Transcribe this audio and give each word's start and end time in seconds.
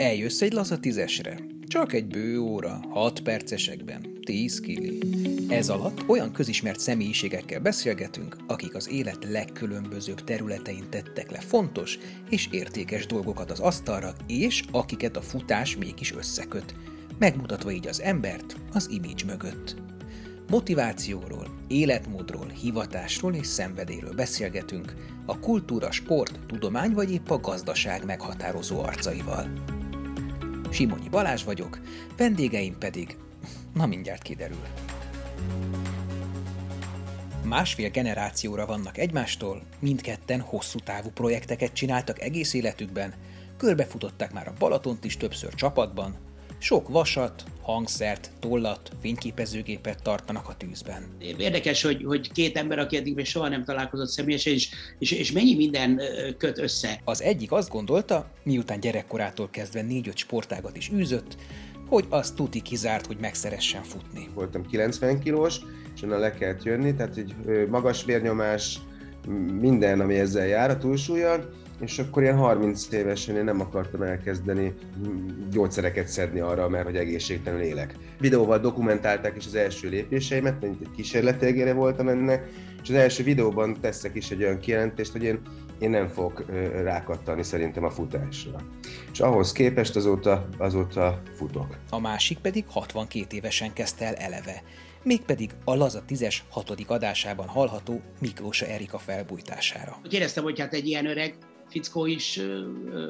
Eljössz 0.00 0.40
egy 0.40 0.52
laza 0.52 0.78
tízesre. 0.78 1.38
Csak 1.66 1.92
egy 1.92 2.06
bő 2.06 2.38
óra, 2.38 2.80
6 2.88 3.20
percesekben, 3.20 4.18
10 4.24 4.60
kili. 4.60 4.98
Ez 5.48 5.68
alatt 5.68 6.08
olyan 6.08 6.32
közismert 6.32 6.80
személyiségekkel 6.80 7.60
beszélgetünk, 7.60 8.36
akik 8.46 8.74
az 8.74 8.90
élet 8.90 9.24
legkülönbözőbb 9.24 10.24
területein 10.24 10.84
tettek 10.90 11.30
le 11.30 11.38
fontos 11.38 11.98
és 12.30 12.48
értékes 12.50 13.06
dolgokat 13.06 13.50
az 13.50 13.60
asztalra, 13.60 14.14
és 14.26 14.62
akiket 14.70 15.16
a 15.16 15.22
futás 15.22 15.76
mégis 15.76 16.14
összeköt, 16.14 16.74
megmutatva 17.18 17.70
így 17.70 17.86
az 17.86 18.00
embert 18.00 18.56
az 18.72 18.90
image 18.90 19.24
mögött. 19.26 19.76
Motivációról, 20.50 21.46
életmódról, 21.68 22.46
hivatásról 22.60 23.34
és 23.34 23.46
szenvedélyről 23.46 24.14
beszélgetünk 24.14 24.94
a 25.26 25.38
kultúra, 25.38 25.90
sport, 25.90 26.46
tudomány 26.46 26.92
vagy 26.92 27.12
épp 27.12 27.30
a 27.30 27.40
gazdaság 27.40 28.04
meghatározó 28.04 28.82
arcaival. 28.82 29.48
Simonyi 30.70 31.08
Balázs 31.08 31.44
vagyok, 31.44 31.80
vendégeim 32.16 32.78
pedig, 32.78 33.16
na 33.74 33.86
mindjárt 33.86 34.22
kiderül. 34.22 34.66
Másfél 37.44 37.90
generációra 37.90 38.66
vannak 38.66 38.98
egymástól, 38.98 39.62
mindketten 39.78 40.40
hosszú 40.40 40.78
távú 40.78 41.10
projekteket 41.10 41.72
csináltak 41.72 42.20
egész 42.20 42.54
életükben, 42.54 43.14
körbefutották 43.56 44.32
már 44.32 44.48
a 44.48 44.54
Balatont 44.58 45.04
is 45.04 45.16
többször 45.16 45.54
csapatban, 45.54 46.16
sok 46.60 46.88
vasat, 46.88 47.44
hangszert, 47.62 48.30
tollat, 48.38 48.90
fényképezőgépet 49.00 50.02
tartanak 50.02 50.48
a 50.48 50.54
tűzben. 50.56 51.02
Érdekes, 51.38 51.82
hogy, 51.82 52.04
hogy 52.04 52.32
két 52.32 52.56
ember, 52.56 52.78
aki 52.78 52.96
eddig 52.96 53.14
még 53.14 53.24
soha 53.24 53.48
nem 53.48 53.64
találkozott 53.64 54.08
személyesen, 54.08 54.52
és, 54.52 54.68
és, 54.98 55.10
és 55.10 55.32
mennyi 55.32 55.54
minden 55.54 56.00
köt 56.38 56.58
össze. 56.58 57.00
Az 57.04 57.22
egyik 57.22 57.52
azt 57.52 57.70
gondolta, 57.70 58.30
miután 58.42 58.80
gyerekkorától 58.80 59.48
kezdve 59.50 59.82
négy-öt 59.82 60.16
sportágat 60.16 60.76
is 60.76 60.90
űzött, 60.92 61.36
hogy 61.88 62.06
az 62.08 62.30
tuti 62.30 62.60
kizárt, 62.62 63.06
hogy 63.06 63.16
megszeressen 63.20 63.82
futni. 63.82 64.28
Voltam 64.34 64.66
90 64.66 65.20
kilós, 65.20 65.60
és 65.94 66.02
onnan 66.02 66.18
le 66.18 66.32
kellett 66.34 66.62
jönni, 66.62 66.94
tehát 66.94 67.16
egy 67.16 67.34
magas 67.68 68.04
vérnyomás, 68.04 68.78
minden, 69.60 70.00
ami 70.00 70.14
ezzel 70.14 70.46
jár, 70.46 70.70
a 70.70 70.78
túlsúlya, 70.78 71.48
és 71.80 71.98
akkor 71.98 72.22
ilyen 72.22 72.36
30 72.36 72.92
évesen 72.92 73.36
én 73.36 73.44
nem 73.44 73.60
akartam 73.60 74.02
elkezdeni 74.02 74.74
gyógyszereket 75.50 76.08
szedni 76.08 76.40
arra, 76.40 76.68
mert 76.68 76.84
hogy 76.84 76.96
egészségtelenül 76.96 77.64
élek. 77.64 77.96
Videóval 78.18 78.58
dokumentálták 78.58 79.36
is 79.36 79.46
az 79.46 79.54
első 79.54 79.88
lépéseimet, 79.88 80.60
mint 80.60 80.80
egy 80.80 80.90
kísérletégére 80.96 81.72
voltam 81.72 82.08
ennek, 82.08 82.48
és 82.82 82.88
az 82.88 82.94
első 82.94 83.22
videóban 83.22 83.80
teszek 83.80 84.14
is 84.14 84.30
egy 84.30 84.42
olyan 84.42 84.58
kijelentést, 84.58 85.12
hogy 85.12 85.22
én, 85.22 85.40
én 85.78 85.90
nem 85.90 86.08
fogok 86.08 86.44
rákattani 86.82 87.42
szerintem 87.42 87.84
a 87.84 87.90
futásra. 87.90 88.60
És 89.12 89.20
ahhoz 89.20 89.52
képest 89.52 89.96
azóta, 89.96 90.48
azóta 90.58 91.22
futok. 91.34 91.76
A 91.90 92.00
másik 92.00 92.38
pedig 92.38 92.64
62 92.68 93.36
évesen 93.36 93.72
kezdte 93.72 94.06
el 94.06 94.14
eleve, 94.14 94.62
mégpedig 95.02 95.50
a 95.64 95.74
Laza 95.74 96.02
10-es 96.08 96.36
hatodik 96.50 96.90
adásában 96.90 97.46
hallható 97.46 98.00
Miklósa 98.20 98.66
Erika 98.66 98.98
felbújtására. 98.98 100.00
Éreztem, 100.10 100.44
hogy 100.44 100.60
hát 100.60 100.74
egy 100.74 100.86
ilyen 100.86 101.06
öreg 101.06 101.34
fickó 101.70 102.06
is 102.06 102.40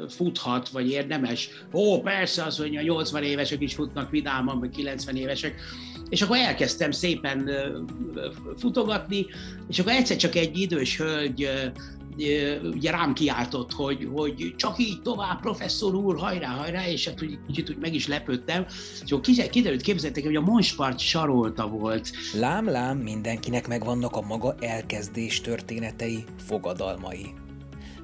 futhat, 0.08 0.68
vagy 0.68 0.90
érdemes. 0.90 1.48
Ó, 1.72 2.00
persze, 2.00 2.44
az, 2.44 2.56
hogy 2.56 2.76
a 2.76 2.82
80 2.82 3.22
évesek 3.22 3.60
is 3.60 3.74
futnak 3.74 4.10
vidáman, 4.10 4.58
vagy 4.58 4.70
90 4.70 5.16
évesek. 5.16 5.60
És 6.08 6.22
akkor 6.22 6.36
elkezdtem 6.36 6.90
szépen 6.90 7.50
futogatni, 8.58 9.26
és 9.68 9.78
akkor 9.78 9.92
egyszer 9.92 10.16
csak 10.16 10.34
egy 10.34 10.58
idős 10.58 10.96
hölgy 10.96 11.48
ugye 12.74 12.90
rám 12.90 13.12
kiáltott, 13.12 13.72
hogy, 13.72 14.08
hogy 14.12 14.54
csak 14.56 14.78
így 14.78 15.02
tovább, 15.02 15.40
professzor 15.40 15.94
úr, 15.94 16.18
hajrá, 16.18 16.48
hajrá, 16.48 16.88
és 16.88 17.08
hát 17.08 17.22
úgy, 17.22 17.38
kicsit 17.46 17.70
úgy 17.70 17.78
meg 17.78 17.94
is 17.94 18.06
lepődtem. 18.06 18.66
És 19.04 19.12
akkor 19.12 19.34
kiderült, 19.50 19.82
képzeltek, 19.82 20.24
hogy 20.24 20.36
a 20.36 20.40
Monspart 20.40 20.98
sarolta 20.98 21.68
volt. 21.68 22.10
Lám, 22.34 22.68
lám, 22.68 22.98
mindenkinek 22.98 23.68
megvannak 23.68 24.16
a 24.16 24.20
maga 24.20 24.54
elkezdés 24.60 25.40
történetei, 25.40 26.24
fogadalmai. 26.46 27.32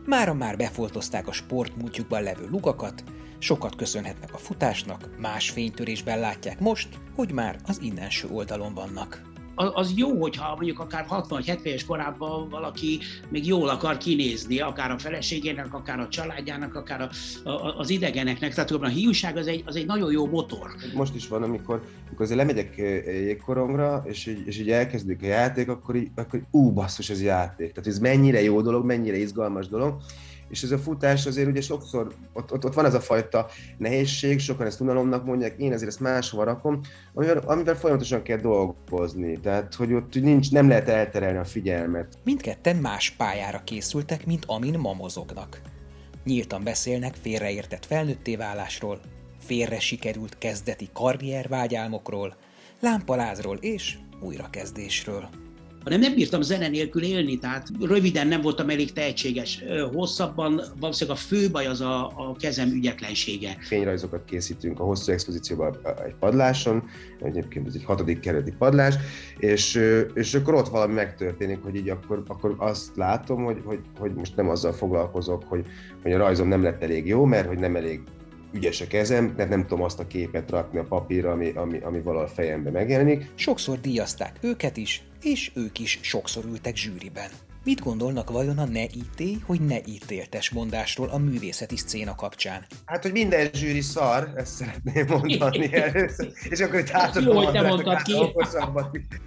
Mára 0.06 0.34
már 0.34 0.56
befoltozták 0.56 1.28
a 1.28 1.32
sportmúltjukban 1.32 2.22
levő 2.22 2.48
lugakat, 2.50 3.04
sokat 3.38 3.76
köszönhetnek 3.76 4.34
a 4.34 4.38
futásnak, 4.38 5.08
más 5.18 5.50
fénytörésben 5.50 6.18
látják 6.18 6.60
most, 6.60 6.88
hogy 7.14 7.32
már 7.32 7.56
az 7.64 7.80
innenső 7.82 8.28
oldalon 8.28 8.74
vannak 8.74 9.35
az 9.56 9.92
jó, 9.96 10.20
hogyha 10.20 10.54
mondjuk 10.54 10.78
akár 10.78 11.04
60 11.06 11.42
70 11.42 11.66
éves 11.66 11.84
korában 11.84 12.48
valaki 12.48 12.98
még 13.28 13.46
jól 13.46 13.68
akar 13.68 13.96
kinézni, 13.96 14.60
akár 14.60 14.90
a 14.90 14.98
feleségének, 14.98 15.74
akár 15.74 16.00
a 16.00 16.08
családjának, 16.08 16.74
akár 16.74 17.00
a, 17.00 17.10
a, 17.48 17.78
az 17.78 17.90
idegeneknek. 17.90 18.54
Tehát 18.54 18.70
a 18.70 18.86
hiúság 18.86 19.36
az 19.36 19.46
egy, 19.46 19.62
az 19.66 19.76
egy 19.76 19.86
nagyon 19.86 20.12
jó 20.12 20.26
motor. 20.26 20.70
Most 20.94 21.14
is 21.14 21.28
van, 21.28 21.42
amikor, 21.42 21.82
amikor 22.06 22.24
azért 22.24 22.38
lemegyek 22.38 22.76
jégkorongra, 23.06 24.02
és 24.06 24.26
és 24.44 24.58
így 24.58 24.70
elkezdődik 24.70 25.22
a 25.22 25.26
játék, 25.26 25.68
akkor 25.68 25.96
így, 25.96 26.10
akkor 26.14 26.42
ú, 26.50 26.70
basszus, 26.72 27.10
ez 27.10 27.22
játék. 27.22 27.72
Tehát 27.72 27.86
ez 27.86 27.98
mennyire 27.98 28.42
jó 28.42 28.60
dolog, 28.60 28.84
mennyire 28.84 29.16
izgalmas 29.16 29.68
dolog 29.68 30.00
és 30.48 30.62
ez 30.62 30.70
a 30.70 30.78
futás 30.78 31.26
azért 31.26 31.48
ugye 31.48 31.60
sokszor, 31.60 32.14
ott, 32.32 32.52
ott, 32.52 32.64
ott 32.64 32.74
van 32.74 32.84
ez 32.84 32.94
a 32.94 33.00
fajta 33.00 33.46
nehézség, 33.78 34.38
sokan 34.38 34.66
ezt 34.66 34.80
unalomnak 34.80 35.24
mondják, 35.24 35.58
én 35.58 35.72
ezért 35.72 35.90
ezt 35.90 36.00
máshova 36.00 36.44
rakom, 36.44 36.80
amivel, 37.14 37.38
amivel 37.38 37.76
folyamatosan 37.76 38.22
kell 38.22 38.36
dolgozni, 38.36 39.40
tehát 39.40 39.74
hogy 39.74 39.92
ott 39.92 40.14
nincs, 40.14 40.50
nem 40.50 40.68
lehet 40.68 40.88
elterelni 40.88 41.38
a 41.38 41.44
figyelmet. 41.44 42.18
Mindketten 42.24 42.76
más 42.76 43.10
pályára 43.10 43.60
készültek, 43.64 44.26
mint 44.26 44.44
amin 44.46 44.78
mamozognak. 44.78 45.60
Nyíltan 46.24 46.64
beszélnek 46.64 47.14
félreértett 47.14 47.86
felnőtté 47.86 48.36
válásról, 48.36 49.00
félre 49.38 49.80
sikerült 49.80 50.38
kezdeti 50.38 50.88
karriervágyálmokról, 50.92 52.36
lámpalázról 52.80 53.56
és 53.56 53.98
újrakezdésről 54.20 55.28
hanem 55.86 56.00
nem 56.00 56.14
bírtam 56.14 56.42
zene 56.42 56.68
nélkül 56.68 57.02
élni, 57.02 57.38
tehát 57.38 57.68
röviden 57.80 58.26
nem 58.26 58.40
voltam 58.40 58.70
elég 58.70 58.92
tehetséges. 58.92 59.62
Hosszabban 59.92 60.62
valószínűleg 60.80 61.18
a 61.18 61.20
fő 61.20 61.50
baj 61.50 61.66
az 61.66 61.80
a, 61.80 62.06
a 62.06 62.36
kezem 62.38 62.70
ügyetlensége. 62.70 63.56
Fényrajzokat 63.60 64.24
készítünk 64.24 64.80
a 64.80 64.84
hosszú 64.84 65.12
expozícióban 65.12 65.78
egy 66.06 66.14
padláson, 66.20 66.84
egyébként 67.22 67.66
ez 67.66 67.74
egy 67.74 67.84
hatodik 67.84 68.20
kerületi 68.20 68.52
padlás, 68.58 68.94
és, 69.38 69.80
és 70.14 70.34
akkor 70.34 70.54
ott 70.54 70.68
valami 70.68 70.94
megtörténik, 70.94 71.62
hogy 71.62 71.74
így 71.74 71.88
akkor, 71.88 72.22
akkor 72.26 72.54
azt 72.58 72.96
látom, 72.96 73.44
hogy, 73.44 73.60
hogy, 73.64 73.80
hogy 73.98 74.14
most 74.14 74.36
nem 74.36 74.48
azzal 74.48 74.72
foglalkozok, 74.72 75.44
hogy, 75.48 75.66
hogy 76.02 76.12
a 76.12 76.18
rajzom 76.18 76.48
nem 76.48 76.62
lett 76.62 76.82
elég 76.82 77.06
jó, 77.06 77.24
mert 77.24 77.48
hogy 77.48 77.58
nem 77.58 77.76
elég 77.76 78.00
ügyes 78.52 78.80
a 78.80 78.86
kezem, 78.86 79.34
mert 79.36 79.48
nem 79.48 79.66
tudom 79.66 79.82
azt 79.82 80.00
a 80.00 80.06
képet 80.06 80.50
rakni 80.50 80.78
a 80.78 80.84
papírra, 80.84 81.30
ami, 81.30 81.52
ami, 81.54 81.78
ami 81.78 82.00
valahol 82.00 82.26
fejembe 82.26 82.70
megjelenik. 82.70 83.30
Sokszor 83.34 83.80
díjazták 83.80 84.38
őket 84.40 84.76
is, 84.76 85.04
és 85.26 85.50
ők 85.54 85.78
is 85.78 85.98
sokszor 86.02 86.44
ültek 86.44 86.76
zsűriben. 86.76 87.30
Mit 87.64 87.80
gondolnak 87.80 88.30
vajon 88.30 88.58
a 88.58 88.64
ne 88.64 88.82
ítélj, 88.82 89.38
hogy 89.46 89.60
ne 89.60 89.78
ítéltes 89.86 90.50
mondásról 90.50 91.08
a 91.08 91.18
művészeti 91.18 91.76
szcéna 91.76 92.14
kapcsán? 92.14 92.66
Hát, 92.84 93.02
hogy 93.02 93.12
minden 93.12 93.50
zsűri 93.52 93.80
szar, 93.80 94.32
ezt 94.36 94.54
szeretném 94.54 95.06
mondani 95.08 95.74
először, 95.74 96.32
és 96.48 96.60
akkor 96.60 96.78
itt 96.78 96.90
átadom 96.90 97.34
Jó, 97.34 97.42
hogy 97.42 97.52
te 97.52 97.62
mondtad 97.62 98.02
ki. 98.02 98.14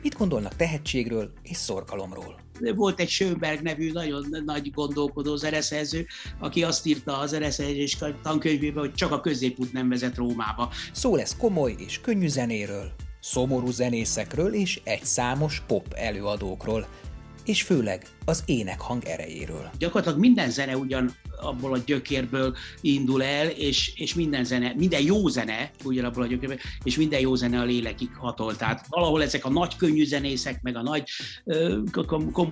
Mit 0.02 0.18
gondolnak 0.18 0.56
tehetségről 0.56 1.32
és 1.44 1.58
szorgalomról? 1.58 2.40
Volt 2.76 3.00
egy 3.00 3.10
Schönberg 3.10 3.62
nevű 3.62 3.92
nagyon 3.92 4.26
nagy 4.46 4.72
gondolkodó 4.72 5.36
zeneszerző, 5.36 6.06
aki 6.40 6.64
azt 6.64 6.86
írta 6.86 7.18
a 7.18 7.26
zeneszerzés 7.26 7.98
tankönyvében, 8.24 8.84
hogy 8.84 8.94
csak 8.94 9.12
a 9.12 9.22
középút 9.22 9.74
nem 9.74 9.90
vezet 9.90 10.16
Rómába. 10.16 10.72
Szó 10.92 11.16
lesz 11.16 11.38
komoly 11.38 11.76
és 11.78 12.02
könnyű 12.02 12.28
zenéről, 12.28 12.92
szomorú 13.20 13.72
zenészekről 13.72 14.54
és 14.54 14.82
egy 14.84 15.04
számos 15.04 15.64
pop 15.68 15.94
előadókról, 15.94 16.88
és 17.46 17.62
főleg 17.62 18.06
az 18.26 18.44
énekhang 18.46 19.06
erejéről. 19.06 19.70
Gyakorlatilag 19.78 20.20
minden 20.20 20.50
zene 20.50 20.78
ugyan 20.78 21.12
abból 21.42 21.74
a 21.74 21.78
gyökérből 21.86 22.56
indul 22.82 23.24
el, 23.24 23.48
és, 23.48 23.92
és 23.96 24.14
minden 24.14 24.44
zene, 24.44 24.74
minden 24.78 25.02
jó 25.02 25.28
zene 25.28 25.72
ugyanabból 25.84 26.24
a 26.24 26.28
gyökérből, 26.28 26.60
és 26.84 26.98
minden 26.98 27.20
jó 27.20 27.36
zene 27.36 27.60
a 27.60 27.64
lélekig 27.64 28.10
hatol. 28.16 28.56
Tehát 28.56 28.86
valahol 28.90 29.24
ezek 29.24 29.46
a 29.46 29.50
nagy 29.50 29.76
könnyű 29.76 30.06
zenészek, 30.06 30.62
meg 30.62 30.76
a 30.76 30.82
nagy 30.82 31.04
kom 32.32 32.52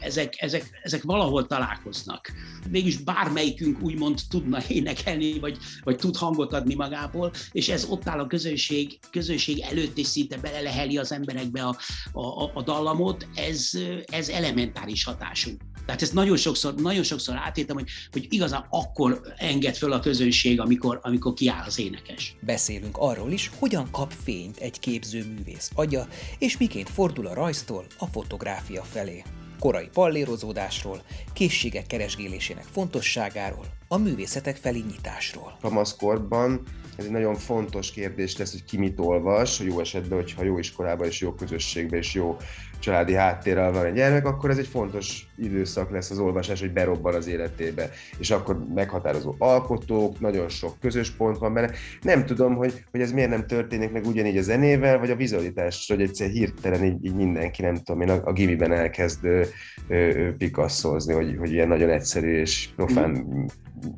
ezek, 0.00 0.34
ezek, 0.38 0.80
ezek 0.82 1.02
valahol 1.02 1.46
találkoznak. 1.46 2.32
Mégis 2.70 2.96
bármelyikünk 2.96 3.82
úgymond 3.82 4.20
tudna 4.28 4.58
énekelni, 4.68 5.38
vagy, 5.38 5.58
vagy 5.84 5.96
tud 5.96 6.16
hangot 6.16 6.52
adni 6.52 6.74
magából, 6.74 7.32
és 7.52 7.68
ez 7.68 7.84
ott 7.84 8.08
áll 8.08 8.18
a 8.18 8.26
közönség, 8.26 8.98
közönség 9.10 9.60
előtt, 9.60 9.98
és 9.98 10.06
szinte 10.06 10.36
beleleheli 10.36 10.98
az 10.98 11.12
emberekbe 11.12 11.62
a, 11.62 11.76
a, 12.12 12.50
a 12.54 12.62
dallamot, 12.62 13.26
ez, 13.34 13.70
ez 14.06 14.28
elementáris 14.28 15.04
hatású. 15.04 15.50
Tehát 15.90 16.04
ezt 16.04 16.14
nagyon 16.14 16.36
sokszor, 16.36 16.74
nagyon 16.74 17.02
sokszor 17.02 17.36
átéltem, 17.36 17.76
hogy, 17.76 17.88
hogy 18.12 18.26
igazán 18.28 18.66
akkor 18.68 19.20
enged 19.36 19.76
föl 19.76 19.92
a 19.92 20.00
közönség, 20.00 20.60
amikor, 20.60 20.98
amikor 21.02 21.34
kiáll 21.34 21.64
az 21.66 21.78
énekes. 21.78 22.36
Beszélünk 22.40 22.96
arról 22.98 23.30
is, 23.30 23.50
hogyan 23.58 23.90
kap 23.90 24.12
fényt 24.24 24.58
egy 24.58 24.78
képzőművész 24.78 25.70
agya, 25.74 26.06
és 26.38 26.58
miként 26.58 26.88
fordul 26.88 27.26
a 27.26 27.34
rajztól 27.34 27.84
a 27.98 28.06
fotográfia 28.06 28.82
felé. 28.82 29.22
Korai 29.58 29.88
pallérozódásról, 29.92 31.02
készségek 31.32 31.86
keresgélésének 31.86 32.64
fontosságáról, 32.70 33.66
a 33.88 33.96
művészetek 33.96 34.56
felé 34.56 34.82
nyitásról. 34.88 35.56
Kamaszkorban 35.60 36.62
ez 36.96 37.04
egy 37.04 37.10
nagyon 37.10 37.34
fontos 37.34 37.90
kérdés 37.90 38.36
lesz, 38.36 38.50
hogy 38.50 38.64
ki 38.64 38.76
mit 38.76 38.98
olvas, 38.98 39.60
jó 39.60 39.80
esetben, 39.80 40.18
hogyha 40.18 40.44
jó 40.44 40.58
iskolában 40.58 41.06
és 41.06 41.20
jó 41.20 41.32
közösségben 41.32 41.98
és 41.98 42.14
jó 42.14 42.36
családi 42.80 43.14
háttérrel 43.14 43.72
van 43.72 43.84
egy 43.84 43.94
gyermek, 43.94 44.26
akkor 44.26 44.50
ez 44.50 44.58
egy 44.58 44.66
fontos 44.66 45.26
időszak 45.36 45.90
lesz 45.90 46.10
az 46.10 46.18
olvasás, 46.18 46.60
hogy 46.60 46.72
berobban 46.72 47.14
az 47.14 47.26
életébe. 47.26 47.90
És 48.18 48.30
akkor 48.30 48.64
meghatározó 48.74 49.34
alkotók, 49.38 50.20
nagyon 50.20 50.48
sok 50.48 50.80
közös 50.80 51.10
pont 51.10 51.38
van 51.38 51.54
benne. 51.54 51.70
Nem 52.02 52.26
tudom, 52.26 52.54
hogy, 52.54 52.84
hogy 52.90 53.00
ez 53.00 53.12
miért 53.12 53.30
nem 53.30 53.46
történik 53.46 53.92
meg 53.92 54.06
ugyanígy 54.06 54.36
a 54.36 54.42
zenével, 54.42 54.98
vagy 54.98 55.10
a 55.10 55.16
vizualitás, 55.16 55.86
hogy 55.88 56.02
egyszer 56.02 56.28
hirtelen 56.28 56.84
így, 56.84 57.04
így 57.04 57.14
mindenki, 57.14 57.62
nem 57.62 57.74
tudom 57.74 58.00
én, 58.00 58.10
a, 58.10 58.20
a 58.24 58.32
gimiben 58.32 58.72
elkezd 58.72 59.28
pikaszolni, 60.38 61.12
hogy, 61.12 61.36
hogy 61.38 61.52
ilyen 61.52 61.68
nagyon 61.68 61.90
egyszerű 61.90 62.40
és 62.40 62.68
profán 62.76 63.26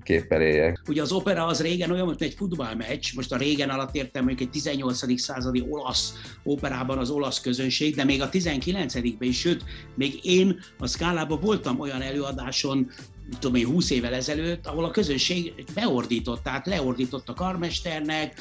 képpel. 0.02 0.79
Ugye 0.88 1.02
az 1.02 1.12
opera 1.12 1.46
az 1.46 1.61
régen 1.62 1.90
olyan, 1.90 2.06
mint 2.06 2.23
egy 2.23 2.34
futballmeccs, 2.34 3.14
most 3.14 3.32
a 3.32 3.37
régen 3.37 3.70
alatt 3.70 3.94
értem 3.94 4.25
mondjuk 4.25 4.49
egy 4.49 4.55
18. 4.55 5.20
századi 5.20 5.64
olasz 5.69 6.14
operában 6.43 6.99
az 6.99 7.11
olasz 7.11 7.40
közönség, 7.40 7.94
de 7.94 8.05
még 8.05 8.23
a 8.23 8.29
19-ben 8.29 9.29
is, 9.29 9.38
sőt, 9.38 9.64
még 9.94 10.19
én 10.23 10.58
a 10.79 10.87
szkálában 10.87 11.40
voltam 11.40 11.81
olyan 11.81 12.02
előadáson, 12.02 12.90
tudom 13.38 13.55
én, 13.55 13.67
20 13.67 13.90
évvel 13.90 14.14
ezelőtt, 14.14 14.67
ahol 14.67 14.84
a 14.84 14.90
közönség 14.90 15.64
beordított, 15.75 16.43
tehát 16.43 16.67
leordított 16.67 17.29
a 17.29 17.34
karmesternek, 17.34 18.40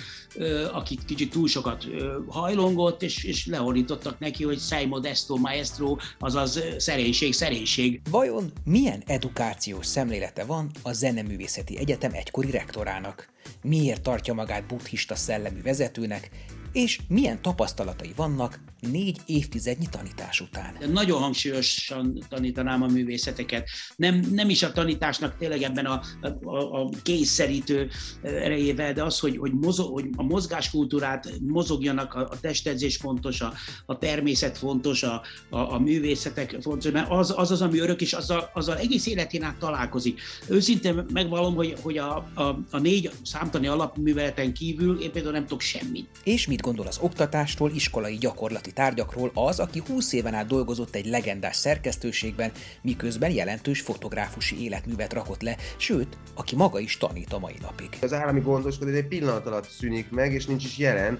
akit 0.72 1.06
kicsit 1.06 1.32
túl 1.32 1.48
sokat 1.48 1.88
hajlongott, 2.28 3.04
és, 3.04 3.24
és 3.24 3.46
leordítottak 3.46 4.20
neki, 4.20 4.44
hogy 4.44 4.60
sei 4.60 4.86
modesto 4.86 5.36
maestro, 5.36 5.96
azaz 6.20 6.64
szerénység, 6.78 7.34
szerénység. 7.34 8.02
Vajon 8.10 8.52
milyen 8.64 9.04
edukációs 9.06 9.86
szemlélete 9.86 10.46
van 10.46 10.72
a 10.82 10.94
Zeneművészeti 10.94 11.78
Egyetem 11.78 12.14
egykori 12.14 12.52
rektorának? 12.52 13.30
Miért 13.62 14.02
tartja 14.02 14.34
magát 14.34 14.68
buddhista 14.68 15.16
szellemű 15.16 15.62
vezetőnek, 15.62 16.30
és 16.72 17.00
milyen 17.08 17.42
tapasztalatai 17.42 18.14
vannak 18.16 18.60
négy 18.82 19.18
évtizednyi 19.26 19.86
tanítás 19.92 20.42
után. 20.42 20.78
Nagyon 20.92 21.20
hangsúlyosan 21.20 22.26
tanítanám 22.30 22.82
a 22.82 22.88
művészeteket. 22.88 23.70
Nem, 23.96 24.26
nem 24.32 24.50
is 24.50 24.64
a 24.64 24.72
tanításnak 24.72 25.38
tényleg 25.38 25.62
ebben 25.62 25.86
a, 25.86 26.02
a, 26.44 26.82
a 26.82 26.90
kényszerítő 27.04 27.90
erejével, 28.22 28.94
de 28.94 29.04
az, 29.04 29.20
hogy, 29.20 29.38
hogy, 29.38 29.54
mozog, 29.54 29.94
hogy 29.94 30.06
a 30.16 30.24
mozgáskultúrát 30.24 31.32
mozogjanak, 31.48 32.14
a, 32.14 32.20
a 32.20 32.40
testedzés 32.40 32.96
fontos, 32.96 33.42
a, 33.42 33.54
a 33.86 33.98
természet 33.98 34.58
fontos, 34.58 35.04
a, 35.04 35.22
a, 35.50 35.58
a 35.58 35.80
művészetek 35.80 36.58
fontos, 36.62 36.92
mert 36.92 37.10
az, 37.10 37.34
az 37.38 37.52
az, 37.52 37.62
ami 37.62 37.80
örök, 37.80 38.02
és 38.02 38.14
azzal, 38.14 38.50
azzal 38.54 38.78
egész 38.78 39.06
életén 39.06 39.44
át 39.44 39.58
találkozik. 39.58 40.22
Őszintén 40.48 41.06
megvalom, 41.14 41.56
hogy, 41.56 41.76
hogy 41.82 41.98
a, 41.98 42.16
a, 42.34 42.60
a 42.72 42.80
négy 42.80 43.12
számtani 43.24 43.68
alapműveleten 43.68 44.54
kívül 44.54 45.02
én 45.02 45.12
például 45.12 45.34
nem 45.34 45.44
tudok 45.44 45.62
semmit. 45.62 46.10
És 46.24 46.48
mit 46.48 46.62
gondol 46.62 46.88
az 46.88 46.98
oktatásról, 47.02 47.72
iskolai 47.76 48.18
gyakorlati 48.18 48.71
gyakorlati 48.72 48.74
tárgyakról 48.74 49.32
az, 49.34 49.60
aki 49.60 49.82
20 49.88 50.14
éven 50.14 50.34
át 50.34 50.48
dolgozott 50.48 50.96
egy 50.96 51.06
legendás 51.06 51.56
szerkesztőségben, 51.56 52.52
miközben 52.82 53.32
jelentős 53.32 53.82
fotográfusi 53.82 54.64
életművet 54.64 55.14
rakott 55.14 55.42
le, 55.42 55.56
sőt, 55.78 56.18
aki 56.36 56.56
maga 56.56 56.80
is 56.80 56.98
tanít 56.98 57.34
a 57.34 57.40
mai 57.40 57.58
napig. 57.62 57.90
Az 58.02 58.14
állami 58.14 58.40
gondoskodás 58.40 58.96
egy 58.96 59.08
pillanat 59.08 59.46
alatt 59.46 59.70
szűnik 59.70 60.10
meg, 60.10 60.34
és 60.34 60.46
nincs 60.46 60.66
is 60.66 60.78
jelen 60.78 61.20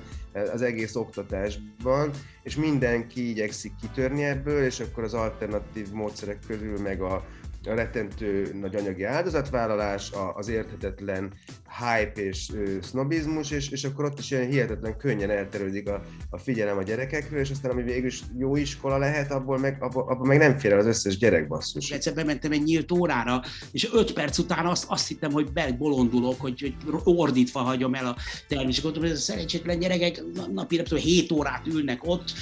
az 0.54 0.62
egész 0.62 0.96
oktatásban, 0.96 2.12
és 2.44 2.56
mindenki 2.56 3.30
igyekszik 3.30 3.72
kitörni 3.82 4.24
ebből, 4.24 4.64
és 4.64 4.80
akkor 4.80 5.04
az 5.04 5.14
alternatív 5.14 5.92
módszerek 5.92 6.40
közül 6.48 6.80
meg 6.80 7.02
a 7.02 7.26
a 7.68 7.74
rettentő 7.74 8.56
nagy 8.62 8.76
anyagi 8.76 9.04
áldozatvállalás, 9.04 10.12
az 10.34 10.48
érthetetlen 10.48 11.34
hype 11.80 12.22
és 12.22 12.52
sznobizmus, 12.82 13.52
és, 13.52 13.70
és 13.70 13.84
akkor 13.84 14.06
ott 14.06 14.20
is 14.20 14.32
ilyen 14.32 14.50
hihetetlen 14.50 14.98
könnyen 14.98 15.30
elterődik 15.30 15.90
a, 15.90 16.04
a 16.30 16.38
figyelem 16.38 16.78
a 16.78 16.84
gyerekekről, 16.84 17.40
és 17.40 17.50
aztán 17.50 17.72
ami 17.72 17.84
végül 17.84 18.06
is 18.06 18.22
jó 18.38 18.56
iskola 18.56 18.98
lehet, 18.98 19.32
abból 19.32 19.58
meg, 19.58 19.78
abból, 19.80 20.10
abból 20.10 20.28
meg 20.28 20.38
nem 20.38 20.58
fér 20.58 20.72
el 20.72 20.80
az 20.80 20.86
összes 20.86 21.18
gyerek 21.18 21.48
basszus. 21.48 21.90
Egyszer 21.90 22.14
bementem 22.14 22.52
egy 22.52 22.64
nyílt 22.64 22.92
órára, 22.92 23.42
és 23.72 23.90
öt 23.94 24.14
perc 24.14 24.38
után 24.38 24.66
azt, 24.66 24.86
azt 24.88 25.08
hittem, 25.08 25.32
hogy 25.32 25.52
bolondulok, 25.78 26.42
hogy, 26.42 26.62
hogy 26.62 27.02
ordítva 27.04 27.60
hagyom 27.60 27.94
el 27.94 28.06
a. 28.06 28.16
Gondolom, 28.50 29.02
hogy 29.02 29.10
ez 29.10 29.18
a 29.18 29.22
szerencsétlen 29.22 29.80
gyerekek 29.80 30.24
napi 30.54 30.76
nem 30.76 30.86
tudom, 30.86 31.04
7 31.04 31.32
órát 31.32 31.68
ülnek 31.68 32.00
ott, 32.04 32.34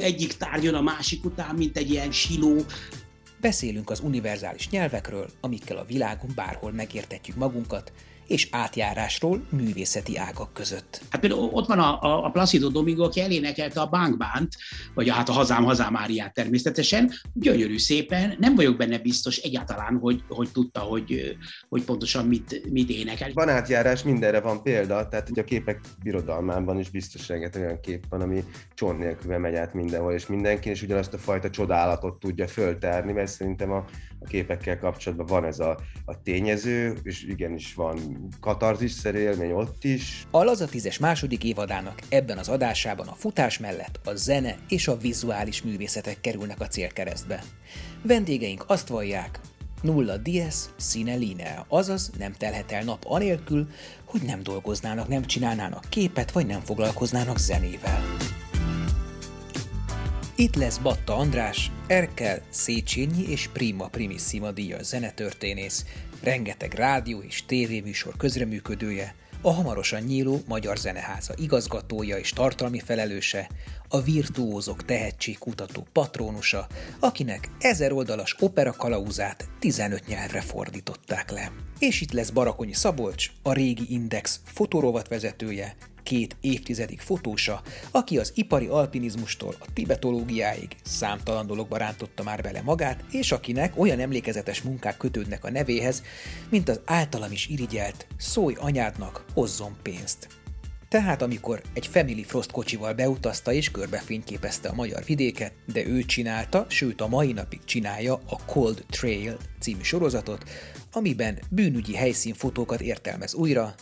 egyik 0.00 0.32
tárgyon 0.32 0.74
a 0.74 0.82
másik 0.82 1.24
után, 1.24 1.54
mint 1.54 1.76
egy 1.76 1.90
ilyen 1.90 2.10
siló, 2.10 2.64
Beszélünk 3.40 3.90
az 3.90 4.00
univerzális 4.00 4.68
nyelvekről, 4.68 5.30
amikkel 5.40 5.76
a 5.76 5.84
világon 5.84 6.30
bárhol 6.34 6.72
megértetjük 6.72 7.36
magunkat, 7.36 7.92
és 8.28 8.48
átjárásról 8.50 9.46
művészeti 9.50 10.18
ágak 10.18 10.52
között. 10.52 11.00
Hát 11.10 11.20
például 11.20 11.48
ott 11.52 11.66
van 11.66 11.78
a, 11.78 12.00
a, 12.02 12.24
a 12.24 12.30
Placido 12.30 12.68
Domingo, 12.68 13.04
aki 13.04 13.20
elénekelte 13.20 13.80
a 13.80 13.86
Bankbánt, 13.86 14.56
vagy 14.94 15.08
a, 15.08 15.12
hát 15.12 15.28
a 15.28 15.32
Hazám 15.32 15.64
Hazám 15.64 15.92
Máriát 15.92 16.34
természetesen, 16.34 17.12
gyönyörű 17.32 17.78
szépen, 17.78 18.36
nem 18.38 18.54
vagyok 18.54 18.76
benne 18.76 18.98
biztos 18.98 19.36
egyáltalán, 19.36 19.98
hogy, 20.00 20.22
hogy 20.28 20.52
tudta, 20.52 20.80
hogy, 20.80 21.36
hogy 21.68 21.84
pontosan 21.84 22.26
mit, 22.26 22.70
mit 22.70 22.90
énekel. 22.90 23.30
Van 23.32 23.48
átjárás, 23.48 24.02
mindenre 24.02 24.40
van 24.40 24.62
példa, 24.62 25.08
tehát 25.08 25.28
hogy 25.28 25.38
a 25.38 25.44
képek 25.44 25.80
birodalmában 26.02 26.78
is 26.78 26.90
biztos 26.90 27.28
rengeteg 27.28 27.62
olyan 27.62 27.80
kép 27.80 28.04
van, 28.08 28.20
ami 28.20 28.44
csont 28.74 28.98
nélkül 28.98 29.38
megy 29.38 29.54
át 29.54 29.74
mindenhol, 29.74 30.12
és 30.12 30.26
mindenki, 30.26 30.68
és 30.68 30.82
ugyanazt 30.82 31.14
a 31.14 31.18
fajta 31.18 31.50
csodálatot 31.50 32.18
tudja 32.18 32.48
föltárni, 32.48 33.12
mert 33.12 33.30
szerintem 33.30 33.72
a, 33.72 33.84
a 34.20 34.26
képekkel 34.26 34.78
kapcsolatban 34.78 35.26
van 35.26 35.44
ez 35.44 35.58
a, 35.58 35.78
a 36.04 36.22
tényező, 36.22 36.96
és 37.02 37.24
igenis 37.24 37.74
van 37.74 38.28
katarzis-szerű 38.40 39.18
élmény 39.18 39.52
ott 39.52 39.84
is. 39.84 40.26
A 40.30 40.44
Laza 40.44 40.66
10 40.66 40.98
második 41.00 41.44
évadának 41.44 42.00
ebben 42.08 42.38
az 42.38 42.48
adásában 42.48 43.06
a 43.06 43.14
futás 43.14 43.58
mellett 43.58 44.00
a 44.04 44.14
zene 44.14 44.56
és 44.68 44.88
a 44.88 44.96
vizuális 44.96 45.62
művészetek 45.62 46.20
kerülnek 46.20 46.60
a 46.60 46.66
célkeresztbe. 46.66 47.42
Vendégeink 48.02 48.64
azt 48.66 48.88
vallják, 48.88 49.40
nulla 49.82 50.16
dies 50.16 50.56
sine 50.76 51.14
linea, 51.14 51.66
azaz 51.68 52.10
nem 52.18 52.32
telhet 52.32 52.72
el 52.72 52.84
nap 52.84 53.04
anélkül, 53.06 53.68
hogy 54.04 54.22
nem 54.22 54.42
dolgoznának, 54.42 55.08
nem 55.08 55.24
csinálnának 55.24 55.84
képet, 55.88 56.30
vagy 56.30 56.46
nem 56.46 56.60
foglalkoznának 56.60 57.38
zenével. 57.38 58.00
Itt 60.40 60.54
lesz 60.54 60.78
Batta 60.78 61.16
András, 61.16 61.70
Erkel, 61.86 62.40
Széchenyi 62.50 63.28
és 63.28 63.48
Prima 63.52 63.88
Primissima 63.88 64.50
díjas 64.50 64.82
zenetörténész, 64.82 65.84
rengeteg 66.22 66.72
rádió 66.72 67.20
és 67.20 67.44
tévéműsor 67.46 68.16
közreműködője, 68.16 69.14
a 69.42 69.52
hamarosan 69.52 70.02
nyíló 70.02 70.40
Magyar 70.46 70.76
Zeneháza 70.76 71.34
igazgatója 71.36 72.16
és 72.16 72.30
tartalmi 72.30 72.78
felelőse, 72.78 73.48
a 73.88 74.00
virtuózok 74.00 74.84
tehetségkutató 74.84 75.86
patrónusa, 75.92 76.66
akinek 77.00 77.50
ezer 77.60 77.92
oldalas 77.92 78.36
opera 78.40 78.72
kalauzát 78.72 79.48
15 79.58 80.06
nyelvre 80.06 80.40
fordították 80.40 81.30
le. 81.30 81.52
És 81.78 82.00
itt 82.00 82.12
lesz 82.12 82.30
Barakonyi 82.30 82.74
Szabolcs, 82.74 83.30
a 83.42 83.52
régi 83.52 83.86
Index 83.88 84.40
fotórovat 84.44 85.08
vezetője, 85.08 85.76
két 86.08 86.36
évtizedig 86.40 87.00
fotósa, 87.00 87.62
aki 87.90 88.18
az 88.18 88.32
ipari 88.34 88.66
alpinizmustól 88.66 89.54
a 89.58 89.66
tibetológiáig 89.72 90.76
számtalan 90.84 91.46
dologba 91.46 91.76
rántotta 91.76 92.22
már 92.22 92.42
bele 92.42 92.62
magát, 92.62 93.04
és 93.10 93.32
akinek 93.32 93.78
olyan 93.78 94.00
emlékezetes 94.00 94.62
munkák 94.62 94.96
kötődnek 94.96 95.44
a 95.44 95.50
nevéhez, 95.50 96.02
mint 96.50 96.68
az 96.68 96.80
általam 96.84 97.32
is 97.32 97.46
irigyelt 97.46 98.06
Szólj 98.16 98.54
anyádnak, 98.58 99.24
hozzon 99.34 99.76
pénzt. 99.82 100.28
Tehát 100.88 101.22
amikor 101.22 101.62
egy 101.72 101.86
Family 101.86 102.22
Frost 102.22 102.50
kocsival 102.50 102.92
beutazta 102.92 103.52
és 103.52 103.70
körbefényképezte 103.70 104.68
a 104.68 104.74
magyar 104.74 105.04
vidéket, 105.04 105.52
de 105.72 105.86
ő 105.86 106.04
csinálta, 106.04 106.66
sőt 106.68 107.00
a 107.00 107.08
mai 107.08 107.32
napig 107.32 107.64
csinálja 107.64 108.14
a 108.14 108.44
Cold 108.46 108.84
Trail 108.90 109.36
című 109.60 109.82
sorozatot, 109.82 110.44
amiben 110.92 111.38
bűnügyi 111.50 111.94
helyszínfotókat 111.94 112.80
értelmez 112.80 113.34
újra, 113.34 113.74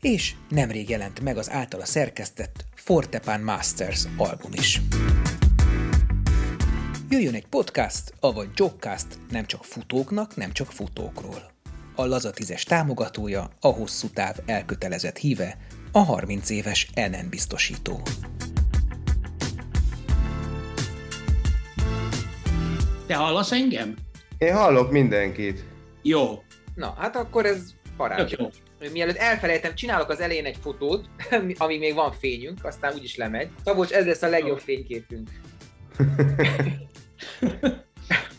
és 0.00 0.34
nemrég 0.48 0.88
jelent 0.88 1.20
meg 1.20 1.36
az 1.36 1.50
általa 1.50 1.84
szerkesztett 1.84 2.64
Fortepan 2.74 3.40
Masters 3.40 4.04
album 4.16 4.52
is. 4.52 4.80
Jöjjön 7.08 7.34
egy 7.34 7.46
podcast, 7.46 8.14
avagy 8.20 8.48
jogcast 8.54 9.06
nem 9.30 9.46
csak 9.46 9.64
futóknak, 9.64 10.36
nem 10.36 10.52
csak 10.52 10.72
futókról. 10.72 11.50
A 11.94 12.04
Laza 12.04 12.30
10 12.30 12.64
támogatója, 12.64 13.50
a 13.60 13.68
hosszú 13.68 14.08
táv 14.08 14.36
elkötelezett 14.46 15.16
híve, 15.16 15.56
a 15.92 15.98
30 15.98 16.50
éves 16.50 16.90
NN 16.94 17.28
biztosító. 17.30 18.02
Te 23.06 23.14
hallasz 23.14 23.52
engem? 23.52 23.94
Én 24.38 24.54
hallok 24.54 24.90
mindenkit. 24.90 25.64
Jó. 26.02 26.42
Na, 26.74 26.94
hát 26.98 27.16
akkor 27.16 27.46
ez 27.46 27.74
parádé. 27.96 28.36
Mielőtt 28.92 29.16
elfelejtem, 29.16 29.74
csinálok 29.74 30.08
az 30.08 30.20
elején 30.20 30.44
egy 30.44 30.56
fotót, 30.60 31.08
amíg 31.58 31.78
még 31.78 31.94
van 31.94 32.12
fényünk, 32.12 32.64
aztán 32.64 32.94
úgyis 32.94 33.16
lemegy. 33.16 33.50
Szabolcs, 33.64 33.90
ez 33.90 34.06
lesz 34.06 34.22
a 34.22 34.28
legjobb 34.28 34.58
fényképünk. 34.58 35.28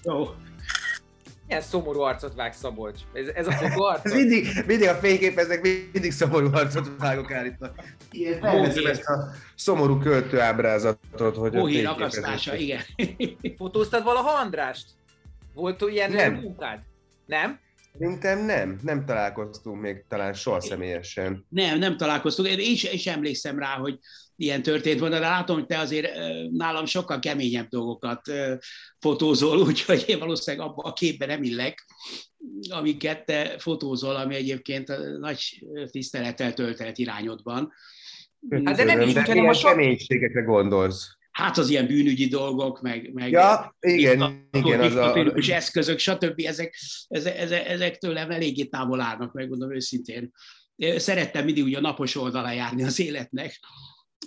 Jó. 0.03 0.27
milyen 1.47 1.61
szomorú 1.61 1.99
arcot 2.01 2.35
vág 2.35 2.53
Szabolcs? 2.53 2.99
Ez, 3.13 3.27
ez 3.27 3.47
a 3.47 3.51
fotó 3.51 3.83
arcot? 3.91 4.13
Mindig, 4.13 4.47
mindig 4.67 4.87
a 4.87 4.95
fényképeznek, 4.95 5.61
mindig 5.91 6.11
szomorú 6.11 6.49
arcot 6.53 6.91
vágok 6.99 7.31
állítva. 7.31 7.71
Ilyen 8.11 8.39
felveszem 8.39 8.85
ezt 8.85 9.03
a 9.05 9.31
szomorú 9.55 9.97
költő 9.97 10.39
ábrázatot, 10.39 11.35
hogy 11.35 11.55
Hóhér 11.55 11.85
akasztása, 11.85 12.55
igen. 12.55 12.81
Fotóztad 13.57 14.03
valaha 14.03 14.29
Andrást? 14.29 14.85
Volt 15.53 15.81
ilyen 15.81 16.11
Nem. 16.11 16.33
munkád? 16.33 16.79
Nem? 17.25 17.59
Szerintem 17.99 18.45
nem, 18.45 18.79
nem 18.83 19.05
találkoztunk 19.05 19.81
még 19.81 20.05
talán 20.07 20.33
soha 20.33 20.61
személyesen. 20.61 21.45
Nem, 21.49 21.79
nem 21.79 21.97
találkoztunk. 21.97 22.47
Én 22.47 22.59
is, 22.59 22.83
is 22.83 23.07
emlékszem 23.07 23.59
rá, 23.59 23.77
hogy 23.77 23.99
ilyen 24.35 24.61
történt 24.61 24.99
volna, 24.99 25.19
de 25.19 25.21
látom, 25.21 25.55
hogy 25.55 25.65
te 25.65 25.77
azért 25.77 26.09
nálam 26.51 26.85
sokkal 26.85 27.19
keményebb 27.19 27.67
dolgokat 27.67 28.21
fotózol, 28.99 29.59
úgyhogy 29.67 30.03
én 30.07 30.19
valószínűleg 30.19 30.67
abban 30.67 30.85
a 30.85 30.93
képben 30.93 31.27
nem 31.27 31.43
illek, 31.43 31.85
amiket 32.69 33.25
te 33.25 33.57
fotózol, 33.57 34.15
ami 34.15 34.35
egyébként 34.35 34.89
a 34.89 34.97
nagy 35.19 35.65
tisztelettel 35.91 36.53
töltelt 36.53 36.97
irányodban. 36.97 37.73
Hát 38.63 38.75
de 38.75 38.83
nem 38.83 39.01
is 39.01 39.07
úgy, 39.07 39.27
hanem 39.27 39.47
a 39.47 39.53
sok- 39.53 39.71
keménységekre 39.71 40.41
gondolsz. 40.41 41.17
Hát 41.33 41.57
az 41.57 41.69
ilyen 41.69 41.87
bűnügyi 41.87 42.27
dolgok, 42.27 42.81
meg, 42.81 43.13
meg 43.13 43.31
Ja, 43.31 43.75
igen, 43.79 44.47
igen, 44.51 44.79
az 44.79 44.95
a... 44.95 45.33
eszközök, 45.49 45.99
stb. 45.99 46.41
Ezek, 46.45 46.75
ezek, 47.07 47.37
ezek, 47.37 47.67
ezek 47.67 47.97
tőlem 47.97 48.31
eléggé 48.31 48.63
távol 48.63 49.01
állnak, 49.01 49.33
megmondom 49.33 49.73
őszintén. 49.75 50.31
Szerettem 50.95 51.45
mindig 51.45 51.63
úgy 51.63 51.75
a 51.75 51.79
napos 51.81 52.15
oldalán 52.15 52.53
járni 52.53 52.83
az 52.83 52.99
életnek, 52.99 53.59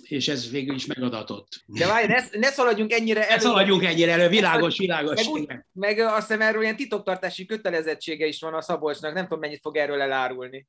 és 0.01 0.27
ez 0.27 0.51
végül 0.51 0.75
is 0.75 0.85
megadatott. 0.85 1.47
De 1.65 1.87
várj, 1.87 2.07
ne, 2.07 2.39
ne 2.39 2.49
szaladjunk 2.51 2.91
ennyire 2.91 3.19
Ne 3.19 3.29
elő, 3.29 3.39
szaladjunk 3.39 3.83
ennyire 3.83 4.11
elő, 4.11 4.27
világos, 4.27 4.77
világos. 4.77 5.23
Meg 5.25 5.33
úgy- 5.33 5.49
meg 5.71 5.99
azt 5.99 6.27
hiszem 6.27 6.41
erről 6.41 6.61
ilyen 6.61 6.75
titoktartási 6.75 7.45
kötelezettsége 7.45 8.25
is 8.25 8.39
van 8.39 8.53
a 8.53 8.61
Szabolcsnak, 8.61 9.13
nem 9.13 9.23
tudom 9.23 9.39
mennyit 9.39 9.61
fog 9.61 9.77
erről 9.77 10.01
elárulni. 10.01 10.67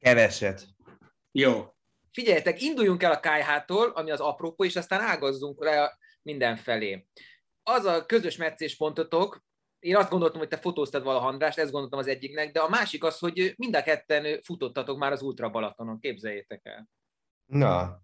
Keveset. 0.00 0.66
Jó. 1.32 1.75
Figyeljetek, 2.16 2.62
induljunk 2.62 3.02
el 3.02 3.12
a 3.12 3.20
KH-tól, 3.20 3.88
ami 3.88 4.10
az 4.10 4.20
apropó, 4.20 4.64
és 4.64 4.76
aztán 4.76 5.00
ágazzunk 5.00 5.64
rá 5.64 5.92
mindenfelé. 6.22 7.06
Az 7.62 7.84
a 7.84 8.06
közös 8.06 8.36
meccéspontotok, 8.36 9.44
én 9.78 9.96
azt 9.96 10.10
gondoltam, 10.10 10.38
hogy 10.38 10.48
te 10.48 10.56
fotóztad 10.56 11.02
valaha 11.02 11.26
Andrást, 11.26 11.58
ezt 11.58 11.70
gondoltam 11.70 11.98
az 11.98 12.06
egyiknek, 12.06 12.52
de 12.52 12.60
a 12.60 12.68
másik 12.68 13.04
az, 13.04 13.18
hogy 13.18 13.54
mind 13.56 13.76
a 13.76 13.82
ketten 13.82 14.40
futottatok 14.42 14.98
már 14.98 15.12
az 15.12 15.22
Ultra 15.22 15.48
Balatonon, 15.48 16.00
képzeljétek 16.00 16.60
el. 16.64 16.88
Na, 17.46 18.00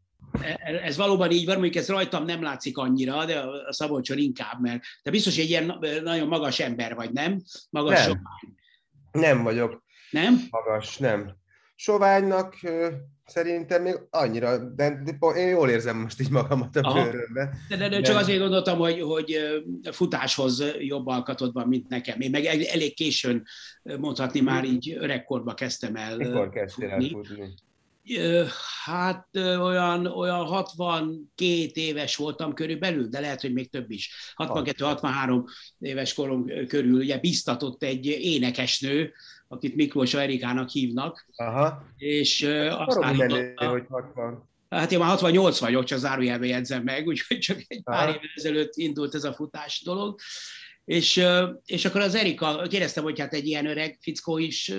Ez 0.65 0.97
valóban 0.97 1.31
így 1.31 1.47
van, 1.47 1.55
mondjuk 1.59 1.83
ez 1.83 1.89
rajtam 1.89 2.25
nem 2.25 2.43
látszik 2.43 2.77
annyira, 2.79 3.25
de 3.25 3.41
a 3.41 3.73
Szabolcson 3.73 4.19
inkább, 4.19 4.61
mert 4.61 4.83
te 5.03 5.11
biztos 5.11 5.39
egy 5.39 5.49
ilyen 5.49 5.65
na- 5.65 6.01
nagyon 6.01 6.29
magas 6.29 6.61
ember 6.61 6.95
vagy, 6.95 7.13
nem? 7.13 7.43
Magas 7.71 8.07
Nem. 8.07 8.23
nem 9.13 9.43
vagyok 9.43 9.85
nem? 10.11 10.41
magas, 10.51 10.97
nem. 10.99 11.41
Soványnak 11.83 12.55
szerintem 13.25 13.83
még 13.83 13.99
annyira, 14.11 14.59
de, 14.59 15.03
én 15.37 15.49
jól 15.49 15.71
érzem 15.71 15.97
most 15.97 16.21
így 16.21 16.31
magamat 16.31 16.77
a 16.77 16.81
Aha. 16.81 17.09
De, 17.69 17.77
de, 17.77 17.89
de 17.89 18.01
csak 18.01 18.17
azért 18.17 18.39
gondoltam, 18.39 18.79
hogy, 18.79 19.01
hogy 19.01 19.39
futáshoz 19.91 20.65
jobb 20.79 21.07
alkatod 21.07 21.53
van, 21.53 21.69
mint 21.69 21.89
nekem. 21.89 22.21
Én 22.21 22.31
meg 22.31 22.45
el- 22.45 22.67
elég 22.67 22.95
későn 22.95 23.43
mondhatni 23.83 24.41
már 24.41 24.65
így 24.65 24.97
öregkorba 24.99 25.55
kezdtem 25.55 25.97
el 25.97 26.17
Mikor 26.17 26.49
kezdtél 26.49 26.89
el 26.89 27.01
futni. 27.01 27.55
Hát 28.85 29.29
olyan, 29.37 30.07
olyan 30.07 30.45
62 30.45 31.71
éves 31.75 32.17
voltam 32.17 32.55
körülbelül, 32.55 33.09
de 33.09 33.21
lehet, 33.21 33.41
hogy 33.41 33.53
még 33.53 33.71
több 33.71 33.91
is. 33.91 34.35
62-63 34.37 35.45
éves 35.79 36.15
korom 36.15 36.47
körül 36.67 36.95
ugye 36.95 37.19
biztatott 37.19 37.83
egy 37.83 38.07
énekesnő, 38.07 39.13
akit 39.53 39.75
Miklós 39.75 40.15
Erikának 40.15 40.69
hívnak, 40.69 41.27
Aha. 41.37 41.85
és 41.97 42.43
ö, 42.43 42.67
azt 42.67 42.99
állította, 43.03 43.69
hogy 43.69 43.85
60. 43.89 44.51
Hát 44.69 44.93
én 44.93 44.99
már 44.99 45.09
68 45.09 45.59
vagyok, 45.59 45.85
csak 45.85 45.99
zárójelbe 45.99 46.47
jegyzem 46.47 46.83
meg, 46.83 47.07
úgyhogy 47.07 47.39
csak 47.39 47.59
egy 47.67 47.83
pár 47.83 48.09
évvel 48.09 48.31
ezelőtt 48.35 48.77
indult 48.77 49.15
ez 49.15 49.25
a 49.25 49.33
futás 49.33 49.83
dolog. 49.85 50.21
És, 50.85 51.25
és 51.65 51.85
akkor 51.85 52.01
az 52.01 52.15
Erika, 52.15 52.67
kérdeztem, 52.69 53.05
hogy 53.05 53.21
hát 53.21 53.35
egy 53.35 53.47
ilyen 53.47 53.67
öreg 53.67 53.99
fickó 54.01 54.39
is 54.39 54.73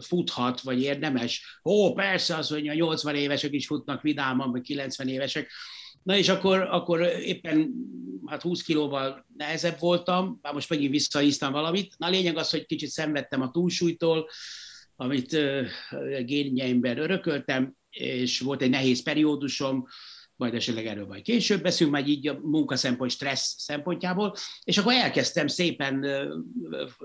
futhat, 0.00 0.60
vagy 0.60 0.82
érdemes. 0.82 1.60
Ó, 1.64 1.92
persze, 1.92 2.36
az, 2.36 2.48
hogy 2.48 2.68
a 2.68 2.74
80 2.74 3.14
évesek 3.14 3.52
is 3.52 3.66
futnak 3.66 4.02
vidáman, 4.02 4.50
vagy 4.50 4.62
90 4.62 5.08
évesek. 5.08 5.50
Na 6.02 6.16
és 6.16 6.28
akkor, 6.28 6.60
akkor 6.60 7.00
éppen 7.00 7.72
hát 8.26 8.42
20 8.42 8.62
kilóval 8.62 9.26
nehezebb 9.36 9.78
voltam, 9.78 10.38
már 10.42 10.52
most 10.52 10.70
megint 10.70 10.90
visszaíztam 10.90 11.52
valamit. 11.52 11.94
Na 11.98 12.06
a 12.06 12.10
lényeg 12.10 12.36
az, 12.36 12.50
hogy 12.50 12.66
kicsit 12.66 12.88
szenvedtem 12.88 13.42
a 13.42 13.50
túlsúlytól, 13.50 14.28
amit 14.96 15.36
génjeimben 16.24 16.98
örököltem, 16.98 17.74
és 17.90 18.40
volt 18.40 18.62
egy 18.62 18.70
nehéz 18.70 19.02
periódusom, 19.02 19.86
majd 20.36 20.54
esetleg 20.54 20.86
erről 20.86 21.06
majd 21.06 21.22
később 21.22 21.62
beszélünk, 21.62 21.94
majd 21.94 22.08
így 22.08 22.28
a 22.28 22.38
munkaszempont, 22.42 23.10
stressz 23.10 23.54
szempontjából, 23.58 24.34
és 24.64 24.78
akkor 24.78 24.92
elkezdtem 24.92 25.46
szépen 25.46 26.06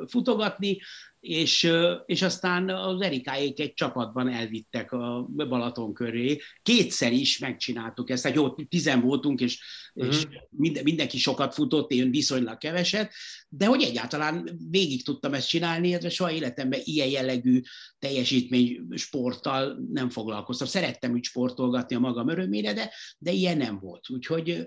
futogatni, 0.07 0.79
és, 1.27 1.71
és 2.05 2.21
aztán 2.21 2.69
az 2.69 3.01
Erikáék 3.01 3.59
egy 3.59 3.73
csapatban 3.73 4.29
elvittek 4.29 4.91
a 4.91 5.27
Balaton 5.29 5.93
köré. 5.93 6.41
Kétszer 6.61 7.11
is 7.11 7.39
megcsináltuk 7.39 8.09
ezt, 8.09 8.21
tehát 8.23 8.37
jó, 8.37 8.49
tizen 8.49 9.01
voltunk, 9.01 9.41
és, 9.41 9.59
és 9.93 10.27
minden, 10.49 10.83
mindenki 10.83 11.17
sokat 11.17 11.53
futott, 11.53 11.91
én 11.91 12.11
viszonylag 12.11 12.57
keveset, 12.57 13.13
de 13.49 13.65
hogy 13.65 13.81
egyáltalán 13.81 14.57
végig 14.69 15.03
tudtam 15.03 15.33
ezt 15.33 15.47
csinálni, 15.47 15.87
illetve 15.87 16.09
soha 16.09 16.31
életemben 16.31 16.79
ilyen 16.83 17.09
jellegű 17.09 17.61
teljesítmény 17.99 18.87
sporttal 18.95 19.77
nem 19.93 20.09
foglalkoztam. 20.09 20.67
Szerettem 20.67 21.13
úgy 21.13 21.23
sportolgatni 21.23 21.95
a 21.95 21.99
magam 21.99 22.29
örömére, 22.29 22.73
de, 22.73 22.91
de 23.17 23.31
ilyen 23.31 23.57
nem 23.57 23.79
volt. 23.79 24.09
Úgyhogy 24.09 24.65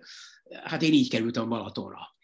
hát 0.62 0.83
én 0.83 0.93
így 0.93 1.11
kerültem 1.11 1.49
Balatonra. 1.49 2.19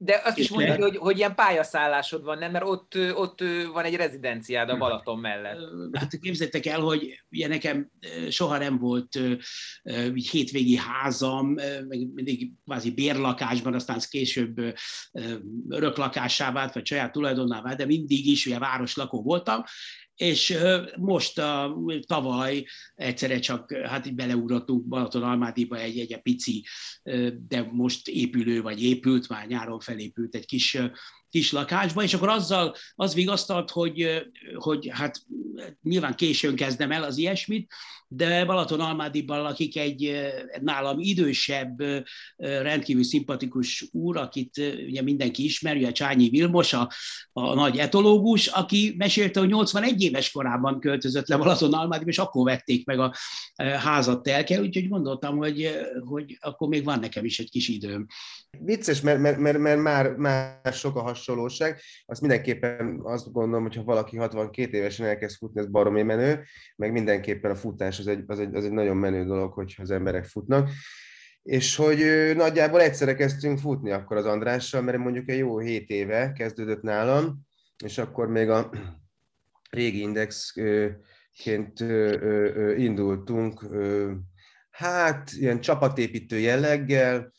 De 0.00 0.20
azt 0.24 0.38
is 0.38 0.48
te- 0.48 0.76
hogy, 0.76 0.96
hogy 0.96 1.16
ilyen 1.16 1.34
pályaszállásod 1.34 2.22
van, 2.22 2.38
nem? 2.38 2.50
Mert 2.50 2.64
ott, 2.64 2.98
ott 3.14 3.40
van 3.72 3.84
egy 3.84 3.94
rezidenciád 3.94 4.68
a 4.68 4.76
Balaton 4.76 5.18
mellett. 5.18 5.58
Hát 5.92 6.18
képzeljétek 6.20 6.66
el, 6.66 6.80
hogy 6.80 7.22
ugye 7.30 7.48
nekem 7.48 7.90
soha 8.28 8.58
nem 8.58 8.78
volt 8.78 9.20
így 10.14 10.28
hétvégi 10.28 10.76
házam, 10.76 11.46
meg 11.88 12.12
mindig 12.14 12.50
kvázi 12.64 12.90
bérlakásban, 12.90 13.74
aztán 13.74 13.98
később 14.08 14.74
öröklakásá 15.68 16.52
vált, 16.52 16.74
vagy 16.74 16.86
saját 16.86 17.12
tulajdonná 17.12 17.62
vált, 17.62 17.78
de 17.78 17.86
mindig 17.86 18.26
is 18.26 18.46
ugye 18.46 18.58
városlakó 18.58 19.22
voltam, 19.22 19.64
és 20.18 20.58
most 20.96 21.38
a, 21.38 21.78
tavaly 22.06 22.66
egyszerre 22.94 23.38
csak 23.38 23.72
hát 23.72 24.06
így 24.06 24.14
beleugrottunk 24.14 24.84
Balaton-Almádiba 24.84 25.78
egy, 25.78 25.98
egy 25.98 26.22
pici, 26.22 26.64
de 27.48 27.68
most 27.72 28.08
épülő, 28.08 28.62
vagy 28.62 28.82
épült, 28.82 29.28
már 29.28 29.46
nyáron 29.46 29.80
felépült 29.80 30.34
egy 30.34 30.46
kis, 30.46 30.78
kis 31.30 31.52
lakásba, 31.52 32.02
és 32.02 32.14
akkor 32.14 32.28
azzal 32.28 32.74
az 32.94 33.14
vigasztalt, 33.14 33.70
hogy, 33.70 34.22
hogy 34.54 34.88
hát 34.92 35.16
nyilván 35.82 36.14
későn 36.14 36.56
kezdem 36.56 36.92
el 36.92 37.04
az 37.04 37.16
ilyesmit, 37.16 37.72
de 38.08 38.44
Balaton-Almádiban 38.44 39.42
lakik 39.42 39.76
egy 39.76 40.20
nálam 40.60 40.98
idősebb, 40.98 41.82
rendkívül 42.36 43.04
szimpatikus 43.04 43.88
úr, 43.92 44.16
akit 44.16 44.56
ugye 44.86 45.02
mindenki 45.02 45.44
ismeri, 45.44 45.84
a 45.84 45.92
Csányi 45.92 46.28
Vilmos, 46.28 46.72
a, 46.72 46.90
a 47.32 47.54
nagy 47.54 47.78
etológus, 47.78 48.46
aki 48.46 48.94
mesélte, 48.98 49.40
hogy 49.40 49.48
81 49.48 50.02
éves 50.02 50.30
korában 50.30 50.80
költözött 50.80 51.28
le 51.28 51.36
Balaton-Almádiba, 51.36 52.10
és 52.10 52.18
akkor 52.18 52.44
vették 52.44 52.86
meg 52.86 52.98
a 52.98 53.14
házat 53.56 54.22
telke, 54.22 54.60
úgyhogy 54.60 54.88
gondoltam, 54.88 55.36
hogy, 55.36 55.70
hogy 56.04 56.38
akkor 56.40 56.68
még 56.68 56.84
van 56.84 56.98
nekem 56.98 57.24
is 57.24 57.38
egy 57.38 57.50
kis 57.50 57.68
időm. 57.68 58.06
Vicces, 58.58 59.00
mert, 59.00 59.20
mert, 59.20 59.38
mert, 59.38 59.58
mert 59.58 59.80
már, 59.80 60.14
már 60.16 60.72
sok 60.72 60.96
a 60.96 61.02
hasonlóság. 61.02 61.80
Azt 62.06 62.20
mindenképpen 62.20 63.00
azt 63.02 63.32
gondolom, 63.32 63.62
hogy 63.62 63.76
ha 63.76 63.82
valaki 63.82 64.16
62 64.16 64.76
évesen 64.76 65.06
elkezd 65.06 65.36
futni, 65.36 65.60
ez 65.60 65.66
baromi 65.66 66.02
menő, 66.02 66.44
meg 66.76 66.92
mindenképpen 66.92 67.50
a 67.50 67.56
futás 67.56 67.97
az 67.98 68.06
egy, 68.06 68.24
az 68.26 68.38
egy, 68.38 68.54
az 68.54 68.64
egy 68.64 68.72
nagyon 68.72 68.96
menő 68.96 69.24
dolog, 69.24 69.52
hogyha 69.52 69.82
az 69.82 69.90
emberek 69.90 70.24
futnak. 70.24 70.70
És 71.42 71.76
hogy 71.76 72.32
nagyjából 72.36 72.80
egyszerre 72.80 73.14
kezdtünk 73.14 73.58
futni 73.58 73.90
akkor 73.90 74.16
az 74.16 74.26
Andrással, 74.26 74.82
mert 74.82 74.98
mondjuk 74.98 75.28
egy 75.28 75.38
jó 75.38 75.58
7 75.58 75.90
éve 75.90 76.32
kezdődött 76.32 76.82
nálam, 76.82 77.40
és 77.84 77.98
akkor 77.98 78.28
még 78.28 78.48
a 78.48 78.70
régi 79.70 80.00
indexként 80.00 81.80
indultunk, 82.76 83.66
hát 84.70 85.32
ilyen 85.32 85.60
csapatépítő 85.60 86.38
jelleggel, 86.38 87.32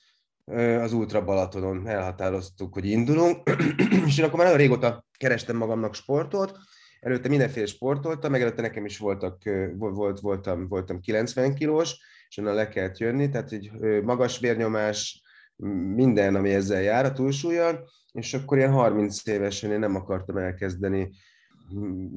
az 0.82 0.94
Ultra 0.94 1.24
Balatonon 1.24 1.88
elhatároztuk, 1.88 2.74
hogy 2.74 2.86
indulunk, 2.86 3.50
és 4.08 4.18
én 4.18 4.26
akkor 4.26 4.38
már 4.38 4.46
nagyon 4.46 4.58
régóta 4.58 5.06
kerestem 5.18 5.56
magamnak 5.56 5.96
sportot, 5.96 6.58
előtte 7.00 7.30
mindenféle 7.30 7.66
sportoltam, 7.66 8.32
meg 8.32 8.42
előtte 8.42 8.62
nekem 8.62 8.86
is 8.86 8.98
voltak, 8.98 9.42
volt, 9.78 10.20
voltam, 10.20 10.68
voltam 10.68 11.00
90 11.00 11.56
kilós, 11.56 11.98
és 12.30 12.38
onnan 12.38 12.56
le 12.56 12.68
kellett 12.68 12.98
jönni, 12.98 13.30
tehát 13.30 13.52
egy 13.52 13.72
magas 14.04 14.40
vérnyomás, 14.40 15.22
minden, 15.96 16.36
ami 16.36 16.54
ezzel 16.54 16.82
jár 16.82 17.06
a 17.06 17.12
túlsúlyon, 17.12 17.80
és 18.12 18.34
akkor 18.34 18.58
ilyen 18.58 18.72
30 18.72 19.28
évesen 19.28 19.72
én 19.72 19.80
nem 19.80 19.96
akartam 19.96 20.38
elkezdeni 20.38 21.10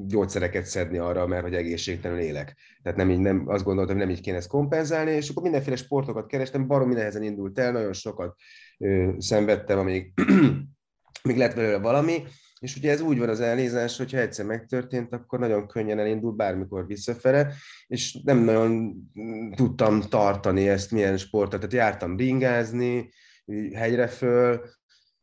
gyógyszereket 0.06 0.64
szedni 0.64 0.98
arra, 0.98 1.26
mert 1.26 1.42
hogy 1.42 1.54
egészségtelen 1.54 2.18
élek. 2.18 2.56
Tehát 2.82 2.98
nem 2.98 3.10
így, 3.10 3.18
nem, 3.18 3.44
azt 3.46 3.64
gondoltam, 3.64 3.96
hogy 3.96 4.06
nem 4.06 4.14
így 4.14 4.20
kéne 4.20 4.36
ezt 4.36 4.48
kompenzálni, 4.48 5.10
és 5.10 5.28
akkor 5.28 5.42
mindenféle 5.42 5.76
sportokat 5.76 6.26
kerestem, 6.26 6.66
baromi 6.66 6.94
nehezen 6.94 7.22
indult 7.22 7.58
el, 7.58 7.72
nagyon 7.72 7.92
sokat 7.92 8.36
ö, 8.78 9.10
szenvedtem, 9.18 9.78
amíg, 9.78 10.12
még 11.28 11.36
lett 11.36 11.54
belőle 11.54 11.78
valami, 11.78 12.22
és 12.62 12.76
ugye 12.76 12.90
ez 12.90 13.00
úgy 13.00 13.18
van 13.18 13.28
az 13.28 13.40
elnézés, 13.40 13.96
hogyha 13.96 14.18
egyszer 14.18 14.44
megtörtént, 14.44 15.12
akkor 15.12 15.38
nagyon 15.38 15.66
könnyen 15.66 15.98
elindul 15.98 16.32
bármikor 16.32 16.86
visszafele, 16.86 17.52
és 17.86 18.18
nem 18.24 18.38
nagyon 18.38 18.94
tudtam 19.54 20.00
tartani 20.00 20.68
ezt, 20.68 20.90
milyen 20.90 21.16
sportot. 21.16 21.60
Tehát 21.60 21.72
jártam 21.72 22.16
ringázni, 22.16 23.10
hegyre 23.74 24.06
föl, 24.06 24.60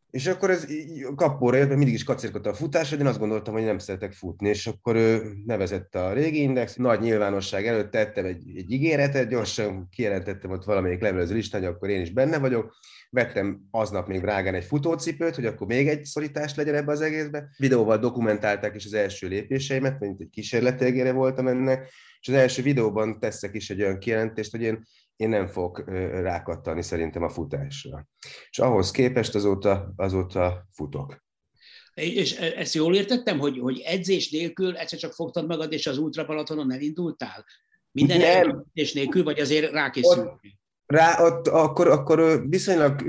és 0.10 0.28
akkor 0.28 0.50
ez 0.50 0.68
kapóra 1.16 1.58
jött, 1.58 1.70
mindig 1.70 1.94
is 1.94 2.04
kacérkodta 2.04 2.50
a 2.50 2.54
futás, 2.54 2.90
hogy 2.90 3.00
én 3.00 3.06
azt 3.06 3.20
gondoltam, 3.20 3.54
hogy 3.54 3.64
nem 3.64 3.78
szeretek 3.78 4.14
futni, 4.14 4.50
és 4.50 4.68
akkor 4.68 4.96
ő 4.96 5.34
nevezette 5.46 6.04
a 6.04 6.14
régi 6.14 6.42
index, 6.42 6.76
nagy 6.76 7.00
nyilvánosság 7.00 7.68
előtt 7.68 7.92
tettem 7.92 8.26
egy, 8.26 8.44
egy 8.56 8.72
ígéretet, 8.72 9.30
gyorsan 9.30 9.88
kijelentettem 9.90 10.52
ott 10.52 10.64
valamelyik 10.64 11.02
levelező 11.02 11.36
listán, 11.36 11.62
hogy 11.62 11.70
akkor 11.70 11.90
én 11.90 12.02
is 12.02 12.12
benne 12.12 12.40
vagyok, 12.40 12.76
vettem 13.10 13.68
aznap 13.72 14.08
még 14.08 14.22
drágán 14.22 14.56
egy 14.56 14.64
futócipőt, 14.64 15.36
hogy 15.36 15.46
akkor 15.46 15.68
még 15.68 15.88
egy 15.88 16.04
szorítás 16.04 16.56
legyen 16.56 16.76
ebbe 16.76 16.92
az 16.92 17.02
egészbe. 17.02 17.50
Videóval 17.58 17.98
dokumentálták 17.98 18.76
is 18.76 18.86
az 18.86 18.94
első 18.94 19.28
lépéseimet, 19.28 20.00
mint 20.00 20.22
egy 20.22 20.30
kísérletégére 20.30 21.12
voltam 21.12 21.48
ennek, 21.48 21.92
és 22.20 22.28
az 22.28 22.34
első 22.34 22.62
videóban 22.62 23.20
teszek 23.20 23.56
is 23.56 23.70
egy 23.70 23.82
olyan 23.82 24.00
kijelentést, 24.00 24.52
hogy 24.52 24.62
én 24.62 24.84
én 25.20 25.30
nem 25.30 25.48
fogok 25.48 25.90
rákattani 26.12 26.82
szerintem 26.82 27.24
a 27.24 27.30
futásra. 27.30 28.08
És 28.50 28.60
ahhoz 28.60 28.92
képest 28.92 29.36
azóta, 29.36 29.94
azóta 29.96 30.68
futok. 30.72 31.24
És 31.94 32.38
e, 32.38 32.54
ezt 32.56 32.74
jól 32.74 32.96
értettem, 32.96 33.40
hogy, 33.40 33.60
hogy 33.60 33.80
edzés 33.80 34.32
nélkül 34.32 34.78
egyszer 34.78 35.00
csak 35.00 35.14
fogtad 35.14 35.48
magad, 35.48 35.74
és 35.74 35.88
az 35.88 35.98
Ultra 35.98 36.26
Balatonon 36.26 36.72
elindultál? 36.72 37.46
Minden 37.92 38.18
nem. 38.18 38.66
edzés 38.74 38.94
nélkül, 38.94 39.24
vagy 39.24 39.40
azért 39.40 39.72
rákészültél? 39.72 40.60
Rá, 40.94 41.22
ott, 41.22 41.48
akkor, 41.48 41.88
akkor 41.88 42.50
viszonylag, 42.50 43.02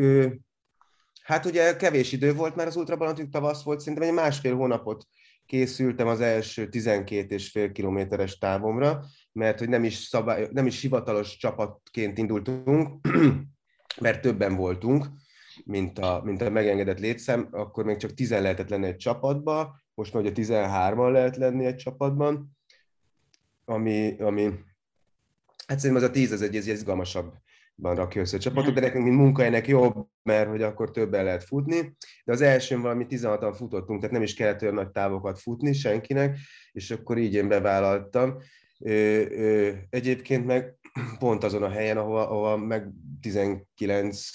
hát 1.22 1.46
ugye 1.46 1.76
kevés 1.76 2.12
idő 2.12 2.34
volt, 2.34 2.56
mert 2.56 2.68
az 2.68 2.76
Ultra 2.76 2.96
Balaton 2.96 3.30
tavasz 3.30 3.62
volt, 3.62 3.80
szerintem 3.80 4.08
egy 4.08 4.14
másfél 4.14 4.56
hónapot 4.56 5.06
készültem 5.46 6.06
az 6.06 6.20
első 6.20 6.68
12 6.68 7.34
és 7.34 7.50
fél 7.50 7.72
kilométeres 7.72 8.38
távomra, 8.38 9.04
mert 9.32 9.58
hogy 9.58 9.68
nem 9.68 9.84
is, 9.84 9.94
szabály, 9.94 10.48
nem 10.52 10.66
is 10.66 10.80
hivatalos 10.80 11.36
csapatként 11.36 12.18
indultunk, 12.18 13.06
mert 14.00 14.20
többen 14.20 14.56
voltunk, 14.56 15.06
mint 15.64 15.98
a, 15.98 16.20
mint 16.24 16.42
a 16.42 16.50
megengedett 16.50 16.98
létszám, 16.98 17.48
akkor 17.50 17.84
még 17.84 17.96
csak 17.96 18.14
10 18.14 18.30
lehetett 18.30 18.68
lenni 18.68 18.86
egy 18.86 18.96
csapatba, 18.96 19.80
most 19.94 20.12
már 20.12 20.22
ugye 20.22 20.32
13-an 20.34 21.12
lehet 21.12 21.36
lenni 21.36 21.64
egy 21.64 21.76
csapatban, 21.76 22.56
ami, 23.64 24.16
ami 24.18 24.42
hát 25.66 25.78
szerintem 25.78 26.04
az 26.04 26.08
a 26.08 26.12
10 26.12 26.32
ez 26.32 26.40
egy, 26.40 26.56
egy 26.56 26.66
izgalmasabb 26.66 27.34
rakja 27.82 28.20
össze 28.20 28.36
a 28.36 28.40
csapatot, 28.40 28.74
de 28.74 28.80
nekünk, 28.80 29.04
mint 29.04 29.16
munkahelynek 29.16 29.66
jobb, 29.66 30.06
mert 30.22 30.48
hogy 30.48 30.62
akkor 30.62 30.90
többen 30.90 31.24
lehet 31.24 31.44
futni. 31.44 31.96
De 32.24 32.32
az 32.32 32.40
elsőn 32.40 32.82
valami 32.82 33.06
16-an 33.08 33.54
futottunk, 33.56 34.00
tehát 34.00 34.14
nem 34.14 34.22
is 34.22 34.34
kellett 34.34 34.62
olyan 34.62 34.74
nagy 34.74 34.90
távokat 34.90 35.38
futni 35.38 35.72
senkinek, 35.72 36.38
és 36.72 36.90
akkor 36.90 37.18
így 37.18 37.34
én 37.34 37.48
bevállaltam. 37.48 38.36
Ö, 38.78 38.92
ö, 39.30 39.72
egyébként 39.90 40.46
meg 40.46 40.74
pont 41.18 41.44
azon 41.44 41.62
a 41.62 41.70
helyen, 41.70 41.96
ahova, 41.96 42.28
ahova 42.28 42.56
meg 42.56 42.88
19, 43.20 44.30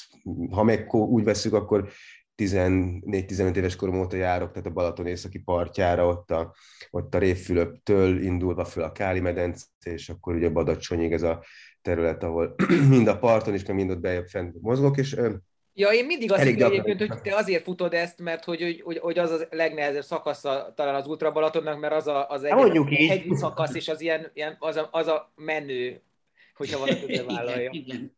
ha 0.51 0.63
meg 0.63 0.93
úgy 0.93 1.23
veszük, 1.23 1.53
akkor 1.53 1.89
14-15 2.37 3.55
éves 3.55 3.75
korom 3.75 3.99
óta 3.99 4.15
járok, 4.15 4.51
tehát 4.51 4.67
a 4.67 4.71
Balaton 4.71 5.07
északi 5.07 5.39
partjára, 5.39 6.07
ott 6.07 6.31
a, 6.31 6.55
ott 6.89 7.15
a 7.15 7.17
Révfülöptől 7.17 8.21
indulva 8.21 8.65
föl 8.65 8.83
a 8.83 8.91
Káli 8.91 9.19
medence, 9.19 9.65
és 9.83 10.09
akkor 10.09 10.35
ugye 10.35 10.49
Badacsonyig 10.49 11.11
ez 11.11 11.21
a 11.21 11.43
terület, 11.85 12.23
ahol 12.23 12.55
mind 12.89 13.07
a 13.07 13.17
parton 13.17 13.53
is, 13.53 13.65
mind 13.65 13.89
ott 13.89 13.99
bejebb 13.99 14.27
fent 14.27 14.61
mozgok, 14.61 14.97
és 14.97 15.15
Ja, 15.77 15.89
én 15.89 16.05
mindig 16.05 16.31
azt 16.31 16.43
hittem 16.43 16.71
egyébként, 16.71 16.99
hogy 16.99 17.21
te 17.21 17.35
azért 17.35 17.63
futod 17.63 17.93
ezt, 17.93 18.21
mert 18.21 18.43
hogy, 18.43 18.81
hogy, 18.83 18.97
hogy 18.97 19.17
az 19.17 19.31
a 19.31 19.47
legnehezebb 19.49 20.03
szakasza 20.03 20.73
talán 20.75 20.95
az 20.95 21.07
Ultra 21.07 21.31
Balatonnak, 21.31 21.79
mert 21.79 21.93
az 21.93 22.07
a, 22.07 22.29
az 22.29 22.43
egy 22.43 23.07
hegyi 23.07 23.35
szakasz, 23.35 23.75
és 23.75 23.87
az 23.87 24.01
ilyen, 24.01 24.31
ilyen 24.33 24.55
az, 24.59 24.75
a, 24.75 24.89
az 24.91 25.07
a 25.07 25.31
menő, 25.35 26.01
hogyha 26.55 26.79
valaki 26.79 27.21
vállalja. 27.27 27.71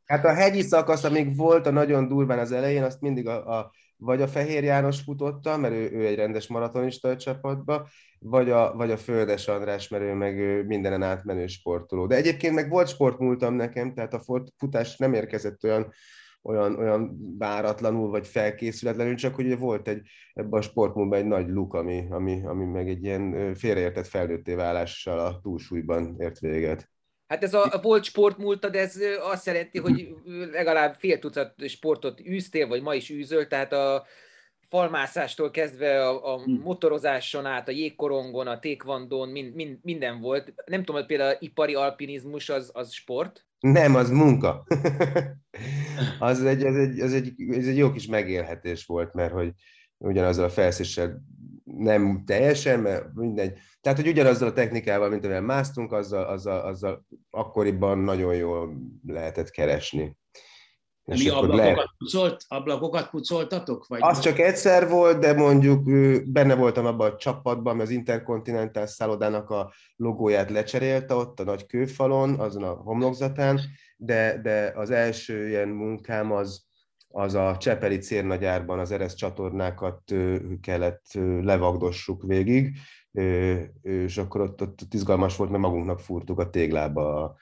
Hát 0.06 0.26
a 0.26 0.34
hegyi 0.34 0.62
szakasz, 0.62 1.04
amíg 1.04 1.36
volt 1.36 1.66
a 1.66 1.72
nagyon 1.72 2.08
durván 2.08 2.40
az 2.40 2.52
elején, 2.52 2.84
azt 2.84 3.02
mindig 3.02 3.28
a, 3.28 3.58
a 3.58 3.72
vagy 3.98 4.22
a 4.22 4.28
Fehér 4.28 4.64
János 4.64 5.02
futotta, 5.02 5.58
mert 5.58 5.74
ő, 5.74 5.92
ő 5.92 6.06
egy 6.06 6.16
rendes 6.16 6.48
maratonista 6.48 7.10
a 7.10 7.18
csapatba, 7.18 7.88
vagy 8.20 8.50
a, 8.50 8.74
vagy 8.76 8.92
a 8.92 8.98
Földes 8.98 9.48
András, 9.48 9.88
mert 9.88 10.04
ő 10.04 10.14
meg 10.14 10.38
ő 10.38 10.64
mindenen 10.64 11.04
átmenő 11.04 11.48
sportoló. 11.48 12.08
De 12.08 12.16
egyébként 12.16 12.56
meg 12.56 12.70
volt 12.70 12.88
sportmúltam 12.88 13.54
nekem, 13.54 13.94
tehát 13.94 14.14
a 14.14 14.22
futás 14.58 14.98
nem 14.98 15.14
érkezett 15.14 15.64
olyan, 15.64 15.94
olyan, 16.42 16.76
olyan 16.76 17.18
váratlanul, 17.38 18.10
vagy 18.10 18.28
felkészületlenül, 18.28 19.16
csak 19.16 19.36
hogy 19.36 19.58
volt 19.58 19.88
egy, 19.88 20.02
ebben 20.34 20.60
a 20.60 20.62
sportmúltban 20.62 21.20
egy 21.20 21.26
nagy 21.26 21.48
luk, 21.48 21.74
ami, 21.74 22.08
ami, 22.10 22.46
ami 22.46 22.66
meg 22.66 22.90
egy 22.90 23.04
ilyen 23.04 23.56
félreértett 23.56 24.08
felnőtté 24.08 24.54
válással 24.54 25.20
a 25.20 25.40
túlsúlyban 25.40 26.16
ért 26.18 26.40
véget. 26.40 26.90
Hát 27.28 27.44
ez 27.44 27.54
a, 27.54 27.80
volt 27.82 28.04
sportmúltad, 28.04 28.76
ez 28.76 29.00
azt 29.22 29.46
jelenti, 29.46 29.80
hogy 29.80 30.16
legalább 30.52 30.94
fél 30.94 31.20
tucat 31.20 31.68
sportot 31.68 32.22
űztél, 32.28 32.68
vagy 32.68 32.82
ma 32.82 32.94
is 32.94 33.10
űzöl, 33.10 33.48
tehát 33.48 33.74
a 33.74 34.06
falmászástól 34.70 35.52
kezdve 35.52 36.08
a, 36.08 36.34
a 36.34 36.44
hm. 36.44 36.52
motorozáson 36.52 37.46
át, 37.46 37.68
a 37.68 37.72
jégkorongon, 37.72 38.48
a 38.48 38.60
tékvandón, 38.60 39.30
mind, 39.30 39.56
mind, 39.56 39.78
minden 39.82 40.20
volt. 40.20 40.54
Nem 40.66 40.80
tudom, 40.80 40.96
hogy 40.96 41.06
például 41.06 41.38
ipari 41.40 41.74
alpinizmus 41.74 42.50
az, 42.50 42.72
az 42.74 42.94
sport? 42.94 43.46
Nem, 43.60 43.96
az 43.96 44.10
munka. 44.10 44.66
az, 46.20 46.44
egy, 46.44 46.66
az, 46.66 46.76
egy, 46.76 47.00
az 47.00 47.14
egy, 47.14 47.34
ez 47.52 47.68
egy 47.68 47.78
jó 47.78 47.92
kis 47.92 48.08
megélhetés 48.08 48.86
volt, 48.86 49.14
mert 49.14 49.32
hogy 49.32 49.52
ugyanazzal 49.98 50.46
a 50.46 50.50
felszéssel 50.50 51.22
nem 51.76 52.24
teljesen, 52.26 52.80
mert 52.80 53.14
mindegy. 53.14 53.60
Tehát, 53.82 54.00
hogy 54.00 54.08
ugyanazzal 54.08 54.48
a 54.48 54.54
technikával, 54.54 55.10
mint 55.10 55.24
amivel 55.24 55.42
másztunk, 55.42 55.92
azzal, 55.92 56.24
azzal, 56.24 56.60
azzal 56.60 57.06
akkoriban 57.30 57.98
nagyon 57.98 58.36
jól 58.36 58.78
lehetett 59.06 59.50
keresni. 59.50 60.18
És 61.04 61.24
Mi 61.24 61.30
ablakokat, 61.30 61.58
lehet... 61.58 61.90
pucolt, 61.98 62.44
ablakokat 62.48 63.10
pucoltatok? 63.10 63.88
Vagy 63.88 64.00
az 64.02 64.20
csak 64.20 64.40
egyszer 64.40 64.90
volt, 64.90 65.20
de 65.20 65.34
mondjuk 65.34 65.84
benne 66.32 66.56
voltam 66.56 66.86
abban 66.86 67.12
a 67.12 67.16
csapatban, 67.16 67.80
az 67.80 67.90
Interkontinentál 67.90 68.88
szállodának 68.88 69.50
a 69.50 69.74
logóját 69.96 70.50
lecserélte 70.50 71.14
ott 71.14 71.40
a 71.40 71.44
nagy 71.44 71.66
kőfalon, 71.66 72.40
azon 72.40 72.64
a 72.64 72.74
homlokzatán, 72.74 73.60
de, 73.98 74.40
de 74.42 74.74
az 74.76 74.92
első 74.92 75.48
ilyen 75.48 75.68
munkám 75.68 76.32
az, 76.32 76.67
az 77.18 77.34
a 77.34 77.58
Csepeli 77.60 77.98
cérnagyárban 77.98 78.80
az 78.80 78.92
eresz 78.92 79.14
csatornákat 79.14 80.14
kellett 80.62 81.06
levagdossuk 81.42 82.24
végig, 82.24 82.78
és 83.82 84.18
akkor 84.18 84.42
ott, 84.42 84.62
ott, 84.62 84.82
ott 84.82 84.94
izgalmas 84.94 85.36
volt, 85.36 85.50
mert 85.50 85.64
magunknak 85.64 86.00
fúrtuk 86.00 86.40
a 86.40 86.50
téglába 86.50 87.24
a, 87.24 87.36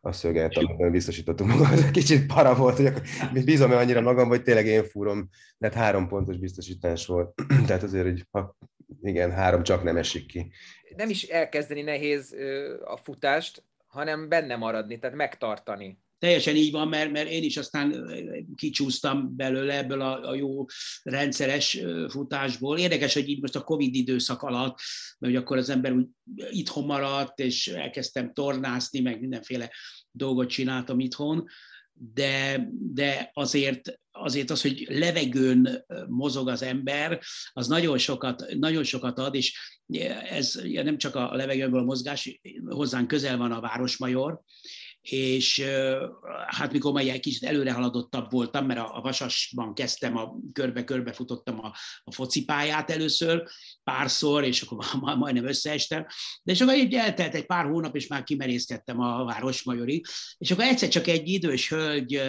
a 0.00 0.12
szöget, 0.12 0.56
amiben 0.56 0.90
biztosítottunk 0.90 1.50
magam. 1.50 1.90
Kicsit 1.92 2.26
para 2.26 2.54
volt, 2.54 2.76
hogy 2.76 2.86
akkor 2.86 3.02
bízom 3.44 3.72
-e 3.72 3.76
annyira 3.76 4.00
magam, 4.00 4.28
hogy 4.28 4.42
tényleg 4.42 4.66
én 4.66 4.84
fúrom, 4.84 5.28
mert 5.58 5.74
három 5.74 6.08
pontos 6.08 6.36
biztosítás 6.36 7.06
volt. 7.06 7.34
Tehát 7.66 7.82
azért, 7.82 8.04
hogy 8.04 8.26
ha, 8.30 8.56
igen, 9.02 9.30
három 9.30 9.62
csak 9.62 9.82
nem 9.82 9.96
esik 9.96 10.26
ki. 10.26 10.52
Nem 10.96 11.08
is 11.08 11.22
elkezdeni 11.22 11.82
nehéz 11.82 12.34
a 12.84 12.96
futást, 12.96 13.62
hanem 13.86 14.28
benne 14.28 14.56
maradni, 14.56 14.98
tehát 14.98 15.16
megtartani. 15.16 15.98
Teljesen 16.18 16.56
így 16.56 16.72
van, 16.72 16.88
mert, 16.88 17.10
mert 17.10 17.30
én 17.30 17.42
is 17.42 17.56
aztán 17.56 18.10
kicsúsztam 18.54 19.36
belőle 19.36 19.76
ebből 19.76 20.00
a, 20.00 20.28
a 20.28 20.34
jó 20.34 20.64
rendszeres 21.02 21.80
futásból. 22.08 22.78
Érdekes, 22.78 23.14
hogy 23.14 23.28
így 23.28 23.40
most 23.40 23.56
a 23.56 23.64
Covid 23.64 23.94
időszak 23.94 24.42
alatt, 24.42 24.78
mert 25.18 25.34
hogy 25.34 25.42
akkor 25.42 25.56
az 25.56 25.68
ember 25.68 25.92
úgy 25.92 26.06
itthon 26.50 26.84
maradt, 26.84 27.38
és 27.38 27.68
elkezdtem 27.68 28.32
tornászni, 28.32 29.00
meg 29.00 29.20
mindenféle 29.20 29.70
dolgot 30.10 30.48
csináltam 30.48 31.00
itthon, 31.00 31.46
de, 32.14 32.68
de 32.92 33.30
azért, 33.32 34.00
azért 34.10 34.50
az, 34.50 34.62
hogy 34.62 34.86
levegőn 34.88 35.84
mozog 36.08 36.48
az 36.48 36.62
ember, 36.62 37.20
az 37.52 37.66
nagyon 37.66 37.98
sokat, 37.98 38.44
nagyon 38.58 38.84
sokat 38.84 39.18
ad, 39.18 39.34
és 39.34 39.58
ez 40.28 40.60
nem 40.62 40.98
csak 40.98 41.14
a 41.14 41.34
levegőből 41.34 41.80
a 41.80 41.84
mozgás, 41.84 42.40
hozzánk 42.64 43.08
közel 43.08 43.36
van 43.36 43.52
a 43.52 43.60
Városmajor, 43.60 44.42
és 45.10 45.64
hát 46.46 46.72
mikor 46.72 46.92
már 46.92 47.08
egy 47.08 47.20
kicsit 47.20 47.42
előre 47.42 47.72
haladottabb 47.72 48.30
voltam, 48.30 48.66
mert 48.66 48.80
a, 48.80 48.96
a 48.96 49.00
Vasasban 49.00 49.74
kezdtem, 49.74 50.16
a 50.16 50.34
körbe-körbe 50.52 51.12
futottam 51.12 51.64
a, 51.64 51.72
a 52.04 52.12
focipályát 52.12 52.90
először, 52.90 53.42
párszor, 53.84 54.44
és 54.44 54.62
akkor 54.62 54.84
majdnem 55.16 55.46
összeestem, 55.46 56.06
de 56.42 56.52
és 56.52 56.60
akkor 56.60 56.74
így 56.74 56.94
eltelt 56.94 57.34
egy 57.34 57.46
pár 57.46 57.64
hónap, 57.64 57.96
és 57.96 58.06
már 58.06 58.22
kimerészkedtem 58.22 59.00
a 59.00 59.24
Városmajorig, 59.24 60.06
és 60.38 60.50
akkor 60.50 60.64
egyszer 60.64 60.88
csak 60.88 61.06
egy 61.06 61.28
idős 61.28 61.68
hölgy 61.68 62.20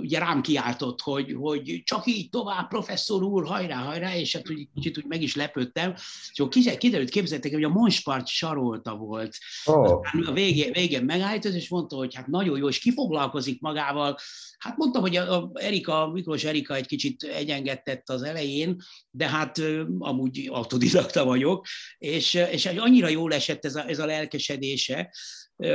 ugye 0.00 0.18
rám 0.18 0.42
kiáltott, 0.42 1.00
hogy, 1.00 1.36
hogy 1.38 1.82
csak 1.84 2.06
így 2.06 2.30
tovább, 2.30 2.68
professzor 2.68 3.22
úr, 3.22 3.46
hajrá, 3.46 3.76
hajrá, 3.76 4.16
és 4.16 4.36
hát 4.36 4.50
úgy, 4.50 4.68
kicsit 4.74 4.98
úgy 4.98 5.04
meg 5.06 5.22
is 5.22 5.34
lepődtem. 5.34 5.94
És 6.32 6.40
akkor 6.40 6.76
kiderült, 6.78 7.10
képzeltek, 7.10 7.52
hogy 7.52 7.64
a 7.64 7.68
Monspart 7.68 8.26
sarolta 8.26 8.96
volt. 8.96 9.36
Oh. 9.64 10.00
a 10.26 10.32
végén, 10.32 10.72
végén 10.72 11.04
megállított, 11.04 11.52
és 11.54 11.68
mondta, 11.68 11.96
hogy 11.96 12.14
hát 12.14 12.26
nagyon 12.26 12.58
jó, 12.58 12.68
és 12.68 12.78
kifoglalkozik 12.78 13.60
magával. 13.60 14.18
Hát 14.58 14.76
mondtam, 14.76 15.02
hogy 15.02 15.16
a, 15.16 15.36
a 15.36 15.50
Erika, 15.54 16.10
Miklós 16.12 16.44
Erika 16.44 16.74
egy 16.74 16.86
kicsit 16.86 17.22
egyengedtett 17.22 18.08
az 18.08 18.22
elején, 18.22 18.82
de 19.10 19.28
hát 19.28 19.60
amúgy 19.98 20.48
autodidakta 20.52 21.24
vagyok, 21.24 21.66
és, 21.98 22.34
és 22.34 22.66
annyira 22.66 23.08
jól 23.08 23.32
esett 23.32 23.64
ez 23.64 23.74
a, 23.74 23.88
ez 23.88 23.98
a 23.98 24.06
lelkesedése, 24.06 25.10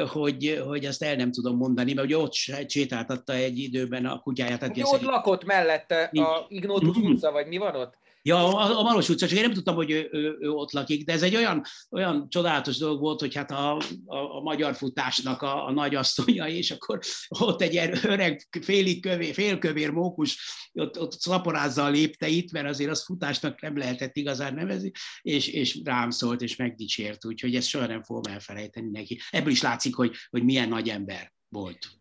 hogy, 0.10 0.64
hogy 0.68 0.86
azt 0.86 1.04
el 1.04 1.16
nem 1.16 1.32
tudom 1.32 1.58
mondani, 1.58 1.94
mert 1.94 2.08
ugye 2.08 2.18
ott 2.18 2.34
sétáltatta 2.68 3.34
egy 3.34 3.58
időben 3.58 4.06
a 4.06 4.20
kutyáját. 4.20 4.68
Ugye 4.68 4.84
ott 4.86 5.02
lakott 5.02 5.46
mellette 5.46 6.04
a 6.04 6.46
Ignotus 6.50 6.98
utca, 6.98 7.32
vagy 7.32 7.48
mi 7.48 7.58
van 7.58 7.76
ott? 7.76 7.98
Ja, 8.28 8.58
a, 8.58 8.80
a 8.80 8.82
Malos 8.82 9.10
utca, 9.10 9.28
csak 9.28 9.38
én 9.38 9.44
nem 9.44 9.54
tudtam, 9.54 9.76
hogy 9.76 9.92
ő, 9.92 10.10
ő, 10.12 10.38
ő 10.40 10.50
ott 10.50 10.72
lakik, 10.72 11.06
de 11.06 11.14
ez 11.14 11.22
egy 11.22 11.36
olyan, 11.36 11.64
olyan 11.92 12.30
csodálatos 12.30 12.78
dolog 12.78 13.00
volt, 13.00 13.20
hogy 13.20 13.36
hát 13.36 13.52
a, 13.52 13.76
a, 14.06 14.18
a 14.38 14.42
magyar 14.42 14.76
futásnak 14.76 15.42
a, 15.42 15.66
a 15.66 15.72
nagyasszonya, 15.72 16.48
és 16.48 16.72
akkor 16.72 17.00
ott 17.28 17.62
egy 17.62 17.76
öreg 18.04 18.48
félig 18.62 19.02
kövér, 19.02 19.34
félkövér 19.34 19.90
mókus 19.90 20.40
ott, 20.74 21.00
ott 21.00 21.12
szaporázza 21.12 21.84
a 21.84 21.90
lépteit, 21.90 22.52
mert 22.52 22.68
azért 22.68 22.92
az 22.92 23.04
futásnak 23.04 23.62
nem 23.62 23.78
lehetett 23.78 24.16
igazán 24.16 24.54
nevezni, 24.54 24.92
és, 25.22 25.48
és 25.48 25.80
rám 25.84 26.10
szólt, 26.10 26.42
és 26.42 26.56
megdicsért, 26.56 27.26
úgyhogy 27.26 27.56
ezt 27.56 27.68
soha 27.68 27.88
nem 27.88 28.04
fogom 28.04 28.34
elfelejteni 28.34 28.90
neki. 28.90 29.20
Ebből 29.30 29.52
is 29.52 29.62
látszik, 29.62 29.96
hogy, 29.96 30.16
hogy 30.30 30.44
milyen 30.44 30.70
nagy 30.70 30.90
ember 30.90 31.34
volt 31.50 31.97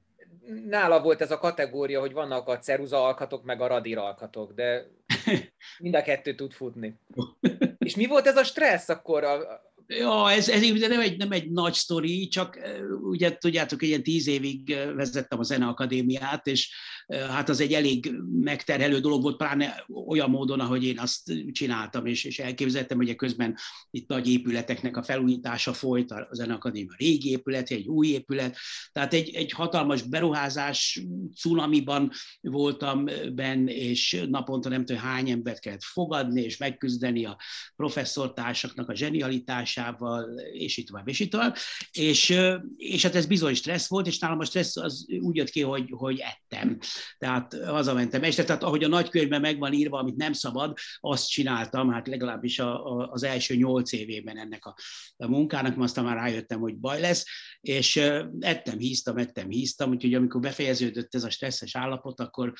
nála 0.68 1.00
volt 1.00 1.20
ez 1.20 1.30
a 1.30 1.38
kategória, 1.38 2.00
hogy 2.00 2.12
vannak 2.12 2.48
a 2.48 2.58
ceruza 2.58 3.04
alkatok, 3.04 3.44
meg 3.44 3.60
a 3.60 3.66
radír 3.66 3.98
alkatok, 3.98 4.52
de 4.52 4.86
mind 5.82 5.94
a 5.94 6.02
kettő 6.02 6.34
tud 6.34 6.52
futni. 6.52 7.00
És 7.78 7.96
mi 7.96 8.06
volt 8.06 8.26
ez 8.26 8.36
a 8.36 8.44
stressz 8.44 8.88
akkor? 8.88 9.24
A... 9.24 9.62
Ja, 9.86 10.30
ez, 10.30 10.48
ez 10.48 10.62
nem 10.88 11.00
egy, 11.00 11.16
nem 11.16 11.32
egy 11.32 11.50
nagy 11.50 11.72
sztori, 11.72 12.28
csak 12.28 12.58
ugye 13.02 13.36
tudjátok, 13.36 13.82
ilyen 13.82 14.02
tíz 14.02 14.26
évig 14.26 14.76
vezettem 14.94 15.38
a 15.38 15.42
Zeneakadémiát, 15.42 16.46
és 16.46 16.74
hát 17.06 17.48
az 17.48 17.60
egy 17.60 17.72
elég 17.72 18.14
megterhelő 18.40 19.00
dolog 19.00 19.22
volt, 19.22 19.36
pláne 19.36 19.84
olyan 20.06 20.30
módon, 20.30 20.60
ahogy 20.60 20.84
én 20.84 20.98
azt 20.98 21.32
csináltam, 21.52 22.06
és, 22.06 22.24
és 22.24 22.38
elképzeltem, 22.38 22.96
hogy 22.96 23.16
közben 23.16 23.56
itt 23.90 24.08
nagy 24.08 24.28
épületeknek 24.28 24.96
a 24.96 25.02
felújítása 25.02 25.72
folyt, 25.72 26.10
a 26.10 26.28
Zeneakadémia 26.30 26.94
régi 26.96 27.30
épület, 27.30 27.70
egy 27.70 27.86
új 27.86 28.06
épület, 28.06 28.56
tehát 28.92 29.14
egy, 29.14 29.34
egy 29.34 29.52
hatalmas 29.52 30.02
beruházás 30.02 31.02
cunamiban 31.34 32.10
voltam 32.40 33.04
benne, 33.34 33.72
és 33.72 34.24
naponta 34.28 34.68
nem 34.68 34.84
tudom 34.84 35.02
hány 35.02 35.30
embert 35.30 35.60
kellett 35.60 35.82
fogadni, 35.82 36.42
és 36.42 36.56
megküzdeni 36.56 37.24
a 37.24 37.38
professzortársaknak 37.76 38.88
a 38.88 38.94
zsenialitásával, 38.94 40.40
és 40.52 40.76
itt 40.76 40.86
tovább, 40.86 41.08
és 41.08 41.20
itt 41.20 41.30
tovább. 41.30 41.56
És, 41.90 42.36
és 42.76 43.02
hát 43.02 43.14
ez 43.14 43.26
bizony 43.26 43.54
stressz 43.54 43.88
volt, 43.88 44.06
és 44.06 44.18
nálam 44.18 44.38
a 44.38 44.44
stressz 44.44 44.76
az 44.76 45.06
úgy 45.20 45.36
jött 45.36 45.50
ki, 45.50 45.60
hogy, 45.60 45.90
hogy 45.90 46.18
ettem 46.18 46.78
tehát 47.18 47.56
hazamentem 47.64 48.22
este, 48.22 48.44
tehát 48.44 48.62
ahogy 48.62 48.84
a 48.84 48.88
nagykönyvben 48.88 49.40
meg 49.40 49.58
van 49.58 49.72
írva, 49.72 49.98
amit 49.98 50.16
nem 50.16 50.32
szabad, 50.32 50.76
azt 51.00 51.28
csináltam, 51.28 51.92
hát 51.92 52.08
legalábbis 52.08 52.58
a, 52.58 52.96
a, 52.96 53.08
az 53.10 53.22
első 53.22 53.54
nyolc 53.54 53.92
évében 53.92 54.38
ennek 54.38 54.64
a, 54.64 54.74
a 55.16 55.28
munkának, 55.28 55.80
aztán 55.80 56.04
már 56.04 56.16
rájöttem, 56.16 56.60
hogy 56.60 56.76
baj 56.76 57.00
lesz, 57.00 57.24
és 57.60 57.96
ettem, 58.40 58.78
híztam, 58.78 59.16
ettem, 59.16 59.50
híztam, 59.50 59.90
úgyhogy 59.90 60.14
amikor 60.14 60.40
befejeződött 60.40 61.14
ez 61.14 61.24
a 61.24 61.30
stresszes 61.30 61.76
állapot, 61.76 62.20
akkor, 62.20 62.52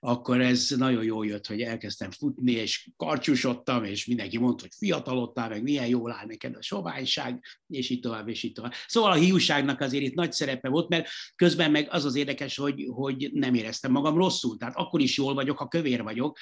akkor 0.00 0.40
ez 0.40 0.70
nagyon 0.76 1.04
jó 1.04 1.22
jött, 1.22 1.46
hogy 1.46 1.60
elkezdtem 1.60 2.10
futni, 2.10 2.52
és 2.52 2.90
karcsúsodtam, 2.96 3.84
és 3.84 4.06
mindenki 4.06 4.38
mondta, 4.38 4.62
hogy 4.62 4.72
fiatalodtál, 4.78 5.48
meg 5.48 5.62
milyen 5.62 5.86
jól 5.86 6.12
áll 6.12 6.26
neked 6.26 6.56
a 6.56 6.62
soványság, 6.62 7.44
és 7.68 7.90
így 7.90 8.00
tovább, 8.00 8.28
és 8.28 8.42
így 8.42 8.52
tovább. 8.52 8.72
Szóval 8.86 9.10
a 9.12 9.14
hiúságnak 9.14 9.80
azért 9.80 10.04
itt 10.04 10.14
nagy 10.14 10.32
szerepe 10.32 10.68
volt, 10.68 10.88
mert 10.88 11.08
közben 11.34 11.70
meg 11.70 11.86
az 11.90 12.04
az 12.04 12.14
érdekes, 12.14 12.56
hogy, 12.56 12.86
hogy 12.90 13.30
nem 13.32 13.54
éreztem 13.54 13.81
magam 13.90 14.16
rosszul. 14.16 14.56
Tehát 14.56 14.76
akkor 14.76 15.00
is 15.00 15.16
jól 15.16 15.34
vagyok, 15.34 15.58
ha 15.58 15.68
kövér 15.68 16.02
vagyok, 16.02 16.38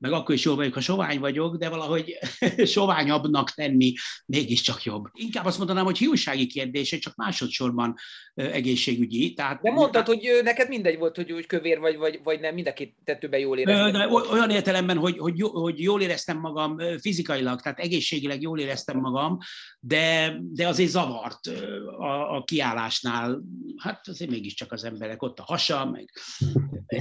meg 0.00 0.12
akkor 0.12 0.34
is 0.34 0.44
jól 0.44 0.56
vagyok, 0.56 0.74
ha 0.74 0.80
sovány 0.80 1.18
vagyok, 1.18 1.56
de 1.56 1.68
valahogy 1.68 2.18
soványabbnak 2.74 3.50
tenni 3.50 3.92
mégiscsak 4.26 4.84
jobb. 4.84 5.04
Inkább 5.12 5.44
azt 5.44 5.58
mondanám, 5.58 5.84
hogy 5.84 5.98
hiúsági 5.98 6.46
kérdése, 6.46 6.98
csak 6.98 7.14
másodszorban 7.16 7.94
egészségügyi. 8.34 9.32
Tehát, 9.32 9.60
de 9.62 9.70
mondtad, 9.70 10.06
hogy 10.06 10.40
neked 10.42 10.68
mindegy 10.68 10.98
volt, 10.98 11.16
hogy 11.16 11.32
úgy 11.32 11.46
kövér 11.46 11.78
vagy, 11.78 11.96
vagy, 11.96 12.20
vagy 12.24 12.40
nem, 12.40 12.54
mind 12.54 12.66
a 12.66 12.72
két 12.72 12.94
tetőben 13.04 13.40
jól 13.40 13.58
éreztem. 13.58 13.92
De 13.92 14.06
olyan 14.06 14.50
értelemben, 14.50 14.96
hogy, 14.96 15.18
hogy, 15.18 15.42
hogy 15.42 15.80
jól 15.80 16.02
éreztem 16.02 16.38
magam 16.38 16.78
fizikailag, 17.00 17.60
tehát 17.60 17.78
egészségileg 17.78 18.42
jól 18.42 18.58
éreztem 18.58 18.98
magam, 18.98 19.38
de, 19.80 20.36
de 20.40 20.68
azért 20.68 20.90
zavart 20.90 21.46
a, 21.98 22.36
a 22.36 22.44
kiállásnál. 22.44 23.42
Hát 23.76 24.08
azért 24.08 24.30
mégiscsak 24.30 24.72
az 24.72 24.84
emberek, 24.84 25.22
ott 25.22 25.38
a 25.38 25.42
hasa, 25.42 25.90
meg 25.90 26.10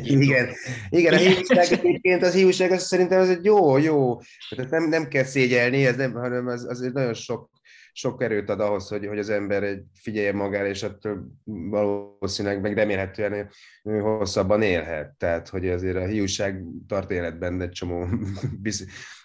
igen, 0.03 0.49
igen, 0.89 1.13
a 1.13 1.17
hiúság 1.17 1.71
egyébként, 1.71 2.23
az 2.23 2.33
hiúság 2.33 2.71
az 2.71 2.88
szerintem 2.89 3.19
az 3.19 3.29
egy 3.29 3.45
jó, 3.45 3.77
jó, 3.77 4.19
tehát 4.55 4.71
nem, 4.71 4.89
nem 4.89 5.07
kell 5.07 5.23
szégyelni, 5.23 5.85
ez 5.85 5.95
nem, 5.95 6.13
hanem 6.13 6.47
az, 6.47 6.65
az 6.69 6.79
nagyon 6.79 7.13
sok, 7.13 7.49
sok 7.93 8.23
erőt 8.23 8.49
ad 8.49 8.59
ahhoz, 8.59 8.87
hogy, 8.87 9.07
hogy 9.07 9.19
az 9.19 9.29
ember 9.29 9.63
egy 9.63 9.83
figyelje 9.93 10.33
magára, 10.33 10.67
és 10.67 10.83
attól 10.83 11.27
valószínűleg 11.43 12.61
meg 12.61 12.73
remélhetően 12.73 13.49
hosszabban 13.83 14.61
élhet. 14.61 15.13
Tehát, 15.17 15.49
hogy 15.49 15.69
azért 15.69 15.95
a 15.95 16.05
hiúság 16.05 16.63
tart 16.87 17.11
életben 17.11 17.61
egy 17.61 17.71
csomó 17.71 18.07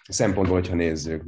szempontból, 0.07 0.57
hogyha 0.57 0.75
nézzük. 0.75 1.23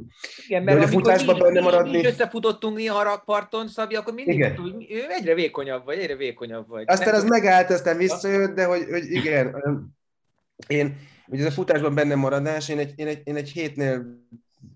Igen, 0.47 0.63
mert 0.63 0.77
De, 0.77 0.83
hogy 0.83 0.93
a 0.93 0.97
futásban 0.97 1.39
benne 1.39 1.61
maradni... 1.61 1.97
Mi 1.97 2.05
összefutottunk 2.05 2.77
néha 2.77 2.99
a 2.99 3.03
rakparton, 3.03 3.67
Szabi, 3.67 3.95
akkor 3.95 4.13
mindig 4.13 4.33
igen. 4.33 4.85
Ő 4.89 5.05
egyre 5.09 5.33
vékonyabb 5.33 5.85
vagy, 5.85 5.97
egyre 5.97 6.15
vékonyabb 6.15 6.67
vagy. 6.67 6.83
Aztán 6.87 7.13
az 7.13 7.23
megállt, 7.23 7.69
aztán 7.69 7.97
visszajött, 7.97 8.55
de 8.55 8.65
hogy, 8.65 8.85
hogy 8.89 9.11
igen, 9.11 9.55
én, 10.67 10.95
ugye 11.27 11.41
ez 11.41 11.51
a 11.51 11.51
futásban 11.51 11.95
benne 11.95 12.15
maradás, 12.15 12.69
én 12.69 12.77
egy, 12.77 12.93
én 12.95 13.07
egy, 13.07 13.21
én 13.23 13.35
egy 13.35 13.49
hétnél 13.49 14.25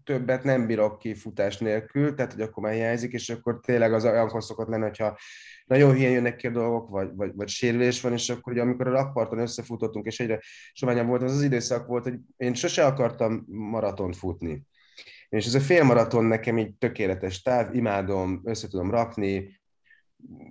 többet 0.03 0.43
nem 0.43 0.67
bírok 0.67 0.97
ki 0.97 1.13
futás 1.13 1.57
nélkül, 1.57 2.13
tehát 2.13 2.33
hogy 2.33 2.41
akkor 2.41 2.63
már 2.63 2.73
hiányzik, 2.73 3.13
és 3.13 3.29
akkor 3.29 3.59
tényleg 3.59 3.93
az 3.93 4.05
olyankor 4.05 4.43
szokott 4.43 4.67
lenni, 4.67 4.83
hogyha 4.83 5.17
nagyon 5.65 5.91
hülyen 5.91 6.11
jönnek 6.11 6.35
ki 6.35 6.47
a 6.47 6.51
dolgok, 6.51 6.89
vagy, 6.89 7.09
vagy, 7.15 7.31
vagy 7.35 7.47
sérülés 7.47 8.01
van, 8.01 8.13
és 8.13 8.29
akkor 8.29 8.53
ugye, 8.53 8.61
amikor 8.61 8.87
a 8.87 8.91
rakparton 8.91 9.39
összefutottunk, 9.39 10.05
és 10.05 10.19
egyre 10.19 10.39
soványabb 10.73 11.07
volt, 11.07 11.23
az 11.23 11.35
az 11.35 11.43
időszak 11.43 11.87
volt, 11.87 12.03
hogy 12.03 12.19
én 12.37 12.53
sose 12.53 12.85
akartam 12.85 13.45
maratont 13.47 14.15
futni. 14.15 14.63
És 15.29 15.45
ez 15.45 15.53
a 15.53 15.59
félmaraton 15.59 16.25
nekem 16.25 16.57
így 16.57 16.73
tökéletes 16.73 17.41
táv, 17.41 17.75
imádom, 17.75 18.41
össze 18.43 18.67
tudom 18.67 18.91
rakni, 18.91 19.59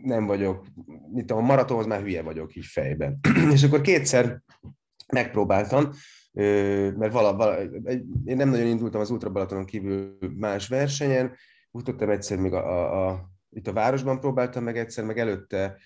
nem 0.03 0.27
vagyok, 0.27 0.67
mit 1.13 1.27
tudom, 1.27 1.43
a 1.43 1.47
maratonhoz 1.47 1.87
már 1.87 2.01
hülye 2.01 2.23
vagyok 2.23 2.57
így 2.57 2.67
fejben. 2.67 3.21
és 3.55 3.63
akkor 3.63 3.81
kétszer 3.81 4.43
megpróbáltam, 5.13 5.91
mert 6.97 7.13
vala, 7.13 7.37
vala, 7.37 7.63
én 8.25 8.37
nem 8.37 8.49
nagyon 8.49 8.67
indultam 8.67 9.01
az 9.01 9.11
Ultra 9.11 9.31
Balatonon 9.31 9.65
kívül 9.65 10.19
más 10.37 10.69
versenyen, 10.69 11.37
futottam 11.71 12.11
egyszer 12.11 12.39
még 12.39 12.53
a, 12.53 12.69
a, 12.69 13.09
a 13.09 13.31
itt 13.51 13.69
a 13.69 13.73
városban 13.73 14.21
próbáltam 14.21 14.65
meg 14.65 14.79
egyszer, 14.79 15.05
meg 15.05 15.19
előtte 15.19 15.77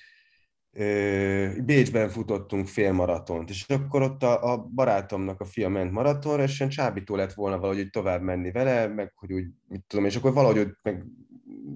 Bécsben 1.64 2.08
futottunk 2.08 2.66
félmaratont, 2.66 3.50
és 3.50 3.64
akkor 3.68 4.02
ott 4.02 4.22
a, 4.22 4.52
a 4.52 4.58
barátomnak 4.58 5.40
a 5.40 5.44
fia 5.44 5.68
ment 5.68 5.92
maratonra, 5.92 6.42
és 6.42 6.58
ilyen 6.58 6.70
csábító 6.70 7.16
lett 7.16 7.32
volna 7.32 7.56
valahogy 7.56 7.78
hogy 7.78 7.90
tovább 7.90 8.22
menni 8.22 8.50
vele, 8.50 8.87
meg 8.87 9.12
hogy 9.14 9.32
úgy, 9.32 9.46
mit 9.68 9.84
tudom, 9.87 10.04
és 10.04 10.16
akkor 10.16 10.32
valahogy 10.32 10.70
meg 10.82 11.04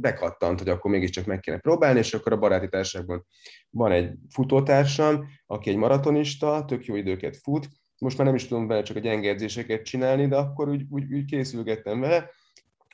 bekattant, 0.00 0.58
hogy 0.58 0.68
akkor 0.68 0.90
mégiscsak 0.90 1.24
meg 1.24 1.40
kéne 1.40 1.58
próbálni, 1.58 1.98
és 1.98 2.14
akkor 2.14 2.32
a 2.32 2.38
baráti 2.38 2.68
társaságban 2.68 3.26
van 3.70 3.92
egy 3.92 4.10
futótársam, 4.30 5.28
aki 5.46 5.70
egy 5.70 5.76
maratonista, 5.76 6.64
tök 6.64 6.84
jó 6.84 6.94
időket 6.94 7.36
fut, 7.36 7.68
most 7.98 8.16
már 8.16 8.26
nem 8.26 8.36
is 8.36 8.46
tudom 8.46 8.66
vele 8.66 8.82
csak 8.82 8.96
a 8.96 9.00
gyenge 9.00 9.28
edzéseket 9.28 9.82
csinálni, 9.82 10.26
de 10.26 10.36
akkor 10.36 10.68
úgy, 10.68 10.84
úgy, 10.90 11.14
úgy 11.14 11.24
készülgettem 11.24 12.00
vele, 12.00 12.30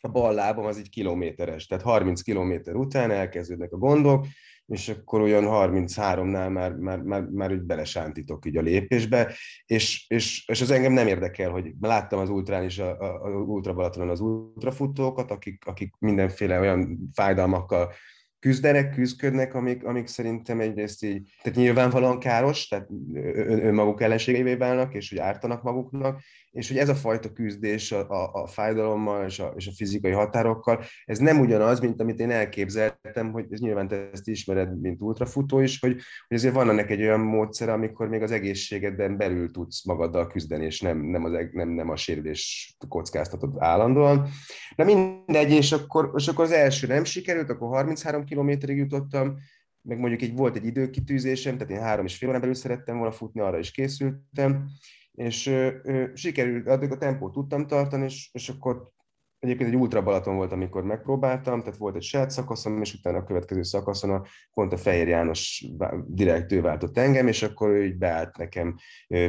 a 0.01 0.09
bal 0.09 0.35
lábam 0.35 0.65
az 0.65 0.79
egy 0.79 0.89
kilométeres, 0.89 1.67
tehát 1.67 1.85
30 1.85 2.23
kilométer 2.23 2.75
után 2.75 3.11
elkezdődnek 3.11 3.73
a 3.73 3.77
gondok, 3.77 4.27
és 4.67 4.89
akkor 4.89 5.21
olyan 5.21 5.45
33-nál 5.47 6.51
már, 6.51 6.73
már, 6.73 7.01
már, 7.01 7.23
már 7.23 7.53
úgy 7.53 7.63
belesántítok 7.63 8.47
így 8.47 8.57
a 8.57 8.63
lépésbe, 8.63 9.33
és, 9.67 10.05
és, 10.09 10.45
és 10.47 10.61
az 10.61 10.71
engem 10.71 10.93
nem 10.93 11.07
érdekel, 11.07 11.51
hogy 11.51 11.73
láttam 11.81 12.19
az 12.19 12.29
ultrán 12.29 12.65
is, 12.65 12.79
a, 12.79 12.99
a, 13.01 13.25
a 13.25 13.29
ultra 13.29 13.75
Balatonon 13.75 14.09
az 14.09 14.21
ultrafutókat, 14.21 15.31
akik, 15.31 15.63
akik 15.67 15.95
mindenféle 15.99 16.61
olyan 16.61 17.11
fájdalmakkal 17.13 17.93
küzdenek, 18.39 18.91
küzdködnek, 18.91 19.55
amik, 19.55 19.85
amik 19.85 20.07
szerintem 20.07 20.61
egyrészt 20.61 21.05
így, 21.05 21.31
tehát 21.43 21.59
nyilvánvalóan 21.59 22.19
káros, 22.19 22.69
tehát 22.69 22.89
ön, 23.15 23.67
önmaguk 23.67 24.03
ellenségeivé 24.03 24.55
válnak, 24.55 24.95
és 24.95 25.09
hogy 25.09 25.19
ártanak 25.19 25.63
maguknak, 25.63 26.21
és 26.55 26.69
hogy 26.69 26.79
ez 26.79 26.89
a 26.89 26.95
fajta 26.95 27.33
küzdés 27.33 27.93
a, 27.93 28.11
a, 28.11 28.43
a 28.43 28.47
fájdalommal 28.47 29.25
és 29.25 29.39
a, 29.39 29.53
és 29.57 29.67
a 29.67 29.73
fizikai 29.77 30.11
határokkal, 30.11 30.85
ez 31.05 31.19
nem 31.19 31.41
ugyanaz, 31.41 31.81
mint 31.81 32.01
amit 32.01 32.21
én 32.21 32.31
elképzeltem, 32.31 33.33
hogy 33.33 33.47
ez 33.51 33.61
nyilván 33.61 33.89
te 33.89 34.11
ezt 34.13 34.29
ismered, 34.29 34.81
mint 34.81 35.03
ultrafutó 35.03 35.61
is, 35.61 35.81
hogy, 35.81 35.93
hogy 36.29 36.37
azért 36.37 36.55
van 36.55 36.69
ennek 36.69 36.91
egy 36.91 37.03
olyan 37.03 37.21
módszer, 37.21 37.69
amikor 37.69 38.09
még 38.09 38.23
az 38.23 38.31
egészségedben 38.31 39.17
belül 39.17 39.51
tudsz 39.51 39.85
magaddal 39.85 40.27
küzdeni, 40.27 40.65
és 40.65 40.81
nem, 40.81 40.99
nem, 40.99 41.25
az, 41.25 41.33
nem, 41.53 41.69
nem 41.69 41.91
a 41.91 41.97
sérülés 41.97 42.75
kockáztatod 42.89 43.55
állandóan. 43.59 44.29
Na 44.77 44.85
mindegy, 44.85 45.51
és 45.51 45.73
akkor, 45.73 46.13
és 46.17 46.29
akkor 46.29 46.45
az 46.45 46.53
első 46.53 46.87
nem 46.87 47.05
sikerült, 47.05 47.51
akkor 47.51 47.69
33 47.69 48.25
kilométerig 48.25 48.77
jutottam, 48.77 49.37
meg 49.83 49.99
mondjuk 49.99 50.23
egy, 50.23 50.35
volt 50.35 50.57
egy 50.57 50.67
időkitűzésem, 50.67 51.59
tehát 51.59 51.73
én 51.73 51.81
három 51.81 52.05
és 52.05 52.17
fél 52.17 52.29
órán 52.29 52.41
belül 52.41 52.55
szerettem 52.55 52.97
volna 52.97 53.13
futni, 53.13 53.41
arra 53.41 53.59
is 53.59 53.71
készültem, 53.71 54.69
és 55.15 55.47
ö, 55.47 55.71
ö, 55.83 56.05
sikerült, 56.15 56.69
addig 56.69 56.91
a 56.91 56.99
tempót 56.99 57.33
tudtam 57.33 57.67
tartani, 57.67 58.05
és, 58.05 58.29
és 58.33 58.49
akkor 58.49 58.93
egyébként 59.39 59.69
egy 59.69 59.77
ultra 59.77 60.03
Balaton 60.03 60.37
volt, 60.37 60.53
amikor 60.53 60.85
megpróbáltam, 60.85 61.61
tehát 61.61 61.77
volt 61.77 61.97
egy 61.97 62.03
saját 62.03 62.31
szakaszom, 62.31 62.81
és 62.81 62.95
utána 62.95 63.19
a 63.19 63.25
következő 63.25 63.63
szakaszon 63.63 64.11
a, 64.11 64.23
pont 64.55 64.73
a 64.73 64.77
Fehér 64.77 65.09
János 65.09 65.67
direkt 66.07 66.53
ő 66.53 66.61
váltott 66.61 66.99
engem, 66.99 67.29
és 67.29 67.43
akkor 67.43 67.71
ő 67.71 67.85
így 67.85 67.97
beállt 67.97 68.37
nekem 68.37 68.77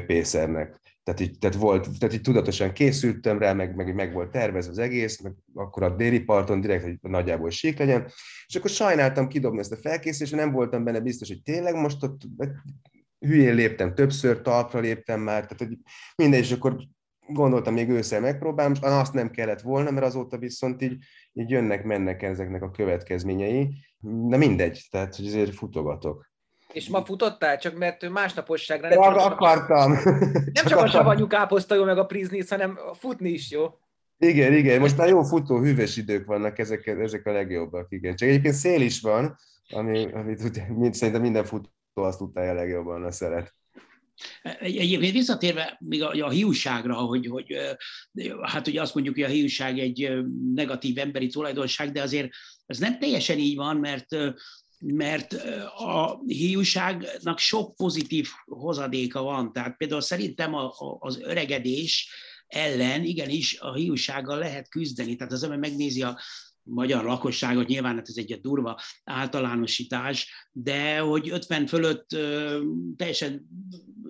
Pészernek. 0.06 0.80
Tehát 1.04 1.20
így, 1.20 1.40
tehát, 1.40 1.56
volt, 1.56 1.98
tehát 2.00 2.16
így 2.16 2.22
tudatosan 2.22 2.72
készültem 2.72 3.40
rá, 3.40 3.54
meg, 3.54 3.76
meg, 3.76 3.96
meg 3.96 4.14
volt 4.14 4.32
tervezve 4.32 4.72
az 4.72 4.78
egész, 4.78 5.22
meg 5.22 5.34
akkor 5.54 5.84
a 5.84 5.96
déli 5.96 6.20
parton 6.20 6.62
direkt, 6.62 6.84
hogy 6.84 6.98
nagyjából 7.02 7.50
sík 7.50 7.78
legyen, 7.78 8.06
és 8.48 8.56
akkor 8.56 8.70
sajnáltam 8.70 9.28
kidobni 9.28 9.60
ezt 9.60 9.72
a 9.72 9.78
felkészítést, 9.78 10.36
nem 10.36 10.52
voltam 10.52 10.84
benne 10.84 11.00
biztos, 11.00 11.28
hogy 11.28 11.42
tényleg 11.44 11.76
most 11.76 12.04
ott 12.04 12.22
hülyén 13.20 13.56
léptem 13.56 13.96
többször, 13.96 14.42
talpra 14.42 14.80
léptem 14.80 15.20
már, 15.20 15.42
tehát 15.46 15.58
hogy 15.58 15.78
mindegy, 16.16 16.40
és 16.40 16.52
akkor 16.52 16.78
gondoltam, 17.28 17.74
még 17.74 17.90
ősszel 17.90 18.20
megpróbálom, 18.20 18.72
és 18.72 18.80
azt 18.82 19.14
nem 19.14 19.32
kellett 19.32 19.62
volna, 19.62 19.92
mert 19.92 20.06
azóta 20.06 20.38
viszont 20.38 20.82
így, 20.82 20.98
így 21.34 21.50
jönnek, 21.50 21.84
mennek 21.84 22.24
ezeknek 22.24 22.62
a 22.62 22.72
következményei. 22.72 23.76
Na 24.02 24.38
mindegy, 24.38 24.88
tehát 24.92 25.16
hogy 25.16 25.28
azért 25.28 25.56
futogatok. 25.56 26.34
És 26.74 26.90
ma 26.90 27.06
futottál? 27.06 27.58
Csak 27.58 27.78
mert 27.78 28.10
másnaposságra 28.10 28.88
nem 28.88 29.02
csak 29.02 29.18
akartam. 29.18 29.92
A, 29.92 30.10
nem 30.54 30.66
csak 30.66 30.80
a 30.80 30.88
savanyú 30.88 31.28
káposzta 31.28 31.76
jó, 31.76 31.84
meg 31.84 31.98
a 31.98 32.06
priznic, 32.06 32.50
hanem 32.50 32.80
futni 32.94 33.30
is 33.30 33.52
jó. 33.52 33.66
Igen, 34.18 34.54
igen, 34.54 34.80
most 34.80 34.98
már 34.98 35.08
jó 35.08 35.24
futó, 35.24 35.60
hűvös 35.60 35.98
idők 35.98 36.26
vannak, 36.26 36.60
ezek, 36.60 36.88
ezek 36.88 37.26
a 37.26 37.32
legjobbak, 37.32 37.88
igen. 37.90 38.16
Csak 38.16 38.30
egyébként 38.30 38.54
szél 38.54 38.82
is 38.82 39.02
van, 39.02 39.38
ami, 39.70 40.12
amit 40.12 40.44
ugye, 40.44 40.66
mind, 40.70 40.94
szerintem 40.94 41.22
minden 41.22 41.44
futó 41.44 41.70
azt 42.04 42.22
utálja 42.22 42.54
legjobban 42.54 43.04
a 43.04 43.12
szeret. 43.12 43.56
Egyébként 44.60 45.14
visszatérve 45.14 45.78
még 45.80 46.04
a, 46.04 46.26
a 46.26 46.30
hiúságra, 46.30 46.96
hogy, 46.96 47.26
hogy 47.28 47.58
hát 48.42 48.68
ugye 48.68 48.82
azt 48.82 48.94
mondjuk, 48.94 49.16
hogy 49.16 49.24
a 49.24 49.28
hiúság 49.28 49.80
egy 49.80 50.12
negatív 50.54 50.98
emberi 50.98 51.28
tulajdonság, 51.28 51.92
de 51.92 52.02
azért 52.02 52.30
ez 52.66 52.78
nem 52.78 53.00
teljesen 53.00 53.38
így 53.38 53.56
van, 53.56 53.78
mert 53.78 54.08
mert 54.80 55.34
a 55.78 56.22
hiúságnak 56.26 57.40
sok 57.40 57.76
pozitív 57.76 58.28
hozadéka 58.46 59.22
van. 59.22 59.54
Tehát 59.54 59.78
például 59.78 60.02
szerintem 60.02 60.54
a, 60.54 60.66
a, 60.66 60.98
az 61.00 61.20
öregedés 61.22 62.10
ellen 62.48 63.04
igenis 63.04 63.60
a 63.60 63.74
hiúsággal 63.74 64.38
lehet 64.38 64.70
küzdeni. 64.70 65.16
Tehát 65.16 65.34
az 65.34 65.44
ember 65.44 65.60
megnézi 65.60 66.02
a, 66.02 66.20
magyar 66.66 67.04
lakosságot, 67.04 67.68
nyilván 67.68 67.96
hát 67.96 68.10
ez 68.10 68.18
egy 68.18 68.40
durva 68.42 68.80
általánosítás, 69.04 70.50
de 70.52 71.00
hogy 71.00 71.30
50 71.30 71.68
fölött 71.68 72.08
teljesen 72.96 73.48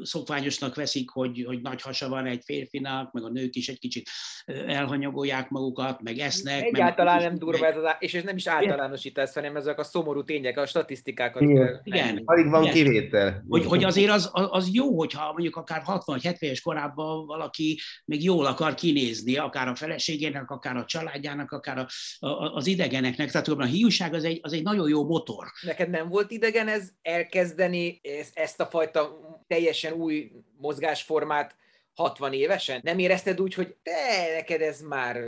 szokványosnak 0.01 0.75
veszik, 0.75 1.10
hogy, 1.10 1.43
hogy 1.47 1.62
nagy 1.62 1.81
hasa 1.81 2.10
van 2.10 2.25
egy 2.25 2.41
férfinak, 2.45 3.12
meg 3.12 3.23
a 3.23 3.29
nők 3.29 3.55
is 3.55 3.67
egy 3.67 3.79
kicsit 3.79 4.10
elhanyagolják 4.45 5.49
magukat, 5.49 6.01
meg 6.01 6.17
esznek. 6.17 6.63
Egyáltalán 6.63 7.15
meg, 7.15 7.25
nem 7.25 7.38
durva 7.38 7.67
ez 7.67 7.77
az, 7.77 7.95
és 7.99 8.13
ez 8.13 8.23
nem 8.23 8.36
is 8.36 8.47
általánosítás, 8.47 9.34
hanem 9.34 9.55
ezek 9.55 9.79
a 9.79 9.84
szomorú 9.84 10.23
tények, 10.23 10.58
a 10.58 10.65
statisztikákat. 10.65 11.41
Igen, 11.41 11.81
igen. 11.84 12.21
Alig 12.25 12.49
van 12.49 12.62
igen. 12.62 12.73
kivétel. 12.73 13.43
Hogy, 13.47 13.65
hogy 13.65 13.84
azért 13.84 14.12
az, 14.12 14.29
az 14.31 14.69
jó, 14.73 14.97
hogyha 14.97 15.31
mondjuk 15.31 15.55
akár 15.55 15.81
60 15.81 16.19
70 16.19 16.38
éves 16.39 16.62
korában 16.62 17.25
valaki 17.25 17.79
még 18.05 18.23
jól 18.23 18.45
akar 18.45 18.73
kinézni, 18.73 19.38
akár 19.38 19.67
a 19.67 19.75
feleségének, 19.75 20.51
akár 20.51 20.75
a 20.75 20.86
családjának, 20.86 21.51
akár 21.51 21.77
a, 21.77 21.88
a, 22.27 22.53
az 22.53 22.67
idegeneknek. 22.67 23.31
Tehát 23.31 23.47
a 23.47 23.63
hiúság 23.63 24.13
az 24.13 24.23
egy, 24.23 24.39
az 24.41 24.53
egy 24.53 24.63
nagyon 24.63 24.89
jó 24.89 25.05
motor. 25.05 25.45
Neked 25.62 25.89
nem 25.89 26.10
volt 26.10 26.31
idegen 26.31 26.67
ez 26.67 26.89
elkezdeni 27.01 28.01
ezt 28.34 28.60
a 28.60 28.65
fajta 28.65 29.19
teljesen 29.86 29.93
új 29.93 30.32
mozgásformát 30.58 31.56
60 31.93 32.34
évesen? 32.34 32.80
Nem 32.84 33.00
érezted 33.00 33.41
úgy, 33.41 33.54
hogy 33.54 33.76
te, 33.84 34.32
neked 34.34 34.62
ez 34.62 34.82
már 34.82 35.24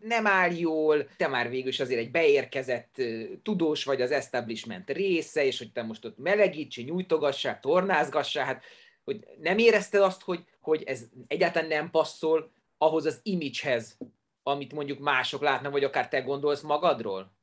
nem 0.00 0.26
áll 0.26 0.52
jól, 0.52 1.08
te 1.16 1.28
már 1.28 1.50
végül 1.50 1.68
is 1.68 1.80
azért 1.80 2.00
egy 2.00 2.10
beérkezett 2.10 3.02
tudós 3.42 3.84
vagy 3.84 4.00
az 4.00 4.10
establishment 4.10 4.90
része, 4.90 5.44
és 5.44 5.58
hogy 5.58 5.72
te 5.72 5.82
most 5.82 6.04
ott 6.04 6.18
melegítsi, 6.18 6.82
nyújtogassál, 6.82 7.60
tornázgassál, 7.60 8.44
hát 8.44 8.64
hogy 9.04 9.24
nem 9.40 9.58
érezted 9.58 10.02
azt, 10.02 10.22
hogy, 10.22 10.44
hogy 10.60 10.82
ez 10.82 11.02
egyáltalán 11.26 11.68
nem 11.68 11.90
passzol 11.90 12.52
ahhoz 12.78 13.04
az 13.04 13.20
imidzshez, 13.22 13.98
amit 14.42 14.72
mondjuk 14.72 14.98
mások 14.98 15.42
látnak, 15.42 15.72
vagy 15.72 15.84
akár 15.84 16.08
te 16.08 16.20
gondolsz 16.20 16.60
magadról? 16.60 17.34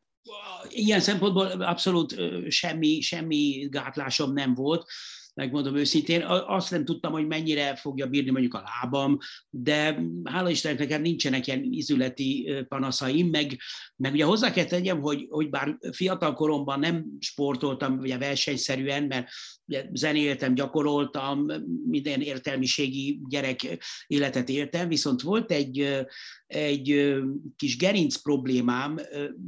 Ilyen 0.70 1.00
szempontból 1.00 1.48
abszolút 1.48 2.16
semmi, 2.50 3.02
semmi 3.02 3.68
gátlásom 3.70 4.34
nem 4.34 4.54
volt 4.54 4.86
megmondom 5.34 5.76
őszintén. 5.76 6.22
Azt 6.48 6.72
nem 6.72 6.86
tudtam, 6.86 7.12
hogy 7.12 7.28
mennyire 7.28 7.76
fogja 7.76 8.08
bírni 8.08 8.32
mondjuk 8.32 8.54
a 8.54 8.64
lábam, 8.82 9.18
de 9.50 10.04
hála 10.24 10.50
Istennek 10.50 10.80
nekem 10.80 11.02
nincsenek 11.02 11.48
ilyen 11.48 11.64
izületi 11.64 12.54
panaszaim, 12.68 13.28
meg, 13.28 13.58
meg 13.96 14.14
ugye 14.14 14.26
hozzá 14.26 14.52
kell 14.52 14.66
tegyem, 14.66 15.02
hogy, 15.02 15.28
hogy 15.30 15.50
bár 15.50 15.78
fiatal 15.92 16.34
koromban 16.34 16.80
nem 16.80 17.06
sportoltam 17.20 17.98
ugye 17.98 18.18
versenyszerűen, 18.18 19.04
mert 19.04 19.28
ugye 19.66 19.86
zenéltem, 19.94 20.54
gyakoroltam, 20.54 21.46
minden 21.86 22.22
értelmiségi 22.22 23.20
gyerek 23.30 23.86
életet 24.08 24.50
éltem, 24.50 24.88
viszont 24.88 25.22
volt 25.22 25.52
egy, 25.52 26.06
egy 26.48 27.16
kis 27.56 27.78
gerinc 27.78 28.16
problémám 28.16 29.00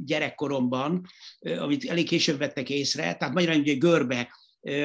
gyerekkoromban, 0.04 1.06
amit 1.58 1.84
elég 1.84 2.06
később 2.08 2.38
vettek 2.38 2.70
észre, 2.70 3.14
tehát 3.14 3.34
magyarán 3.34 3.60
ugye 3.60 3.74
görbe 3.74 4.28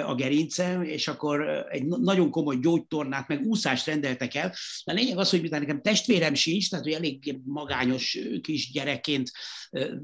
a 0.06 0.16
gerincem, 0.16 0.84
és 0.84 1.08
akkor 1.08 1.66
egy 1.70 1.86
nagyon 1.86 2.30
komoly 2.30 2.58
gyógytornát, 2.58 3.28
meg 3.28 3.42
úszást 3.46 3.86
rendeltek 3.86 4.36
el. 4.36 4.56
De 4.86 4.92
a 4.92 4.96
lényeg 4.96 5.18
az, 5.18 5.30
hogy 5.30 5.42
miután 5.42 5.60
nekem 5.60 5.82
testvérem 5.82 6.34
sincs, 6.34 6.70
tehát 6.70 6.86
hogy 6.86 6.94
elég 6.94 7.40
magányos 7.44 8.18
kis 8.42 8.72
gyerekként, 8.72 9.32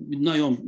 nagyon 0.07 0.59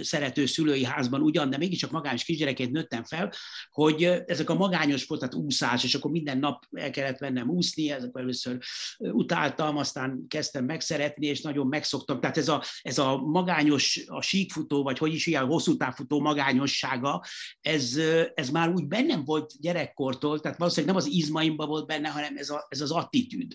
szerető 0.00 0.46
szülői 0.46 0.84
házban 0.84 1.20
ugyan, 1.20 1.50
de 1.50 1.56
mégiscsak 1.56 1.90
magányos 1.90 2.24
kisgyerekként 2.24 2.72
nőttem 2.72 3.04
fel, 3.04 3.32
hogy 3.70 4.02
ezek 4.26 4.50
a 4.50 4.54
magányos 4.54 5.06
volt, 5.06 5.20
tehát 5.20 5.34
úszás, 5.34 5.84
és 5.84 5.94
akkor 5.94 6.10
minden 6.10 6.38
nap 6.38 6.64
el 6.70 6.90
kellett 6.90 7.18
vennem 7.18 7.48
úszni, 7.48 7.90
ezek 7.90 8.10
először 8.14 8.58
utáltam, 8.98 9.76
aztán 9.76 10.24
kezdtem 10.28 10.64
megszeretni, 10.64 11.26
és 11.26 11.40
nagyon 11.40 11.66
megszoktam. 11.66 12.20
Tehát 12.20 12.36
ez 12.36 12.48
a, 12.48 12.64
ez 12.82 12.98
a 12.98 13.16
magányos, 13.16 14.04
a 14.06 14.22
síkfutó, 14.22 14.82
vagy 14.82 14.98
hogy 14.98 15.14
is 15.14 15.26
ilyen 15.26 15.46
hosszú 15.46 15.76
távfutó 15.76 16.20
magányossága, 16.20 17.24
ez, 17.60 18.00
ez 18.34 18.50
már 18.50 18.68
úgy 18.68 18.86
bennem 18.86 19.24
volt 19.24 19.52
gyerekkortól, 19.60 20.40
tehát 20.40 20.58
valószínűleg 20.58 20.94
nem 20.94 21.04
az 21.04 21.12
izmaimban 21.12 21.68
volt 21.68 21.86
benne, 21.86 22.08
hanem 22.08 22.36
ez, 22.36 22.50
a, 22.50 22.66
ez 22.68 22.80
az 22.80 22.90
attitűd 22.90 23.52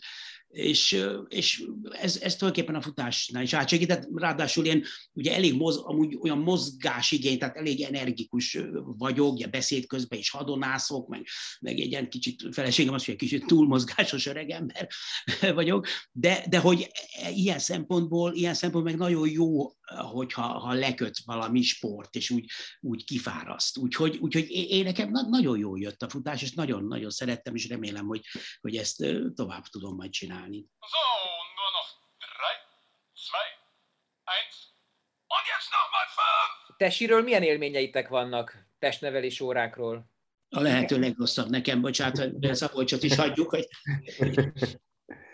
és, 0.52 1.06
és 1.28 1.64
ez, 1.92 2.18
ez 2.22 2.36
tulajdonképpen 2.36 2.76
a 2.76 2.82
futásnál 2.82 3.44
is 3.44 3.54
átsegített, 3.54 4.08
ráadásul 4.14 4.66
én 4.66 4.84
ugye 5.14 5.36
elég 5.36 5.54
moz, 5.54 5.78
amúgy 5.78 6.18
olyan 6.22 6.38
mozgásigény, 6.38 7.38
tehát 7.38 7.58
elég 7.58 7.82
energikus 7.82 8.58
vagyok, 8.84 9.34
ugye 9.34 9.48
beszéd 9.48 9.86
közben 9.86 10.20
is 10.20 10.30
hadonászok, 10.30 11.08
meg, 11.08 11.28
meg 11.60 11.80
egy 11.80 11.92
ilyen 11.92 12.10
kicsit, 12.10 12.48
feleségem 12.52 12.94
az, 12.94 13.06
hogy 13.06 13.14
egy 13.14 13.20
kicsit 13.20 13.46
túlmozgásos 13.46 14.26
öreg 14.26 14.50
ember 14.50 14.88
vagyok, 15.54 15.88
de, 16.12 16.46
de 16.50 16.60
hogy 16.60 16.92
ilyen 17.34 17.60
szempontból, 17.60 18.34
ilyen 18.34 18.54
szempontból 18.54 18.92
meg 18.92 19.02
nagyon 19.02 19.30
jó, 19.30 19.76
hogyha 19.96 20.42
ha 20.42 20.74
leköt 20.74 21.20
valami 21.26 21.62
sport, 21.62 22.16
és 22.16 22.30
úgy, 22.30 22.46
úgy 22.80 23.04
kifáraszt. 23.04 23.78
Úgyhogy, 23.78 24.18
úgyhogy 24.18 24.50
én 24.50 24.84
nekem 24.84 25.12
nagyon 25.30 25.58
jó 25.58 25.78
jött 25.78 26.02
a 26.02 26.10
futás, 26.10 26.42
és 26.42 26.54
nagyon-nagyon 26.54 27.10
szerettem, 27.10 27.56
és 27.56 27.68
remélem, 27.68 28.06
hogy, 28.06 28.22
hogy 28.62 28.76
ezt 28.76 29.06
tovább 29.36 29.64
tudom 29.64 29.96
majd 29.96 30.12
csinálni 30.12 30.41
csinálni. 30.42 30.70
So, 30.94 31.04
nur 31.58 31.70
noch 31.78 31.90
3, 32.20 32.58
2, 33.14 33.38
1, 34.26 34.74
und 35.36 35.44
jetzt 35.52 35.70
nochmal 35.78 36.08
5! 36.68 36.78
Tesiről 36.78 37.22
milyen 37.22 37.44
élményeitek 37.44 38.08
vannak 38.08 38.68
testnevelés 38.80 39.42
órákról? 39.42 40.10
A 40.50 40.60
lehető 40.60 41.00
legrosszabb 41.00 41.50
nekem, 41.50 41.82
bocsánat, 41.82 42.18
hogy 42.18 42.56
Szabolcsot 42.56 43.04
is 43.04 43.16
hagyjuk, 43.16 43.50
hogy 43.50 43.68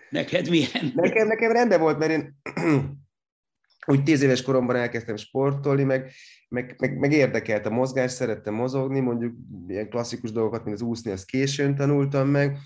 neked 0.10 0.50
milyen? 0.50 0.92
Nekem, 0.96 1.28
nekem 1.28 1.52
rendben 1.52 1.80
volt, 1.80 1.98
mert 1.98 2.12
én 2.12 2.36
úgy 3.92 4.04
tíz 4.04 4.22
éves 4.22 4.42
koromban 4.42 4.76
elkezdtem 4.76 5.16
sportolni, 5.16 5.84
meg, 5.84 6.12
meg, 6.50 6.76
meg, 6.78 6.98
meg 6.98 7.12
érdekelt 7.12 7.66
a 7.66 7.70
mozgás, 7.70 8.12
szerettem 8.12 8.54
mozogni, 8.54 9.00
mondjuk 9.00 9.36
ilyen 9.68 9.90
klasszikus 9.90 10.32
dolgokat, 10.32 10.64
mint 10.64 10.76
az 10.76 10.82
úszni, 10.82 11.12
azt 11.12 11.26
későn 11.26 11.76
tanultam 11.76 12.28
meg, 12.28 12.58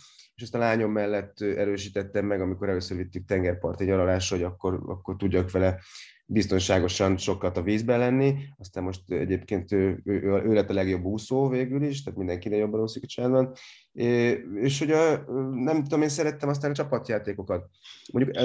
és 0.41 0.47
ezt 0.47 0.56
a 0.56 0.65
lányom 0.65 0.91
mellett 0.91 1.41
erősítettem 1.41 2.25
meg, 2.25 2.41
amikor 2.41 2.69
először 2.69 2.97
vittük 2.97 3.25
tengerparti 3.25 3.84
nyaralásra, 3.84 4.36
hogy 4.36 4.45
akkor, 4.45 4.82
akkor 4.86 5.15
tudjak 5.15 5.51
vele 5.51 5.80
biztonságosan 6.25 7.17
sokat 7.17 7.58
a 7.58 7.62
vízben 7.62 7.99
lenni. 7.99 8.36
Aztán 8.58 8.84
most 8.84 9.12
egyébként 9.12 9.71
ő, 9.71 10.01
ő, 10.06 10.21
ő 10.23 10.54
lett 10.54 10.69
a 10.69 10.73
legjobb 10.73 11.04
úszó 11.04 11.49
végül 11.49 11.84
is, 11.84 12.04
tehát 12.04 12.19
mindenkinek 12.19 12.60
jobban 12.60 12.82
úszik 12.82 13.04
a 13.04 13.08
családban. 13.08 13.54
És 14.62 14.80
hogy 14.80 14.91
a, 14.91 15.23
nem 15.51 15.84
tudom, 15.84 16.01
én 16.01 16.10
szerettem 16.10 16.49
aztán 16.49 16.71
a 16.71 16.73
csapatjátékokat. 16.73 17.69
Mondjuk 18.13 18.36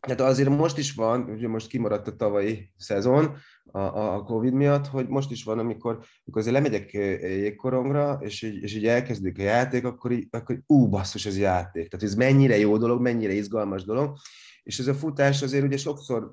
tehát 0.00 0.20
azért 0.20 0.48
most 0.48 0.78
is 0.78 0.92
van, 0.92 1.30
ugye 1.30 1.48
most 1.48 1.66
kimaradt 1.66 2.08
a 2.08 2.16
tavalyi 2.16 2.72
szezon 2.76 3.36
a, 3.64 3.78
a 3.78 4.22
Covid 4.22 4.52
miatt, 4.52 4.86
hogy 4.86 5.08
most 5.08 5.30
is 5.30 5.44
van, 5.44 5.58
amikor, 5.58 5.92
amikor 5.92 6.42
azért 6.42 6.54
lemegyek 6.54 6.92
jégkoromra, 6.92 8.18
és 8.20 8.42
így, 8.42 8.62
és 8.62 8.74
így 8.74 8.86
elkezdődik 8.86 9.38
a 9.38 9.42
játék, 9.42 9.84
akkor 9.84 10.12
így, 10.12 10.28
akkor 10.30 10.54
így, 10.54 10.62
ú, 10.66 10.88
basszus, 10.88 11.26
ez 11.26 11.38
játék. 11.38 11.88
Tehát 11.88 12.06
ez 12.06 12.14
mennyire 12.14 12.58
jó 12.58 12.78
dolog, 12.78 13.00
mennyire 13.00 13.32
izgalmas 13.32 13.84
dolog, 13.84 14.16
és 14.62 14.78
ez 14.78 14.86
a 14.86 14.94
futás 14.94 15.42
azért 15.42 15.64
ugye 15.64 15.76
sokszor 15.76 16.32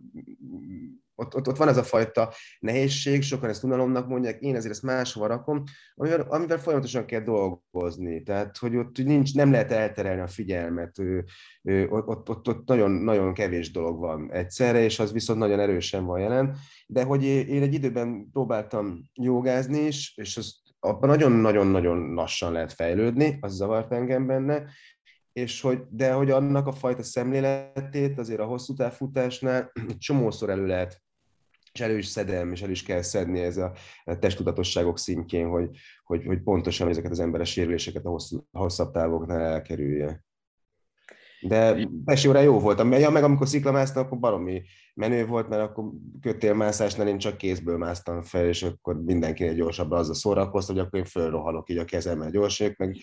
ott, 1.19 1.35
ott, 1.35 1.47
ott 1.47 1.57
van 1.57 1.67
ez 1.67 1.77
a 1.77 1.83
fajta 1.83 2.33
nehézség, 2.59 3.21
sokan 3.21 3.49
ezt 3.49 3.63
unalomnak 3.63 4.07
mondják, 4.07 4.41
én 4.41 4.55
ezért 4.55 4.73
ezt 4.73 4.83
máshova 4.83 5.27
rakom, 5.27 5.63
amivel, 5.95 6.21
amivel 6.21 6.59
folyamatosan 6.59 7.05
kell 7.05 7.21
dolgozni. 7.21 8.23
Tehát, 8.23 8.57
hogy 8.57 8.75
ott 8.75 8.97
nincs, 8.97 9.33
nem 9.35 9.51
lehet 9.51 9.71
elterelni 9.71 10.21
a 10.21 10.27
figyelmet, 10.27 10.99
ott, 11.89 12.07
ott, 12.07 12.29
ott, 12.29 12.47
ott 12.47 12.67
nagyon, 12.67 12.91
nagyon 12.91 13.33
kevés 13.33 13.71
dolog 13.71 13.99
van 13.99 14.31
egyszerre, 14.31 14.79
és 14.79 14.99
az 14.99 15.11
viszont 15.11 15.39
nagyon 15.39 15.59
erősen 15.59 16.05
van 16.05 16.19
jelen. 16.19 16.57
De 16.87 17.03
hogy 17.03 17.23
én 17.23 17.61
egy 17.61 17.73
időben 17.73 18.29
próbáltam 18.31 19.09
jogázni 19.13 19.79
is, 19.79 20.13
és 20.15 20.37
az 20.37 20.61
abban 20.79 21.09
nagyon-nagyon-nagyon 21.09 22.13
lassan 22.13 22.51
lehet 22.51 22.73
fejlődni, 22.73 23.37
az 23.41 23.55
zavart 23.55 23.91
engem 23.91 24.27
benne, 24.27 24.63
és 25.33 25.61
hogy, 25.61 25.79
de 25.89 26.11
hogy 26.11 26.31
annak 26.31 26.67
a 26.67 26.71
fajta 26.71 27.03
szemléletét 27.03 28.19
azért 28.19 28.39
a 28.39 28.45
hosszú 28.45 28.73
távfutásnál 28.73 29.71
csomószor 29.97 30.49
elő 30.49 30.65
lehet 30.65 31.06
és 31.77 31.83
elő 31.83 31.97
is 31.97 32.05
szedem, 32.05 32.51
és 32.51 32.61
el 32.61 32.69
is 32.69 32.83
kell 32.83 33.01
szedni 33.01 33.39
ez 33.39 33.57
a 33.57 33.73
testudatosságok 34.19 34.97
szintjén, 34.97 35.47
hogy, 35.47 35.69
hogy, 36.03 36.25
hogy 36.25 36.41
pontosan 36.41 36.87
ezeket 36.87 37.11
az 37.11 37.19
emberes 37.19 37.51
sérüléseket 37.51 38.05
a 38.05 38.09
hosszú, 38.09 38.47
hosszabb 38.51 38.91
távoknál 38.91 39.41
elkerülje. 39.41 40.23
De 41.41 41.87
Pesi 42.05 42.27
jó 42.27 42.59
volt. 42.59 42.99
Ja, 42.99 43.09
meg 43.09 43.23
amikor 43.23 43.47
sziklamásztam, 43.47 44.05
akkor 44.05 44.19
baromi 44.19 44.63
menő 44.97 45.25
volt, 45.25 45.49
mert 45.49 45.61
akkor 45.61 45.83
kötélmászásnál 46.21 47.07
én 47.07 47.17
csak 47.17 47.37
kézből 47.37 47.77
másztam 47.77 48.21
fel, 48.21 48.47
és 48.47 48.63
akkor 48.63 49.03
mindenkinek 49.03 49.55
gyorsabban 49.55 49.99
az 49.99 50.09
a 50.09 50.13
szórakozta, 50.13 50.73
hogy 50.73 50.81
akkor 50.81 50.99
én 50.99 51.05
fölrohanok 51.05 51.69
így 51.69 51.77
a 51.77 51.85
kezemmel 51.85 52.29
gyorsan, 52.29 52.75
meg 52.77 52.97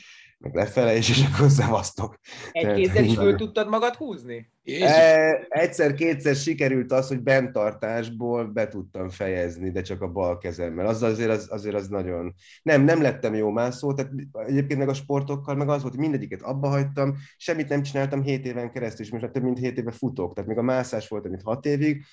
meg 0.45 0.55
lefele, 0.55 0.97
és, 0.97 1.09
és 1.09 1.25
akkor 1.33 1.51
szevasztok. 1.51 2.19
Egy 2.53 2.75
kézzel 2.75 3.05
is 3.05 3.15
föl 3.15 3.37
tudtad 3.37 3.69
magad 3.69 3.95
húzni? 3.95 4.53
E, 4.65 5.47
egyszer-kétszer 5.49 6.35
sikerült 6.35 6.93
az, 6.93 7.09
hogy 7.09 7.23
bentartásból 7.23 8.45
be 8.45 8.69
tudtam 8.69 9.09
fejezni, 9.09 9.71
de 9.71 9.83
csak 9.83 10.03
a 10.03 10.09
bal 10.09 10.39
kezemmel. 10.39 10.87
Az 10.87 11.03
azért 11.03 11.31
az, 11.31 11.47
azért 11.51 11.75
az 11.75 11.89
nagyon... 11.89 12.35
Nem, 12.63 12.83
nem 12.83 13.03
lettem 13.03 13.35
jó 13.35 13.51
mászó, 13.51 13.95
tehát 13.95 14.13
egyébként 14.33 14.79
meg 14.79 14.89
a 14.89 14.95
sportokkal 14.95 15.55
meg 15.55 15.69
az 15.69 15.81
volt, 15.81 15.95
hogy 15.95 16.03
mindegyiket 16.03 16.43
abba 16.43 16.69
hagytam, 16.69 17.17
semmit 17.37 17.69
nem 17.69 17.83
csináltam 17.83 18.23
7 18.23 18.47
éven 18.47 18.73
keresztül, 18.73 19.05
és 19.05 19.11
most 19.11 19.31
több 19.31 19.43
mint 19.43 19.59
7 19.59 19.79
éve 19.79 19.91
futok, 19.91 20.35
tehát 20.35 20.49
még 20.49 20.59
a 20.59 20.63
mászás 20.63 21.09
volt, 21.09 21.27
amit 21.27 21.43
6 21.43 21.67
évig, 21.85 22.05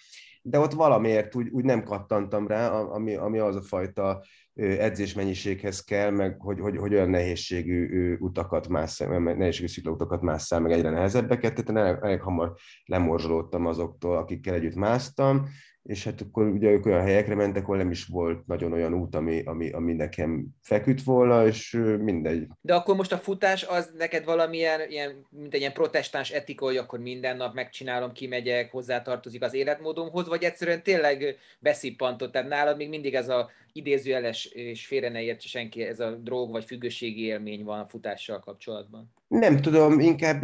de 0.42 0.60
ott 0.60 0.72
valamiért 0.72 1.36
úgy, 1.36 1.50
úgy 1.50 1.64
nem 1.64 1.84
kattantam 1.84 2.48
rá, 2.48 2.70
ami, 2.70 3.16
ami 3.16 3.40
az 3.40 3.56
a 3.56 3.62
fajta 3.62 4.24
edzésmennyiséghez 4.54 5.84
kell, 5.84 6.10
meg 6.10 6.40
hogy, 6.40 6.60
hogy, 6.60 6.78
hogy 6.78 6.94
olyan 6.94 7.10
nehézségű 7.10 8.16
utakat 8.20 8.68
másszál, 8.68 9.20
nehézségű 9.20 9.68
sziklautakat 9.68 10.22
másszál, 10.22 10.60
meg 10.60 10.72
egyre 10.72 10.90
nehezebbeket, 10.90 11.54
tehát 11.54 11.88
elég, 11.88 12.04
elég 12.04 12.22
hamar 12.22 12.54
lemorzsolódtam 12.86 13.66
azoktól, 13.66 14.18
akikkel 14.18 14.54
együtt 14.54 14.76
másztam, 14.76 15.48
és 15.84 16.04
hát 16.04 16.22
akkor 16.22 16.48
ugye 16.48 16.70
ők 16.70 16.86
olyan 16.86 17.02
helyekre 17.02 17.36
mentek, 17.36 17.64
ahol 17.64 17.78
nem 17.78 17.92
is 17.92 18.06
volt 18.06 18.48
nagyon 18.48 18.74
olyan 18.74 18.94
út, 18.94 19.16
ami, 19.16 19.42
ami, 19.46 19.70
ami 19.70 19.94
nekem 19.94 20.48
feküdt 20.62 21.04
volna, 21.04 21.46
és 21.46 21.82
mindegy. 22.00 22.48
De 22.62 22.76
akkor 22.76 22.96
most 22.96 23.12
a 23.12 23.18
futás 23.18 23.64
az 23.64 23.94
neked 23.98 24.26
valamilyen, 24.26 24.90
ilyen, 24.90 25.26
mint 25.30 25.54
egy 25.54 25.60
ilyen 25.60 25.74
protestáns 25.74 26.30
etika, 26.30 26.66
hogy 26.66 26.78
akkor 26.78 27.00
minden 27.00 27.38
nap 27.38 27.54
megcsinálom, 27.54 28.12
kimegyek, 28.12 28.72
hozzátartozik 28.72 29.44
az 29.44 29.54
életmódomhoz, 29.54 30.28
vagy 30.28 30.44
egyszerűen 30.44 30.84
tényleg 30.84 31.38
beszippantott, 31.60 32.32
tehát 32.32 32.48
nálad 32.48 32.78
még 32.78 32.90
mindig 32.90 33.14
ez 33.14 33.30
a 33.30 33.50
idézőjeles, 33.74 34.46
és 34.46 34.86
félre 34.86 35.10
ne 35.10 35.22
értse 35.22 35.48
senki, 35.48 35.82
ez 35.82 36.00
a 36.00 36.12
drog 36.12 36.52
vagy 36.52 36.66
függőségi 36.66 37.24
élmény 37.24 37.64
van 37.64 37.80
a 37.80 37.88
futással 37.88 38.40
kapcsolatban? 38.40 39.14
Nem 39.28 39.62
tudom, 39.62 40.00
inkább 40.00 40.44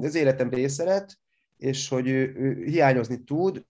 az 0.00 0.14
életem 0.14 0.50
része 0.50 0.84
lett, 0.84 1.18
és 1.56 1.88
hogy 1.88 2.08
ő 2.08 2.62
hiányozni 2.64 3.24
tud, 3.24 3.64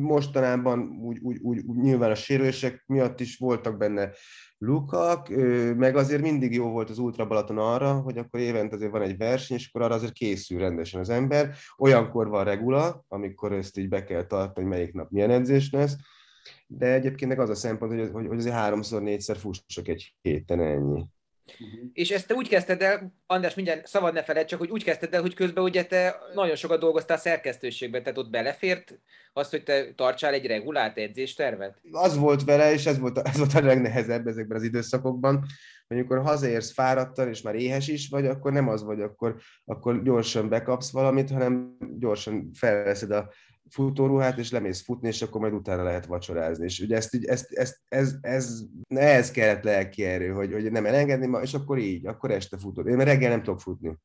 mostanában 0.00 0.98
úgy, 1.02 1.18
úgy, 1.22 1.38
úgy, 1.42 1.62
úgy 1.66 1.76
nyilván 1.76 2.10
a 2.10 2.14
sérülések 2.14 2.82
miatt 2.86 3.20
is 3.20 3.36
voltak 3.36 3.76
benne 3.76 4.10
lukak, 4.58 5.28
meg 5.76 5.96
azért 5.96 6.22
mindig 6.22 6.54
jó 6.54 6.70
volt 6.70 6.90
az 6.90 6.98
Ultra 6.98 7.26
Balaton 7.26 7.58
arra, 7.58 7.92
hogy 7.92 8.18
akkor 8.18 8.40
évente 8.40 8.74
azért 8.74 8.90
van 8.90 9.02
egy 9.02 9.16
verseny, 9.16 9.56
és 9.56 9.68
akkor 9.68 9.82
arra 9.82 9.94
azért 9.94 10.12
készül 10.12 10.58
rendesen 10.58 11.00
az 11.00 11.08
ember. 11.08 11.54
Olyankor 11.76 12.28
van 12.28 12.44
regula, 12.44 13.04
amikor 13.08 13.52
ezt 13.52 13.78
így 13.78 13.88
be 13.88 14.04
kell 14.04 14.26
tartani, 14.26 14.66
hogy 14.66 14.76
melyik 14.76 14.92
nap 14.92 15.10
milyen 15.10 15.30
edzés 15.30 15.70
lesz, 15.70 15.96
de 16.66 16.92
egyébként 16.92 17.30
meg 17.30 17.40
az 17.40 17.50
a 17.50 17.54
szempont, 17.54 17.92
hogy, 17.92 18.10
hogy, 18.12 18.26
hogy 18.26 18.38
azért 18.38 18.54
háromszor, 18.54 19.02
négyszer 19.02 19.36
fussak 19.36 19.88
egy 19.88 20.14
héten 20.20 20.60
ennyi. 20.60 21.04
Uh-huh. 21.60 21.90
És 21.92 22.10
ezt 22.10 22.26
te 22.26 22.34
úgy 22.34 22.48
kezdted 22.48 22.82
el, 22.82 23.14
András, 23.26 23.54
mindjárt 23.54 23.86
szabad 23.86 24.14
ne 24.14 24.22
feled, 24.22 24.46
csak 24.46 24.58
hogy 24.58 24.70
úgy 24.70 24.84
kezdted 24.84 25.14
el, 25.14 25.20
hogy 25.20 25.34
közben 25.34 25.64
ugye 25.64 25.84
te 25.84 26.16
nagyon 26.34 26.56
sokat 26.56 26.80
dolgoztál 26.80 27.16
szerkesztőségben, 27.16 28.02
tehát 28.02 28.18
ott 28.18 28.30
belefért 28.30 28.98
az, 29.32 29.50
hogy 29.50 29.62
te 29.62 29.92
tartsál 29.94 30.32
egy 30.32 30.46
regulált 30.46 30.98
edzéstervet? 30.98 31.80
Az 31.90 32.16
volt 32.16 32.44
vele, 32.44 32.72
és 32.72 32.86
ez 32.86 32.98
volt, 32.98 33.18
a, 33.18 33.22
ez 33.24 33.38
volt 33.38 33.54
a 33.54 33.60
legnehezebb 33.60 34.26
ezekben 34.26 34.56
az 34.56 34.62
időszakokban, 34.62 35.44
hogy 35.88 35.96
amikor 35.96 36.22
hazaérsz 36.22 36.72
fáradtan, 36.72 37.28
és 37.28 37.42
már 37.42 37.54
éhes 37.54 37.88
is 37.88 38.08
vagy, 38.08 38.26
akkor 38.26 38.52
nem 38.52 38.68
az 38.68 38.82
vagy, 38.82 39.00
akkor, 39.00 39.36
akkor 39.64 40.02
gyorsan 40.02 40.48
bekapsz 40.48 40.92
valamit, 40.92 41.30
hanem 41.30 41.76
gyorsan 41.98 42.50
felveszed 42.54 43.10
a, 43.10 43.32
futóruhát, 43.72 44.38
és 44.38 44.50
lemész 44.50 44.82
futni, 44.84 45.08
és 45.08 45.22
akkor 45.22 45.40
majd 45.40 45.52
utána 45.52 45.82
lehet 45.82 46.06
vacsorázni. 46.06 46.64
És 46.64 46.80
ugye 46.80 46.96
ezt, 46.96 47.14
ezt, 47.22 47.52
ezt, 47.52 47.78
ez, 47.88 48.14
ez, 48.20 48.62
ez 48.88 49.30
kellett 49.30 49.62
lelki 49.62 50.04
erő, 50.04 50.28
hogy, 50.28 50.52
hogy 50.52 50.70
nem 50.70 50.86
elengedni 50.86 51.26
ma, 51.26 51.40
és 51.40 51.54
akkor 51.54 51.78
így, 51.78 52.06
akkor 52.06 52.30
este 52.30 52.58
futod. 52.58 52.86
Én 52.86 52.96
reggel 52.96 53.30
nem 53.30 53.42
tudok 53.42 53.60
futni. 53.60 53.98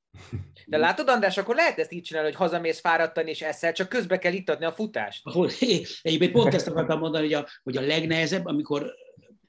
De 0.66 0.78
látod, 0.78 1.10
András, 1.10 1.38
akkor 1.38 1.56
lehet 1.56 1.80
ezt 1.80 1.92
így 1.92 2.04
csinálni, 2.04 2.30
hogy 2.30 2.38
hazamész 2.38 2.80
fáradtan 2.80 3.28
és 3.28 3.42
eszel, 3.42 3.72
csak 3.72 3.90
közbe 3.90 4.18
kell 4.20 4.34
adni 4.46 4.66
a 4.66 4.72
futást. 4.72 5.22
Ahol, 5.24 5.50
egyébként 6.02 6.32
pont 6.32 6.54
ezt 6.54 6.68
akartam 6.68 7.00
mondani, 7.00 7.24
hogy 7.24 7.34
a, 7.34 7.48
hogy 7.64 7.78
a 7.78 7.82
legnehezebb, 7.82 8.46
amikor 8.46 8.94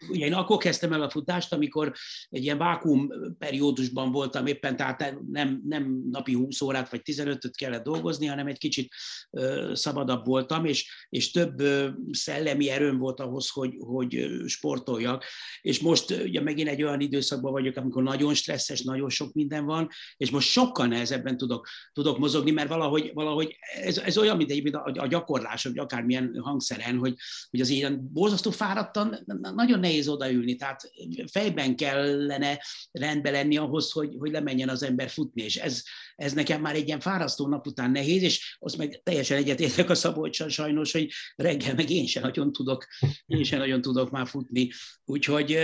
ugye 0.08 0.26
én 0.26 0.32
akkor 0.32 0.56
kezdtem 0.56 0.92
el 0.92 1.02
a 1.02 1.10
futást, 1.10 1.52
amikor 1.52 1.92
egy 2.28 2.42
ilyen 2.42 2.58
vákum 2.58 3.08
periódusban 3.38 4.12
voltam 4.12 4.46
éppen, 4.46 4.76
tehát 4.76 5.14
nem, 5.30 5.62
nem 5.64 6.02
napi 6.10 6.32
20 6.32 6.60
órát 6.60 6.90
vagy 6.90 7.00
15-öt 7.04 7.56
kellett 7.56 7.84
dolgozni, 7.84 8.26
hanem 8.26 8.46
egy 8.46 8.58
kicsit 8.58 8.94
uh, 9.30 9.74
szabadabb 9.74 10.26
voltam, 10.26 10.64
és, 10.64 11.06
és 11.08 11.30
több 11.30 11.60
uh, 11.60 11.88
szellemi 12.10 12.70
erőm 12.70 12.98
volt 12.98 13.20
ahhoz, 13.20 13.48
hogy, 13.48 13.74
hogy 13.78 14.28
sportoljak. 14.46 15.24
És 15.60 15.80
most 15.80 16.10
ugye 16.10 16.40
megint 16.40 16.68
egy 16.68 16.82
olyan 16.82 17.00
időszakban 17.00 17.52
vagyok, 17.52 17.76
amikor 17.76 18.02
nagyon 18.02 18.34
stresszes, 18.34 18.82
nagyon 18.82 19.10
sok 19.10 19.32
minden 19.32 19.64
van, 19.64 19.88
és 20.16 20.30
most 20.30 20.48
sokkal 20.48 20.86
nehezebben 20.86 21.36
tudok, 21.36 21.68
tudok 21.92 22.18
mozogni, 22.18 22.50
mert 22.50 22.68
valahogy, 22.68 23.10
valahogy 23.14 23.56
ez, 23.82 23.98
ez 23.98 24.18
olyan, 24.18 24.36
mint, 24.36 24.50
egy, 24.50 24.62
mint 24.62 24.74
a, 24.74 24.92
a 24.94 25.06
gyakorlás, 25.06 25.64
vagy 25.64 25.78
akármilyen 25.78 26.38
hangszeren, 26.40 26.98
hogy, 26.98 27.14
hogy 27.50 27.60
az 27.60 27.68
ilyen 27.68 28.12
borzasztó 28.12 28.50
fáradtan, 28.50 29.18
nagyon 29.54 29.84
nehéz 29.88 30.08
odaülni, 30.08 30.56
tehát 30.56 30.90
fejben 31.30 31.76
kellene 31.76 32.60
rendbe 32.92 33.30
lenni 33.30 33.56
ahhoz, 33.56 33.90
hogy, 33.90 34.14
hogy 34.18 34.30
lemenjen 34.30 34.68
az 34.68 34.82
ember 34.82 35.08
futni, 35.08 35.42
és 35.42 35.56
ez, 35.56 35.82
ez 36.18 36.32
nekem 36.32 36.60
már 36.60 36.74
egy 36.74 36.86
ilyen 36.86 37.00
fárasztó 37.00 37.48
nap 37.48 37.66
után 37.66 37.90
nehéz, 37.90 38.22
és 38.22 38.56
azt 38.58 38.76
meg 38.76 39.00
teljesen 39.02 39.36
egyetértek 39.36 39.90
a 39.90 39.94
Szabolcsan 39.94 40.48
sajnos, 40.48 40.92
hogy 40.92 41.10
reggel 41.36 41.74
meg 41.74 41.90
én 41.90 42.06
sem 42.06 42.22
nagyon 42.22 42.52
tudok, 42.52 42.86
én 43.26 43.44
sem 43.44 43.58
nagyon 43.58 43.80
tudok 43.80 44.10
már 44.10 44.26
futni. 44.26 44.70
Úgyhogy 45.04 45.58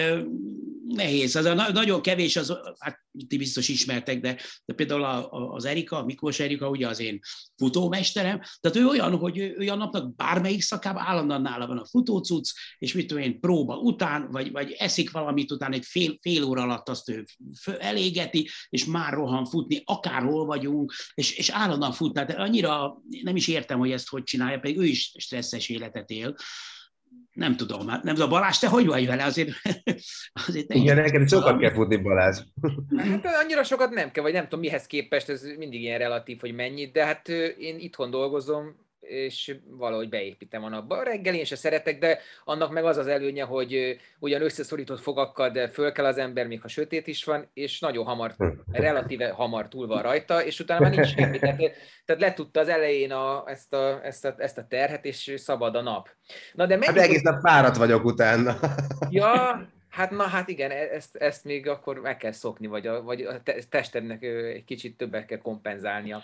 nehéz. 0.87 1.37
Az 1.37 1.45
a, 1.45 1.55
nagyon 1.55 2.03
kevés, 2.03 2.37
az, 2.37 2.53
hát 2.79 2.99
ti 3.29 3.37
biztos 3.37 3.69
ismertek, 3.69 4.21
de, 4.21 4.37
de 4.65 4.75
például 4.75 5.05
a, 5.05 5.33
a, 5.33 5.55
az 5.55 5.65
Erika, 5.65 6.05
Miklós 6.05 6.41
Erika, 6.41 6.69
ugye 6.69 6.89
az 6.89 7.01
én 7.01 7.21
futómesterem, 7.57 8.41
tehát 8.61 8.77
ő 8.77 8.87
olyan, 8.87 9.17
hogy 9.17 9.39
ő, 9.39 9.55
ő 9.59 9.69
a 9.69 9.75
napnak 9.75 10.17
bármelyik 10.17 10.63
szakában 10.63 11.03
állandóan 11.03 11.43
nála 11.43 11.67
van 11.67 11.79
a 11.79 11.87
futócuc, 11.87 12.53
és 12.79 12.93
mit 12.93 13.07
tudom 13.07 13.23
én, 13.23 13.41
próba 13.41 13.77
után, 13.77 14.29
vagy, 14.31 14.53
vagy 14.53 14.71
eszik 14.79 15.11
valamit 15.11 15.51
után, 15.51 15.73
egy 15.73 15.85
fél, 15.85 16.19
fél 16.21 16.45
óra 16.45 16.63
alatt 16.63 16.89
azt 16.89 17.11
ő 17.11 17.25
elégeti, 17.79 18.49
és 18.69 18.85
már 18.85 19.13
rohan 19.13 19.45
futni, 19.45 19.83
akárhol 19.85 20.44
vagyunk, 20.45 20.93
és, 21.15 21.37
és 21.37 21.51
állandóan 21.51 21.93
fut. 21.93 22.13
Tehát 22.13 22.35
annyira 22.37 23.03
nem 23.23 23.37
is 23.37 23.49
értem, 23.49 23.79
hogy 23.79 23.91
ezt 23.91 24.09
hogy 24.09 24.23
csinálja, 24.23 24.59
pedig 24.59 24.79
ő 24.79 24.85
is 24.85 25.15
stresszes 25.19 25.69
életet 25.69 26.11
él 26.11 26.35
nem 27.35 27.57
tudom, 27.57 27.89
hát 27.89 28.03
nem 28.03 28.15
tudom, 28.15 28.31
Balázs, 28.31 28.59
te 28.59 28.69
hogy 28.69 28.87
vagy 28.87 29.07
vele? 29.07 29.25
Azért, 29.25 29.51
azért 30.47 30.67
te 30.67 30.75
Igen, 30.75 30.97
neked 30.97 31.29
sokat 31.29 31.59
kell 31.59 31.73
futni, 31.73 31.97
Balázs. 31.97 32.41
Hát, 32.97 33.27
annyira 33.43 33.63
sokat 33.63 33.91
nem 33.91 34.11
kell, 34.11 34.23
vagy 34.23 34.33
nem 34.33 34.43
tudom 34.43 34.61
mihez 34.61 34.87
képest, 34.87 35.29
ez 35.29 35.43
mindig 35.43 35.81
ilyen 35.81 35.99
relatív, 35.99 36.41
hogy 36.41 36.55
mennyit, 36.55 36.93
de 36.93 37.05
hát 37.05 37.29
én 37.59 37.79
itthon 37.79 38.11
dolgozom, 38.11 38.84
és 39.09 39.57
valahogy 39.67 40.09
beépítem 40.09 40.65
a 40.65 40.69
napba. 40.69 40.97
A 40.97 41.03
reggel 41.03 41.35
én 41.35 41.45
se 41.45 41.57
szeretek, 41.57 41.99
de 41.99 42.19
annak 42.45 42.73
meg 42.73 42.85
az 42.85 42.97
az 42.97 43.07
előnye, 43.07 43.45
hogy 43.45 43.99
ugyan 44.19 44.43
összeszorított 44.43 45.01
fogakkal, 45.01 45.51
de 45.51 45.69
föl 45.69 45.93
kell 45.93 46.05
az 46.05 46.19
ember, 46.19 46.47
még 46.47 46.61
ha 46.61 46.69
sötét 46.69 47.07
is 47.07 47.25
van, 47.25 47.51
és 47.55 47.81
nagyon 47.81 48.05
hamar, 48.05 48.35
relatíve 48.73 49.31
hamar 49.31 49.69
túl 49.69 49.87
van 49.87 50.03
rajta, 50.03 50.45
és 50.45 50.61
utána 50.61 50.81
már 50.81 50.91
nincs 50.91 51.15
semmi. 51.15 51.39
Tehát, 51.39 51.59
tehát 52.05 52.23
letudta 52.23 52.61
az 52.61 52.69
elején 52.69 53.13
a, 53.13 53.45
ezt, 53.47 53.73
a, 53.73 54.01
ezt, 54.05 54.25
a, 54.25 54.35
ezt 54.39 54.59
a 54.59 54.67
terhet, 54.69 55.05
és 55.05 55.35
szabad 55.37 55.75
a 55.75 55.83
nap. 55.83 56.09
Na 56.53 56.67
de 56.67 56.79
hát 56.81 56.97
egész 56.97 57.23
nap 57.23 57.41
fáradt 57.41 57.77
vagyok 57.77 58.05
utána. 58.05 58.59
Ja, 59.11 59.69
Hát 59.95 60.11
na, 60.11 60.23
hát 60.23 60.49
igen, 60.49 60.71
e- 60.71 60.89
ezt, 60.93 61.17
ezt 61.17 61.45
még 61.45 61.69
akkor 61.69 62.01
meg 62.01 62.17
kell 62.17 62.33
szokni, 62.33 62.67
vagy 62.67 62.87
a, 62.87 63.03
vagy 63.03 63.21
a 63.23 63.43
testednek 63.69 64.23
egy 64.23 64.65
kicsit 64.65 64.97
többet 64.97 65.27
kell 65.27 65.39
kompenzálnia 65.39 66.23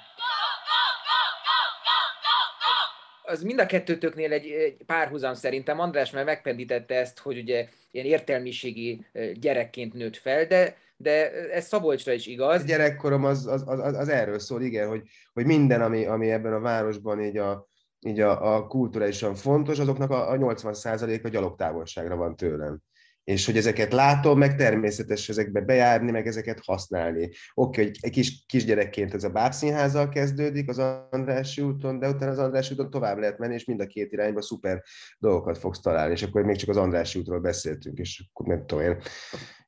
az 3.31 3.43
mind 3.43 3.61
a 3.61 3.67
kettőtöknél 3.67 4.33
egy, 4.33 4.47
egy 4.47 4.77
párhuzam 4.87 5.35
szerintem. 5.35 5.81
András 5.81 6.11
már 6.11 6.25
megpendítette 6.25 6.95
ezt, 6.95 7.19
hogy 7.19 7.39
ugye 7.39 7.69
ilyen 7.91 8.07
értelmiségi 8.07 9.07
gyerekként 9.35 9.95
nőtt 9.95 10.17
fel, 10.17 10.47
de, 10.47 10.77
de 10.97 11.31
ez 11.51 11.67
Szabolcsra 11.67 12.13
is 12.13 12.27
igaz. 12.27 12.63
A 12.63 12.67
gyerekkorom 12.67 13.25
az, 13.25 13.47
az, 13.47 13.65
az, 13.67 13.97
az 13.97 14.09
erről 14.09 14.39
szól, 14.39 14.63
igen, 14.63 14.89
hogy, 14.89 15.03
hogy 15.33 15.47
minden, 15.47 15.81
ami, 15.83 16.07
ami 16.07 16.31
ebben 16.31 16.53
a 16.53 16.61
városban 16.61 17.23
így 17.23 17.37
a, 17.37 17.69
így 18.01 18.21
a, 18.21 18.55
a 18.55 18.67
kulturálisan 18.67 19.35
fontos, 19.35 19.79
azoknak 19.79 20.11
a, 20.11 20.31
a 20.31 20.37
80%-a 20.37 21.29
gyalogtávolságra 21.29 22.17
van 22.17 22.37
tőlem 22.37 22.83
és 23.31 23.47
hogy 23.47 23.57
ezeket 23.57 23.93
látom, 23.93 24.39
meg 24.39 24.57
természetes 24.57 25.29
ezekbe 25.29 25.61
bejárni, 25.61 26.11
meg 26.11 26.27
ezeket 26.27 26.61
használni. 26.65 27.25
Oké, 27.25 27.35
okay, 27.55 27.85
hogy 27.85 27.97
egy 28.01 28.11
kis, 28.11 28.45
kisgyerekként 28.47 29.15
ez 29.15 29.25
a 29.25 29.31
bábszínházzal 29.31 30.09
kezdődik 30.09 30.69
az 30.69 30.79
Andrássy 31.11 31.63
úton, 31.63 31.99
de 31.99 32.09
utána 32.09 32.31
az 32.31 32.39
Andrássy 32.39 32.73
úton 32.73 32.91
tovább 32.91 33.19
lehet 33.19 33.39
menni, 33.39 33.55
és 33.55 33.65
mind 33.65 33.81
a 33.81 33.87
két 33.87 34.13
irányba 34.13 34.43
szuper 34.43 34.83
dolgokat 35.19 35.59
fogsz 35.59 35.81
találni, 35.81 36.13
és 36.13 36.23
akkor 36.23 36.43
még 36.43 36.57
csak 36.57 36.69
az 36.69 36.77
Andrássy 36.77 37.19
útról 37.19 37.41
beszéltünk, 37.41 37.99
és 37.99 38.25
akkor 38.33 38.47
nem 38.47 38.67
tudom 38.67 38.85
én. 38.85 38.97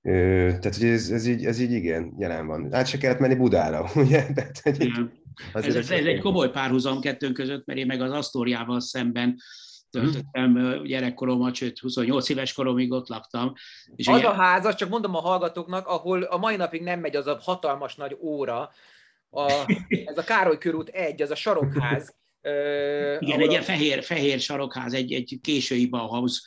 Ö, 0.02 0.48
tehát, 0.48 0.76
hogy 0.76 0.88
ez, 0.88 1.10
ez, 1.10 1.26
így, 1.26 1.44
ez 1.44 1.58
így 1.58 1.72
igen, 1.72 2.14
jelen 2.18 2.46
van. 2.46 2.74
Át 2.74 2.86
se 2.86 2.98
kellett 2.98 3.18
menni 3.18 3.34
Budára, 3.34 3.90
ugye? 4.04 4.26
Tehát, 4.34 4.60
hogy 4.62 4.82
így, 4.82 5.10
ez, 5.52 5.64
ez, 5.64 5.74
ez 5.74 5.90
egy 5.90 6.20
komoly 6.20 6.50
párhuzam 6.50 7.00
kettőnk 7.00 7.34
között, 7.34 7.66
mert 7.66 7.78
én 7.78 7.86
meg 7.86 8.00
az 8.00 8.10
Asztóriával 8.10 8.80
szemben 8.80 9.36
töltöttem 9.92 10.82
gyerekkoromat, 10.84 11.54
sőt 11.54 11.78
28 11.78 12.28
éves 12.28 12.52
koromig 12.52 12.92
ott 12.92 13.08
laktam. 13.08 13.52
És 13.96 14.08
az 14.08 14.16
ugye... 14.16 14.26
a 14.26 14.32
ház, 14.32 14.64
azt 14.64 14.76
csak 14.76 14.88
mondom 14.88 15.14
a 15.14 15.20
hallgatóknak, 15.20 15.86
ahol 15.86 16.22
a 16.22 16.36
mai 16.36 16.56
napig 16.56 16.82
nem 16.82 17.00
megy 17.00 17.16
az 17.16 17.26
a 17.26 17.38
hatalmas 17.42 17.94
nagy 17.94 18.16
óra, 18.20 18.70
a, 19.30 19.52
ez 20.10 20.18
a 20.18 20.24
Károly 20.24 20.58
körút 20.58 20.88
egy, 20.88 21.22
az 21.22 21.30
a 21.30 21.34
sarokház. 21.34 22.14
Igen, 23.18 23.40
egy 23.40 23.50
ilyen 23.50 23.62
fehér, 23.62 24.02
fehér 24.02 24.40
sarokház, 24.40 24.92
egy, 24.92 25.12
egy 25.12 25.38
késői 25.42 25.86
Bauhaus 25.86 26.42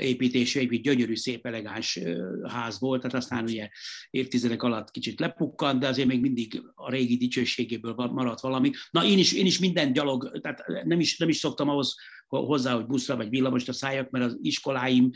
építésű, 0.00 0.60
egy 0.60 0.80
gyönyörű, 0.80 1.16
szép, 1.16 1.46
elegáns 1.46 2.00
ház 2.48 2.80
volt, 2.80 3.00
tehát 3.00 3.16
aztán 3.16 3.44
ugye 3.44 3.68
évtizedek 4.10 4.62
alatt 4.62 4.90
kicsit 4.90 5.20
lepukkant, 5.20 5.80
de 5.80 5.88
azért 5.88 6.08
még 6.08 6.20
mindig 6.20 6.62
a 6.74 6.90
régi 6.90 7.16
dicsőségéből 7.16 7.94
maradt 7.94 8.40
valami. 8.40 8.70
Na 8.90 9.04
én 9.04 9.18
is, 9.18 9.32
én 9.32 9.46
is 9.46 9.58
minden 9.58 9.92
gyalog, 9.92 10.40
tehát 10.40 10.62
nem 10.84 11.00
is, 11.00 11.16
nem 11.16 11.28
is 11.28 11.36
szoktam 11.36 11.68
ahhoz 11.68 11.94
hozzá, 12.28 12.74
hogy 12.74 12.86
buszra 12.86 13.16
vagy 13.16 13.28
villamosra 13.28 13.72
szálljak, 13.72 14.10
mert 14.10 14.24
az 14.24 14.38
iskoláim 14.42 15.10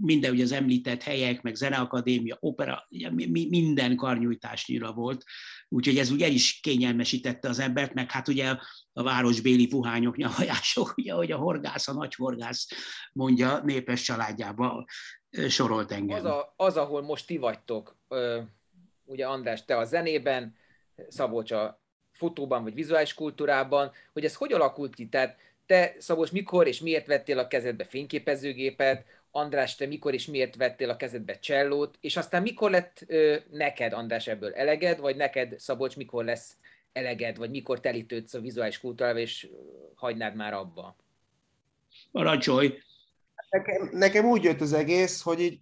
minden 0.00 0.32
ugye 0.32 0.42
az 0.42 0.52
említett 0.52 1.02
helyek, 1.02 1.42
meg 1.42 1.54
zeneakadémia, 1.54 2.36
opera, 2.40 2.88
minden 3.48 3.96
karnyújtásnyira 3.96 4.92
volt, 4.92 5.24
úgyhogy 5.68 5.98
ez 5.98 6.10
ugye 6.10 6.24
el 6.24 6.32
is 6.32 6.60
kényelmesítette 6.62 7.48
az 7.48 7.58
embert, 7.58 7.94
meg 7.94 8.10
hát 8.10 8.28
ugye 8.28 8.56
a 8.96 9.02
városbéli 9.02 9.68
fuhányok, 9.68 10.16
nyavajások, 10.16 10.94
ugye, 10.96 11.12
hogy 11.12 11.32
a 11.32 11.36
horgász, 11.36 11.88
a 11.88 11.92
nagy 11.92 12.14
horgász 12.14 12.68
mondja, 13.12 13.58
népes 13.58 14.02
családjába 14.02 14.84
sorolt 15.48 15.92
engem. 15.92 16.16
Az, 16.18 16.24
a, 16.24 16.54
az 16.56 16.76
ahol 16.76 17.02
most 17.02 17.26
ti 17.26 17.36
vagytok, 17.36 17.96
ugye 19.04 19.26
András, 19.26 19.64
te 19.64 19.76
a 19.76 19.84
zenében, 19.84 20.56
Szabolcs 21.08 21.50
a 21.50 21.82
fotóban 22.10 22.62
vagy 22.62 22.74
vizuális 22.74 23.14
kultúrában, 23.14 23.92
hogy 24.12 24.24
ez 24.24 24.34
hogy 24.34 24.52
alakult 24.52 24.94
ki? 24.94 25.08
Tehát 25.08 25.38
te, 25.66 25.94
Szabolcs, 25.98 26.32
mikor 26.32 26.66
és 26.66 26.80
miért 26.80 27.06
vettél 27.06 27.38
a 27.38 27.46
kezedbe 27.46 27.84
fényképezőgépet, 27.84 29.04
András, 29.30 29.76
te 29.76 29.86
mikor 29.86 30.14
és 30.14 30.26
miért 30.26 30.56
vettél 30.56 30.90
a 30.90 30.96
kezedbe 30.96 31.38
csellót, 31.38 31.98
és 32.00 32.16
aztán 32.16 32.42
mikor 32.42 32.70
lett 32.70 33.04
ö, 33.06 33.36
neked, 33.50 33.92
András, 33.92 34.26
ebből 34.26 34.54
eleged, 34.54 34.98
vagy 34.98 35.16
neked, 35.16 35.58
Szabolcs, 35.58 35.96
mikor 35.96 36.24
lesz 36.24 36.56
eleged, 36.94 37.36
vagy 37.36 37.50
mikor 37.50 37.80
telítődsz 37.80 38.34
a 38.34 38.40
vizuális 38.40 38.80
kultúrával, 38.80 39.20
és 39.20 39.48
hagynád 39.94 40.34
már 40.34 40.52
abba? 40.52 40.96
Parancsolj! 42.12 42.78
Nekem, 43.50 43.88
nekem 43.92 44.24
úgy 44.24 44.42
jött 44.42 44.60
az 44.60 44.72
egész, 44.72 45.22
hogy 45.22 45.40
így, 45.40 45.60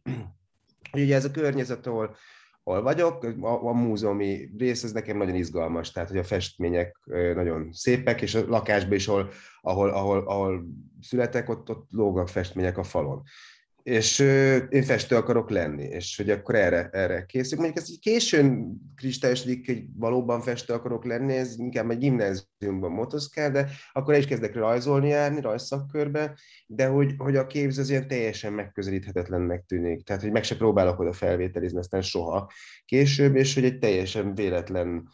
hogy 0.90 1.00
ugye 1.00 1.14
ez 1.14 1.24
a 1.24 1.30
környezet, 1.30 1.86
ahol, 1.86 2.16
ahol 2.64 2.82
vagyok, 2.82 3.24
a, 3.24 3.66
a 3.66 3.72
múzeumi 3.72 4.50
rész, 4.58 4.82
ez 4.82 4.92
nekem 4.92 5.16
nagyon 5.16 5.34
izgalmas, 5.34 5.90
tehát 5.90 6.08
hogy 6.08 6.18
a 6.18 6.24
festmények 6.24 6.96
nagyon 7.34 7.72
szépek, 7.72 8.22
és 8.22 8.34
a 8.34 8.46
lakásban 8.46 8.92
is, 8.92 9.08
ahol, 9.08 9.30
ahol, 9.60 9.90
ahol, 9.90 10.18
ahol 10.18 10.64
születek, 11.00 11.48
ott, 11.48 11.70
ott 11.70 11.90
lógnak 11.90 12.28
festmények 12.28 12.78
a 12.78 12.82
falon 12.82 13.22
és 13.82 14.18
én 14.68 14.82
festő 14.82 15.16
akarok 15.16 15.50
lenni, 15.50 15.84
és 15.84 16.16
hogy 16.16 16.30
akkor 16.30 16.54
erre, 16.54 16.88
erre 16.92 17.24
készülök. 17.24 17.64
Mondjuk 17.64 17.84
ez 17.84 17.90
így 17.90 17.98
későn 17.98 18.76
kristályosodik, 18.96 19.66
hogy 19.66 19.84
valóban 19.94 20.40
festő 20.40 20.72
akarok 20.72 21.04
lenni, 21.04 21.34
ez 21.34 21.58
inkább 21.58 21.90
egy 21.90 21.98
gimnáziumban 21.98 22.90
motoszkál, 22.90 23.50
de 23.50 23.68
akkor 23.92 24.14
is 24.14 24.26
kezdek 24.26 24.54
rajzolni 24.54 25.08
járni, 25.08 25.40
rajzszakkörbe, 25.40 26.38
de 26.66 26.86
hogy, 26.86 27.14
hogy 27.16 27.36
a 27.36 27.46
képző 27.46 27.80
az 27.80 27.90
ilyen 27.90 28.08
teljesen 28.08 28.52
megközelíthetetlennek 28.52 29.64
tűnik. 29.66 30.04
Tehát, 30.04 30.22
hogy 30.22 30.32
meg 30.32 30.44
se 30.44 30.56
próbálok 30.56 30.98
oda 30.98 31.12
felvételizni, 31.12 31.78
aztán 31.78 32.02
soha 32.02 32.52
később, 32.84 33.36
és 33.36 33.54
hogy 33.54 33.64
egy 33.64 33.78
teljesen 33.78 34.34
véletlen 34.34 35.08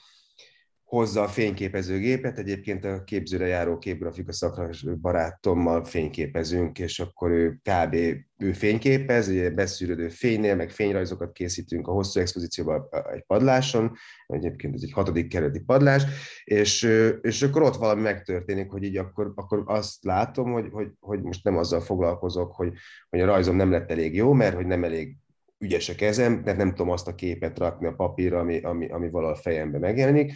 hozza 0.89 1.23
a 1.23 1.29
fényképezőgépet, 1.29 2.39
egyébként 2.39 2.85
a 2.85 3.05
képzőre 3.05 3.47
járó 3.47 3.79
képgrafika 3.79 4.33
szakras 4.33 4.87
barátommal 5.01 5.85
fényképezünk, 5.85 6.79
és 6.79 7.01
akkor 7.01 7.31
ő 7.31 7.61
kb. 7.63 7.95
ő 8.39 8.53
fényképez, 8.53 9.29
ugye 9.29 9.51
beszűrődő 9.51 10.09
fénynél, 10.09 10.57
meg 10.57 10.71
fényrajzokat 10.71 11.33
készítünk 11.33 11.89
a 11.89 11.93
hosszú 11.93 12.21
expozícióban 12.21 12.89
egy 13.13 13.25
padláson, 13.27 13.93
egyébként 14.27 14.75
ez 14.75 14.83
egy 14.83 14.93
hatodik 14.93 15.29
kerületi 15.29 15.61
padlás, 15.61 16.03
és, 16.45 16.89
és 17.21 17.43
akkor 17.43 17.63
ott 17.63 17.77
valami 17.77 18.03
megtörténik, 18.03 18.71
hogy 18.71 18.83
így 18.83 18.97
akkor, 18.97 19.33
akkor 19.35 19.63
azt 19.67 20.05
látom, 20.05 20.53
hogy, 20.53 20.69
hogy, 20.71 20.89
hogy 21.01 21.23
most 21.23 21.45
nem 21.45 21.57
azzal 21.57 21.81
foglalkozok, 21.81 22.53
hogy, 22.53 22.73
hogy 23.11 23.21
a 23.21 23.27
rajzom 23.27 23.57
nem 23.57 23.71
lett 23.71 23.91
elég 23.91 24.15
jó, 24.15 24.33
mert 24.33 24.55
hogy 24.55 24.67
nem 24.67 24.85
elég 24.85 25.17
ügyes 25.59 25.89
a 25.89 25.95
kezem, 25.95 26.43
tehát 26.43 26.59
nem 26.59 26.69
tudom 26.69 26.91
azt 26.91 27.09
a 27.09 27.15
képet 27.15 27.59
rakni 27.59 27.87
a 27.87 27.95
papírra, 27.95 28.39
ami, 28.39 28.61
ami, 28.61 28.89
ami 28.89 29.11
valahol 29.11 29.37
fejembe 29.37 29.79
megjelenik, 29.79 30.33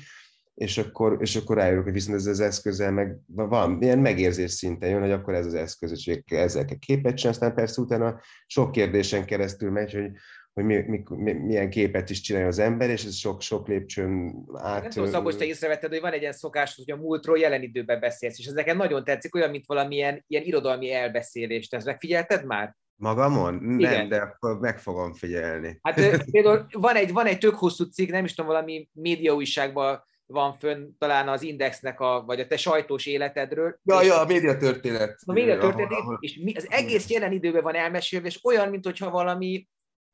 és 0.55 0.79
akkor, 0.79 1.17
és 1.21 1.37
akkor 1.37 1.57
rájövök, 1.57 1.85
hogy 1.85 1.93
viszont 1.93 2.17
ez 2.17 2.27
az 2.27 2.41
eszközzel 2.41 2.93
meg 2.93 3.17
van, 3.27 3.83
ilyen 3.83 3.99
megérzés 3.99 4.51
szinten 4.51 4.91
jön, 4.91 5.01
hogy 5.01 5.11
akkor 5.11 5.35
ez 5.35 5.47
az 5.47 5.55
eszköz, 5.55 5.91
és 5.91 6.21
ezzel 6.27 6.65
kell 6.65 6.79
képet 6.79 7.17
csinálni, 7.17 7.39
aztán 7.39 7.55
persze 7.55 7.81
utána 7.81 8.21
sok 8.47 8.73
kérdésen 8.73 9.25
keresztül 9.25 9.71
megy, 9.71 9.93
hogy, 9.93 10.11
hogy 10.53 10.65
mi, 10.65 10.77
mi, 10.77 11.03
mi, 11.09 11.33
milyen 11.33 11.71
képet 11.71 12.11
is 12.11 12.21
csinálja 12.21 12.49
az 12.49 12.59
ember, 12.59 12.91
és 12.91 13.05
ez 13.05 13.15
sok-sok 13.15 13.69
lépcsőn 13.69 14.45
át... 14.55 14.81
Nem 14.81 14.91
tudom, 14.91 15.09
Szabos, 15.09 15.37
te 15.37 15.45
észrevetted, 15.45 15.91
hogy 15.91 16.01
van 16.01 16.13
egy 16.13 16.21
ilyen 16.21 16.33
szokás, 16.33 16.75
hogy 16.75 16.91
a 16.91 16.97
múltról 16.97 17.39
jelen 17.39 17.63
időben 17.63 18.01
beszélsz, 18.01 18.39
és 18.39 18.47
ez 18.47 18.53
nekem 18.53 18.77
nagyon 18.77 19.05
tetszik, 19.05 19.35
olyan, 19.35 19.51
mint 19.51 19.67
valamilyen 19.67 20.25
ilyen 20.27 20.45
irodalmi 20.45 20.93
elbeszélés. 20.93 21.69
Te 21.69 21.77
ezt 21.77 21.87
megfigyelted 21.87 22.47
már? 22.47 22.77
Magamon? 22.97 23.55
Nem, 23.55 23.79
Igen. 23.79 24.09
de 24.09 24.17
akkor 24.17 24.59
meg 24.59 24.79
fogom 24.79 25.15
figyelni. 25.15 25.79
Hát 25.83 25.95
például 26.31 26.67
van 26.71 26.97
egy, 26.97 27.13
van 27.13 27.27
egy 27.27 27.39
tök 27.39 27.55
hosszú 27.55 27.85
cikk, 27.85 28.11
nem 28.11 28.25
is 28.25 28.35
tudom, 28.35 28.51
valami 28.51 28.89
média 28.93 29.35
újságban 29.35 30.05
van 30.33 30.53
fönn 30.53 30.91
talán 30.99 31.29
az 31.29 31.43
Indexnek, 31.43 32.01
a, 32.01 32.25
vagy 32.27 32.41
a 32.41 32.47
te 32.47 32.57
sajtós 32.57 33.07
életedről. 33.07 33.79
Ja, 33.83 34.03
ja, 34.03 34.21
a 34.21 34.27
média 34.27 34.57
történet. 34.57 35.21
A 35.25 35.33
média 35.33 35.59
történet, 35.59 35.91
ahol, 35.91 36.03
ahol... 36.03 36.19
és 36.21 36.39
mi, 36.43 36.55
az 36.55 36.67
egész 36.71 37.09
jelen 37.09 37.33
időben 37.33 37.63
van 37.63 37.75
elmesélve, 37.75 38.27
és 38.27 38.45
olyan, 38.45 38.69
mintha 38.69 39.11
valami 39.11 39.69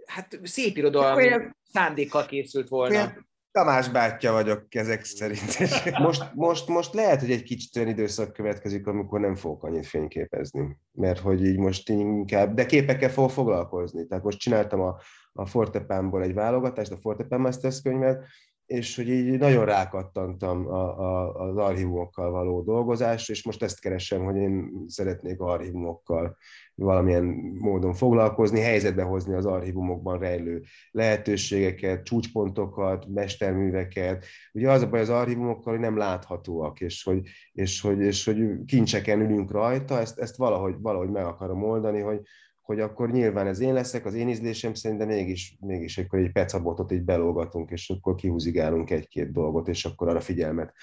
hát 0.06 0.40
szép 0.42 0.76
irodalmi 0.76 1.50
szándékkal 1.72 2.26
készült 2.26 2.68
volna. 2.68 3.12
Tamás 3.50 3.88
bátyja 3.88 4.32
vagyok 4.32 4.74
ezek 4.74 5.04
szerint. 5.04 5.58
Most, 6.06 6.30
most, 6.34 6.68
most 6.68 6.94
lehet, 6.94 7.20
hogy 7.20 7.30
egy 7.30 7.42
kicsit 7.42 7.76
olyan 7.76 7.88
időszak 7.88 8.32
következik, 8.32 8.86
amikor 8.86 9.20
nem 9.20 9.34
fogok 9.34 9.64
annyit 9.64 9.86
fényképezni, 9.86 10.76
mert 10.92 11.18
hogy 11.18 11.44
így 11.44 11.58
most 11.58 11.88
inkább, 11.88 12.54
de 12.54 12.66
képekkel 12.66 13.10
fogok 13.10 13.30
foglalkozni. 13.30 14.06
Tehát 14.06 14.24
most 14.24 14.38
csináltam 14.38 14.80
a, 14.80 14.96
a 15.32 15.46
Fortepánból 15.46 16.22
egy 16.22 16.34
válogatást, 16.34 16.92
a 16.92 16.98
Fortepán 17.00 17.40
Masters 17.40 17.80
könyvet, 17.82 18.24
és 18.68 18.96
hogy 18.96 19.08
így 19.08 19.38
nagyon 19.38 19.64
rákattantam 19.64 20.66
a, 20.66 20.98
a, 20.98 21.34
az 21.48 21.56
archívumokkal 21.56 22.30
való 22.30 22.62
dolgozásra, 22.62 23.34
és 23.34 23.44
most 23.44 23.62
ezt 23.62 23.80
keresem, 23.80 24.24
hogy 24.24 24.36
én 24.36 24.84
szeretnék 24.86 25.40
archívumokkal 25.40 26.36
valamilyen 26.74 27.24
módon 27.58 27.94
foglalkozni, 27.94 28.60
helyzetbe 28.60 29.02
hozni 29.02 29.34
az 29.34 29.46
archívumokban 29.46 30.18
rejlő 30.18 30.62
lehetőségeket, 30.90 32.04
csúcspontokat, 32.04 33.06
mesterműveket. 33.06 34.24
Ugye 34.52 34.70
az 34.70 34.82
a 34.82 34.88
baj 34.88 35.00
az 35.00 35.08
archívumokkal, 35.08 35.72
hogy 35.72 35.82
nem 35.82 35.96
láthatóak, 35.96 36.80
és 36.80 37.02
hogy, 37.02 37.28
és 37.52 37.80
hogy, 37.80 38.00
és 38.00 38.24
hogy 38.24 38.64
kincseken 38.66 39.20
ülünk 39.20 39.50
rajta, 39.50 39.98
ezt, 39.98 40.18
ezt 40.18 40.36
valahogy, 40.36 40.74
valahogy 40.78 41.10
meg 41.10 41.24
akarom 41.24 41.62
oldani, 41.62 42.00
hogy, 42.00 42.20
hogy 42.68 42.80
akkor 42.80 43.10
nyilván 43.10 43.46
ez 43.46 43.60
én 43.60 43.72
leszek, 43.72 44.04
az 44.04 44.14
én 44.14 44.28
ízlésem 44.28 44.74
szerint, 44.74 45.00
de 45.00 45.06
mégis, 45.06 45.56
mégis 45.60 45.98
akkor 45.98 46.18
egy 46.18 46.32
pecabotot 46.32 46.92
így 46.92 47.04
belógatunk, 47.04 47.70
és 47.70 47.90
akkor 47.90 48.14
kihúzigálunk 48.14 48.90
egy-két 48.90 49.32
dolgot, 49.32 49.68
és 49.68 49.84
akkor 49.84 50.08
arra 50.08 50.20
figyelmet 50.20 50.74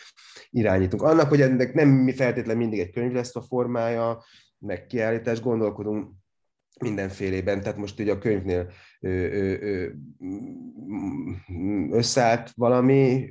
irányítunk. 0.49 1.01
Annak, 1.01 1.29
hogy 1.29 1.41
ennek 1.41 1.73
nem 1.73 2.07
feltétlenül 2.07 2.61
mindig 2.61 2.79
egy 2.79 2.91
könyv 2.91 3.11
lesz 3.11 3.35
a 3.35 3.41
formája, 3.41 4.23
meg 4.59 4.85
kiállítás, 4.85 5.41
gondolkodunk 5.41 6.11
mindenfélében, 6.79 7.61
tehát 7.61 7.77
most 7.77 7.99
ugye 7.99 8.11
a 8.11 8.17
könyvnél 8.17 8.71
összeállt 11.91 12.51
valami, 12.55 13.29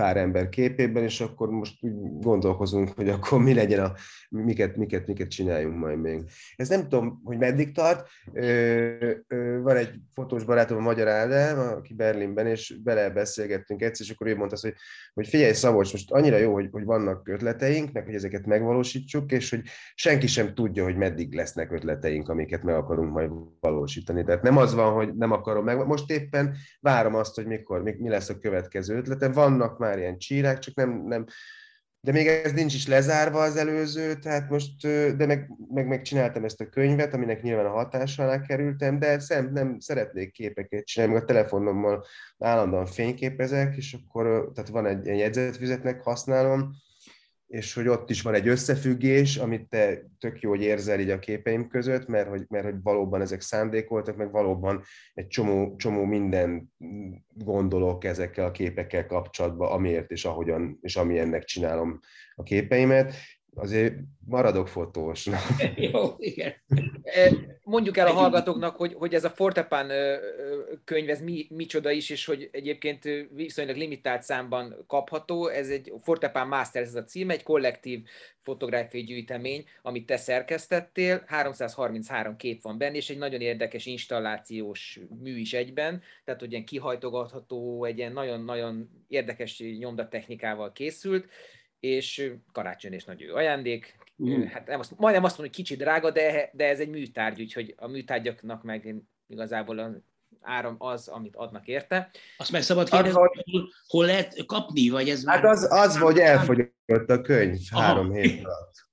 pár 0.00 0.16
ember 0.16 0.48
képében, 0.48 1.02
és 1.02 1.20
akkor 1.20 1.50
most 1.50 1.74
úgy 1.80 1.92
gondolkozunk, 2.20 2.92
hogy 2.96 3.08
akkor 3.08 3.42
mi 3.42 3.54
legyen 3.54 3.84
a, 3.84 3.92
miket, 4.28 4.76
miket, 4.76 5.06
miket 5.06 5.28
csináljunk 5.28 5.78
majd 5.78 6.00
még. 6.00 6.22
Ez 6.56 6.68
nem 6.68 6.82
tudom, 6.82 7.20
hogy 7.24 7.38
meddig 7.38 7.72
tart. 7.72 8.08
Van 9.62 9.76
egy 9.76 9.90
fotós 10.14 10.44
barátom, 10.44 10.76
a 10.76 10.80
Magyar 10.80 11.08
Ádám, 11.08 11.58
aki 11.58 11.94
Berlinben, 11.94 12.46
és 12.46 12.74
bele 12.82 13.10
beszélgettünk 13.10 13.82
egyszer, 13.82 14.06
és 14.06 14.12
akkor 14.12 14.26
ő 14.26 14.36
mondta 14.36 14.56
hogy, 14.60 14.74
hogy 15.14 15.28
figyelj 15.28 15.52
Szabolcs, 15.52 15.92
most 15.92 16.10
annyira 16.10 16.36
jó, 16.36 16.52
hogy, 16.52 16.68
hogy 16.70 16.84
vannak 16.84 17.28
ötleteink, 17.28 17.92
meg 17.92 18.04
hogy 18.04 18.14
ezeket 18.14 18.46
megvalósítsuk, 18.46 19.32
és 19.32 19.50
hogy 19.50 19.62
senki 19.94 20.26
sem 20.26 20.54
tudja, 20.54 20.84
hogy 20.84 20.96
meddig 20.96 21.34
lesznek 21.34 21.72
ötleteink, 21.72 22.28
amiket 22.28 22.62
meg 22.62 22.74
akarunk 22.74 23.12
majd 23.12 23.30
valósítani. 23.60 24.24
Tehát 24.24 24.42
nem 24.42 24.56
az 24.56 24.74
van, 24.74 24.92
hogy 24.92 25.14
nem 25.14 25.30
akarom 25.30 25.64
meg. 25.64 25.86
Most 25.86 26.10
éppen 26.10 26.56
várom 26.80 27.14
azt, 27.14 27.34
hogy 27.34 27.46
mikor, 27.46 27.82
mi 27.82 28.08
lesz 28.08 28.28
a 28.28 28.38
következő 28.38 28.96
ötlete. 28.96 29.28
Vannak 29.28 29.78
már 29.78 29.89
ilyen 29.98 30.18
csírák, 30.18 30.58
csak 30.58 30.74
nem, 30.74 31.02
nem. 31.06 31.24
De 32.00 32.12
még 32.12 32.26
ez 32.26 32.52
nincs 32.52 32.74
is 32.74 32.86
lezárva 32.86 33.42
az 33.42 33.56
előző, 33.56 34.14
tehát 34.14 34.50
most, 34.50 34.86
de 35.16 35.26
meg, 35.26 35.50
meg, 35.68 35.86
meg 35.86 36.02
csináltam 36.02 36.44
ezt 36.44 36.60
a 36.60 36.68
könyvet, 36.68 37.14
aminek 37.14 37.42
nyilván 37.42 37.66
a 37.66 37.70
hatása 37.70 38.22
alá 38.22 38.40
kerültem, 38.40 38.98
de 38.98 39.18
szem, 39.18 39.52
nem 39.52 39.78
szeretnék 39.78 40.32
képeket 40.32 40.84
csinálni, 40.84 41.14
meg 41.14 41.22
a 41.22 41.26
telefonommal 41.26 42.04
állandóan 42.38 42.86
fényképezek, 42.86 43.76
és 43.76 43.92
akkor, 43.92 44.50
tehát 44.54 44.70
van 44.70 44.86
egy, 44.86 45.08
egy 45.08 45.18
jegyzetfüzetnek 45.18 46.02
használom, 46.02 46.70
és 47.50 47.74
hogy 47.74 47.88
ott 47.88 48.10
is 48.10 48.22
van 48.22 48.34
egy 48.34 48.48
összefüggés, 48.48 49.36
amit 49.36 49.68
te 49.68 50.06
tök 50.18 50.40
jó, 50.40 50.50
hogy 50.50 50.62
érzel 50.62 51.00
így 51.00 51.10
a 51.10 51.18
képeim 51.18 51.68
között, 51.68 52.06
mert 52.06 52.28
hogy, 52.28 52.44
mert 52.48 52.64
hogy 52.64 52.82
valóban 52.82 53.20
ezek 53.20 53.40
szándékoltak, 53.40 54.16
meg 54.16 54.30
valóban 54.30 54.82
egy 55.14 55.26
csomó, 55.26 55.76
csomó 55.76 56.04
minden 56.04 56.72
gondolok 57.28 58.04
ezekkel 58.04 58.44
a 58.44 58.50
képekkel 58.50 59.06
kapcsolatban, 59.06 59.72
amiért 59.72 60.10
és 60.10 60.24
ahogyan 60.24 60.78
és 60.80 60.96
ami 60.96 61.18
ennek 61.18 61.44
csinálom 61.44 62.00
a 62.34 62.42
képeimet, 62.42 63.14
azért 63.54 63.94
maradok 64.26 64.68
fotós. 64.68 65.28
Jó, 65.92 66.14
igen. 66.18 66.54
E, 67.02 67.30
mondjuk 67.64 67.96
el 67.96 68.06
a 68.06 68.12
hallgatóknak, 68.12 68.76
hogy, 68.76 68.94
hogy 68.94 69.14
ez 69.14 69.24
a 69.24 69.30
Fortepán 69.30 69.90
könyv, 70.84 71.10
ez 71.10 71.20
mi, 71.20 71.46
micsoda 71.50 71.90
is, 71.90 72.10
és 72.10 72.24
hogy 72.24 72.48
egyébként 72.52 73.08
viszonylag 73.34 73.76
limitált 73.76 74.22
számban 74.22 74.84
kapható. 74.86 75.46
Ez 75.46 75.68
egy 75.68 75.92
Fortepán 76.02 76.48
Masters 76.48 76.88
ez 76.88 76.94
a 76.94 77.04
cím, 77.04 77.30
egy 77.30 77.42
kollektív 77.42 78.02
fotográfiai 78.40 79.02
gyűjtemény, 79.02 79.64
amit 79.82 80.06
te 80.06 80.16
szerkesztettél. 80.16 81.22
333 81.26 82.36
kép 82.36 82.62
van 82.62 82.78
benne, 82.78 82.96
és 82.96 83.10
egy 83.10 83.18
nagyon 83.18 83.40
érdekes 83.40 83.86
installációs 83.86 85.00
mű 85.22 85.38
is 85.38 85.52
egyben, 85.52 86.02
tehát 86.24 86.40
hogy 86.40 86.50
ilyen 86.50 86.64
kihajtogatható, 86.64 87.84
egy 87.84 87.98
ilyen 87.98 88.12
nagyon-nagyon 88.12 89.04
érdekes 89.08 89.62
nyomdatechnikával 89.78 90.72
készült 90.72 91.28
és 91.80 92.32
karácsony 92.52 92.92
és 92.92 93.04
nagy 93.04 93.22
ajándék. 93.22 93.98
Mm. 94.24 94.42
Hát 94.42 94.66
nem 94.66 94.78
azt, 94.78 94.98
majdnem 94.98 95.24
azt 95.24 95.38
mondom, 95.38 95.54
hogy 95.54 95.64
kicsi 95.64 95.76
drága, 95.76 96.10
de, 96.10 96.50
de 96.52 96.68
ez 96.68 96.80
egy 96.80 96.88
műtárgy, 96.88 97.40
úgyhogy 97.40 97.74
a 97.76 97.86
műtárgyaknak 97.86 98.62
meg 98.62 98.94
igazából 99.26 99.78
a 99.78 99.90
áram 100.40 100.76
az, 100.78 101.08
amit 101.08 101.36
adnak 101.36 101.66
érte. 101.66 102.10
Azt 102.36 102.52
meg 102.52 102.62
szabad 102.62 102.90
kérdezni, 102.90 103.18
hogy 103.18 103.42
hol, 103.50 103.72
hol 103.86 104.04
lehet 104.04 104.44
kapni, 104.46 104.88
vagy 104.88 105.08
ez... 105.08 105.26
Hát 105.26 105.44
az, 105.44 105.66
az 105.70 105.98
hogy 105.98 106.18
elfogyott 106.18 107.08
a 107.08 107.20
könyv 107.20 107.58
Aha. 107.70 107.82
három 107.82 108.12
hét 108.12 108.44
alatt. 108.44 108.88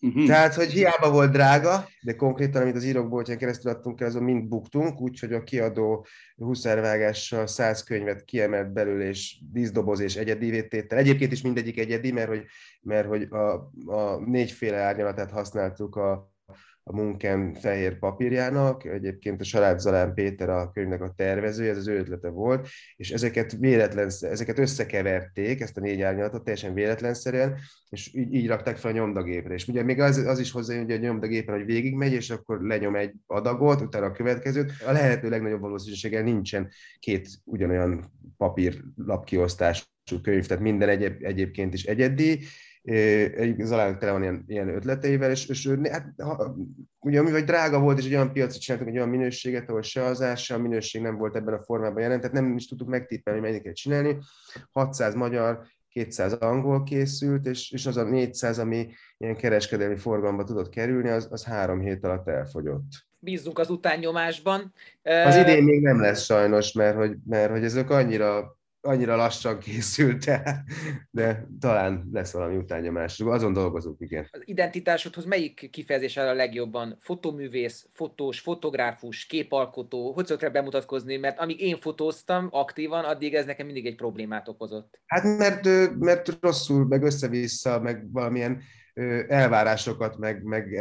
Uh-huh. 0.00 0.26
Tehát, 0.26 0.54
hogy 0.54 0.70
hiába 0.70 1.10
volt 1.10 1.32
drága, 1.32 1.88
de 2.02 2.14
konkrétan, 2.14 2.62
amit 2.62 2.76
az 2.76 2.84
írókboltján 2.84 3.38
keresztül 3.38 3.70
adtunk 3.70 4.00
el, 4.00 4.06
azon 4.06 4.22
mind 4.22 4.48
buktunk, 4.48 5.00
úgyhogy 5.00 5.32
a 5.32 5.42
kiadó 5.42 6.06
huszárvágással 6.36 7.46
száz 7.46 7.82
könyvet 7.82 8.24
kiemelt 8.24 8.72
belőle, 8.72 9.04
és 9.04 9.40
díszdoboz 9.52 10.00
és 10.00 10.16
egyedi 10.16 10.68
tétel. 10.68 10.98
Egyébként 10.98 11.32
is 11.32 11.42
mindegyik 11.42 11.78
egyedi, 11.78 12.12
mert 12.12 12.28
hogy, 12.28 12.44
mert 12.80 13.08
hogy 13.08 13.22
a, 13.22 13.52
a 13.86 14.20
négyféle 14.24 14.76
árnyalatát 14.76 15.30
használtuk 15.30 15.96
a, 15.96 16.35
a 16.88 16.96
Munken 16.96 17.54
fehér 17.54 17.98
papírjának, 17.98 18.84
egyébként 18.84 19.40
a 19.40 19.44
Salád 19.44 19.78
Zalán 19.78 20.14
Péter 20.14 20.48
a 20.48 20.70
könyvnek 20.72 21.02
a 21.02 21.12
tervezője, 21.16 21.70
ez 21.70 21.76
az 21.76 21.88
ő 21.88 21.98
ötlete 21.98 22.28
volt, 22.28 22.68
és 22.96 23.10
ezeket 23.10 23.52
véletlen, 23.52 24.10
ezeket 24.20 24.58
összekeverték, 24.58 25.60
ezt 25.60 25.76
a 25.76 25.80
négy 25.80 26.00
árnyalatot 26.00 26.44
teljesen 26.44 26.74
véletlenszerűen, 26.74 27.56
és 27.88 28.14
így, 28.14 28.34
így 28.34 28.46
rakták 28.46 28.76
fel 28.76 28.90
a 28.90 28.94
nyomdagépre. 28.94 29.54
És 29.54 29.68
ugye 29.68 29.82
még 29.82 30.00
az, 30.00 30.16
az 30.16 30.38
is 30.38 30.50
hozzá, 30.50 30.78
hogy 30.78 30.90
a 30.90 30.96
nyomdagépen, 30.96 31.54
hogy 31.56 31.64
végigmegy, 31.64 32.12
és 32.12 32.30
akkor 32.30 32.60
lenyom 32.60 32.96
egy 32.96 33.12
adagot, 33.26 33.80
utána 33.80 34.06
a 34.06 34.12
következőt. 34.12 34.72
A 34.86 34.92
lehető 34.92 35.28
legnagyobb 35.28 35.60
valószínűséggel 35.60 36.22
nincsen 36.22 36.70
két 36.98 37.28
ugyanolyan 37.44 38.12
papírlapkiosztású 38.36 39.84
könyv, 40.22 40.46
tehát 40.46 40.62
minden 40.62 40.88
egyéb, 40.88 41.24
egyébként 41.24 41.74
is 41.74 41.84
egyedi, 41.84 42.40
Zalán 43.58 43.98
tele 43.98 44.12
van 44.12 44.22
ilyen, 44.22 44.44
ilyen 44.46 44.68
ötleteivel, 44.68 45.30
és, 45.30 45.48
és 45.48 45.70
hát, 45.90 46.14
ha, 46.16 46.56
ugye 46.98 47.18
ami 47.18 47.30
vagy 47.30 47.44
drága 47.44 47.80
volt, 47.80 47.98
és 47.98 48.04
egy 48.04 48.14
olyan 48.14 48.32
piacot 48.32 48.60
csináltunk, 48.60 48.92
egy 48.92 48.98
olyan 48.98 49.10
minőséget, 49.10 49.68
ahol 49.68 49.82
se 49.82 50.02
az 50.04 50.38
se 50.38 50.54
a 50.54 50.58
minőség 50.58 51.02
nem 51.02 51.16
volt 51.16 51.36
ebben 51.36 51.54
a 51.54 51.62
formában 51.62 52.02
jelen, 52.02 52.20
tehát 52.20 52.36
nem 52.36 52.56
is 52.56 52.68
tudtuk 52.68 52.88
megtippelni, 52.88 53.40
hogy 53.40 53.48
mennyit 53.48 53.64
kell 53.64 53.72
csinálni. 53.72 54.16
600 54.72 55.14
magyar, 55.14 55.66
200 55.88 56.32
angol 56.32 56.82
készült, 56.82 57.46
és, 57.46 57.70
és 57.70 57.86
az 57.86 57.96
a 57.96 58.04
400, 58.04 58.58
ami 58.58 58.88
ilyen 59.16 59.36
kereskedelmi 59.36 59.96
forgalomba 59.96 60.44
tudott 60.44 60.68
kerülni, 60.68 61.08
az, 61.08 61.28
az 61.30 61.44
három 61.44 61.80
hét 61.80 62.04
alatt 62.04 62.28
elfogyott. 62.28 63.06
Bízzunk 63.18 63.58
az 63.58 63.70
utánnyomásban. 63.70 64.72
Az 65.02 65.36
idén 65.36 65.64
még 65.64 65.82
nem 65.82 66.00
lesz 66.00 66.24
sajnos, 66.24 66.72
mert 66.72 66.96
hogy, 66.96 67.16
mert 67.26 67.50
hogy 67.50 67.64
ezek 67.64 67.90
annyira 67.90 68.55
annyira 68.86 69.16
lassan 69.16 69.58
készült, 69.58 70.24
de, 70.24 70.64
de 71.10 71.46
talán 71.60 72.08
lesz 72.12 72.32
valami 72.32 72.56
utánnyomás. 72.56 73.20
Azon 73.20 73.52
dolgozunk, 73.52 74.00
igen. 74.00 74.28
Az 74.30 74.42
identitásodhoz 74.44 75.24
melyik 75.24 75.70
kifejezés 75.70 76.16
áll 76.16 76.28
a 76.28 76.34
legjobban? 76.34 76.96
Fotoművész, 77.00 77.86
fotós, 77.90 78.40
fotográfus, 78.40 79.26
képalkotó? 79.26 80.12
Hogy 80.12 80.26
szoktál 80.26 80.50
bemutatkozni? 80.50 81.16
Mert 81.16 81.38
amíg 81.38 81.60
én 81.60 81.78
fotóztam 81.78 82.48
aktívan, 82.50 83.04
addig 83.04 83.34
ez 83.34 83.46
nekem 83.46 83.66
mindig 83.66 83.86
egy 83.86 83.96
problémát 83.96 84.48
okozott. 84.48 85.00
Hát 85.06 85.38
mert, 85.38 85.68
mert 85.98 86.38
rosszul, 86.40 86.86
meg 86.86 87.02
össze-vissza, 87.02 87.80
meg 87.80 88.12
valamilyen 88.12 88.62
elvárásokat, 89.28 90.18
meg, 90.18 90.42
meg 90.42 90.80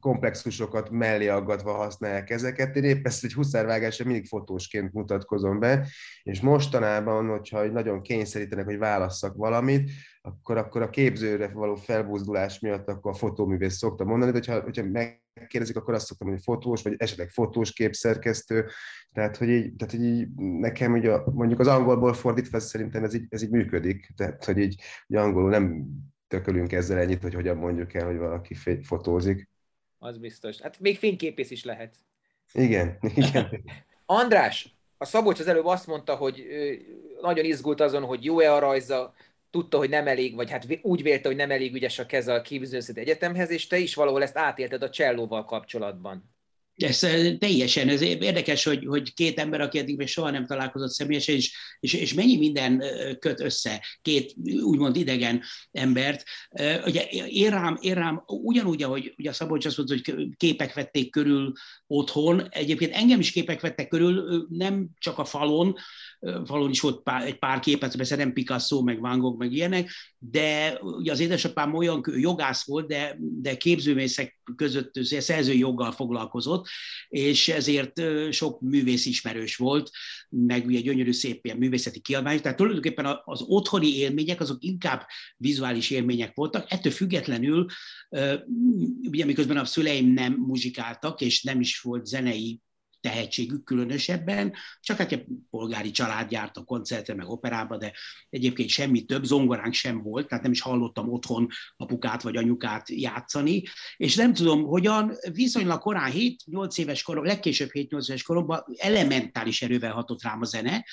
komplexusokat 0.00 0.90
mellé 0.90 1.28
aggatva 1.28 1.72
használják 1.72 2.30
ezeket. 2.30 2.76
Én 2.76 2.84
épp 2.84 3.06
ezt 3.06 3.24
egy 3.24 3.32
huszárvágásra 3.32 4.04
mindig 4.04 4.26
fotósként 4.26 4.92
mutatkozom 4.92 5.58
be, 5.58 5.88
és 6.22 6.40
mostanában, 6.40 7.28
hogyha 7.28 7.64
nagyon 7.64 8.02
kényszerítenek, 8.02 8.64
hogy 8.64 8.78
válasszak 8.78 9.36
valamit, 9.36 9.90
akkor, 10.22 10.56
akkor 10.56 10.82
a 10.82 10.90
képzőre 10.90 11.48
való 11.48 11.74
felbuzdulás 11.74 12.58
miatt 12.60 12.88
akkor 12.88 13.10
a 13.10 13.16
fotóművész 13.16 13.76
szoktam 13.76 14.06
mondani, 14.06 14.32
de 14.32 14.38
hogyha, 14.38 14.60
hogyha 14.60 14.84
megkérdezik, 14.84 15.76
akkor 15.76 15.94
azt 15.94 16.06
szoktam 16.06 16.28
hogy 16.28 16.42
fotós, 16.42 16.82
vagy 16.82 16.94
esetleg 16.96 17.28
fotós 17.28 17.72
képszerkesztő, 17.72 18.66
tehát 19.12 19.36
hogy 19.36 19.48
így, 19.48 19.74
tehát, 19.74 19.94
hogy 19.94 20.04
így 20.04 20.28
nekem 20.36 20.92
ugye 20.92 21.18
mondjuk 21.24 21.60
az 21.60 21.66
angolból 21.66 22.12
fordítva 22.12 22.60
szerintem 22.60 23.04
ez 23.04 23.14
így, 23.14 23.26
ez 23.28 23.42
így 23.42 23.50
működik, 23.50 24.12
tehát 24.16 24.44
hogy 24.44 24.58
így 24.58 24.82
hogy 25.06 25.16
angolul 25.16 25.50
nem 25.50 25.86
tökölünk 26.32 26.72
ezzel 26.72 26.98
ennyit, 26.98 27.22
hogy 27.22 27.34
hogyan 27.34 27.56
mondjuk 27.56 27.94
el, 27.94 28.06
hogy 28.06 28.16
valaki 28.16 28.54
fotózik. 28.82 29.48
Az 29.98 30.18
biztos. 30.18 30.60
Hát 30.60 30.80
még 30.80 30.98
fényképész 30.98 31.50
is 31.50 31.64
lehet. 31.64 31.94
Igen, 32.52 32.98
igen. 33.14 33.64
András, 34.06 34.74
a 34.98 35.04
Szabolcs 35.04 35.40
az 35.40 35.46
előbb 35.46 35.66
azt 35.66 35.86
mondta, 35.86 36.14
hogy 36.14 36.46
nagyon 37.20 37.44
izgult 37.44 37.80
azon, 37.80 38.04
hogy 38.04 38.24
jó-e 38.24 38.54
a 38.54 38.58
rajza, 38.58 39.14
tudta, 39.50 39.78
hogy 39.78 39.88
nem 39.88 40.06
elég, 40.06 40.34
vagy 40.34 40.50
hát 40.50 40.66
úgy 40.82 41.02
vélte, 41.02 41.28
hogy 41.28 41.36
nem 41.36 41.50
elég 41.50 41.74
ügyes 41.74 41.98
a 41.98 42.06
keze 42.06 42.34
a 42.34 42.42
képzőszét 42.42 42.96
egyetemhez, 42.96 43.50
és 43.50 43.66
te 43.66 43.78
is 43.78 43.94
valahol 43.94 44.22
ezt 44.22 44.36
átélted 44.36 44.82
a 44.82 44.90
csellóval 44.90 45.44
kapcsolatban. 45.44 46.31
Ez 46.82 46.98
teljesen, 47.38 47.88
ez 47.88 48.00
érdekes, 48.00 48.64
hogy, 48.64 48.84
hogy 48.86 49.14
két 49.14 49.38
ember, 49.38 49.60
aki 49.60 49.78
eddig 49.78 49.96
még 49.96 50.06
soha 50.06 50.30
nem 50.30 50.46
találkozott 50.46 50.90
személyesen, 50.90 51.34
és, 51.34 51.56
és, 51.80 51.92
és 51.92 52.14
mennyi 52.14 52.36
minden 52.36 52.82
köt 53.18 53.40
össze 53.40 53.84
két 54.02 54.34
úgymond 54.62 54.96
idegen 54.96 55.42
embert. 55.70 56.24
Ugye 56.84 57.02
én 57.28 57.50
rám, 57.50 57.78
én 57.80 57.94
rám 57.94 58.22
ugyanúgy, 58.26 58.82
ahogy 58.82 59.14
ugye 59.18 59.30
a 59.30 59.32
Szabolcs 59.32 59.66
azt 59.66 59.76
mondta, 59.76 59.94
hogy 59.94 60.28
képek 60.36 60.74
vették 60.74 61.10
körül 61.10 61.52
otthon, 61.86 62.48
egyébként 62.50 62.94
engem 62.94 63.20
is 63.20 63.30
képek 63.30 63.60
vettek 63.60 63.88
körül, 63.88 64.46
nem 64.50 64.88
csak 64.98 65.18
a 65.18 65.24
falon, 65.24 65.74
falon 66.44 66.70
is 66.70 66.80
volt 66.80 67.02
pár, 67.02 67.26
egy 67.26 67.38
pár 67.38 67.60
képet, 67.60 67.96
persze 67.96 68.16
nem 68.16 68.32
Picasso, 68.32 68.82
meg 68.82 69.00
Van 69.00 69.18
Gogh, 69.18 69.38
meg 69.38 69.52
ilyenek, 69.52 69.90
de 70.18 70.78
ugye 70.80 71.12
az 71.12 71.20
édesapám 71.20 71.74
olyan 71.74 72.02
jogász 72.16 72.66
volt, 72.66 72.86
de, 72.86 73.16
de 73.18 73.56
képzőmészek 73.56 74.40
között 74.56 74.92
szerzői 75.02 75.58
joggal 75.58 75.92
foglalkozott, 75.92 76.66
és 77.08 77.48
ezért 77.48 78.00
sok 78.30 78.60
művész 78.60 79.06
ismerős 79.06 79.56
volt, 79.56 79.90
meg 80.28 80.66
ugye 80.66 80.80
gyönyörű 80.80 81.12
szép 81.12 81.44
ilyen 81.44 81.56
művészeti 81.56 82.00
kiadvány, 82.00 82.40
tehát 82.40 82.56
tulajdonképpen 82.56 83.06
az 83.24 83.42
otthoni 83.42 83.96
élmények 83.96 84.40
azok 84.40 84.64
inkább 84.64 85.06
vizuális 85.36 85.90
élmények 85.90 86.34
voltak, 86.34 86.70
ettől 86.70 86.92
függetlenül, 86.92 87.66
ugye 89.02 89.24
miközben 89.24 89.56
a 89.56 89.64
szüleim 89.64 90.12
nem 90.12 90.32
muzsikáltak, 90.32 91.20
és 91.20 91.42
nem 91.42 91.60
is 91.60 91.80
volt 91.80 92.06
zenei 92.06 92.60
tehetségük 93.02 93.64
különösebben, 93.64 94.54
csak 94.80 94.96
hát 94.96 95.12
egy 95.12 95.24
polgári 95.50 95.90
család 95.90 96.30
járt 96.30 96.56
a 96.56 96.64
koncertre, 96.64 97.14
meg 97.14 97.28
operába, 97.28 97.76
de 97.76 97.92
egyébként 98.30 98.68
semmi 98.68 99.04
több, 99.04 99.24
zongoránk 99.24 99.74
sem 99.74 100.02
volt, 100.02 100.28
tehát 100.28 100.42
nem 100.42 100.52
is 100.52 100.60
hallottam 100.60 101.12
otthon 101.12 101.48
apukát 101.76 102.22
vagy 102.22 102.36
anyukát 102.36 102.88
játszani, 102.88 103.62
és 103.96 104.16
nem 104.16 104.34
tudom, 104.34 104.64
hogyan 104.64 105.12
viszonylag 105.32 105.80
korán 105.80 106.12
7-8 106.14 106.78
éves 106.78 107.02
korom, 107.02 107.24
legkésőbb 107.24 107.70
7-8 107.72 108.08
éves 108.08 108.22
koromban 108.22 108.64
elementális 108.76 109.62
erővel 109.62 109.92
hatott 109.92 110.22
rám 110.22 110.40
a 110.40 110.44
zene, 110.44 110.84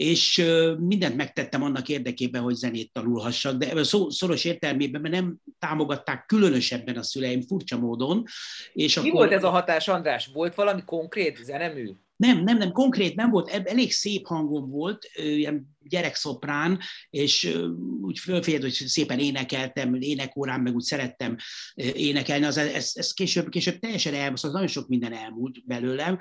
és 0.00 0.44
mindent 0.78 1.16
megtettem 1.16 1.62
annak 1.62 1.88
érdekében, 1.88 2.42
hogy 2.42 2.54
zenét 2.54 2.92
tanulhassak, 2.92 3.56
de 3.56 3.70
ebben 3.70 3.84
szó, 3.84 4.10
szoros 4.10 4.44
értelmében, 4.44 5.00
mert 5.00 5.14
nem 5.14 5.36
támogatták 5.58 6.26
különösebben 6.26 6.96
a 6.96 7.02
szüleim 7.02 7.40
furcsa 7.40 7.78
módon. 7.78 8.24
És 8.72 8.94
Mi 8.94 9.00
akkor... 9.08 9.12
volt 9.20 9.32
ez 9.32 9.44
a 9.44 9.50
hatás, 9.50 9.88
András? 9.88 10.30
Volt 10.32 10.54
valami 10.54 10.82
konkrét 10.84 11.36
zenemű? 11.44 11.90
Nem, 12.16 12.42
nem, 12.42 12.56
nem, 12.56 12.72
konkrét 12.72 13.14
nem 13.14 13.30
volt, 13.30 13.48
elég 13.48 13.92
szép 13.92 14.26
hangom 14.26 14.70
volt, 14.70 15.10
ilyen 15.14 15.76
gyerekszoprán, 15.82 16.78
és 17.10 17.58
úgy 18.00 18.18
fölfélt, 18.18 18.62
hogy 18.62 18.72
szépen 18.72 19.18
énekeltem, 19.18 19.94
énekórán, 19.94 20.60
meg 20.60 20.74
úgy 20.74 20.82
szerettem 20.82 21.36
énekelni, 21.74 22.44
az, 22.44 22.56
ez, 22.56 22.90
ez 22.94 23.12
később, 23.12 23.48
később 23.48 23.78
teljesen 23.78 24.14
elmúlt, 24.14 24.44
az 24.44 24.52
nagyon 24.52 24.66
sok 24.66 24.88
minden 24.88 25.12
elmúlt 25.12 25.66
belőlem. 25.66 26.18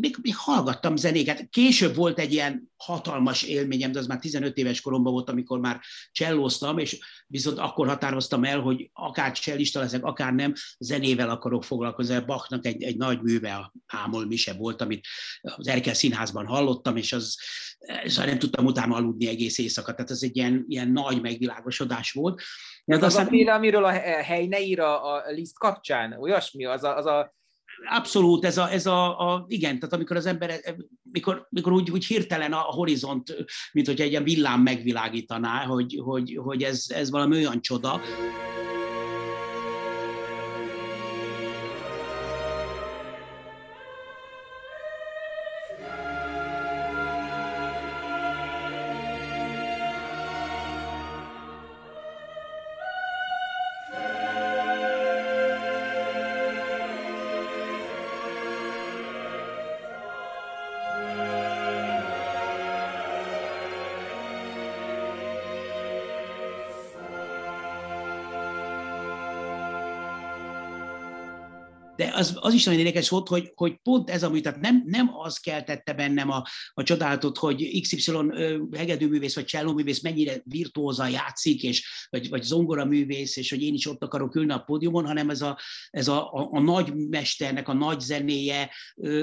Még, 0.00 0.16
még 0.22 0.36
hallgattam 0.36 0.96
zenéket. 0.96 1.48
Később 1.50 1.94
volt 1.94 2.18
egy 2.18 2.32
ilyen 2.32 2.72
hatalmas 2.76 3.42
élményem, 3.42 3.92
de 3.92 3.98
az 3.98 4.06
már 4.06 4.18
15 4.18 4.56
éves 4.56 4.80
koromban 4.80 5.12
volt, 5.12 5.30
amikor 5.30 5.58
már 5.58 5.80
csellóztam, 6.12 6.78
és 6.78 6.98
viszont 7.26 7.58
akkor 7.58 7.86
határoztam 7.88 8.44
el, 8.44 8.60
hogy 8.60 8.90
akár 8.92 9.32
csellista 9.32 9.80
leszek, 9.80 10.04
akár 10.04 10.32
nem, 10.32 10.52
zenével 10.78 11.30
akarok 11.30 11.64
foglalkozni. 11.64 12.24
Bachnak 12.26 12.66
egy, 12.66 12.82
egy 12.82 12.96
nagy 12.96 13.22
műve, 13.22 13.54
a 13.54 13.72
Hámol 13.86 14.26
Mise 14.26 14.52
volt, 14.52 14.80
amit 14.80 15.06
az 15.40 15.68
Erkel 15.68 15.94
Színházban 15.94 16.46
hallottam, 16.46 16.96
és 16.96 17.12
az, 17.12 17.38
és 18.04 18.16
nem 18.16 18.38
tudtam 18.46 18.66
utána 18.66 18.94
aludni 18.94 19.28
egész 19.28 19.58
éjszaka, 19.58 19.94
tehát 19.94 20.10
ez 20.10 20.22
egy 20.22 20.36
ilyen, 20.36 20.64
ilyen 20.68 20.90
nagy 20.90 21.20
megvilágosodás 21.20 22.12
volt. 22.12 22.42
Ez 22.84 23.02
az 23.02 23.16
aztán... 23.16 23.46
a 23.46 23.54
amiről 23.54 23.84
a 23.84 23.90
hely 24.22 24.46
ne 24.46 24.60
ír 24.60 24.80
a, 24.80 25.14
a 25.14 25.30
liszt 25.30 25.58
kapcsán, 25.58 26.12
olyasmi, 26.12 26.64
az 26.64 26.84
a, 26.84 26.96
az 26.96 27.06
a 27.06 27.34
Abszolút, 27.84 28.44
ez 28.44 28.58
a, 28.58 28.70
ez 28.70 28.86
a, 28.86 29.18
a, 29.18 29.44
igen, 29.48 29.78
tehát 29.78 29.94
amikor 29.94 30.16
az 30.16 30.26
ember, 30.26 30.60
mikor, 31.02 31.46
mikor 31.50 31.72
úgy, 31.72 31.90
úgy 31.90 32.06
hirtelen 32.06 32.52
a 32.52 32.58
horizont, 32.58 33.36
mint 33.72 33.86
hogy 33.86 34.00
egy 34.00 34.10
ilyen 34.10 34.24
villám 34.24 34.60
megvilágítaná, 34.60 35.64
hogy, 35.64 36.00
hogy, 36.04 36.38
hogy 36.42 36.62
ez, 36.62 36.84
ez 36.88 37.10
valami 37.10 37.36
olyan 37.36 37.60
csoda. 37.60 38.00
Az, 72.16 72.36
az 72.40 72.54
is 72.54 72.64
nagyon 72.64 72.80
érdekes 72.80 73.08
volt, 73.08 73.28
hogy, 73.28 73.52
hogy 73.54 73.76
pont 73.82 74.10
ez, 74.10 74.22
amit 74.22 74.42
tehát 74.42 74.60
nem, 74.60 74.82
nem 74.86 75.10
az 75.18 75.38
keltette 75.38 75.92
bennem 75.92 76.30
a, 76.30 76.42
a 76.74 76.82
csodálatot, 76.82 77.38
hogy 77.38 77.80
XY 77.80 78.12
hegedűművész 78.76 79.34
vagy 79.34 79.44
csellóművész 79.44 80.00
mennyire 80.00 80.40
virtuózan 80.44 81.10
játszik, 81.10 81.62
és, 81.62 82.06
vagy, 82.10 82.28
vagy 82.28 82.42
zongoraművész, 82.42 83.36
és 83.36 83.50
hogy 83.50 83.62
én 83.62 83.74
is 83.74 83.86
ott 83.86 84.02
akarok 84.02 84.34
ülni 84.34 84.52
a 84.52 84.58
pódiumon, 84.58 85.06
hanem 85.06 85.30
ez 85.30 85.42
a, 85.42 85.58
ez 85.90 86.08
a, 86.08 86.32
a, 86.32 86.48
a 86.52 86.60
nagy 86.60 86.94
mesternek 86.94 87.68
a 87.68 87.72
nagy 87.72 88.00
zenéje, 88.00 88.70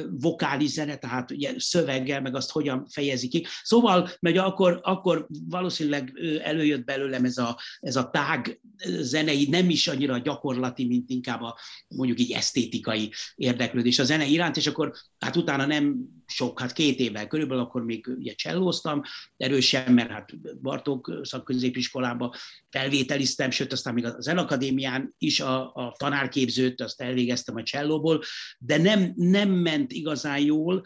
vokális 0.09 0.69
zene, 0.69 0.95
tehát 0.95 1.31
ugye 1.31 1.53
szöveggel, 1.57 2.21
meg 2.21 2.35
azt 2.35 2.51
hogyan 2.51 2.87
fejezi 2.89 3.27
ki. 3.27 3.45
Szóval, 3.63 4.09
meg 4.19 4.35
akkor, 4.35 4.79
akkor 4.83 5.27
valószínűleg 5.49 6.13
előjött 6.43 6.83
belőlem 6.83 7.25
ez 7.25 7.37
a, 7.37 7.59
ez 7.79 7.95
a 7.95 8.09
tág 8.09 8.61
zenei, 8.99 9.47
nem 9.49 9.69
is 9.69 9.87
annyira 9.87 10.17
gyakorlati, 10.17 10.85
mint 10.85 11.09
inkább 11.09 11.41
a 11.41 11.57
mondjuk 11.87 12.19
így 12.19 12.31
esztétikai 12.31 12.82
esztétikai 12.88 13.13
érdeklődés 13.36 13.99
a 13.99 14.03
zene 14.03 14.25
iránt, 14.25 14.57
és 14.57 14.67
akkor 14.67 14.93
hát 15.19 15.36
utána 15.36 15.65
nem 15.65 15.95
sok, 16.25 16.59
hát 16.59 16.73
két 16.73 16.99
évvel 16.99 17.27
körülbelül, 17.27 17.63
akkor 17.63 17.84
még 17.84 18.07
ugye 18.07 18.34
csellóztam 18.34 19.01
erősen, 19.38 19.93
mert 19.93 20.09
hát 20.09 20.57
Bartók 20.61 21.19
szakközépiskolába 21.21 22.36
felvételiztem, 22.69 23.51
sőt 23.51 23.71
aztán 23.71 23.93
még 23.93 24.05
az 24.05 24.27
Akadémián 24.27 25.15
is 25.17 25.39
a, 25.39 25.73
a 25.73 25.95
tanárképzőt, 25.97 26.81
azt 26.81 27.01
elvégeztem 27.01 27.55
a 27.55 27.63
csellóból, 27.63 28.23
de 28.57 28.77
nem, 28.77 29.13
nem 29.15 29.49
ment 29.49 29.91
igazán 29.91 30.39
jól, 30.39 30.81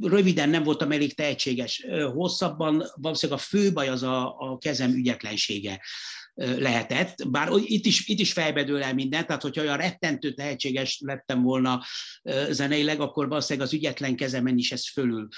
röviden 0.00 0.48
nem 0.48 0.62
voltam 0.62 0.92
elég 0.92 1.14
tehetséges, 1.14 1.86
hosszabban 2.14 2.84
valószínűleg 2.94 3.40
a 3.40 3.44
fő 3.44 3.72
baj 3.72 3.88
az 3.88 4.02
a, 4.02 4.36
a 4.38 4.58
kezem 4.58 4.92
ügyetlensége 4.92 5.80
lehetett, 6.38 7.30
bár 7.30 7.48
itt 7.64 7.86
is, 7.86 8.08
itt 8.08 8.18
is 8.18 8.32
fejbedől 8.32 8.82
el 8.82 8.94
minden, 8.94 9.26
tehát 9.26 9.42
hogyha 9.42 9.62
olyan 9.62 9.76
rettentő 9.76 10.32
tehetséges 10.32 11.00
lettem 11.04 11.42
volna 11.42 11.82
zeneileg, 12.50 13.00
akkor 13.00 13.28
valószínűleg 13.28 13.68
az 13.68 13.74
ügyetlen 13.74 14.16
kezemen 14.16 14.58
is 14.58 14.72
ez 14.72 14.90
fölül 14.90 15.28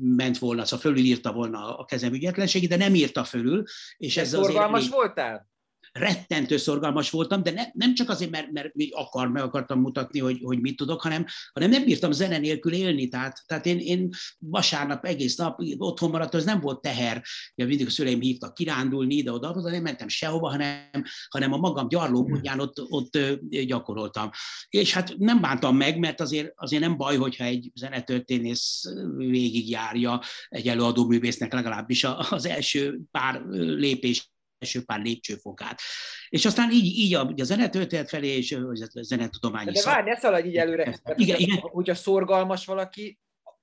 ment 0.00 0.38
volna, 0.38 0.64
szóval 0.64 0.78
fölül 0.78 1.04
írta 1.04 1.32
volna 1.32 1.76
a 1.76 1.84
kezem 1.84 2.12
ügyetlenségét, 2.12 2.68
de 2.68 2.76
nem 2.76 2.94
írta 2.94 3.24
fölül. 3.24 3.62
És 3.96 4.16
ez 4.16 4.34
azért 4.34 4.58
elég... 4.58 4.90
voltál? 4.90 5.48
Rettentő 5.92 6.56
szorgalmas 6.56 7.10
voltam, 7.10 7.42
de 7.42 7.50
ne, 7.50 7.62
nem 7.72 7.94
csak 7.94 8.08
azért, 8.08 8.30
mert, 8.30 8.50
mert 8.50 8.70
akar, 8.90 9.28
meg 9.28 9.42
akartam 9.42 9.80
mutatni, 9.80 10.18
hogy, 10.18 10.40
hogy 10.42 10.60
mit 10.60 10.76
tudok, 10.76 11.02
hanem, 11.02 11.24
hanem 11.52 11.70
nem 11.70 11.84
bírtam 11.84 12.12
zene 12.12 12.38
nélkül 12.38 12.72
élni. 12.72 13.08
Tehát, 13.08 13.42
tehát 13.46 13.66
én, 13.66 13.78
én 13.78 14.08
vasárnap 14.38 15.04
egész 15.04 15.36
nap 15.36 15.60
otthon 15.76 16.10
maradtam, 16.10 16.40
ez 16.40 16.46
nem 16.46 16.60
volt 16.60 16.80
teher. 16.80 17.22
Ja, 17.54 17.66
mindig 17.66 17.86
a 17.86 17.90
szüleim 17.90 18.20
hívtak 18.20 18.54
kirándulni 18.54 19.14
ide-oda, 19.14 19.62
de 19.62 19.70
nem 19.70 19.82
mentem 19.82 20.08
sehova, 20.08 20.48
hanem, 20.48 21.02
hanem 21.28 21.52
a 21.52 21.56
magam 21.56 21.88
gyarló 21.88 22.28
módján 22.28 22.60
ott, 22.60 22.82
ott 22.88 23.18
gyakoroltam. 23.48 24.30
És 24.68 24.92
hát 24.92 25.14
nem 25.18 25.40
bántam 25.40 25.76
meg, 25.76 25.98
mert 25.98 26.20
azért, 26.20 26.52
azért 26.54 26.82
nem 26.82 26.96
baj, 26.96 27.16
hogyha 27.16 27.44
egy 27.44 27.70
zenetörténész 27.74 28.82
végigjárja 29.16 30.20
egy 30.48 30.68
előadó 30.68 31.06
művésznek 31.06 31.52
legalábbis 31.52 32.04
az 32.30 32.46
első 32.46 33.00
pár 33.10 33.42
lépés 33.50 34.30
első 34.60 34.84
pár 34.84 35.00
lépcsőfokát. 35.00 35.80
És 36.28 36.44
aztán 36.44 36.70
így, 36.70 36.84
így 36.84 37.14
a, 37.14 37.32
a 37.36 37.42
zenetörténet 37.42 38.08
felé, 38.08 38.36
és 38.36 38.52
a 38.52 39.02
zenetudományi 39.02 39.72
De 39.72 39.82
várj, 39.84 40.08
ne 40.08 40.16
szaladj 40.16 40.48
így 40.48 40.56
előre. 40.56 41.00
Igen, 41.14 41.38
igen. 41.38 41.58
Hogyha 41.58 41.94
szorgalmas 41.94 42.66
valaki, 42.66 43.18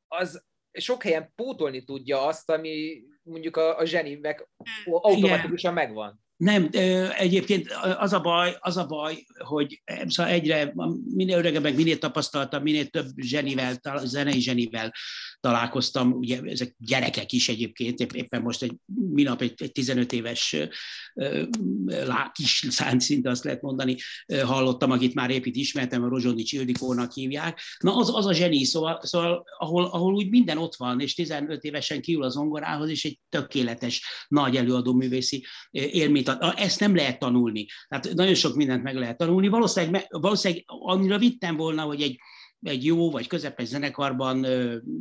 az 0.08 0.46
sok 0.72 1.04
helyen 1.04 1.32
pótolni 1.36 1.84
tudja 1.84 2.26
azt, 2.26 2.50
ami 2.50 3.02
mondjuk 3.24 3.58
a, 3.58 3.78
a 3.78 3.86
zseni 3.86 4.16
meg 4.16 4.48
automatikusan 4.86 5.74
megvan. 5.74 6.26
Nem, 6.38 6.70
egyébként 7.18 7.68
az 7.98 8.14
a 8.14 8.20
baj, 8.20 8.58
az 8.60 8.78
a 8.78 8.86
baj, 8.86 9.26
hogy 9.38 9.82
szóval 10.08 10.32
egyre, 10.32 10.74
minél 11.14 11.38
öregebbek, 11.38 11.76
minél 11.76 11.98
tapasztaltam, 11.98 12.64
minél 12.64 12.86
több 12.86 13.08
zsenivel, 13.16 13.80
zenei 14.04 14.40
zsenivel 14.40 14.94
találkoztam, 15.40 16.12
ugye 16.12 16.42
ezek 16.44 16.76
gyerekek 16.78 17.32
is 17.32 17.50
egyébként, 17.50 18.14
éppen 18.14 18.42
most 18.42 18.64
egy 18.64 18.76
minap 19.14 19.42
egy, 19.42 19.54
egy 19.58 19.72
15 19.72 20.14
éves 20.14 20.56
kis 22.32 22.66
szánt 22.70 23.02
szinte 23.02 23.30
azt 23.30 23.44
lehet 23.44 23.62
mondani, 23.62 23.96
hallottam, 24.44 24.92
akit 24.92 25.14
már 25.14 25.30
épp 25.30 25.46
itt 25.46 25.56
ismertem, 25.56 26.04
a 26.04 26.08
Rozsonics 26.08 26.54
Ildikónak 26.54 27.14
hívják. 27.14 27.62
Na 27.80 27.96
az, 27.96 28.16
az 28.16 28.26
a 28.26 28.34
zseni, 28.34 28.64
szóval, 28.64 29.00
szóval 29.04 29.46
ahol, 29.58 29.86
ahol 29.86 30.14
úgy 30.14 30.30
minden 30.30 30.58
ott 30.58 30.76
van, 30.76 31.00
és 31.00 31.14
15 31.14 31.64
évesen 31.64 32.02
kiül 32.02 32.24
az 32.24 32.34
zongorához, 32.34 32.90
és 32.90 33.06
egy 33.06 33.20
tökéletes, 33.30 34.26
nagy 34.28 34.56
előadó 34.56 34.94
művészi 34.94 35.46
élményt 35.72 36.27
ad. 36.28 36.54
Ezt 36.58 36.80
nem 36.80 36.96
lehet 36.96 37.20
tanulni. 37.20 37.66
Tehát 37.88 38.14
nagyon 38.14 38.34
sok 38.36 38.56
mindent 38.56 38.84
meg 38.84 38.96
lehet 38.96 39.18
tanulni. 39.18 39.48
Valószínűleg, 39.48 40.06
valószínűleg 40.10 40.64
annyira 40.68 41.18
vittem 41.18 41.56
volna, 41.56 41.82
hogy 41.82 42.02
egy 42.02 42.20
egy 42.62 42.86
jó 42.86 43.12
vagy 43.12 43.28
közepes 43.28 43.68
zenekarban 43.68 44.46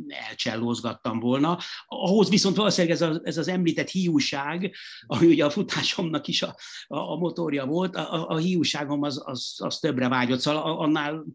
elcsellózgattam 0.07 1.19
volna. 1.19 1.59
Ahhoz 1.85 2.29
viszont 2.29 2.55
valószínűleg 2.55 2.95
ez, 2.95 3.01
a, 3.01 3.21
ez 3.23 3.37
az 3.37 3.47
említett 3.47 3.89
hiúság, 3.89 4.75
ami 5.05 5.27
ugye 5.27 5.45
a 5.45 5.49
futásomnak 5.49 6.27
is 6.27 6.41
a, 6.41 6.55
a, 6.87 6.97
a 6.97 7.17
motorja 7.17 7.65
volt, 7.65 7.95
a, 7.95 8.29
a 8.29 8.37
hiúságom 8.37 9.01
az, 9.01 9.21
az, 9.25 9.55
az 9.57 9.79
többre 9.79 10.07
vágyott, 10.07 10.39
szóval 10.39 10.77
annál 10.77 11.25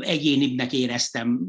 egyénibbnek 0.00 0.72
éreztem 0.72 1.46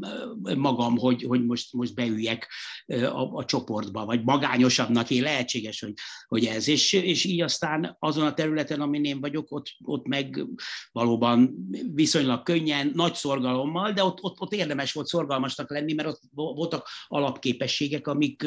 magam, 0.56 0.98
hogy, 0.98 1.22
hogy 1.22 1.44
most, 1.44 1.72
most 1.72 1.94
beüljek 1.94 2.52
a, 2.86 3.36
a 3.36 3.44
csoportba, 3.44 4.04
vagy 4.04 4.24
magányosabbnak 4.24 5.10
én 5.10 5.22
lehetséges, 5.22 5.80
hogy, 5.80 5.92
hogy 6.26 6.44
ez. 6.44 6.68
És, 6.68 6.92
és 6.92 7.24
így 7.24 7.40
aztán 7.40 7.96
azon 7.98 8.26
a 8.26 8.34
területen, 8.34 8.80
amin 8.80 9.04
én 9.04 9.20
vagyok, 9.20 9.46
ott, 9.48 9.66
ott 9.84 10.06
meg 10.06 10.46
valóban 10.92 11.68
viszonylag 11.94 12.42
könnyen, 12.42 12.90
nagy 12.94 13.14
szorgalommal, 13.14 13.92
de 13.92 14.02
ott, 14.10 14.22
ott, 14.22 14.40
ott 14.40 14.52
érdemes 14.52 14.92
volt 14.92 15.06
szorgalmasnak 15.06 15.70
lenni, 15.70 15.92
mert 15.92 16.08
ott 16.08 16.20
voltak 16.34 16.88
alapképességek, 17.06 18.06
amik, 18.06 18.46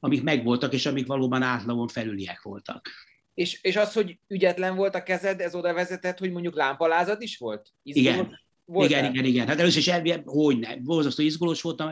amik 0.00 0.22
megvoltak, 0.22 0.72
és 0.72 0.86
amik 0.86 1.06
valóban 1.06 1.42
átlagon 1.42 1.88
felüliek 1.88 2.42
voltak. 2.42 2.90
És, 3.34 3.62
és 3.62 3.76
az, 3.76 3.92
hogy 3.92 4.18
ügyetlen 4.28 4.76
volt 4.76 4.94
a 4.94 5.02
kezed, 5.02 5.40
ez 5.40 5.54
oda 5.54 5.72
vezetett, 5.72 6.18
hogy 6.18 6.32
mondjuk 6.32 6.54
lámpalázat 6.54 7.22
is 7.22 7.36
volt? 7.36 7.72
Izgulott? 7.82 8.14
Igen. 8.14 8.42
Voltál? 8.66 8.98
Igen, 8.98 9.12
igen, 9.12 9.24
igen. 9.24 9.46
Hát 9.46 9.60
először 9.60 9.78
is 9.78 9.88
elvi, 9.88 10.14
hogy 10.24 10.58
ne, 10.58 10.76
borzasztó 10.76 11.22
izgulós 11.22 11.62
voltam, 11.62 11.90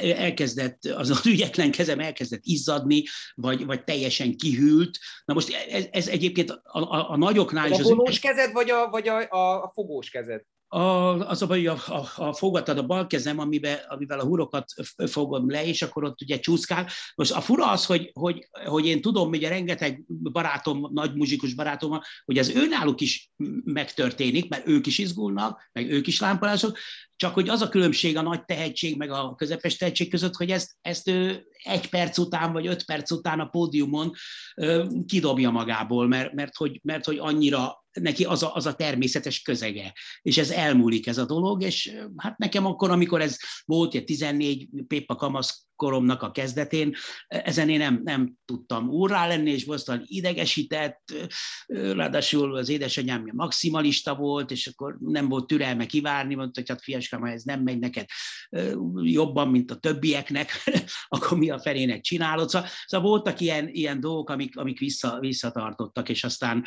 elkezdett, 0.00 0.84
az, 0.84 1.10
az 1.10 1.26
ügyetlen 1.32 1.70
kezem 1.70 2.00
elkezdett 2.00 2.44
izzadni, 2.44 3.04
vagy, 3.34 3.64
vagy 3.64 3.84
teljesen 3.84 4.36
kihűlt. 4.36 4.98
Na 5.24 5.34
most 5.34 5.66
ez, 5.70 5.84
ez 5.90 6.08
egyébként 6.08 6.50
a, 6.50 6.60
a, 6.62 7.10
a 7.10 7.16
nagyoknál 7.16 7.70
is... 7.70 7.78
A 7.78 7.82
vonós 7.82 8.18
kezed, 8.18 8.52
vagy 8.52 8.70
a, 8.70 8.88
vagy 8.90 9.08
a, 9.08 9.30
a, 9.30 9.62
a 9.62 9.70
fogós 9.74 10.10
kezed? 10.10 10.42
A, 10.68 10.78
az 11.28 11.42
a 11.42 11.46
baj, 11.46 11.66
a, 11.66 11.76
a, 11.86 12.08
a 12.16 12.32
fogatad 12.32 12.78
a 12.78 12.86
bal 12.86 13.06
kezem, 13.06 13.38
amivel, 13.38 13.78
amivel 13.88 14.20
a 14.20 14.24
hurokat 14.24 14.72
fogom 15.06 15.50
le, 15.50 15.66
és 15.66 15.82
akkor 15.82 16.04
ott 16.04 16.22
ugye 16.22 16.38
csúszkál. 16.38 16.88
Most 17.14 17.32
a 17.32 17.40
fura 17.40 17.70
az, 17.70 17.86
hogy, 17.86 18.10
hogy, 18.12 18.48
hogy 18.64 18.86
én 18.86 19.00
tudom, 19.00 19.32
a 19.32 19.48
rengeteg 19.48 20.04
barátom, 20.06 20.88
nagy 20.92 21.14
muzsikus 21.14 21.54
barátom, 21.54 22.00
hogy 22.24 22.38
ez 22.38 22.48
őnáluk 22.48 23.00
is 23.00 23.30
megtörténik, 23.64 24.48
mert 24.48 24.68
ők 24.68 24.86
is 24.86 24.98
izgulnak, 24.98 25.70
meg 25.72 25.90
ők 25.90 26.06
is 26.06 26.20
lámpalások, 26.20 26.78
csak 27.16 27.34
hogy 27.34 27.48
az 27.48 27.60
a 27.60 27.68
különbség 27.68 28.16
a 28.16 28.22
nagy 28.22 28.44
tehetség 28.44 28.96
meg 28.96 29.10
a 29.10 29.34
közepes 29.34 29.76
tehetség 29.76 30.10
között, 30.10 30.34
hogy 30.34 30.50
ezt, 30.50 30.76
ezt 30.80 31.08
ő 31.08 31.46
egy 31.62 31.88
perc 31.88 32.18
után 32.18 32.52
vagy 32.52 32.66
öt 32.66 32.84
perc 32.84 33.10
után 33.10 33.40
a 33.40 33.46
pódiumon 33.46 34.12
kidobja 35.06 35.50
magából, 35.50 36.08
mert, 36.08 36.32
mert, 36.32 36.56
hogy, 36.56 36.80
mert 36.82 37.04
hogy 37.04 37.18
annyira 37.18 37.84
neki 38.00 38.24
az 38.24 38.42
a, 38.42 38.54
az 38.54 38.66
a 38.66 38.74
természetes 38.74 39.42
közege, 39.42 39.92
és 40.22 40.38
ez 40.38 40.50
elmúlik 40.50 41.06
ez 41.06 41.18
a 41.18 41.26
dolog, 41.26 41.62
és 41.62 41.96
hát 42.16 42.38
nekem 42.38 42.66
akkor, 42.66 42.90
amikor 42.90 43.20
ez 43.20 43.36
volt, 43.64 43.94
egy 43.94 44.04
14 44.04 44.68
Pépa 44.86 45.14
Kamasz 45.14 45.66
koromnak 45.76 46.22
a 46.22 46.30
kezdetén, 46.30 46.94
ezen 47.26 47.68
én 47.68 47.78
nem, 47.78 48.00
nem 48.04 48.34
tudtam 48.44 48.88
úrrá 48.88 49.26
lenni, 49.26 49.50
és 49.50 49.64
borzasztóan 49.64 50.02
idegesített, 50.04 51.12
ráadásul 51.66 52.56
az 52.56 52.68
édesanyám 52.68 53.30
maximalista 53.32 54.14
volt, 54.14 54.50
és 54.50 54.66
akkor 54.66 54.96
nem 55.00 55.28
volt 55.28 55.46
türelme 55.46 55.86
kivárni, 55.86 56.34
mondta, 56.34 56.60
hogy 56.60 56.68
hát 56.68 56.82
fiaskám, 56.82 57.20
ha 57.20 57.28
ez 57.28 57.42
nem 57.42 57.62
megy 57.62 57.78
neked 57.78 58.06
jobban, 59.02 59.48
mint 59.48 59.70
a 59.70 59.76
többieknek, 59.76 60.50
akkor 61.08 61.38
mi 61.38 61.50
a 61.50 61.58
felének 61.58 62.00
csinálod. 62.00 62.48
Szóval, 62.48 62.68
szóval 62.86 63.08
voltak 63.08 63.40
ilyen, 63.40 63.68
ilyen 63.68 64.00
dolgok, 64.00 64.30
amik, 64.30 64.56
amik 64.56 64.78
vissza, 64.78 65.18
visszatartottak, 65.20 66.08
és 66.08 66.24
aztán 66.24 66.64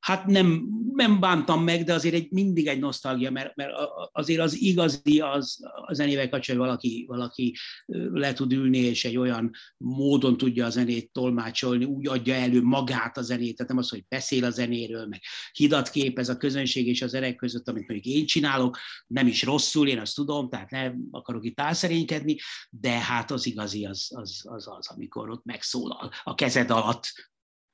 hát 0.00 0.26
nem, 0.26 0.68
nem 0.92 1.20
bántam 1.20 1.64
meg, 1.64 1.84
de 1.84 1.94
azért 1.94 2.14
egy, 2.14 2.30
mindig 2.30 2.66
egy 2.66 2.78
nosztalgia, 2.78 3.30
mert, 3.30 3.56
mert 3.56 3.72
azért 4.12 4.40
az 4.40 4.60
igazi 4.60 5.20
az 5.20 5.58
a 5.86 5.94
zenével 5.94 6.28
kapcsolatban, 6.28 6.68
valaki, 6.68 7.04
valaki 7.08 7.56
le 8.12 8.32
tud 8.32 8.52
ülni, 8.52 8.78
és 8.78 9.04
egy 9.04 9.16
olyan 9.16 9.50
módon 9.76 10.36
tudja 10.36 10.66
a 10.66 10.70
zenét 10.70 11.12
tolmácsolni, 11.12 11.84
úgy 11.84 12.08
adja 12.08 12.34
elő 12.34 12.62
magát 12.62 13.16
a 13.16 13.22
zenét, 13.22 13.56
tehát 13.56 13.72
nem 13.72 13.80
az, 13.80 13.88
hogy 13.88 14.04
beszél 14.08 14.44
a 14.44 14.50
zenéről, 14.50 15.06
meg 15.06 15.20
hidat 15.52 15.90
képez 15.90 16.28
a 16.28 16.36
közönség 16.36 16.86
és 16.86 17.02
az 17.02 17.14
erek 17.14 17.36
között, 17.36 17.68
amit 17.68 17.88
mondjuk 17.88 18.14
én 18.14 18.26
csinálok, 18.26 18.78
nem 19.06 19.26
is 19.26 19.42
rosszul, 19.42 19.88
én 19.88 19.98
azt 19.98 20.14
tudom, 20.14 20.48
tehát 20.48 20.70
nem 20.70 21.08
akarok 21.10 21.44
itt 21.44 21.60
álszerénykedni, 21.60 22.36
de 22.70 22.90
hát 22.90 23.30
az 23.30 23.46
igazi 23.46 23.84
az 23.84 24.10
az, 24.14 24.40
az, 24.44 24.68
az 24.68 24.88
amikor 24.88 25.30
ott 25.30 25.44
megszólal 25.44 26.10
a 26.24 26.34
kezed 26.34 26.70
alatt 26.70 27.12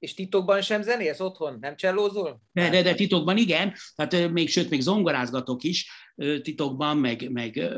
és 0.04 0.14
titokban 0.14 0.62
sem 0.62 0.82
zenélsz 0.82 1.20
otthon? 1.20 1.58
Nem 1.60 1.76
csellózol? 1.76 2.40
De, 2.52 2.70
de, 2.70 2.82
de 2.82 2.94
titokban 2.94 3.36
igen, 3.36 3.74
hát 3.96 4.30
még 4.30 4.48
sőt, 4.48 4.70
még 4.70 4.80
zongorázgatok 4.80 5.62
is, 5.62 5.90
titokban, 6.42 6.96
meg, 6.96 7.30
meg 7.30 7.72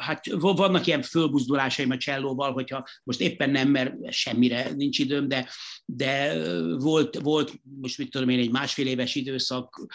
hát 0.00 0.26
vannak 0.40 0.86
ilyen 0.86 1.02
fölbuzdulásaim 1.02 1.90
a 1.90 1.96
csellóval, 1.96 2.52
hogyha 2.52 2.88
most 3.04 3.20
éppen 3.20 3.50
nem, 3.50 3.68
mert 3.68 4.12
semmire 4.12 4.70
nincs 4.76 4.98
időm, 4.98 5.28
de, 5.28 5.48
de 5.84 6.42
volt, 6.76 7.18
volt 7.22 7.60
most 7.80 7.98
mit 7.98 8.10
tudom 8.10 8.28
én, 8.28 8.38
egy 8.38 8.50
másfél 8.50 8.86
éves 8.86 9.14
időszak, 9.14 9.86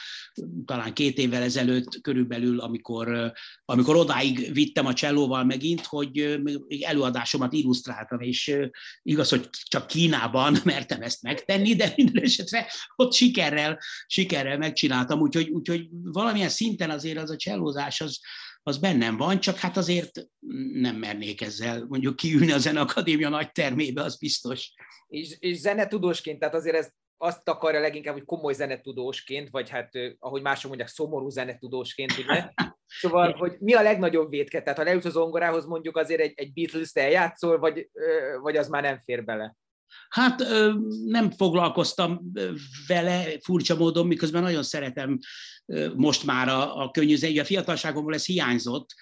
talán 0.65 0.93
két 0.93 1.17
évvel 1.17 1.41
ezelőtt 1.41 2.01
körülbelül, 2.01 2.59
amikor, 2.59 3.33
amikor 3.65 3.95
odáig 3.95 4.53
vittem 4.53 4.85
a 4.85 4.93
csellóval 4.93 5.43
megint, 5.43 5.85
hogy 5.85 6.39
előadásomat 6.81 7.53
illusztráltam, 7.53 8.19
és 8.19 8.55
igaz, 9.01 9.29
hogy 9.29 9.49
csak 9.63 9.87
Kínában 9.87 10.57
mertem 10.63 11.01
ezt 11.01 11.21
megtenni, 11.21 11.75
de 11.75 11.93
minden 11.95 12.23
esetre 12.23 12.67
ott 12.95 13.13
sikerrel, 13.13 13.79
sikerrel 14.07 14.57
megcsináltam, 14.57 15.19
úgyhogy, 15.19 15.49
úgyhogy 15.49 15.87
valamilyen 15.91 16.49
szinten 16.49 16.89
azért 16.89 17.17
az 17.17 17.29
a 17.29 17.35
csellózás 17.35 17.82
tudás 17.83 18.01
az, 18.01 18.19
az 18.63 18.77
bennem 18.77 19.17
van, 19.17 19.39
csak 19.39 19.57
hát 19.57 19.77
azért 19.77 20.11
nem 20.73 20.95
mernék 20.95 21.41
ezzel 21.41 21.85
mondjuk 21.87 22.15
kiülni 22.15 22.51
a 22.51 22.57
Zeneakadémia 22.57 23.29
nagy 23.29 23.51
termébe, 23.51 24.01
az 24.01 24.17
biztos. 24.17 24.73
És, 25.07 25.35
és 25.39 25.57
zenetudósként, 25.57 26.39
tehát 26.39 26.55
azért 26.55 26.75
ez 26.75 26.89
azt 27.17 27.49
akarja 27.49 27.79
leginkább, 27.79 28.13
hogy 28.13 28.25
komoly 28.25 28.53
zenetudósként, 28.53 29.49
vagy 29.49 29.69
hát, 29.69 29.89
ahogy 30.19 30.41
mások 30.41 30.67
mondják, 30.67 30.89
szomorú 30.89 31.29
zenetudósként, 31.29 32.17
ugye? 32.17 32.49
Szóval, 33.01 33.31
hogy 33.31 33.55
mi 33.59 33.73
a 33.73 33.81
legnagyobb 33.81 34.29
védke? 34.29 34.61
Tehát 34.61 34.77
ha 34.77 34.83
leülsz 34.83 35.05
az 35.05 35.11
zongorához, 35.11 35.65
mondjuk 35.65 35.97
azért 35.97 36.21
egy, 36.21 36.33
egy 36.35 36.53
Beatles-t 36.53 36.97
eljátszol, 36.97 37.59
vagy, 37.59 37.89
vagy 38.41 38.57
az 38.57 38.67
már 38.67 38.81
nem 38.81 38.99
fér 38.99 39.23
bele? 39.23 39.55
Hát 40.09 40.43
nem 41.05 41.31
foglalkoztam 41.31 42.31
vele 42.87 43.25
furcsa 43.41 43.75
módon, 43.75 44.07
miközben 44.07 44.41
nagyon 44.41 44.63
szeretem 44.63 45.17
most 45.95 46.23
már 46.23 46.47
a, 46.47 46.83
a 46.83 46.91
könnyű 46.91 47.39
a 47.39 47.45
fiatalságomból 47.45 48.13
ez 48.13 48.25
hiányzott, 48.25 48.93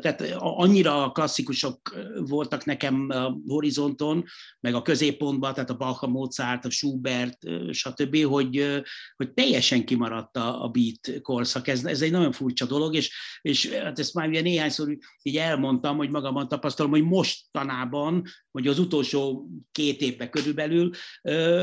tehát 0.00 0.34
annyira 0.38 1.10
klasszikusok 1.10 1.96
voltak 2.16 2.64
nekem 2.64 3.06
a 3.10 3.36
horizonton, 3.46 4.24
meg 4.60 4.74
a 4.74 4.82
középpontban, 4.82 5.54
tehát 5.54 5.70
a 5.70 5.76
Bach, 5.76 6.04
a 6.04 6.06
Mozart, 6.06 6.64
a 6.64 6.70
Schubert, 6.70 7.38
stb., 7.70 8.24
hogy, 8.24 8.82
hogy 9.16 9.32
teljesen 9.32 9.84
kimaradt 9.84 10.36
a, 10.36 10.70
beat 10.72 11.20
korszak. 11.22 11.68
Ez, 11.68 11.84
ez 11.84 12.02
egy 12.02 12.10
nagyon 12.10 12.32
furcsa 12.32 12.66
dolog, 12.66 12.94
és, 12.94 13.12
és 13.40 13.70
hát 13.70 13.98
ezt 13.98 14.14
már 14.14 14.28
ugye 14.28 14.40
néhányszor 14.40 14.96
így 15.22 15.36
elmondtam, 15.36 15.96
hogy 15.96 16.10
magamban 16.10 16.48
tapasztalom, 16.48 16.90
hogy 16.90 17.04
mostanában, 17.04 18.24
vagy 18.50 18.66
az 18.66 18.78
utolsó 18.78 19.48
két 19.72 20.00
évben 20.00 20.30
körülbelül 20.30 20.90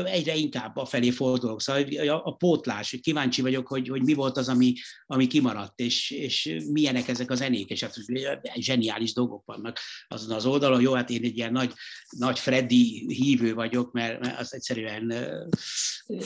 egyre 0.04 0.34
inkább 0.36 0.76
a 0.76 0.84
felé 0.84 1.10
fordulok. 1.10 1.60
Szóval 1.60 2.08
a, 2.08 2.22
a 2.24 2.34
pótlás, 2.34 2.98
kíváncsi 3.00 3.42
vagyok, 3.42 3.68
hogy, 3.68 3.88
hogy 3.88 4.02
mi 4.02 4.14
volt 4.14 4.36
az, 4.36 4.48
ami, 4.48 4.74
ami 5.06 5.26
kimaradt, 5.26 5.80
és, 5.80 6.10
és 6.10 6.56
milyenek 6.72 7.08
ezek 7.08 7.30
a 7.30 7.34
zenék, 7.34 7.70
és 7.70 7.82
zseniális 8.54 9.12
dolgok 9.12 9.44
vannak 9.44 9.78
azon 10.08 10.36
az 10.36 10.46
oldalon. 10.46 10.80
Jó, 10.80 10.92
hát 10.92 11.10
én 11.10 11.24
egy 11.24 11.36
ilyen 11.36 11.52
nagy, 11.52 11.72
nagy 12.08 12.38
Freddy 12.38 13.04
hívő 13.08 13.54
vagyok, 13.54 13.92
mert, 13.92 14.38
az 14.38 14.54
egyszerűen, 14.54 15.12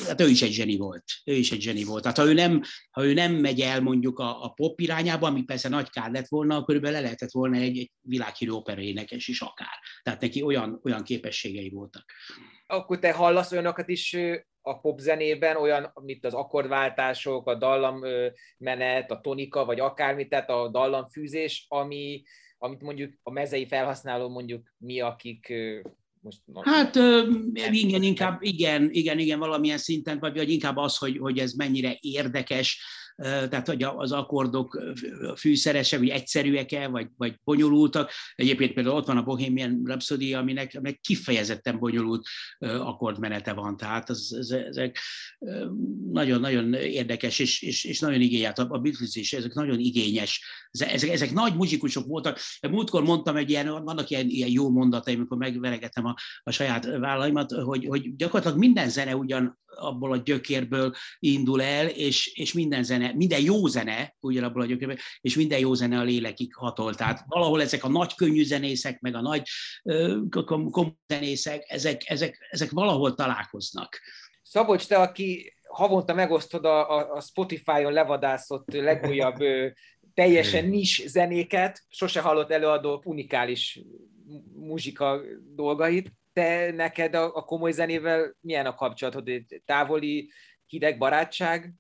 hát 0.07 0.21
ő 0.21 0.29
is 0.29 0.43
egy 0.43 0.53
zseni 0.53 0.77
volt. 0.77 1.05
Ő 1.25 1.35
is 1.35 1.53
egy 1.53 1.61
zseni 1.61 1.85
volt. 1.85 2.03
Tehát 2.03 2.19
ha 2.19 2.25
ő 2.25 2.33
nem, 2.33 2.63
ha 2.91 3.05
ő 3.05 3.13
nem 3.13 3.33
megy 3.35 3.61
el 3.61 3.81
mondjuk 3.81 4.19
a, 4.19 4.45
a 4.45 4.49
pop 4.49 4.81
irányába, 4.81 5.27
ami 5.27 5.43
persze 5.43 5.69
nagy 5.69 5.91
kár 5.91 6.11
lett 6.11 6.29
volna, 6.29 6.65
körülbelül 6.65 6.97
le 6.97 7.03
lehetett 7.03 7.31
volna 7.31 7.57
egy, 7.57 7.79
egy 7.79 7.91
világhírű 8.01 8.53
opera 8.53 8.81
énekes 8.81 9.29
is 9.29 9.41
akár. 9.41 9.79
Tehát 10.03 10.21
neki 10.21 10.43
olyan, 10.43 10.81
olyan 10.83 11.03
képességei 11.03 11.71
voltak. 11.71 12.05
Akkor 12.67 12.99
te 12.99 13.13
hallasz 13.13 13.53
olyanokat 13.53 13.89
is 13.89 14.17
a 14.61 14.81
popzenében, 14.81 15.57
olyan, 15.57 15.93
mint 16.03 16.25
az 16.25 16.35
akkordváltások, 16.35 17.47
a 17.47 17.55
dallammenet, 17.55 19.11
a 19.11 19.21
tonika, 19.21 19.65
vagy 19.65 19.81
akármi, 19.81 20.29
tehát 20.29 20.51
a 20.51 20.69
dallamfűzés, 20.69 21.67
ami, 21.69 22.23
amit 22.59 22.83
mondjuk 22.83 23.15
a 23.23 23.31
mezei 23.31 23.67
felhasználó 23.67 24.29
mondjuk 24.29 24.75
mi, 24.79 25.01
akik 25.01 25.53
most 26.21 26.41
hát 26.61 26.97
igen, 27.55 28.03
inkább 28.03 28.43
igen, 28.43 28.91
igen, 28.91 29.19
igen, 29.19 29.39
valamilyen 29.39 29.79
szinten, 29.79 30.19
vagy, 30.19 30.37
vagy 30.37 30.51
inkább 30.51 30.77
az, 30.77 30.97
hogy, 30.97 31.17
hogy 31.19 31.39
ez 31.39 31.53
mennyire 31.53 31.97
érdekes, 32.01 32.83
tehát 33.17 33.67
hogy 33.67 33.83
az 33.83 34.13
akkordok 34.13 34.83
fűszeresek, 35.37 35.99
vagy 35.99 36.09
egyszerűek-e, 36.09 36.89
vagy, 36.89 37.09
vagy 37.17 37.35
bonyolultak. 37.45 38.11
Egyébként 38.35 38.73
például 38.73 38.97
ott 38.97 39.07
van 39.07 39.17
a 39.17 39.23
Bohemian 39.23 39.83
Rhapsody, 39.85 40.35
aminek, 40.35 40.75
aminek 40.75 41.01
kifejezetten 41.01 41.79
bonyolult 41.79 42.27
akkordmenete 42.59 43.53
van, 43.53 43.77
tehát 43.77 44.11
az, 44.11 44.37
ez, 44.39 44.51
ezek 44.51 44.99
nagyon-nagyon 46.13 46.75
érdekes, 46.75 47.39
és, 47.39 47.63
és, 47.63 47.85
és 47.85 48.01
nagyon 48.01 48.21
igényelt, 48.21 48.59
a 48.59 48.79
Beatles 48.79 49.15
is, 49.15 49.33
ezek 49.33 49.55
nagyon 49.55 49.79
igényes, 49.79 50.45
ezek, 50.71 51.11
ezek 51.11 51.33
nagy 51.33 51.55
muzsikusok 51.55 52.07
voltak. 52.07 52.39
Múltkor 52.71 53.03
mondtam 53.03 53.37
egy 53.37 53.51
ilyen, 53.51 53.85
vannak 53.85 54.11
ilyen, 54.11 54.29
ilyen 54.29 54.51
jó 54.51 54.71
mondataim, 54.71 55.17
amikor 55.17 55.37
megveregetem 55.37 56.05
a, 56.05 56.15
a 56.43 56.51
saját 56.51 56.85
vállaimat, 56.85 57.53
hogy, 57.53 57.87
hogy 57.87 58.17
gyakorlatilag 58.17 58.59
minden 58.59 58.89
zene 58.89 59.17
ugyan 59.17 59.59
abból 59.77 60.13
a 60.13 60.17
gyökérből 60.17 60.95
indul 61.19 61.63
el, 61.63 61.87
és, 61.87 62.27
és 62.27 62.53
minden 62.53 62.83
zene, 62.83 63.13
minden 63.13 63.41
jó 63.41 63.67
zene, 63.67 64.15
ugyanabból 64.21 64.63
a 64.63 64.67
gyökérből, 64.67 64.97
és 65.21 65.37
minden 65.37 65.59
jó 65.59 65.75
zene 65.75 65.99
a 65.99 66.03
lélekig 66.03 66.55
hatol. 66.55 66.95
Tehát 66.95 67.25
valahol 67.27 67.63
ezek 67.63 67.85
a 67.85 67.89
nagy 67.89 68.15
könnyű 68.15 68.45
zenészek, 68.45 69.01
meg 69.01 69.15
a 69.15 69.21
nagy 69.21 69.43
komoly 70.41 70.97
zenészek, 71.07 71.65
ezek, 71.69 72.03
ezek, 72.05 72.47
ezek 72.51 72.71
valahol 72.71 73.15
találkoznak. 73.15 74.01
Szabolcs, 74.43 74.87
te, 74.87 74.97
aki 74.97 75.55
havonta 75.69 76.15
megosztod 76.15 76.65
a, 76.65 77.15
a 77.15 77.21
Spotify-on 77.21 77.93
levadászott 77.93 78.73
legújabb 78.73 79.37
teljesen 80.15 80.69
nis 80.69 81.03
zenéket, 81.07 81.85
sose 81.89 82.21
hallott 82.21 82.51
előadók 82.51 83.07
unikális 83.07 83.81
muzsika 84.55 85.21
dolgait 85.55 86.13
te 86.35 86.73
neked 86.73 87.15
a, 87.15 87.25
a 87.35 87.43
komoly 87.43 87.73
zenével 87.73 88.37
milyen 88.41 88.67
a 88.67 88.75
kapcsolatod? 88.75 89.31
Távoli, 89.65 90.31
hideg 90.67 90.99
barátság? 90.99 91.75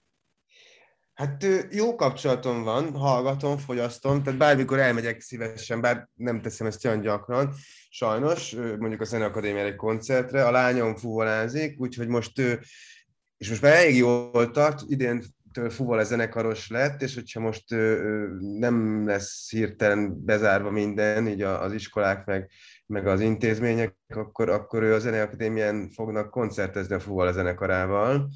Hát 1.14 1.46
jó 1.70 1.94
kapcsolatom 1.94 2.62
van, 2.62 2.96
hallgatom, 2.96 3.58
fogyasztom, 3.58 4.22
tehát 4.22 4.38
bármikor 4.38 4.78
elmegyek 4.78 5.20
szívesen, 5.20 5.80
bár 5.80 6.08
nem 6.14 6.40
teszem 6.40 6.66
ezt 6.66 6.84
olyan 6.84 7.00
gyakran, 7.00 7.54
sajnos, 7.88 8.54
mondjuk 8.54 9.00
a 9.00 9.04
Zeneakadémiára 9.04 9.68
egy 9.68 9.76
koncertre, 9.76 10.46
a 10.46 10.50
lányom 10.50 10.96
fuvolázik, 10.96 11.80
úgyhogy 11.80 12.08
most, 12.08 12.38
és 13.36 13.48
most 13.48 13.62
már 13.62 13.72
elég 13.72 13.96
jól 13.96 14.50
tart, 14.50 14.80
idén 14.86 15.22
fuval 15.68 15.98
a 15.98 16.04
zenekaros 16.04 16.68
lett, 16.68 17.02
és 17.02 17.14
hogyha 17.14 17.40
most 17.40 17.64
nem 18.38 19.06
lesz 19.06 19.50
hirtelen 19.50 20.24
bezárva 20.24 20.70
minden, 20.70 21.28
így 21.28 21.42
az 21.42 21.72
iskolák 21.72 22.24
meg 22.24 22.50
meg 22.94 23.06
az 23.06 23.20
intézmények, 23.20 23.96
akkor, 24.14 24.48
akkor 24.48 24.82
ő 24.82 24.94
a 24.94 24.98
Zeneakadémián 24.98 25.90
fognak 25.90 26.30
koncertezni 26.30 26.94
a 26.94 27.00
Fúval 27.00 27.26
a 27.26 27.32
zenekarával, 27.32 28.28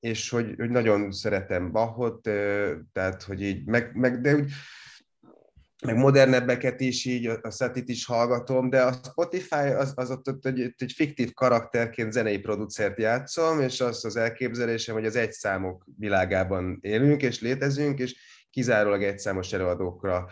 és 0.00 0.30
hogy, 0.30 0.54
hogy 0.56 0.70
nagyon 0.70 1.12
szeretem 1.12 1.72
Bachot, 1.72 2.22
tehát 2.92 3.22
hogy 3.26 3.42
így, 3.42 3.64
meg, 3.64 3.90
meg 3.94 4.20
de 4.20 4.34
úgy, 4.34 4.52
meg 5.84 5.96
modernebbeket 5.96 6.80
is, 6.80 7.04
így 7.04 7.26
a 7.42 7.50
szetit 7.50 7.88
is 7.88 8.04
hallgatom, 8.04 8.70
de 8.70 8.82
a 8.82 8.92
Spotify 8.92 9.54
az, 9.54 9.92
az 9.94 10.10
ott, 10.10 10.28
ott 10.28 10.46
egy, 10.46 10.74
egy 10.76 10.92
fiktív 10.92 11.32
karakterként 11.32 12.12
zenei 12.12 12.38
producert 12.38 12.98
játszom, 12.98 13.60
és 13.60 13.80
az 13.80 14.04
az 14.04 14.16
elképzelésem, 14.16 14.94
hogy 14.94 15.06
az 15.06 15.16
egyszámok 15.16 15.86
világában 15.98 16.78
élünk 16.80 17.22
és 17.22 17.40
létezünk, 17.40 17.98
és 17.98 18.16
kizárólag 18.56 19.02
egyszámos 19.02 19.52
előadókra 19.52 20.28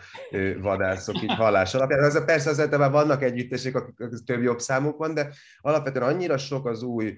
vadászok 0.61 1.21
így 1.21 1.33
hallás 1.33 1.73
alapján. 1.73 2.03
Az, 2.03 2.25
persze 2.25 2.49
azért 2.49 2.77
már 2.77 2.91
vannak 2.91 3.23
együttesek, 3.23 3.75
akik 3.75 4.23
több 4.25 4.41
jobb 4.41 4.59
számuk 4.59 4.97
van, 4.97 5.13
de 5.13 5.29
alapvetően 5.61 6.07
annyira 6.07 6.37
sok 6.37 6.65
az 6.65 6.83
új 6.83 7.17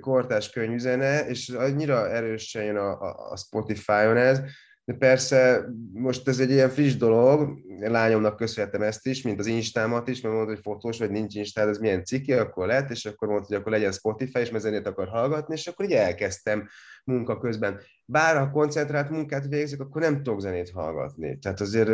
kortás 0.00 0.50
könyvzene, 0.50 1.26
és 1.26 1.48
annyira 1.48 2.10
erősen 2.10 2.64
jön 2.64 2.76
a, 2.76 3.30
a 3.30 3.36
Spotify-on 3.36 4.16
ez, 4.16 4.40
de 4.84 4.94
persze 4.94 5.64
most 5.92 6.28
ez 6.28 6.38
egy 6.38 6.50
ilyen 6.50 6.68
friss 6.68 6.96
dolog, 6.96 7.58
lányomnak 7.78 8.36
köszönhetem 8.36 8.82
ezt 8.82 9.06
is, 9.06 9.22
mint 9.22 9.38
az 9.38 9.46
Instámat 9.46 10.08
is, 10.08 10.20
mert 10.20 10.34
mondta, 10.34 10.52
hogy 10.52 10.62
fotós 10.62 10.98
vagy 10.98 11.10
nincs 11.10 11.34
Instá, 11.34 11.68
ez 11.68 11.78
milyen 11.78 12.04
ciki, 12.04 12.32
akkor 12.32 12.66
lett, 12.66 12.90
és 12.90 13.04
akkor 13.04 13.28
mondta, 13.28 13.46
hogy 13.46 13.56
akkor 13.56 13.72
legyen 13.72 13.92
Spotify, 13.92 14.38
és 14.38 14.50
mert 14.50 14.86
akar 14.86 15.08
hallgatni, 15.08 15.54
és 15.54 15.66
akkor 15.66 15.84
így 15.84 15.92
elkezdtem 15.92 16.68
munka 17.04 17.38
közben. 17.38 17.80
Bár 18.04 18.36
ha 18.36 18.50
koncentrált 18.50 19.10
munkát 19.10 19.46
végzik, 19.46 19.80
akkor 19.80 20.00
nem 20.00 20.22
tudok 20.22 20.40
zenét 20.40 20.70
hallgatni. 20.70 21.38
Tehát 21.38 21.60
azért 21.60 21.90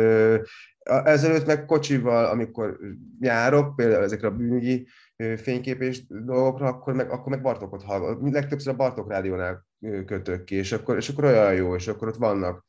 ezelőtt 0.83 1.45
meg 1.45 1.65
kocsival, 1.65 2.25
amikor 2.25 2.77
járok, 3.19 3.75
például 3.75 4.03
ezekre 4.03 4.27
a 4.27 4.35
bűnügyi 4.35 4.87
fényképés 5.35 6.07
dolgokra, 6.07 6.67
akkor 6.67 6.93
meg, 6.93 7.11
akkor 7.11 7.31
meg 7.31 7.41
Bartokot 7.41 7.83
hallgatok. 7.83 8.31
Legtöbbször 8.31 8.73
a 8.73 8.75
Bartok 8.75 9.09
rádiónál 9.09 9.65
kötök 10.05 10.43
ki, 10.43 10.55
és 10.55 10.71
akkor, 10.71 10.97
és 10.97 11.09
akkor 11.09 11.23
olyan 11.23 11.53
jó, 11.53 11.75
és 11.75 11.87
akkor 11.87 12.07
ott 12.07 12.15
vannak. 12.15 12.65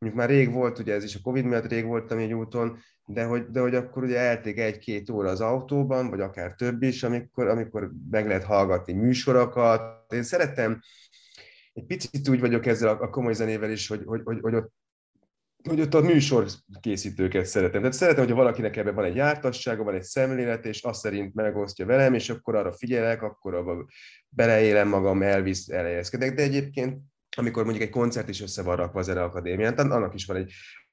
Mondjuk 0.00 0.22
már 0.22 0.30
rég 0.30 0.52
volt, 0.52 0.78
ugye 0.78 0.94
ez 0.94 1.04
is 1.04 1.14
a 1.14 1.20
Covid 1.22 1.44
miatt 1.44 1.66
rég 1.66 1.84
voltam 1.84 2.18
egy 2.18 2.32
úton, 2.32 2.78
de 3.04 3.24
hogy, 3.24 3.46
de 3.50 3.60
hogy 3.60 3.74
akkor 3.74 4.02
ugye 4.02 4.18
elték 4.18 4.58
egy-két 4.58 5.10
óra 5.10 5.28
az 5.28 5.40
autóban, 5.40 6.10
vagy 6.10 6.20
akár 6.20 6.54
több 6.54 6.82
is, 6.82 7.02
amikor, 7.02 7.48
amikor 7.48 7.90
meg 8.10 8.26
lehet 8.26 8.44
hallgatni 8.44 8.92
műsorokat. 8.92 10.12
Én 10.12 10.22
szeretem, 10.22 10.80
egy 11.72 11.86
picit 11.86 12.28
úgy 12.28 12.40
vagyok 12.40 12.66
ezzel 12.66 12.88
a, 12.88 13.02
a 13.02 13.10
komoly 13.10 13.32
zenével 13.32 13.70
is, 13.70 13.88
hogy, 13.88 14.02
hogy, 14.04 14.20
hogy, 14.24 14.38
hogy 14.40 14.54
ott 14.54 14.72
hogy 15.68 15.80
ott 15.80 15.94
a 15.94 16.00
műsor 16.00 16.46
készítőket 16.80 17.46
szeretem. 17.46 17.80
Tehát 17.80 17.96
szeretem, 17.96 18.20
hogyha 18.20 18.38
valakinek 18.38 18.76
ebben 18.76 18.94
van 18.94 19.04
egy 19.04 19.14
jártassága, 19.14 19.82
van 19.84 19.94
egy 19.94 20.02
szemlélet, 20.02 20.64
és 20.64 20.82
azt 20.82 21.00
szerint 21.00 21.34
megosztja 21.34 21.86
velem, 21.86 22.14
és 22.14 22.30
akkor 22.30 22.54
arra 22.54 22.72
figyelek, 22.72 23.22
akkor 23.22 23.54
abba 23.54 23.86
beleélem 24.28 24.88
magam, 24.88 25.22
elvisz, 25.22 25.68
elhelyezkedek. 25.68 26.34
De 26.34 26.42
egyébként 26.42 26.98
amikor 27.40 27.64
mondjuk 27.64 27.84
egy 27.84 27.92
koncert 27.92 28.28
is 28.28 28.40
össze 28.40 28.62
van 28.62 28.76
rakva 28.76 28.98
az 28.98 29.08
Akadémián, 29.08 29.74
annak 29.74 30.14
is 30.14 30.26
van 30.26 30.36
egy 30.36 30.52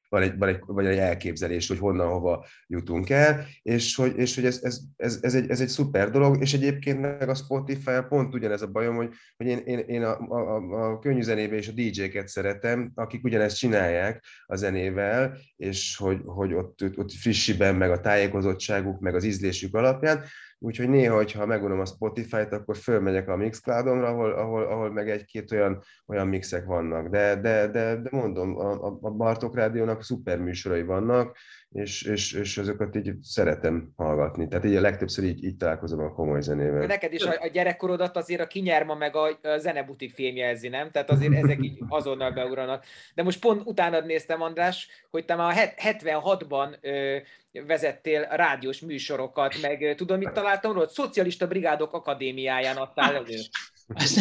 van 0.10 0.22
egy, 0.22 0.38
van 0.38 0.50
egy, 0.50 0.60
vagy 0.66 0.86
egy 0.86 0.98
elképzelés, 0.98 1.68
hogy 1.68 1.78
honnan, 1.78 2.08
hova 2.08 2.46
jutunk 2.68 3.10
el, 3.10 3.46
és 3.62 3.96
hogy, 3.96 4.18
és 4.18 4.36
hogy 4.36 4.46
ez, 4.46 4.60
ez, 4.62 4.80
ez, 4.96 5.20
ez, 5.22 5.36
egy, 5.36 5.50
ez 5.50 5.62
egy 5.62 5.68
szuper 5.68 6.12
dolog, 6.12 6.42
és 6.42 6.54
egyébként 6.54 7.02
meg 7.02 7.30
a 7.30 7.36
Spotify 7.36 7.92
pont 8.10 8.34
ugyanez 8.34 8.62
a 8.62 8.68
bajom, 8.68 8.96
hogy, 8.96 9.14
hogy 9.38 9.48
én, 9.48 9.58
én, 9.58 9.80
én 9.80 10.04
a, 10.04 10.20
a, 10.20 10.90
a 10.90 11.00
könnyű 11.00 11.22
zenébe 11.22 11.56
és 11.56 11.68
a 11.68 11.72
DJ-ket 11.72 12.28
szeretem, 12.28 12.92
akik 12.96 13.24
ugyanezt 13.24 13.58
csinálják 13.58 14.24
a 14.46 14.56
zenével, 14.56 15.38
és 15.56 15.96
hogy, 15.98 16.22
hogy 16.26 16.54
ott, 16.54 16.84
ott 16.96 17.12
frissiben, 17.12 17.76
meg 17.76 17.92
a 17.92 18.00
tájékozottságuk, 18.00 19.00
meg 19.00 19.16
az 19.16 19.24
ízlésük 19.24 19.76
alapján, 19.76 20.24
Úgyhogy 20.60 20.90
néha, 20.90 21.24
ha 21.34 21.46
megunom 21.46 21.80
a 21.80 21.86
Spotify-t, 21.86 22.54
akkor 22.54 22.78
fölmegyek 22.78 23.28
a 23.28 23.36
Mixcloud-omra, 23.36 24.08
ahol, 24.08 24.32
ahol, 24.32 24.64
ahol 24.64 24.92
meg 24.92 25.10
egy-két 25.10 25.52
olyan, 25.52 25.84
olyan 26.08 26.28
mixek 26.28 26.66
vannak. 26.66 27.08
De, 27.08 27.36
de, 27.36 27.68
de, 27.68 27.96
de 27.96 28.10
mondom, 28.12 28.58
a, 28.58 28.98
a 29.02 29.12
Bartok 29.12 29.56
Rádiónak 29.56 30.04
szuper 30.04 30.40
műsorai 30.40 30.84
vannak, 30.84 31.38
és, 31.78 32.02
és, 32.02 32.34
és 32.34 32.58
azokat 32.58 32.96
így 32.96 33.12
szeretem 33.22 33.94
hallgatni. 33.96 34.48
Tehát 34.48 34.66
így 34.66 34.76
a 34.76 34.82
legtöbbször 34.82 35.24
így, 35.24 35.44
így 35.44 35.58
találkozom 35.58 36.00
a 36.00 36.14
komoly 36.14 36.42
zenével. 36.42 36.86
Neked 36.86 37.14
is 37.14 37.24
a, 37.24 37.36
a 37.40 37.48
gyerekkorodat 37.48 38.18
azért 38.18 38.42
a 38.42 38.48
kinyerma 38.48 38.96
meg 38.96 39.16
a, 39.16 39.40
a 39.42 39.58
zenebutik 39.58 40.14
filmjelzi, 40.14 40.68
nem? 40.68 40.92
Tehát 40.92 41.10
azért 41.10 41.34
ezek 41.34 41.64
így 41.64 41.80
azonnal 41.90 42.32
beugranak. 42.32 42.86
De 43.16 43.24
most 43.24 43.40
pont 43.40 43.62
utána 43.66 44.00
néztem, 44.00 44.42
András, 44.42 44.88
hogy 45.10 45.26
te 45.26 45.36
már 45.36 45.74
76-ban 45.78 46.76
ö, 46.82 47.18
vezettél 47.68 48.28
rádiós 48.30 48.80
műsorokat, 48.80 49.62
meg 49.62 49.96
tudom, 49.96 50.18
mit 50.18 50.32
találtam 50.32 50.74
róla? 50.74 50.88
Szocialista 50.88 51.48
Brigádok 51.48 51.94
Akadémiáján 51.94 52.78
adtál 52.78 53.16
elő. 53.16 53.36
Ez, 53.94 54.16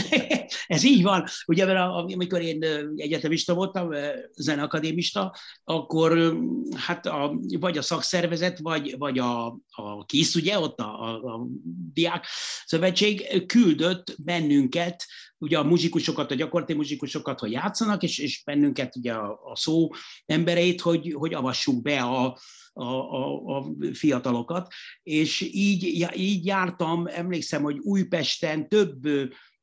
ez 0.67 0.85
így 0.85 1.03
van. 1.03 1.25
Ugye, 1.47 1.67
mert 1.67 1.79
amikor 2.15 2.41
én 2.41 2.65
egyetemista 2.97 3.55
voltam, 3.55 3.91
zeneakadémista, 4.35 5.37
akkor 5.65 6.39
hát 6.77 7.07
a, 7.07 7.39
vagy 7.59 7.79
a 7.79 7.83
szakszervezet, 7.83 8.59
vagy, 8.59 8.95
vagy 8.99 9.19
a, 9.19 9.47
a 9.69 10.05
KISZ, 10.07 10.35
ugye, 10.35 10.59
ott 10.59 10.79
a, 10.81 11.03
a, 11.03 11.35
a 11.35 11.47
diák 11.93 12.27
szövetség 12.65 13.45
küldött 13.47 14.15
bennünket, 14.19 15.07
ugye 15.39 15.59
a 15.59 15.65
muzsikusokat, 15.65 16.31
a 16.31 16.35
gyakorlati 16.35 16.75
muzsikusokat, 16.75 17.41
hogy 17.41 17.51
játszanak, 17.51 18.03
és, 18.03 18.19
és 18.19 18.43
bennünket 18.45 18.97
ugye 18.97 19.13
a, 19.13 19.41
a 19.45 19.57
szó 19.57 19.89
embereit, 20.27 20.81
hogy, 20.81 21.15
hogy 21.19 21.35
avassuk 21.35 21.83
be 21.83 22.03
a, 22.03 22.39
a, 22.73 22.85
a, 22.85 23.57
a 23.57 23.67
fiatalokat, 23.93 24.73
és 25.03 25.41
így, 25.41 26.09
így 26.17 26.47
jártam, 26.47 27.07
emlékszem, 27.07 27.63
hogy 27.63 27.79
Újpesten 27.79 28.69
több 28.69 29.09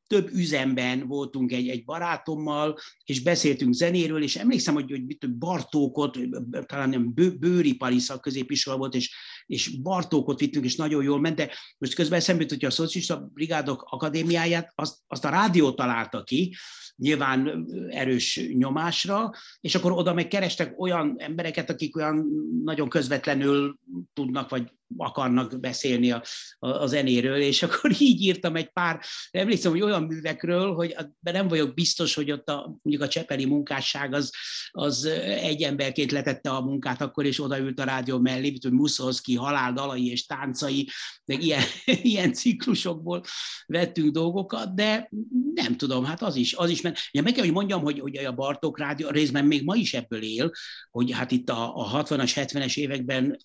több 0.06 0.30
üzemben 0.32 1.06
voltunk 1.06 1.52
egy, 1.52 1.68
egy 1.68 1.84
barátommal, 1.84 2.78
és 3.04 3.22
beszéltünk 3.22 3.74
zenéről, 3.74 4.22
és 4.22 4.36
emlékszem, 4.36 4.74
hogy, 4.74 4.90
hogy 4.90 5.30
Bartókot, 5.30 6.18
talán 6.66 6.88
nem 6.88 7.14
bő, 7.14 7.36
Bőripari 7.38 7.98
szakközépiskola 7.98 8.76
volt, 8.76 8.94
és, 8.94 9.14
és 9.46 9.80
Bartókot 9.80 10.40
vittünk, 10.40 10.64
és 10.64 10.76
nagyon 10.76 11.02
jól 11.02 11.20
ment, 11.20 11.36
de 11.36 11.50
most 11.78 11.94
közben 11.94 12.18
eszembe 12.18 12.44
hogy 12.48 12.64
a 12.64 12.70
Szocialista 12.70 13.30
Brigádok 13.34 13.82
Akadémiáját 13.90 14.72
azt, 14.74 14.96
azt 15.06 15.24
a 15.24 15.30
rádió 15.30 15.72
találta 15.72 16.24
ki, 16.24 16.54
nyilván 16.96 17.66
erős 17.88 18.40
nyomásra, 18.52 19.30
és 19.60 19.74
akkor 19.74 19.92
oda 19.92 20.14
meg 20.14 20.28
kerestek 20.28 20.80
olyan 20.80 21.14
embereket, 21.18 21.70
akik 21.70 21.96
olyan 21.96 22.26
nagyon 22.64 22.88
közvetlenül 22.88 23.78
tudnak, 24.12 24.50
vagy 24.50 24.72
akarnak 24.96 25.60
beszélni 25.60 26.10
a, 26.10 26.22
a, 26.58 26.68
a 26.68 26.86
zenéről, 26.86 27.40
és 27.40 27.62
akkor 27.62 27.90
így 27.98 28.22
írtam 28.22 28.56
egy 28.56 28.68
pár, 28.68 29.00
emlékszem, 29.30 29.70
hogy 29.70 29.80
olyan 29.80 30.02
művekről, 30.02 30.74
hogy 30.74 30.96
nem 31.20 31.48
vagyok 31.48 31.74
biztos, 31.74 32.14
hogy 32.14 32.32
ott 32.32 32.48
a, 32.48 32.78
mondjuk 32.82 33.02
a 33.02 33.08
csepeli 33.08 33.44
munkásság 33.44 34.14
az, 34.14 34.32
az 34.70 35.04
egy 35.24 35.62
emberként 35.62 36.12
letette 36.12 36.50
a 36.50 36.60
munkát 36.60 37.00
akkor, 37.00 37.24
és 37.24 37.40
odaült 37.40 37.80
a 37.80 37.84
rádió 37.84 38.18
mellé, 38.18 38.50
mint 38.50 38.62
hogy 38.62 38.72
Muszolszki 38.72 39.34
halál 39.34 39.72
dalai 39.72 40.10
és 40.10 40.26
táncai, 40.26 40.88
meg 41.24 41.42
ilyen, 41.42 41.62
ilyen 42.02 42.32
ciklusokból 42.32 43.22
vettünk 43.66 44.12
dolgokat, 44.12 44.74
de 44.74 45.10
nem 45.54 45.76
tudom, 45.76 46.04
hát 46.04 46.22
az 46.22 46.36
is, 46.36 46.54
az 46.54 46.70
is, 46.70 46.80
mert 46.80 46.98
ja, 47.10 47.22
meg 47.22 47.32
kell, 47.32 47.44
hogy 47.44 47.52
mondjam, 47.52 47.82
hogy, 47.82 48.00
hogy 48.00 48.16
a 48.16 48.32
Bartók 48.32 48.78
rádió 48.78 49.08
részben 49.08 49.44
még 49.44 49.64
ma 49.64 49.74
is 49.74 49.94
ebből 49.94 50.22
él, 50.22 50.50
hogy 50.90 51.12
hát 51.12 51.30
itt 51.30 51.50
a, 51.50 51.76
a 51.76 52.02
60-as, 52.02 52.32
70-es 52.34 52.76
években 52.76 53.36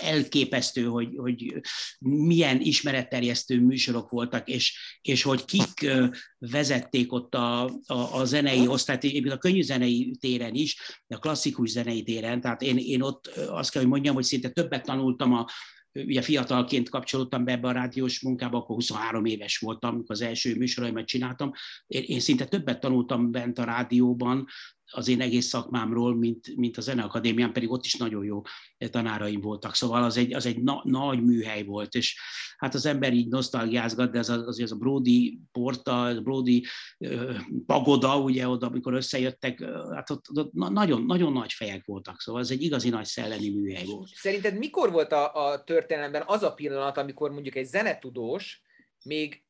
elképesztő, 0.00 0.85
hogy, 0.88 1.14
hogy 1.16 1.60
milyen 1.98 2.60
ismeretterjesztő 2.60 3.60
műsorok 3.60 4.10
voltak, 4.10 4.48
és, 4.48 4.98
és 5.00 5.22
hogy 5.22 5.44
kik 5.44 5.90
vezették 6.38 7.12
ott 7.12 7.34
a, 7.34 7.64
a, 7.64 8.18
a 8.20 8.24
zenei 8.24 8.66
osztályt, 8.66 9.30
a 9.30 9.38
könnyű 9.38 9.62
zenei 9.62 10.16
téren 10.20 10.54
is, 10.54 11.00
a 11.08 11.18
klasszikus 11.18 11.70
zenei 11.70 12.02
téren, 12.02 12.40
tehát 12.40 12.62
én, 12.62 12.76
én 12.76 13.02
ott 13.02 13.26
azt 13.26 13.70
kell, 13.70 13.82
hogy 13.82 13.90
mondjam, 13.90 14.14
hogy 14.14 14.24
szinte 14.24 14.48
többet 14.48 14.84
tanultam 14.84 15.32
a, 15.32 15.46
ugye 16.04 16.22
fiatalként 16.22 16.88
kapcsolódtam 16.88 17.44
be 17.44 17.52
ebbe 17.52 17.68
a 17.68 17.72
rádiós 17.72 18.20
munkába, 18.20 18.58
akkor 18.58 18.74
23 18.74 19.24
éves 19.24 19.58
voltam, 19.58 19.94
amikor 19.94 20.14
az 20.14 20.20
első 20.20 20.56
műsoraimat 20.56 21.06
csináltam. 21.06 21.52
Én, 21.86 22.02
én 22.06 22.20
szinte 22.20 22.44
többet 22.44 22.80
tanultam 22.80 23.30
bent 23.30 23.58
a 23.58 23.64
rádióban, 23.64 24.46
az 24.90 25.08
én 25.08 25.20
egész 25.20 25.46
szakmámról, 25.46 26.16
mint, 26.16 26.56
mint 26.56 26.76
a 26.76 26.80
Zeneakadémián, 26.80 27.52
pedig 27.52 27.70
ott 27.70 27.84
is 27.84 27.94
nagyon 27.94 28.24
jó 28.24 28.42
tanáraim 28.90 29.40
voltak. 29.40 29.74
Szóval 29.74 30.02
az 30.02 30.16
egy, 30.16 30.34
az 30.34 30.46
egy 30.46 30.62
na, 30.62 30.80
nagy 30.84 31.22
műhely 31.22 31.64
volt, 31.64 31.94
és 31.94 32.20
hát 32.56 32.74
az 32.74 32.86
ember 32.86 33.12
így 33.12 33.28
nosztalgiázgat, 33.28 34.10
de 34.10 34.18
ez 34.18 34.28
az, 34.28 34.46
az, 34.46 34.60
az 34.60 34.72
a 34.72 34.76
Brody 34.76 35.40
porta, 35.52 36.04
a 36.04 36.20
Brody 36.20 36.64
pagoda, 37.66 38.18
ugye 38.18 38.48
oda, 38.48 38.66
amikor 38.66 38.94
összejöttek, 38.94 39.64
hát 39.94 40.10
ott, 40.10 40.24
ott 40.34 40.52
nagyon, 40.52 41.02
nagyon 41.02 41.32
nagy 41.32 41.52
fejek 41.52 41.84
voltak, 41.84 42.20
szóval 42.20 42.40
ez 42.40 42.50
egy 42.50 42.62
igazi 42.62 42.88
nagy 42.88 43.04
szellemi 43.04 43.48
műhely 43.48 43.84
volt. 43.84 44.08
Szerinted 44.14 44.58
mikor 44.58 44.92
volt 44.92 45.12
a, 45.12 45.34
a 45.34 45.64
történelemben 45.64 46.22
az 46.26 46.42
a 46.42 46.54
pillanat, 46.54 46.96
amikor 46.96 47.30
mondjuk 47.30 47.54
egy 47.54 47.66
zenetudós 47.66 48.62
még, 49.04 49.44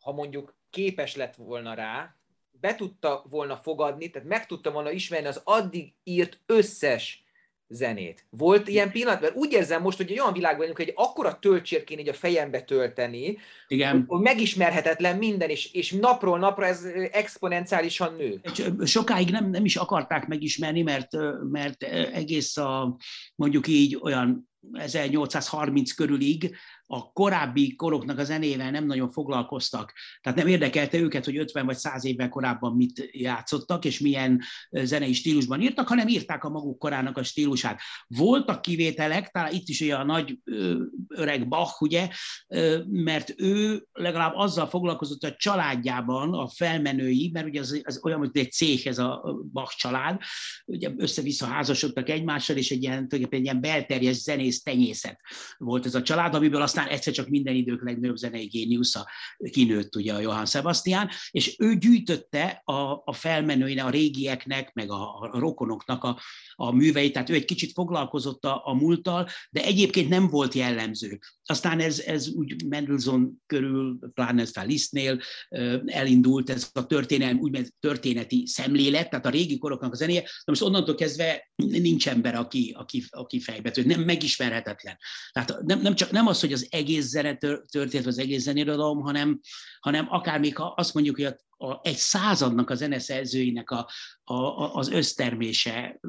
ha 0.00 0.12
mondjuk 0.12 0.56
képes 0.70 1.16
lett 1.16 1.34
volna 1.34 1.74
rá, 1.74 2.16
be 2.62 2.74
tudta 2.74 3.24
volna 3.30 3.56
fogadni, 3.56 4.10
tehát 4.10 4.28
meg 4.28 4.46
tudta 4.46 4.70
volna 4.70 4.90
ismerni 4.90 5.26
az 5.26 5.40
addig 5.44 5.92
írt 6.04 6.40
összes 6.46 7.24
zenét. 7.68 8.26
Volt 8.30 8.68
ilyen 8.68 8.90
pillanat? 8.90 9.20
Mert 9.20 9.36
úgy 9.36 9.52
érzem 9.52 9.82
most, 9.82 9.96
hogy 9.96 10.10
egy 10.10 10.20
olyan 10.20 10.32
világban 10.32 10.58
vagyunk, 10.58 10.76
hogy 10.76 10.88
egy 10.88 10.94
akkora 10.96 11.38
töltsér 11.38 11.84
kéne 11.84 12.00
így 12.00 12.08
a 12.08 12.14
fejembe 12.14 12.62
tölteni, 12.62 13.38
Igen. 13.68 14.04
hogy 14.06 14.20
megismerhetetlen 14.20 15.16
minden, 15.16 15.48
és, 15.48 15.72
és 15.72 15.92
napról 15.92 16.38
napra 16.38 16.66
ez 16.66 16.84
exponenciálisan 17.10 18.14
nő. 18.14 18.40
Sokáig 18.84 19.30
nem, 19.30 19.50
nem 19.50 19.64
is 19.64 19.76
akarták 19.76 20.26
megismerni, 20.26 20.82
mert, 20.82 21.10
mert 21.50 21.82
egész 22.12 22.56
a, 22.56 22.96
mondjuk 23.34 23.66
így 23.66 23.98
olyan 24.02 24.50
1830 24.72 25.92
körülig 25.92 26.56
a 26.94 27.12
korábbi 27.12 27.74
koroknak 27.76 28.18
a 28.18 28.24
zenével 28.24 28.70
nem 28.70 28.86
nagyon 28.86 29.10
foglalkoztak. 29.10 29.92
Tehát 30.20 30.38
nem 30.38 30.46
érdekelte 30.46 30.98
őket, 30.98 31.24
hogy 31.24 31.36
50 31.36 31.66
vagy 31.66 31.76
100 31.76 32.04
évvel 32.04 32.28
korábban 32.28 32.76
mit 32.76 33.08
játszottak, 33.12 33.84
és 33.84 33.98
milyen 33.98 34.40
zenei 34.70 35.12
stílusban 35.12 35.60
írtak, 35.60 35.88
hanem 35.88 36.08
írták 36.08 36.44
a 36.44 36.48
maguk 36.48 36.78
korának 36.78 37.18
a 37.18 37.22
stílusát. 37.22 37.80
Voltak 38.06 38.62
kivételek, 38.62 39.30
talán 39.30 39.52
itt 39.52 39.68
is 39.68 39.80
ugye 39.80 39.94
a 39.94 40.04
nagy 40.04 40.38
öreg 41.08 41.48
Bach, 41.48 41.82
ugye, 41.82 42.08
mert 42.86 43.32
ő 43.36 43.86
legalább 43.92 44.32
azzal 44.34 44.66
foglalkozott 44.66 45.22
a 45.22 45.34
családjában, 45.36 46.34
a 46.34 46.48
felmenői, 46.48 47.30
mert 47.32 47.46
ugye 47.46 47.60
az, 47.60 47.80
az 47.84 48.00
olyan, 48.02 48.18
hogy 48.18 48.30
egy 48.32 48.52
cég 48.52 48.86
ez 48.86 48.98
a 48.98 49.36
Bach 49.52 49.76
család, 49.76 50.20
ugye 50.64 50.90
össze-vissza 50.96 51.46
házasodtak 51.46 52.08
egymással, 52.08 52.56
és 52.56 52.70
egy 52.70 52.82
ilyen, 52.82 53.06
egy 53.10 53.42
ilyen 53.42 53.60
belterjes 53.60 54.16
zenész 54.16 54.62
tenyészet 54.62 55.20
volt 55.58 55.86
ez 55.86 55.94
a 55.94 56.02
család, 56.02 56.34
amiből 56.34 56.62
aztán 56.62 56.80
aztán 56.82 56.96
egyszer 56.96 57.12
csak 57.12 57.28
minden 57.28 57.54
idők 57.54 57.84
legnagyobb 57.84 58.16
zenei 58.16 58.46
géniusza 58.46 59.08
kinőtt 59.50 59.96
ugye 59.96 60.12
a 60.12 60.20
Johann 60.20 60.44
Sebastian, 60.44 61.08
és 61.30 61.56
ő 61.58 61.76
gyűjtötte 61.76 62.62
a, 62.64 63.02
a 63.04 63.12
felmenőinek, 63.12 63.84
a 63.86 63.90
régieknek, 63.90 64.72
meg 64.72 64.90
a, 64.90 65.18
a 65.20 65.38
rokonoknak 65.38 66.04
a, 66.04 66.20
a 66.54 66.72
műveit, 66.72 67.12
tehát 67.12 67.30
ő 67.30 67.34
egy 67.34 67.44
kicsit 67.44 67.72
foglalkozott 67.72 68.44
a, 68.44 68.62
a 68.64 68.74
múlttal, 68.74 69.28
de 69.50 69.64
egyébként 69.64 70.08
nem 70.08 70.28
volt 70.28 70.54
jellemző. 70.54 71.18
Aztán 71.44 71.80
ez, 71.80 71.98
ez 71.98 72.28
úgy 72.28 72.64
Mendelssohn 72.66 73.24
körül, 73.46 73.98
pláne 74.14 74.40
ez 74.42 74.52
Lisztnél 74.54 75.20
elindult 75.86 76.50
ez 76.50 76.70
a 76.72 76.86
történelem, 76.86 77.38
úgymond 77.38 77.68
történeti 77.80 78.46
szemlélet, 78.46 79.10
tehát 79.10 79.26
a 79.26 79.30
régi 79.30 79.58
koroknak 79.58 79.92
a 79.92 79.96
zenéje, 79.96 80.20
de 80.20 80.28
most 80.44 80.62
onnantól 80.62 80.94
kezdve 80.94 81.50
nincs 81.56 82.08
ember, 82.08 82.34
aki, 82.34 82.74
aki, 82.78 83.04
aki 83.08 83.40
fejbe 83.40 83.72
nem 83.84 84.00
megismerhetetlen. 84.00 84.98
Tehát 85.32 85.62
nem, 85.62 85.80
nem, 85.80 85.94
csak, 85.94 86.10
nem 86.10 86.26
az, 86.26 86.40
hogy 86.40 86.52
az 86.52 86.61
egész 86.70 87.04
zene 87.04 87.36
történet, 87.70 88.06
az 88.06 88.18
egész 88.18 88.42
zenérodalom, 88.42 89.00
hanem, 89.00 89.40
hanem 89.80 90.06
akár 90.08 90.40
még 90.40 90.56
ha 90.56 90.64
azt 90.76 90.94
mondjuk, 90.94 91.16
hogy 91.16 91.24
a 91.24 91.36
a, 91.62 91.80
egy 91.82 91.96
századnak 91.96 92.70
a 92.70 92.74
zeneszerzőinek 92.74 93.70
a, 93.70 93.88
a, 94.24 94.34
a, 94.34 94.74
az 94.74 94.90
össztermése 94.90 96.00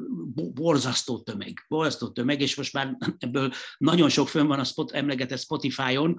borzasztó 0.54 1.18
tömeg, 1.18 1.64
borzasztó 1.68 2.08
tömeg, 2.08 2.40
és 2.40 2.56
most 2.56 2.72
már 2.72 2.96
ebből 3.18 3.52
nagyon 3.78 4.08
sok 4.08 4.28
fönn 4.28 4.46
van 4.46 4.58
a 4.58 4.64
spot, 4.64 4.90
emlegetett 4.92 5.38
Spotify-on, 5.38 6.16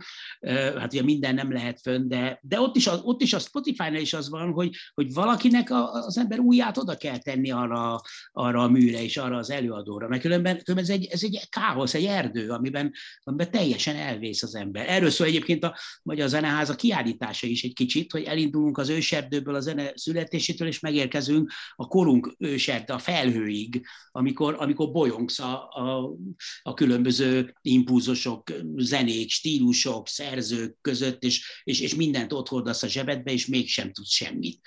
hát 0.77 0.93
ugye 0.93 1.03
minden 1.03 1.35
nem 1.35 1.51
lehet 1.51 1.81
fönn, 1.81 2.07
de, 2.07 2.39
de 2.41 2.59
ott, 2.59 2.75
is, 2.75 2.85
ott 2.85 3.21
is 3.21 3.33
a 3.33 3.39
Spotify-nál 3.39 4.01
is 4.01 4.13
az 4.13 4.29
van, 4.29 4.51
hogy, 4.51 4.75
hogy 4.93 5.13
valakinek 5.13 5.69
a, 5.69 5.91
az 5.91 6.17
ember 6.17 6.39
újját 6.39 6.77
oda 6.77 6.97
kell 6.97 7.17
tenni 7.17 7.51
arra, 7.51 8.01
arra 8.31 8.63
a 8.63 8.67
műre 8.67 9.03
és 9.03 9.17
arra 9.17 9.37
az 9.37 9.49
előadóra, 9.49 10.07
mert 10.07 10.21
különben, 10.21 10.61
különben 10.63 10.85
ez, 10.85 10.99
egy, 10.99 11.05
ez 11.05 11.23
egy 11.23 11.49
káosz, 11.49 11.93
egy 11.93 12.05
erdő, 12.05 12.49
amiben, 12.49 12.93
amiben 13.23 13.51
teljesen 13.51 13.95
elvész 13.95 14.43
az 14.43 14.55
ember. 14.55 14.89
Erről 14.89 15.09
szól 15.09 15.27
egyébként 15.27 15.63
a 15.63 15.77
Magyar 16.03 16.29
Zeneháza 16.29 16.75
kiállítása 16.75 17.47
is 17.47 17.63
egy 17.63 17.73
kicsit, 17.73 18.11
hogy 18.11 18.23
elindulunk 18.23 18.77
az 18.77 18.89
őser 18.89 19.24
őserdőből 19.25 19.55
a 19.55 19.59
zene 19.59 19.91
születésétől, 19.95 20.67
és 20.67 20.79
megérkezünk 20.79 21.51
a 21.75 21.87
korunk 21.87 22.35
őserde, 22.37 22.93
a 22.93 22.99
felhőig, 22.99 23.85
amikor, 24.11 24.55
amikor 24.59 24.91
bolyongsz 24.91 25.39
a, 25.39 25.67
a, 25.69 26.15
a 26.63 26.73
különböző 26.73 27.53
impulzusok, 27.61 28.51
zenék, 28.75 29.29
stílusok, 29.29 30.07
szerzők 30.07 30.77
között, 30.81 31.23
és, 31.23 31.61
és, 31.63 31.79
és 31.79 31.95
mindent 31.95 32.33
ott 32.33 32.47
hordasz 32.47 32.83
a 32.83 32.87
zsebedbe, 32.87 33.31
és 33.31 33.45
mégsem 33.45 33.91
tudsz 33.91 34.11
semmit. 34.11 34.59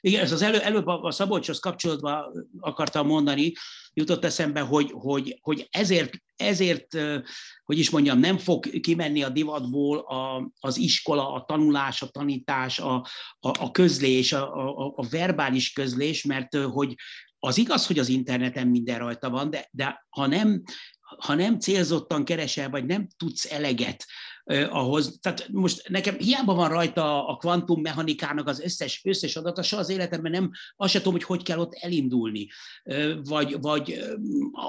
Igen, 0.00 0.22
ez 0.22 0.32
az 0.32 0.42
elő, 0.42 0.60
előbb 0.60 0.86
a 0.86 1.10
Szabolcshoz 1.10 1.58
kapcsolatban 1.58 2.48
akartam 2.60 3.06
mondani, 3.06 3.52
jutott 3.92 4.24
eszembe, 4.24 4.60
hogy, 4.60 4.90
hogy, 4.92 5.38
hogy 5.40 5.68
ezért, 5.70 6.12
ezért, 6.36 6.86
hogy 7.64 7.78
is 7.78 7.90
mondjam, 7.90 8.18
nem 8.18 8.38
fog 8.38 8.80
kimenni 8.80 9.22
a 9.22 9.28
divatból 9.28 9.98
a, 9.98 10.50
az 10.60 10.76
iskola, 10.76 11.32
a 11.32 11.44
tanulás, 11.44 12.02
a 12.02 12.08
tanítás, 12.08 12.78
a, 12.78 12.94
a, 13.40 13.48
a 13.60 13.70
közlés, 13.70 14.32
a, 14.32 14.54
a, 14.54 14.92
a 14.96 15.06
verbális 15.10 15.72
közlés, 15.72 16.24
mert 16.24 16.56
hogy 16.56 16.94
az 17.38 17.58
igaz, 17.58 17.86
hogy 17.86 17.98
az 17.98 18.08
interneten 18.08 18.68
minden 18.68 18.98
rajta 18.98 19.30
van, 19.30 19.50
de, 19.50 19.68
de 19.70 20.06
ha 20.08 20.26
nem 20.26 20.62
ha 21.18 21.34
nem 21.34 21.58
célzottan 21.58 22.24
keresel, 22.24 22.70
vagy 22.70 22.84
nem 22.84 23.08
tudsz 23.16 23.52
eleget 23.52 24.06
ahhoz, 24.70 25.18
tehát 25.20 25.48
most 25.48 25.88
nekem 25.88 26.16
hiába 26.18 26.54
van 26.54 26.68
rajta 26.68 27.26
a 27.26 27.36
kvantummechanikának 27.36 28.48
az 28.48 28.60
összes, 28.60 29.00
összes 29.04 29.36
adata, 29.36 29.62
se 29.62 29.76
az 29.76 29.88
életemben 29.88 30.30
nem, 30.30 30.50
azt 30.76 30.92
sem 30.92 31.02
tudom, 31.02 31.18
hogy 31.18 31.26
hogy 31.26 31.42
kell 31.42 31.58
ott 31.58 31.74
elindulni, 31.74 32.48
vagy, 33.22 33.60
vagy 33.60 34.04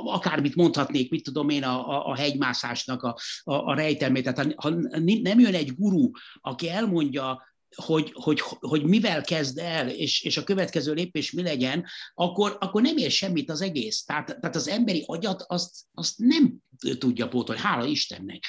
akármit 0.06 0.56
mondhatnék, 0.56 1.10
mit 1.10 1.24
tudom 1.24 1.50
én, 1.50 1.64
a, 1.64 1.90
a, 1.90 2.08
a 2.08 2.16
hegymászásnak 2.16 3.04
a, 3.04 3.18
a, 3.44 3.54
a 3.54 3.74
rejtelmét. 3.74 4.24
Tehát 4.24 4.54
ha 4.56 4.70
nem 5.22 5.40
jön 5.40 5.54
egy 5.54 5.76
guru, 5.76 6.10
aki 6.42 6.70
elmondja, 6.70 7.54
hogy, 7.76 8.12
hogy, 8.14 8.40
hogy 8.60 8.84
mivel 8.84 9.22
kezd 9.22 9.58
el, 9.58 9.90
és, 9.90 10.24
és 10.24 10.38
a 10.38 10.44
következő 10.44 10.94
lépés 10.94 11.32
mi 11.32 11.42
legyen, 11.42 11.86
akkor, 12.14 12.58
akkor 12.60 12.82
nem 12.82 12.98
ér 12.98 13.12
semmit 13.12 13.50
az 13.50 13.62
egész. 13.62 14.04
Tehát, 14.04 14.26
tehát 14.26 14.56
az 14.56 14.68
emberi 14.68 15.04
agyat 15.08 15.44
azt, 15.48 15.76
azt 15.94 16.18
nem 16.18 16.56
tudja 16.98 17.28
pótolni, 17.28 17.62
hála 17.62 17.86
Istennek. 17.86 18.44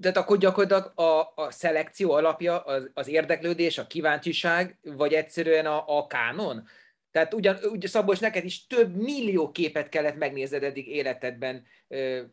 Tehát 0.00 0.16
akkor 0.16 0.38
gyakorlatilag 0.38 0.92
a, 0.94 1.32
a 1.42 1.50
szelekció 1.50 2.12
alapja 2.12 2.60
az, 2.60 2.90
az 2.94 3.08
érdeklődés, 3.08 3.78
a 3.78 3.86
kíváncsiság, 3.86 4.78
vagy 4.82 5.12
egyszerűen 5.12 5.66
a, 5.66 5.98
a 5.98 6.06
kánon? 6.06 6.66
Tehát 7.10 7.34
ugyan, 7.34 7.58
ugye 7.72 7.88
Szabolcs, 7.88 8.20
neked 8.20 8.44
is 8.44 8.66
több 8.66 8.96
millió 8.96 9.50
képet 9.50 9.88
kellett 9.88 10.16
megnézned 10.16 10.62
eddig 10.62 10.88
életedben, 10.88 11.64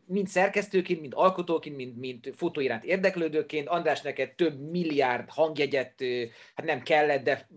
mind 0.06 0.28
szerkesztőként, 0.28 1.00
mind 1.00 1.12
alkotóként, 1.16 1.76
mind, 1.76 1.96
mind 1.96 2.32
fotóiránt 2.36 2.84
érdeklődőként. 2.84 3.68
András, 3.68 4.00
neked 4.00 4.34
több 4.34 4.70
milliárd 4.70 5.28
hangjegyet, 5.28 6.04
hát 6.54 6.66
nem 6.66 6.82
kellett, 6.82 7.24
de 7.24 7.48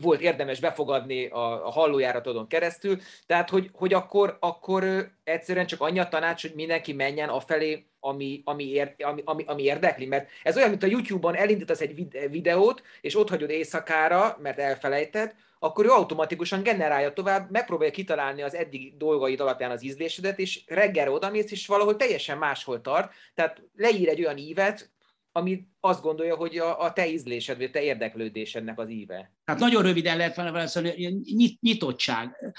volt 0.00 0.20
érdemes 0.20 0.60
befogadni 0.60 1.26
a, 1.26 1.66
a 1.66 1.70
hallójáratodon 1.70 2.48
keresztül. 2.48 2.98
Tehát, 3.26 3.50
hogy, 3.50 3.70
hogy 3.72 3.94
akkor, 3.94 4.36
akkor 4.40 5.10
egyszerűen 5.24 5.66
csak 5.66 5.80
annyi 5.80 5.98
a 5.98 6.08
tanács, 6.08 6.42
hogy 6.42 6.54
mindenki 6.54 6.92
menjen 6.92 7.28
afelé, 7.28 7.86
ami, 8.00 8.42
ami, 8.44 8.70
ér, 8.70 8.94
ami, 8.98 9.22
ami, 9.24 9.44
ami 9.46 9.62
érdekli. 9.62 10.06
Mert 10.06 10.28
ez 10.42 10.56
olyan, 10.56 10.70
mint 10.70 10.82
a 10.82 10.86
YouTube-on 10.86 11.36
elindítasz 11.36 11.80
egy 11.80 12.06
videót, 12.30 12.82
és 13.00 13.16
ott 13.16 13.28
hagyod 13.28 13.50
éjszakára, 13.50 14.38
mert 14.42 14.58
elfelejted, 14.58 15.34
akkor 15.64 15.84
ő 15.84 15.88
automatikusan 15.88 16.62
generálja 16.62 17.12
tovább, 17.12 17.50
megpróbálja 17.50 17.92
kitalálni 17.92 18.42
az 18.42 18.54
eddig 18.54 18.96
dolgaid 18.96 19.40
alapján 19.40 19.70
az 19.70 19.84
ízlésedet, 19.84 20.38
és 20.38 20.64
reggelre 20.66 21.10
odamész, 21.10 21.50
és 21.50 21.66
valahol 21.66 21.96
teljesen 21.96 22.38
máshol 22.38 22.80
tart. 22.80 23.12
Tehát 23.34 23.62
leír 23.76 24.08
egy 24.08 24.20
olyan 24.20 24.36
ívet, 24.36 24.91
ami 25.32 25.66
azt 25.80 26.02
gondolja, 26.02 26.36
hogy 26.36 26.58
a, 26.58 26.80
a 26.80 26.92
te 26.92 27.10
ízlésed, 27.10 27.56
vagy 27.56 27.66
a 27.66 27.70
te 27.70 27.82
érdeklődésednek 27.82 28.78
az 28.78 28.90
íve. 28.90 29.32
Tehát 29.44 29.60
nagyon 29.60 29.82
röviden 29.82 30.16
lehet 30.16 30.36
válaszolni, 30.36 31.22
nyit, 31.34 31.60
nyitottság, 31.60 32.54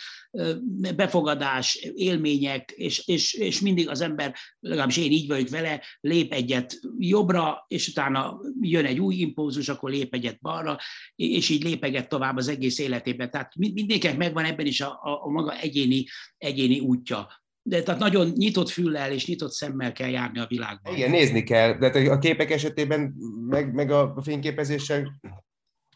befogadás, 0.96 1.76
élmények, 1.96 2.72
és, 2.72 3.08
és, 3.08 3.34
és 3.34 3.60
mindig 3.60 3.90
az 3.90 4.02
ember, 4.02 4.36
legalábbis 4.60 4.98
én 4.98 5.12
így 5.12 5.28
vagyok 5.28 5.50
vele, 5.50 5.82
lép 6.00 6.34
egyet 6.34 6.80
jobbra, 6.98 7.66
és 7.68 7.88
utána 7.88 8.40
jön 8.62 8.86
egy 8.86 9.00
új 9.00 9.16
impulzus, 9.16 9.70
akkor 9.70 9.90
lép 9.90 10.14
egyet 10.14 10.40
balra, 10.42 10.78
és 11.16 11.50
így 11.50 11.64
lépeget 11.64 12.10
tovább 12.10 12.38
az 12.38 12.48
egész 12.48 12.80
életében. 12.80 13.32
Tehát 13.32 13.56
mindenkinek 13.56 14.18
megvan 14.18 14.46
ebben 14.46 14.66
is 14.66 14.82
a, 14.82 15.00
a, 15.02 15.26
a 15.26 15.30
maga 15.30 15.60
egyéni, 15.60 16.06
egyéni 16.38 16.80
útja 16.80 17.43
de 17.66 17.84
tehát 17.84 18.00
nagyon 18.00 18.28
nyitott 18.28 18.70
füllel 18.70 19.12
és 19.12 19.28
nyitott 19.28 19.52
szemmel 19.52 19.92
kell 19.92 20.10
járni 20.10 20.40
a 20.40 20.46
világban. 20.48 20.96
Igen, 20.96 21.10
nézni 21.10 21.44
kell, 21.44 21.74
de 21.78 22.12
a 22.12 22.18
képek 22.18 22.52
esetében, 22.52 23.14
meg, 23.48 23.74
meg 23.74 23.92
a 23.92 24.22
fényképezéssel 24.24 25.20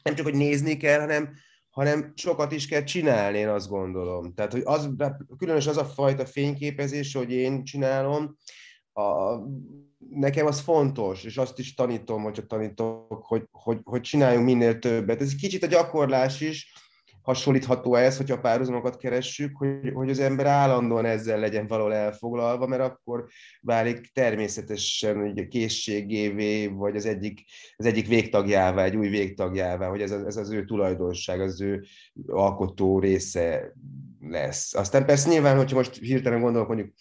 nem 0.04 0.16
csak, 0.16 0.26
hogy 0.26 0.36
nézni 0.36 0.78
kell, 0.78 1.00
hanem, 1.00 1.34
hanem 1.70 2.14
sokat 2.16 2.52
is 2.52 2.68
kell 2.68 2.84
csinálni, 2.84 3.38
én 3.38 3.48
azt 3.48 3.70
gondolom. 3.70 4.34
Tehát, 4.34 4.52
hogy 4.52 4.62
az, 4.66 4.90
különös 5.38 5.68
az 5.68 5.78
a 5.78 5.86
fajta 5.86 6.26
fényképezés, 6.26 7.14
hogy 7.14 7.32
én 7.32 7.64
csinálom, 7.64 8.38
a, 8.94 9.36
nekem 10.10 10.46
az 10.46 10.60
fontos, 10.60 11.24
és 11.24 11.38
azt 11.38 11.60
is 11.60 11.74
tanítom, 11.74 12.24
hogyha 12.24 12.46
tanítok, 12.46 13.26
hogy, 13.26 13.44
hogy, 13.52 13.80
hogy 13.84 14.02
csináljunk 14.02 14.46
minél 14.46 14.80
többet. 14.80 15.22
Ez 15.22 15.36
kicsit 15.36 15.64
a 15.64 15.68
gyakorlás 15.68 16.42
is, 16.42 16.74
hasonlítható 17.28 17.96
ez, 17.96 18.18
hogyha 18.18 18.40
párhuzamokat 18.40 18.98
keressük, 18.98 19.58
hogy, 19.58 19.92
hogy 19.94 20.10
az 20.10 20.20
ember 20.20 20.46
állandóan 20.46 21.06
ezzel 21.06 21.40
legyen 21.40 21.68
valahol 21.68 21.94
elfoglalva, 21.94 22.68
mert 22.68 22.82
akkor 22.82 23.28
válik 23.62 24.12
természetesen 24.14 25.18
ugye 25.18 25.48
készségévé, 25.48 26.68
vagy 26.68 26.96
az 26.96 27.06
egyik, 27.06 27.44
az 27.76 27.86
egyik 27.86 28.08
végtagjává, 28.08 28.84
egy 28.84 28.96
új 28.96 29.08
végtagjává, 29.08 29.88
hogy 29.90 30.02
ez, 30.02 30.12
ez 30.12 30.38
az 30.38 30.52
ő 30.52 30.66
tulajdonság, 30.66 31.42
az 31.42 31.62
ő 31.62 31.84
alkotó 32.28 33.00
része 33.00 33.74
lesz. 34.20 34.76
Aztán 34.76 35.06
persze 35.06 35.30
nyilván, 35.30 35.58
hogyha 35.58 35.76
most 35.76 35.98
hirtelen 35.98 36.42
gondolok 36.42 36.68
mondjuk 36.68 36.94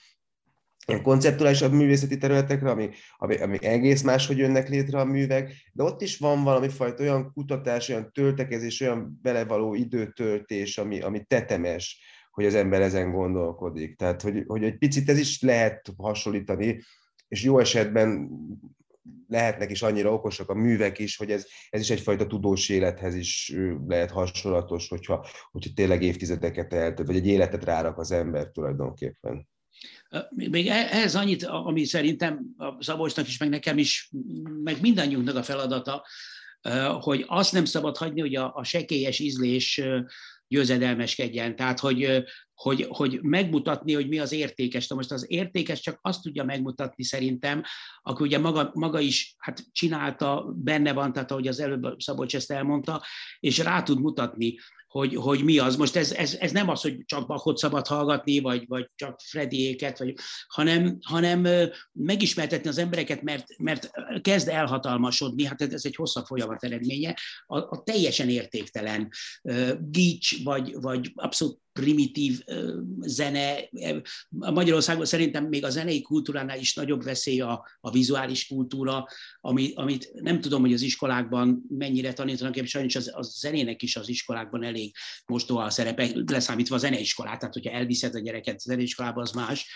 ilyen 0.87 1.03
konceptuálisabb 1.03 1.73
művészeti 1.73 2.17
területekre, 2.17 2.71
ami, 2.71 2.91
ami, 3.17 3.37
ami 3.37 3.65
egész 3.65 4.03
máshogy 4.03 4.39
jönnek 4.39 4.69
létre 4.69 5.01
a 5.01 5.05
művek, 5.05 5.53
de 5.73 5.83
ott 5.83 6.03
is 6.03 6.19
van 6.19 6.43
valami 6.43 6.69
fajta 6.69 7.03
olyan 7.03 7.33
kutatás, 7.33 7.89
olyan 7.89 8.13
töltekezés, 8.13 8.81
olyan 8.81 9.19
belevaló 9.23 9.75
időtöltés, 9.75 10.79
ami, 10.79 11.01
ami 11.01 11.25
tetemes, 11.25 12.01
hogy 12.31 12.45
az 12.45 12.55
ember 12.55 12.81
ezen 12.81 13.11
gondolkodik. 13.11 13.97
Tehát, 13.97 14.23
hogy, 14.23 14.45
hogy 14.47 14.65
egy 14.65 14.79
picit 14.79 15.09
ez 15.09 15.19
is 15.19 15.43
lehet 15.43 15.93
hasonlítani, 15.97 16.83
és 17.29 17.43
jó 17.43 17.59
esetben 17.59 18.31
lehetnek 19.29 19.71
is 19.71 19.83
annyira 19.83 20.13
okosak 20.13 20.49
a 20.49 20.55
művek 20.55 20.99
is, 20.99 21.17
hogy 21.17 21.31
ez, 21.31 21.47
ez 21.71 21.81
is 21.81 21.91
egyfajta 21.91 22.27
tudós 22.27 22.69
élethez 22.69 23.15
is 23.15 23.55
lehet 23.87 24.11
hasonlatos, 24.11 24.89
hogyha, 24.89 25.27
hogyha 25.51 25.71
tényleg 25.75 26.03
évtizedeket 26.03 26.73
eltölt, 26.73 27.07
vagy 27.07 27.17
egy 27.17 27.27
életet 27.27 27.65
rárak 27.65 27.99
az 27.99 28.11
ember 28.11 28.51
tulajdonképpen. 28.51 29.49
Még 30.31 30.67
e-, 30.67 30.89
ehhez 30.91 31.15
annyit, 31.15 31.45
ami 31.45 31.85
szerintem 31.85 32.47
a 32.57 32.83
Szabolcsnak 32.83 33.29
is, 33.29 33.39
meg 33.39 33.49
nekem 33.49 33.79
is, 33.79 34.11
meg 34.63 34.81
mindannyiunknak 34.81 35.37
a 35.37 35.43
feladata, 35.43 36.07
hogy 37.01 37.25
azt 37.27 37.53
nem 37.53 37.65
szabad 37.65 37.97
hagyni, 37.97 38.21
hogy 38.21 38.37
a, 38.37 38.55
a 38.55 38.65
sekélyes 38.65 39.19
ízlés 39.19 39.81
győzedelmeskedjen. 40.49 41.57
Tehát, 41.57 41.81
hogy, 41.81 42.25
hogy, 42.55 42.87
hogy 42.89 43.19
megmutatni, 43.23 43.95
hogy 43.95 44.09
mi 44.09 44.19
az 44.19 44.33
értékes. 44.33 44.87
Na 44.87 44.97
most 44.97 45.13
az 45.13 45.25
értékes 45.29 45.81
csak 45.81 45.99
azt 46.03 46.23
tudja 46.23 46.45
megmutatni 46.45 47.05
szerintem, 47.05 47.63
aki 48.03 48.23
ugye 48.23 48.39
maga, 48.39 48.71
maga 48.75 49.01
is 49.01 49.35
hát 49.39 49.65
csinálta, 49.73 50.53
benne 50.57 50.93
van, 50.93 51.13
tehát 51.13 51.31
ahogy 51.31 51.49
az 51.49 51.61
előbb 51.61 52.01
Szabolcs 52.01 52.35
ezt 52.35 52.51
elmondta, 52.51 53.05
és 53.41 53.59
rá 53.59 53.83
tud 53.83 54.01
mutatni 54.01 54.55
hogy, 54.87 55.15
hogy 55.15 55.45
mi 55.45 55.59
az. 55.59 55.77
Most 55.77 55.97
ez, 55.97 56.13
ez, 56.13 56.35
ez 56.35 56.53
nem 56.53 56.69
az, 56.69 56.81
hogy 56.81 57.05
csak 57.05 57.27
Bachot 57.27 57.59
szabad 57.59 57.87
hallgatni, 57.87 58.41
vagy, 58.41 58.65
vagy 58.69 58.91
csak 58.95 59.21
Frediéket, 59.21 59.99
vagy, 59.99 60.15
hanem, 60.47 60.99
hanem 61.03 61.47
megismertetni 61.93 62.69
az 62.69 62.79
embereket, 62.79 63.23
mert, 63.23 63.59
mert 63.59 63.91
kezd 64.21 64.49
elhatalmasodni, 64.49 65.45
hát 65.45 65.63
ez 65.63 65.85
egy 65.85 65.97
hosszabb 65.97 66.27
folyamat 66.27 66.65
eredménye, 66.65 67.17
a, 67.47 67.59
a 67.59 67.83
teljesen 67.85 68.29
értéktelen 68.29 69.09
gics, 69.91 70.45
vagy, 70.45 70.81
vagy 70.81 71.13
abszolút 71.15 71.65
primitív 71.81 72.41
zene. 73.01 73.57
Magyarországon 74.29 75.05
szerintem 75.05 75.45
még 75.45 75.65
a 75.65 75.71
zenei 75.71 76.03
kultúránál 76.03 76.59
is 76.59 76.75
nagyobb 76.75 77.05
veszély 77.05 77.41
a, 77.41 77.67
a 77.81 77.91
vizuális 77.91 78.47
kultúra, 78.47 79.07
ami, 79.41 79.73
amit 79.75 80.11
nem 80.15 80.41
tudom, 80.41 80.61
hogy 80.61 80.73
az 80.73 80.83
iskolákban 80.83 81.65
mennyire 81.69 82.13
tanítanak, 82.13 82.57
és 82.57 82.71
sajnos 82.71 82.97
az, 82.97 83.11
a 83.15 83.23
zenének 83.23 83.83
is 83.83 83.97
az 83.97 84.09
iskolákban 84.09 84.65
elég 84.65 84.95
mostoha 85.27 85.65
a 85.65 85.71
szerepe, 85.71 86.11
leszámítva 86.27 86.75
a 86.75 86.79
zeneiskolát, 86.79 87.39
tehát 87.39 87.55
hogyha 87.55 87.71
elviszed 87.71 88.15
a 88.15 88.21
gyereket 88.21 88.55
a 88.55 88.69
zeneiskolába, 88.69 89.21
az 89.21 89.31
más, 89.31 89.67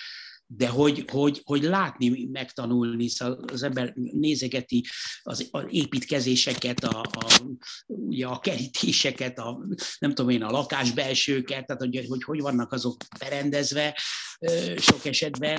de 0.57 0.69
hogy, 0.69 1.05
hogy, 1.11 1.41
hogy 1.45 1.63
látni, 1.63 2.29
megtanulni, 2.33 3.09
szóval 3.09 3.45
az 3.53 3.63
ember 3.63 3.93
nézegeti 3.95 4.85
az, 5.23 5.49
az 5.51 5.65
építkezéseket, 5.69 6.85
a, 6.85 7.01
a, 7.01 7.43
ugye 7.87 8.27
a 8.27 8.39
kerítéseket, 8.39 9.39
a, 9.39 9.67
nem 9.99 10.15
tudom 10.15 10.31
én, 10.31 10.43
a 10.43 10.51
lakásbelsőket, 10.51 11.67
tehát 11.67 11.83
hogy, 11.83 12.07
hogy 12.09 12.23
hogy 12.23 12.41
vannak 12.41 12.73
azok 12.73 12.97
berendezve 13.19 13.99
sok 14.77 15.05
esetben, 15.05 15.57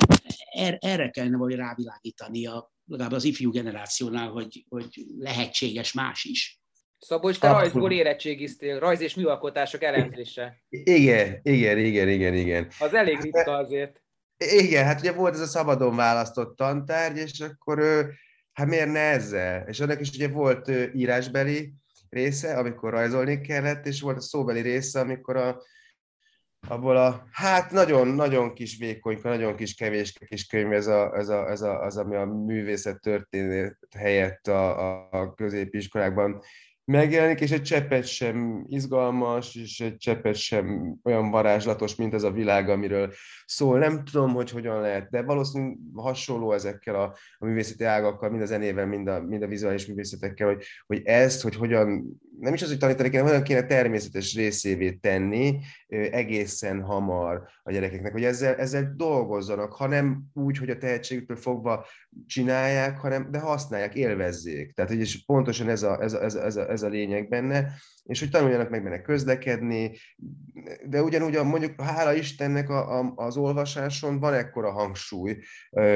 er, 0.52 0.78
erre 0.80 1.10
kellene 1.10 1.38
vagy 1.38 1.56
rávilágítani 1.56 2.46
a, 2.46 2.72
legalább 2.86 3.12
az 3.12 3.24
ifjú 3.24 3.52
generációnál, 3.52 4.30
hogy, 4.30 4.66
hogy 4.70 5.06
lehetséges 5.18 5.94
más 5.94 6.24
is. 6.24 6.60
Szabolcs, 6.98 7.40
te 7.40 7.52
rajzból 7.52 7.92
érettségiztél, 7.92 8.80
rajz 8.80 9.02
és 9.02 9.16
műalkotások 9.16 9.84
elemzése. 9.84 10.64
Igen, 10.70 11.40
igen, 11.44 11.78
igen, 11.78 12.10
igen, 12.10 12.34
igen. 12.34 12.68
Az 12.80 12.94
elég 12.94 13.20
ritka 13.20 13.52
azért. 13.52 14.02
Igen, 14.50 14.86
hát 14.86 15.00
ugye 15.00 15.12
volt 15.12 15.34
ez 15.34 15.40
a 15.40 15.46
szabadon 15.46 15.96
választott 15.96 16.56
tantárgy, 16.56 17.18
és 17.18 17.40
akkor 17.40 17.80
ő, 17.80 18.14
hát 18.54 18.68
miért 18.68 18.92
ne 18.92 19.00
ezzel? 19.00 19.68
És 19.68 19.80
annak 19.80 20.00
is 20.00 20.10
ugye 20.10 20.28
volt 20.28 20.72
írásbeli 20.94 21.74
része, 22.10 22.58
amikor 22.58 22.92
rajzolni 22.92 23.42
kellett, 23.42 23.86
és 23.86 24.02
volt 24.02 24.18
a 24.18 24.22
szóbeli 24.22 24.62
része, 24.62 25.00
amikor 25.00 25.36
a, 25.36 25.62
abból 26.68 26.98
a, 26.98 27.28
hát 27.32 27.72
nagyon-nagyon 27.72 28.54
kis 28.54 28.78
vékonyka, 28.78 29.30
nagyon 29.30 29.56
kis 29.56 29.76
kevés 29.76 30.14
kis 30.28 30.46
könyv 30.46 30.72
ez, 30.72 30.88
a, 30.88 31.18
ez, 31.18 31.30
a, 31.30 31.50
ez 31.50 31.62
a, 31.62 31.84
az, 31.84 31.98
ami 31.98 32.16
a 32.16 32.26
művészet 32.26 33.02
történet 33.02 33.78
helyett 33.98 34.48
a, 34.48 35.12
a, 35.12 35.34
középiskolákban 35.34 36.42
megjelenik, 36.86 37.40
és 37.40 37.52
egy 37.52 37.62
cseppet 37.62 38.06
sem 38.06 38.66
izgalmas, 38.68 39.56
és 39.56 39.80
egy 39.80 39.98
cseppet 39.98 40.36
sem 40.36 40.96
olyan 41.04 41.32
varázslatos, 41.32 41.96
mint 41.96 42.14
ez 42.14 42.24
a 42.24 42.32
világ, 42.32 42.70
amiről 42.70 43.14
szól. 43.46 43.80
Nem 43.80 44.04
tudom, 44.04 44.34
hogy 44.34 44.50
hogyan 44.50 44.82
lehet, 44.82 45.10
de 45.10 45.22
valószínűleg 45.22 45.78
hasonló 45.96 46.52
ezekkel 46.54 46.96
a, 46.96 47.16
a 47.38 47.46
művészeti 47.46 47.84
ágakkal, 47.84 48.30
mind 48.30 48.42
a 48.42 48.46
zenével, 48.46 48.86
mind 48.86 49.08
a, 49.08 49.22
mind 49.22 49.44
a 49.44 49.48
vizuális 49.48 49.86
művészetekkel, 49.86 50.48
hogy, 50.48 50.64
hogy 50.88 51.02
ezt, 51.04 51.42
hogy 51.42 51.56
hogyan, 51.56 52.20
nem 52.40 52.54
is 52.54 52.62
az, 52.62 52.70
hogy 52.70 52.78
tanítani 52.78 53.10
kéne, 53.10 53.24
hanem 53.24 53.44
kéne 53.44 53.66
természetes 53.66 54.36
részévé 54.36 54.92
tenni 54.92 55.60
egészen 55.92 56.82
hamar 56.82 57.48
a 57.64 57.72
gyerekeknek, 57.72 58.12
hogy 58.12 58.24
ezzel, 58.24 58.56
ezzel 58.56 58.94
dolgozzanak, 58.96 59.74
ha 59.74 59.88
nem 59.88 60.24
úgy, 60.34 60.58
hogy 60.58 60.70
a 60.70 60.78
tehetségüktől 60.78 61.38
fogva 61.38 61.86
csinálják, 62.28 63.00
hanem 63.00 63.32
de 63.32 63.40
használják, 63.40 63.96
élvezzék. 63.96 64.74
Tehát, 64.74 64.92
és 64.92 65.26
pontosan 65.26 65.70
ez 65.70 65.84
a, 65.84 66.02
ez 66.02 66.14
a, 66.14 66.24
ez 66.24 66.36
a, 66.36 66.44
ez 66.44 66.56
a 66.56 66.70
ez 66.70 66.82
a 66.84 66.88
lényeg 66.88 67.28
benne, 67.28 67.74
és 68.04 68.20
hogy 68.20 68.30
tanuljanak 68.30 68.70
meg 68.70 68.84
benne 68.84 69.02
közlekedni, 69.02 69.98
de 70.86 71.04
ugyanúgy 71.04 71.44
mondjuk 71.44 71.82
hála 71.82 72.14
Istennek 72.14 72.70
a, 72.70 73.00
a, 73.00 73.14
az 73.16 73.38
olvasáson 73.38 74.20
van 74.20 74.34
ekkora 74.34 74.72
hangsúly 74.72 75.38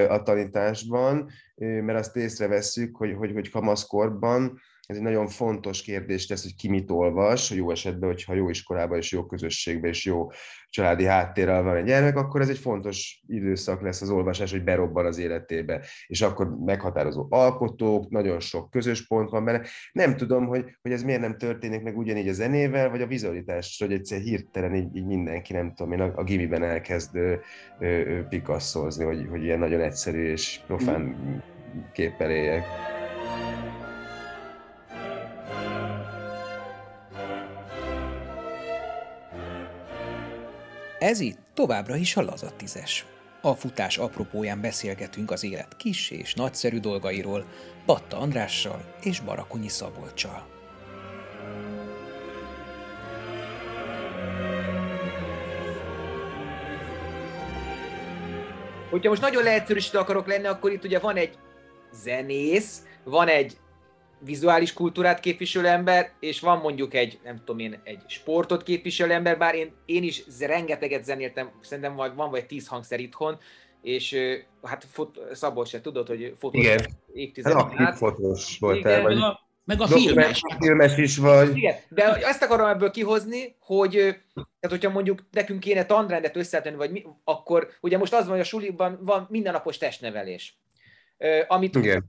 a 0.07 0.23
tanításban, 0.23 1.29
mert 1.55 1.99
azt 1.99 2.15
észrevesszük, 2.15 2.95
hogy, 2.95 3.13
hogy, 3.13 3.31
hogy 3.31 3.49
kamaszkorban 3.49 4.59
ez 4.85 4.95
egy 4.95 5.01
nagyon 5.01 5.27
fontos 5.27 5.81
kérdés 5.81 6.25
tesz, 6.25 6.43
hogy 6.43 6.55
ki 6.55 6.69
mit 6.69 6.89
olvas, 6.89 7.51
jó 7.51 7.71
esetben, 7.71 8.09
hogyha 8.09 8.33
jó 8.33 8.49
iskolában 8.49 8.97
és 8.97 9.11
jó 9.11 9.25
közösségben 9.25 9.89
és 9.89 10.05
jó 10.05 10.27
családi 10.75 11.05
háttérrel 11.05 11.63
van 11.63 11.75
egy 11.75 11.85
gyermek, 11.85 12.17
akkor 12.17 12.41
ez 12.41 12.49
egy 12.49 12.57
fontos 12.57 13.23
időszak 13.27 13.81
lesz 13.81 14.01
az 14.01 14.09
olvasás, 14.09 14.51
hogy 14.51 14.63
berobban 14.63 15.05
az 15.05 15.17
életébe, 15.17 15.81
és 16.07 16.21
akkor 16.21 16.57
meghatározó 16.65 17.27
alkotók, 17.29 18.09
nagyon 18.09 18.39
sok 18.39 18.69
közös 18.69 19.07
pont 19.07 19.29
van 19.29 19.45
benne. 19.45 19.61
Nem 19.91 20.15
tudom, 20.15 20.45
hogy, 20.45 20.65
hogy 20.81 20.91
ez 20.91 21.03
miért 21.03 21.21
nem 21.21 21.37
történik 21.37 21.81
meg 21.81 21.97
ugyanígy 21.97 22.27
a 22.27 22.33
zenével, 22.33 22.89
vagy 22.89 23.01
a 23.01 23.07
vizualitás, 23.07 23.77
hogy 23.79 23.93
egyszer 23.93 24.19
hirtelen 24.19 24.75
így, 24.75 24.95
így 24.95 25.05
mindenki, 25.05 25.53
nem 25.53 25.73
tudom 25.73 25.91
én, 25.93 26.01
a, 26.01 26.11
a 26.15 26.23
gimiben 26.23 26.63
elkezd 26.63 27.17
pikasszozni, 28.29 29.03
hogy, 29.03 29.27
hogy 29.29 29.43
ilyen 29.43 29.59
nagyon 29.59 29.81
egyszerű 29.81 30.31
és 30.31 30.59
profán 30.67 31.15
képpel 31.93 32.31
éljek. 32.31 32.63
Ez 41.05 41.19
itt 41.19 41.37
továbbra 41.53 41.95
is 41.95 42.15
a 42.15 42.21
lazatizes. 42.21 43.05
A 43.41 43.53
futás 43.53 43.97
apropóján 43.97 44.61
beszélgetünk 44.61 45.31
az 45.31 45.43
élet 45.43 45.75
kis 45.77 46.09
és 46.09 46.33
nagyszerű 46.33 46.79
dolgairól, 46.79 47.45
Batta 47.85 48.17
Andrással 48.17 48.95
és 49.01 49.19
Barakonyi 49.19 49.67
Szabolcsal. 49.67 50.47
Hogyha 58.89 59.09
most 59.09 59.21
nagyon 59.21 59.43
leegyszerűsítő 59.43 59.97
akarok 59.97 60.27
lenni, 60.27 60.47
akkor 60.47 60.71
itt 60.71 60.83
ugye 60.83 60.99
van 60.99 61.15
egy 61.15 61.37
zenész, 61.91 62.81
van 63.03 63.27
egy 63.27 63.57
vizuális 64.19 64.73
kultúrát 64.73 65.19
képviselő 65.19 65.67
ember, 65.67 66.11
és 66.19 66.39
van 66.39 66.57
mondjuk 66.57 66.93
egy, 66.93 67.19
nem 67.23 67.37
tudom 67.37 67.59
én, 67.59 67.79
egy 67.83 68.01
sportot 68.07 68.63
képviselő 68.63 69.11
ember, 69.11 69.37
bár 69.37 69.55
én, 69.55 69.73
én 69.85 70.03
is 70.03 70.23
rengeteget 70.39 71.03
zenéltem, 71.03 71.51
szerintem 71.61 71.95
vagy, 71.95 72.15
van 72.15 72.29
vagy 72.29 72.45
tíz 72.45 72.67
hangszer 72.67 72.99
itthon, 72.99 73.37
és 73.81 74.17
hát 74.63 74.85
fot, 74.91 75.19
Szabolcs 75.33 75.69
se 75.69 75.81
tudod, 75.81 76.07
hogy 76.07 76.33
fotós 76.37 76.63
Igen. 76.63 76.85
évtizedek 77.13 77.71
hát, 77.71 77.87
át. 77.87 77.97
fotós 77.97 78.57
voltál, 78.59 79.01
vagy... 79.01 79.15
Meg 79.15 79.23
a, 79.23 79.39
meg 79.63 79.81
a 79.81 79.87
filmes. 79.87 80.41
filmes 80.59 80.97
is 80.97 81.17
vagy. 81.17 81.57
Igen, 81.57 81.75
de 81.89 82.03
ezt 82.03 82.43
akarom 82.43 82.67
ebből 82.67 82.91
kihozni, 82.91 83.55
hogy 83.59 83.91
tehát 84.33 84.69
hogyha 84.69 84.89
mondjuk 84.89 85.25
nekünk 85.31 85.59
kéne 85.59 85.85
tanrendet 85.85 86.35
összetenni, 86.35 86.75
vagy 86.75 86.91
mi, 86.91 87.05
akkor 87.23 87.69
ugye 87.81 87.97
most 87.97 88.13
az 88.13 88.23
van, 88.23 88.31
hogy 88.31 88.39
a 88.39 88.43
suliban 88.43 88.99
van 89.01 89.27
mindennapos 89.29 89.77
testnevelés. 89.77 90.59
Amit, 91.47 91.75
Igen. 91.75 92.05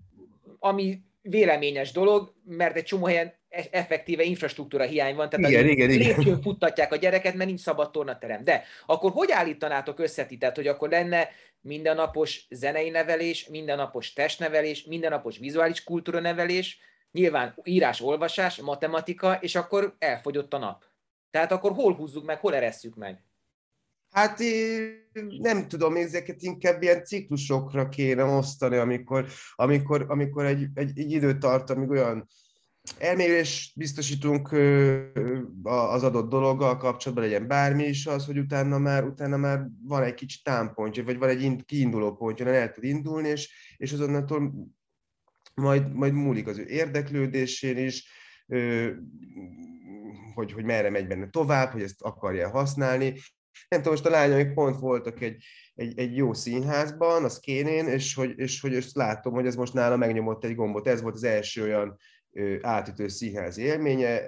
ami 0.58 1.00
véleményes 1.28 1.92
dolog, 1.92 2.34
mert 2.44 2.76
egy 2.76 2.84
csomó 2.84 3.06
helyen 3.06 3.34
e- 3.48 3.68
effektíve 3.70 4.22
infrastruktúra 4.22 4.84
hiány 4.84 5.14
van, 5.14 5.28
tehát 5.28 5.50
igen, 5.50 5.68
igen, 5.68 5.90
igen. 5.90 6.40
futtatják 6.42 6.92
a 6.92 6.96
gyereket, 6.96 7.34
mert 7.34 7.48
nincs 7.48 7.60
szabad 7.60 7.90
tornaterem. 7.90 8.44
De 8.44 8.64
akkor 8.86 9.10
hogy 9.10 9.30
állítanátok 9.30 9.98
összetített, 9.98 10.56
hogy 10.56 10.66
akkor 10.66 10.88
lenne 10.88 11.28
mindennapos 11.60 12.46
zenei 12.50 12.90
nevelés, 12.90 13.48
mindennapos 13.48 14.12
testnevelés, 14.12 14.84
mindennapos 14.84 15.38
vizuális 15.38 15.84
kultúra 15.84 16.20
nevelés, 16.20 16.78
nyilván 17.12 17.58
írás, 17.64 18.00
olvasás, 18.00 18.56
matematika, 18.56 19.38
és 19.40 19.54
akkor 19.54 19.96
elfogyott 19.98 20.52
a 20.52 20.58
nap. 20.58 20.84
Tehát 21.30 21.52
akkor 21.52 21.72
hol 21.72 21.94
húzzuk 21.94 22.24
meg, 22.24 22.38
hol 22.38 22.54
eresszük 22.54 22.94
meg? 22.94 23.25
Hát 24.16 24.38
nem 25.38 25.68
tudom, 25.68 25.96
ezeket 25.96 26.42
inkább 26.42 26.82
ilyen 26.82 27.04
ciklusokra 27.04 27.88
kéne 27.88 28.24
osztani, 28.24 28.76
amikor, 28.76 29.26
amikor, 29.54 30.04
amikor 30.08 30.44
egy, 30.44 30.66
egy, 30.74 30.98
egy 30.98 31.10
idő 31.10 31.38
tart, 31.38 31.70
amíg 31.70 31.88
olyan 31.88 32.28
elmérés 32.98 33.72
biztosítunk 33.76 34.52
az 35.62 36.02
adott 36.02 36.28
dologgal 36.28 36.76
kapcsolatban, 36.76 37.26
legyen 37.26 37.46
bármi 37.46 37.84
is 37.84 38.06
az, 38.06 38.26
hogy 38.26 38.38
utána 38.38 38.78
már, 38.78 39.04
utána 39.04 39.36
már 39.36 39.66
van 39.82 40.02
egy 40.02 40.14
kicsi 40.14 40.38
támpontja, 40.42 41.04
vagy 41.04 41.18
van 41.18 41.28
egy 41.28 41.64
kiinduló 41.64 42.14
pontja, 42.14 42.46
el 42.46 42.70
tud 42.70 42.84
indulni, 42.84 43.28
és, 43.28 43.74
és 43.76 43.92
azonnantól 43.92 44.52
majd, 45.54 45.92
majd 45.92 46.12
múlik 46.12 46.46
az 46.46 46.58
ő 46.58 46.66
érdeklődésén 46.66 47.76
is, 47.76 48.08
hogy, 50.34 50.52
hogy 50.52 50.64
merre 50.64 50.90
megy 50.90 51.06
benne 51.06 51.28
tovább, 51.28 51.70
hogy 51.72 51.82
ezt 51.82 52.02
akarja 52.02 52.50
használni, 52.50 53.14
nem 53.68 53.80
tudom, 53.80 53.92
most 53.92 54.06
a 54.06 54.10
lányaik 54.10 54.52
pont 54.52 54.78
voltak 54.78 55.20
egy, 55.20 55.44
egy, 55.74 55.98
egy 55.98 56.16
jó 56.16 56.32
színházban, 56.32 57.24
az 57.24 57.40
kénén, 57.40 57.86
és 57.86 58.14
hogy, 58.14 58.32
és 58.36 58.60
hogy 58.60 58.74
ezt 58.74 58.94
látom, 58.94 59.32
hogy 59.32 59.46
ez 59.46 59.56
most 59.56 59.72
nála 59.72 59.96
megnyomott 59.96 60.44
egy 60.44 60.54
gombot. 60.54 60.86
Ez 60.86 61.02
volt 61.02 61.14
az 61.14 61.24
első 61.24 61.62
olyan 61.62 61.98
átütő 62.60 63.08
színház 63.08 63.58
élménye, 63.58 64.20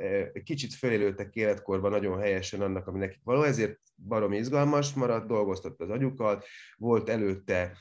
kicsit 0.45 0.75
felélődtek 0.75 1.35
életkorban 1.35 1.91
nagyon 1.91 2.21
helyesen 2.21 2.61
annak, 2.61 2.87
ami 2.87 2.99
nekik 2.99 3.21
való, 3.25 3.43
ezért 3.43 3.79
baromi 3.97 4.37
izgalmas 4.37 4.93
maradt, 4.93 5.27
dolgoztatta 5.27 5.85
az 5.85 5.91
agyukat, 5.91 6.45
volt 6.77 7.09
előtte 7.09 7.77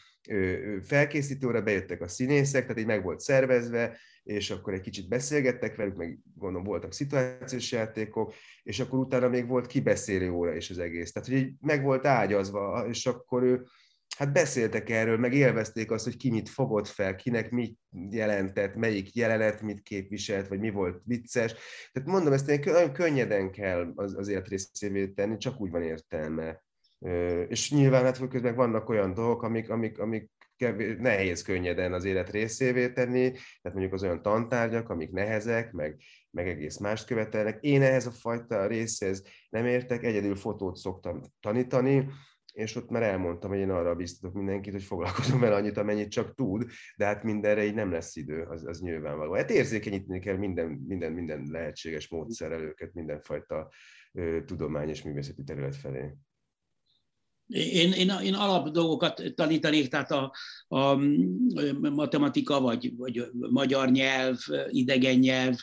felkészítőre, 0.83 1.61
bejöttek 1.61 2.01
a 2.01 2.07
színészek, 2.07 2.61
tehát 2.61 2.79
így 2.79 2.85
meg 2.85 3.03
volt 3.03 3.19
szervezve, 3.19 3.97
és 4.27 4.49
akkor 4.49 4.73
egy 4.73 4.81
kicsit 4.81 5.07
beszélgettek 5.07 5.75
velük, 5.75 5.95
meg 5.95 6.19
gondolom 6.35 6.67
voltak 6.67 6.93
szituációs 6.93 7.71
játékok, 7.71 8.33
és 8.63 8.79
akkor 8.79 8.99
utána 8.99 9.27
még 9.27 9.47
volt 9.47 9.67
kibeszélő 9.67 10.31
óra 10.31 10.55
is 10.55 10.69
az 10.69 10.79
egész. 10.79 11.11
Tehát, 11.11 11.29
hogy 11.29 11.37
így 11.37 11.53
meg 11.59 11.83
volt 11.83 12.05
ágyazva, 12.05 12.85
és 12.89 13.05
akkor 13.05 13.43
ő, 13.43 13.63
hát 14.17 14.33
beszéltek 14.33 14.89
erről, 14.89 15.17
meg 15.17 15.33
élvezték 15.33 15.91
azt, 15.91 16.03
hogy 16.03 16.17
ki 16.17 16.29
mit 16.29 16.49
fogott 16.49 16.87
fel, 16.87 17.15
kinek 17.15 17.51
mit 17.51 17.77
jelentett, 18.09 18.75
melyik 18.75 19.15
jelenet 19.15 19.61
mit 19.61 19.81
képviselt, 19.81 20.47
vagy 20.47 20.59
mi 20.59 20.69
volt 20.69 21.01
vicces. 21.05 21.53
Tehát 21.91 22.09
mondom, 22.09 22.33
ezt 22.33 22.65
nagyon 22.65 22.93
könnyeden 22.93 23.51
kell 23.51 23.91
az, 23.95 24.17
az 24.17 24.27
élet 24.27 24.47
részévé 24.47 25.07
tenni, 25.07 25.37
csak 25.37 25.61
úgy 25.61 25.71
van 25.71 25.83
értelme. 25.83 26.63
És 27.47 27.71
nyilván 27.71 28.03
hát 28.03 28.27
közben 28.27 28.55
vannak 28.55 28.89
olyan 28.89 29.13
dolgok, 29.13 29.43
amik, 29.43 29.69
amik, 29.69 29.99
amik 29.99 30.31
kevés, 30.57 30.95
nehéz 30.99 31.41
könnyeden 31.41 31.93
az 31.93 32.03
élet 32.03 32.29
részévé 32.29 32.89
tenni, 32.89 33.31
tehát 33.31 33.77
mondjuk 33.77 33.93
az 33.93 34.03
olyan 34.03 34.21
tantárgyak, 34.21 34.89
amik 34.89 35.11
nehezek, 35.11 35.71
meg, 35.71 36.01
meg 36.31 36.47
egész 36.47 36.77
mást 36.77 37.05
követelnek. 37.05 37.57
Én 37.61 37.81
ehhez 37.81 38.05
a 38.05 38.11
fajta 38.11 38.67
részhez 38.67 39.23
nem 39.49 39.65
értek, 39.65 40.03
egyedül 40.03 40.35
fotót 40.35 40.75
szoktam 40.75 41.21
tanítani, 41.39 42.09
és 42.57 42.75
ott 42.75 42.89
már 42.89 43.03
elmondtam, 43.03 43.49
hogy 43.49 43.59
én 43.59 43.69
arra 43.69 43.95
biztatok 43.95 44.35
mindenkit, 44.35 44.73
hogy 44.73 44.83
foglalkozom 44.83 45.39
vele 45.39 45.55
annyit, 45.55 45.77
amennyit 45.77 46.11
csak 46.11 46.33
tud, 46.33 46.65
de 46.95 47.05
hát 47.05 47.23
mindenre 47.23 47.65
így 47.65 47.73
nem 47.73 47.91
lesz 47.91 48.15
idő, 48.15 48.43
az, 48.43 48.65
az 48.65 48.79
nyilvánvaló. 48.79 49.33
Hát 49.33 49.49
érzékenyíteni 49.49 50.19
kell 50.19 50.37
minden, 50.37 50.67
minden, 50.87 51.11
minden 51.11 51.47
lehetséges 51.51 52.09
módszerrel 52.09 52.61
őket, 52.61 52.93
mindenfajta 52.93 53.71
ö, 54.11 54.43
tudomány 54.45 54.89
és 54.89 55.03
művészeti 55.03 55.43
terület 55.43 55.75
felé. 55.75 56.13
Én, 57.47 57.91
én, 57.91 58.09
én 58.23 58.33
alap 58.33 58.69
dolgokat 58.69 59.23
tanítanék, 59.35 59.87
tehát 59.87 60.11
a, 60.11 60.33
a 60.67 60.95
matematika, 61.89 62.59
vagy, 62.59 62.95
vagy 62.97 63.25
magyar 63.49 63.91
nyelv, 63.91 64.37
idegen 64.69 65.19
nyelv, 65.19 65.55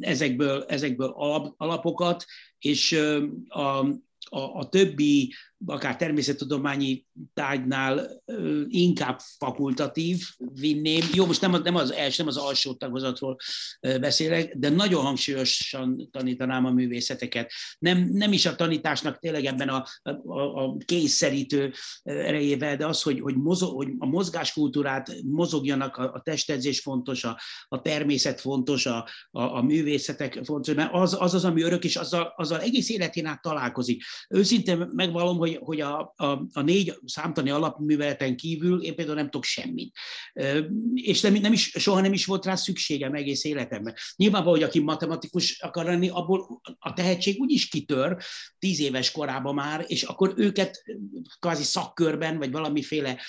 ezekből, 0.00 0.64
ezekből 0.68 1.12
alap, 1.16 1.54
alapokat, 1.56 2.24
és 2.58 2.92
a, 3.48 3.78
a, 4.28 4.58
a 4.58 4.68
többi 4.68 5.34
akár 5.66 5.96
természettudományi 5.96 7.06
tárgynál 7.34 8.22
inkább 8.68 9.20
fakultatív 9.38 10.22
vinném. 10.52 11.00
Jó, 11.14 11.26
most 11.26 11.40
nem, 11.40 11.62
nem 11.62 11.74
az 11.74 11.92
első, 11.92 12.22
nem 12.22 12.32
az 12.32 12.36
alsó 12.36 12.74
tagozatról 12.74 13.36
beszélek, 13.80 14.56
de 14.56 14.68
nagyon 14.68 15.02
hangsúlyosan 15.02 16.08
tanítanám 16.10 16.64
a 16.64 16.70
művészeteket. 16.70 17.52
Nem, 17.78 18.08
nem 18.12 18.32
is 18.32 18.46
a 18.46 18.54
tanításnak 18.54 19.18
tényleg 19.18 19.44
ebben 19.44 19.68
a, 19.68 19.86
a, 20.02 20.40
a 20.40 20.76
kényszerítő 20.84 21.72
erejével, 22.02 22.76
de 22.76 22.86
az, 22.86 23.02
hogy, 23.02 23.20
hogy, 23.20 23.36
mozog, 23.36 23.76
hogy 23.76 23.88
a 23.98 24.06
mozgáskultúrát 24.06 25.22
mozogjanak, 25.24 25.96
a, 25.96 26.12
a 26.12 26.20
testedzés 26.20 26.80
fontos, 26.80 27.24
a, 27.24 27.38
a 27.68 27.80
természet 27.80 28.40
fontos, 28.40 28.86
a, 28.86 29.08
a, 29.30 29.42
a 29.42 29.62
művészetek 29.62 30.40
fontos, 30.44 30.74
mert 30.74 30.92
az, 30.92 31.16
az 31.20 31.34
az, 31.34 31.44
ami 31.44 31.62
örök, 31.62 31.84
és 31.84 31.96
azzal, 31.96 32.32
azzal 32.36 32.60
egész 32.60 32.88
életén 32.88 33.26
át 33.26 33.42
találkozik. 33.42 34.02
Őszintén 34.28 34.88
megvalom, 34.92 35.36
hogy 35.36 35.47
hogy, 35.48 35.58
hogy 35.64 35.80
a, 35.80 36.12
a, 36.16 36.26
a 36.52 36.60
négy 36.60 36.94
számtani 37.04 37.50
alapműveleten 37.50 38.36
kívül 38.36 38.82
én 38.82 38.94
például 38.94 39.16
nem 39.16 39.30
tudok 39.30 39.44
semmit. 39.44 39.96
És 40.94 41.20
nem, 41.20 41.32
nem 41.32 41.52
is, 41.52 41.70
soha 41.78 42.00
nem 42.00 42.12
is 42.12 42.24
volt 42.24 42.44
rá 42.44 42.54
szükségem 42.54 43.14
egész 43.14 43.44
életemben. 43.44 43.94
Nyilvánvaló, 44.16 44.54
hogy 44.54 44.62
aki 44.62 44.80
matematikus 44.80 45.60
akar 45.60 45.84
lenni, 45.84 46.08
abból 46.08 46.60
a 46.78 46.92
tehetség 46.92 47.40
úgyis 47.40 47.68
kitör 47.68 48.16
tíz 48.58 48.80
éves 48.80 49.10
korában 49.10 49.54
már, 49.54 49.84
és 49.86 50.02
akkor 50.02 50.32
őket 50.36 50.82
kvázi 51.38 51.62
szakkörben, 51.62 52.38
vagy 52.38 52.50
valamiféle 52.50 53.20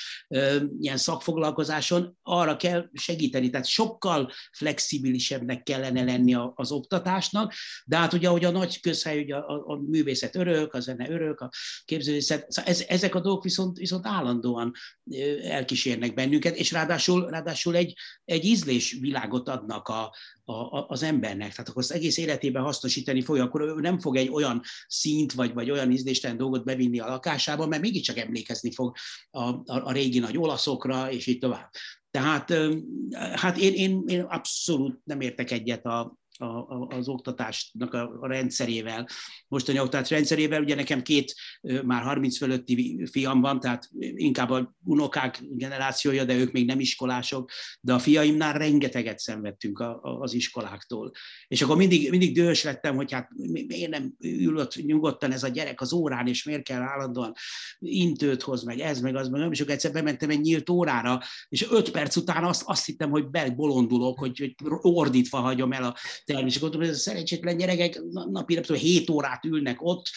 ilyen 0.80 0.98
szakfoglalkozáson 0.98 2.18
arra 2.22 2.56
kell 2.56 2.90
segíteni. 2.94 3.50
Tehát 3.50 3.68
sokkal 3.68 4.32
flexibilisebbnek 4.52 5.64
kellene 5.64 6.04
lenni 6.04 6.36
az 6.54 6.72
oktatásnak, 6.72 7.54
de 7.86 7.98
hát 7.98 8.14
ugye, 8.14 8.28
hogy 8.28 8.46
a 8.46 8.52
nagy 8.52 8.80
közhely, 8.80 9.22
ugye 9.22 9.36
a, 9.36 9.64
a 9.66 9.76
művészet 9.76 10.36
örök, 10.36 10.74
a 10.74 10.80
zene 10.80 11.10
örök, 11.10 11.40
a 11.40 11.50
képzőszet, 11.86 12.09
szóval 12.18 12.46
ez, 12.66 12.86
ezek 12.88 13.16
a 13.16 13.20
dolgok 13.20 13.44
viszont, 13.44 13.78
viszont 13.78 14.08
állandóan 14.08 14.74
elkísérnek 15.44 16.14
bennünket, 16.14 16.56
és 16.56 16.72
ráadásul, 16.72 17.30
ráadásul 17.30 17.76
egy, 17.76 17.94
egy 18.26 18.46
ízlésvilágot 18.46 19.50
adnak 19.50 19.88
a, 19.88 20.16
a, 20.46 20.86
az 20.88 21.04
embernek. 21.04 21.52
Tehát 21.52 21.70
akkor 21.70 21.84
az 21.84 21.94
egész 21.94 22.18
életében 22.18 22.64
hasznosítani 22.64 23.22
fogja, 23.22 23.44
akkor 23.44 23.62
ő 23.62 23.74
nem 23.74 24.00
fog 24.00 24.16
egy 24.16 24.30
olyan 24.30 24.62
szint, 24.88 25.34
vagy, 25.34 25.54
vagy 25.54 25.72
olyan 25.72 25.92
ízléstelen 25.92 26.38
dolgot 26.38 26.64
bevinni 26.64 27.00
a 27.00 27.10
lakásába, 27.10 27.68
mert 27.68 27.82
mégiscsak 27.82 28.18
emlékezni 28.18 28.72
fog 28.72 28.96
a, 29.32 29.42
a, 29.42 29.64
a 29.66 29.92
régi 29.92 30.20
nagy 30.20 30.38
olaszokra, 30.38 31.12
és 31.12 31.28
így 31.28 31.40
tovább. 31.40 31.70
Tehát 32.12 32.54
hát 33.34 33.58
én, 33.58 33.74
én, 33.74 34.04
én 34.08 34.22
abszolút 34.22 35.00
nem 35.04 35.22
értek 35.22 35.52
egyet 35.52 35.86
a, 35.86 36.19
a, 36.40 36.88
az 36.90 37.08
oktatásnak 37.08 37.94
a, 37.94 38.18
a 38.22 38.28
rendszerével, 38.28 39.08
mostani 39.48 39.80
oktatás 39.80 40.10
rendszerével. 40.10 40.62
Ugye 40.62 40.76
nekem 40.76 41.02
két 41.02 41.36
már 41.84 42.02
30 42.02 42.38
fölötti 42.38 43.06
fiam 43.12 43.42
van, 43.42 43.60
tehát 43.60 43.90
inkább 44.00 44.50
a 44.50 44.76
unokák 44.86 45.40
generációja, 45.42 46.24
de 46.24 46.36
ők 46.36 46.52
még 46.52 46.66
nem 46.66 46.80
iskolások, 46.80 47.52
de 47.82 47.94
a 47.94 48.00
fiaimnál 48.00 48.54
rengeteget 48.54 49.20
szenvedtünk 49.20 49.80
a, 49.80 50.00
a, 50.02 50.20
az 50.20 50.34
iskoláktól. 50.34 51.12
És 51.48 51.62
akkor 51.62 51.78
mindig, 51.78 52.10
mindig 52.10 52.34
dühös 52.34 52.64
lettem, 52.64 52.96
hogy 52.96 53.12
hát 53.12 53.30
miért 53.68 53.92
nem 53.92 54.14
ülött 54.20 54.76
nyugodtan 54.76 55.32
ez 55.32 55.44
a 55.44 55.48
gyerek 55.48 55.82
az 55.82 55.94
órán, 55.94 56.28
és 56.28 56.44
miért 56.44 56.64
kell 56.64 56.82
állandóan 56.82 57.34
intőt 57.80 58.42
hoz, 58.42 58.64
meg 58.64 58.80
ez, 58.80 59.02
meg 59.02 59.16
az, 59.16 59.30
meg 59.30 59.42
nem, 59.42 59.52
és 59.52 59.60
akkor 59.62 59.74
egyszer 59.74 59.92
bementem 59.92 60.30
egy 60.30 60.42
nyílt 60.42 60.70
órára, 60.70 61.20
és 61.50 61.68
öt 61.72 61.92
perc 61.92 62.16
után 62.16 62.44
azt, 62.44 62.64
azt 62.66 62.86
hittem, 62.86 63.10
hogy 63.10 63.30
bolondulok, 63.56 64.20
hogy, 64.20 64.40
hogy 64.40 64.56
ordítva 64.82 65.38
hagyom 65.38 65.72
el 65.72 65.84
a 65.84 65.96
termés. 66.34 66.56
És 66.56 66.62
gondolom, 66.62 66.90
ez 66.90 66.96
a 66.96 67.00
szerencsétlen 67.00 67.58
gyerekek 67.58 68.02
napi 68.12 68.54
nem 68.54 68.64
tudom, 68.64 68.82
7 68.82 69.10
órát 69.10 69.46
ülnek 69.46 69.78
ott, 69.82 70.08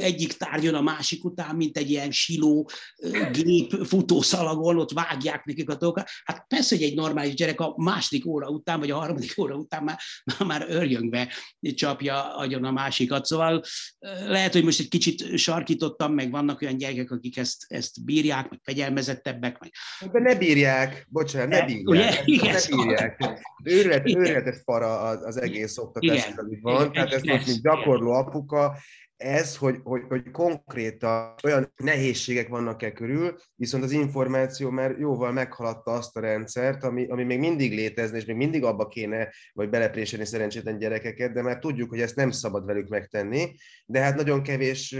egyik 0.00 0.32
tárgyon 0.32 0.74
a 0.74 0.80
másik 0.80 1.24
után, 1.24 1.56
mint 1.56 1.76
egy 1.76 1.90
ilyen 1.90 2.10
siló 2.10 2.70
gép 3.32 3.84
futószalagon, 3.84 4.78
ott 4.78 4.92
vágják 4.92 5.44
nekik 5.44 5.70
a 5.70 5.74
dolgokat. 5.74 6.08
Hát 6.24 6.44
persze, 6.48 6.76
hogy 6.76 6.84
egy 6.84 6.94
normális 6.94 7.34
gyerek 7.34 7.60
a 7.60 7.74
második 7.76 8.26
óra 8.26 8.48
után, 8.48 8.78
vagy 8.78 8.90
a 8.90 8.98
harmadik 8.98 9.34
óra 9.38 9.54
után 9.54 9.82
már, 9.82 9.98
már 10.46 10.66
örjöngve 10.68 11.32
csapja 11.60 12.36
agyon 12.36 12.64
a 12.64 12.70
másikat. 12.70 13.24
Szóval 13.24 13.62
lehet, 14.26 14.52
hogy 14.52 14.64
most 14.64 14.80
egy 14.80 14.88
kicsit 14.88 15.38
sarkítottam, 15.38 16.14
meg 16.14 16.30
vannak 16.30 16.62
olyan 16.62 16.76
gyerekek, 16.76 17.10
akik 17.10 17.36
ezt, 17.36 17.64
ezt 17.66 18.04
bírják, 18.04 18.50
meg 18.50 18.60
fegyelmezettebbek. 18.62 19.58
Meg... 19.58 19.72
De 20.12 20.20
ne 20.20 20.34
bírják, 20.34 21.06
bocsánat, 21.08 21.48
ne 21.48 21.64
bírják. 21.64 22.26
Ugye? 22.26 22.50
Ne 22.52 22.76
bírják. 22.76 23.40
Őrület, 23.64 24.08
őrületes 24.08 24.60
para 24.64 25.00
az, 25.00 25.22
az 25.24 25.40
egész 25.40 25.57
egész 25.58 25.78
oktatás, 25.78 26.32
amit 26.36 26.60
van. 26.60 26.80
Igen, 26.80 26.92
Tehát 26.92 27.12
ez 27.12 27.22
most, 27.22 27.46
mint 27.46 27.62
gyakorló 27.62 28.10
apuka, 28.12 28.76
ez, 29.16 29.56
hogy, 29.56 29.78
hogy, 29.82 30.02
hogy 30.08 30.30
konkrétan 30.30 31.34
olyan 31.44 31.72
nehézségek 31.76 32.48
vannak-e 32.48 32.92
körül, 32.92 33.36
viszont 33.54 33.84
az 33.84 33.90
információ 33.92 34.70
már 34.70 34.98
jóval 34.98 35.32
meghaladta 35.32 35.90
azt 35.90 36.16
a 36.16 36.20
rendszert, 36.20 36.84
ami, 36.84 37.06
ami 37.06 37.24
még 37.24 37.38
mindig 37.38 37.72
létezne, 37.72 38.16
és 38.16 38.24
még 38.24 38.36
mindig 38.36 38.64
abba 38.64 38.86
kéne, 38.86 39.28
vagy 39.52 39.68
belepréselni 39.68 40.24
szerencsétlen 40.24 40.78
gyerekeket, 40.78 41.32
de 41.32 41.42
már 41.42 41.58
tudjuk, 41.58 41.88
hogy 41.88 42.00
ezt 42.00 42.16
nem 42.16 42.30
szabad 42.30 42.66
velük 42.66 42.88
megtenni, 42.88 43.54
de 43.86 44.00
hát 44.00 44.16
nagyon 44.16 44.42
kevés 44.42 44.96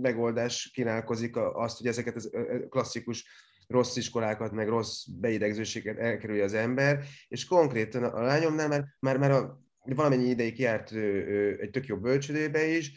megoldás 0.00 0.70
kínálkozik 0.74 1.36
azt, 1.36 1.78
hogy 1.78 1.86
ezeket 1.86 2.16
a 2.16 2.68
klasszikus 2.68 3.24
rossz 3.66 3.96
iskolákat, 3.96 4.52
meg 4.52 4.68
rossz 4.68 5.04
beidegzőséget 5.20 5.98
elkerülje 5.98 6.44
az 6.44 6.54
ember, 6.54 7.04
és 7.28 7.44
konkrétan 7.44 8.04
a 8.04 8.22
lányomnál 8.22 8.68
már, 8.68 8.84
már, 9.00 9.18
már 9.18 9.30
a 9.30 9.67
valamennyi 9.94 10.28
ideig 10.28 10.58
járt 10.58 10.92
egy 11.60 11.70
tök 11.70 11.86
jó 11.86 11.96
bölcsödébe 11.96 12.66
is, 12.66 12.92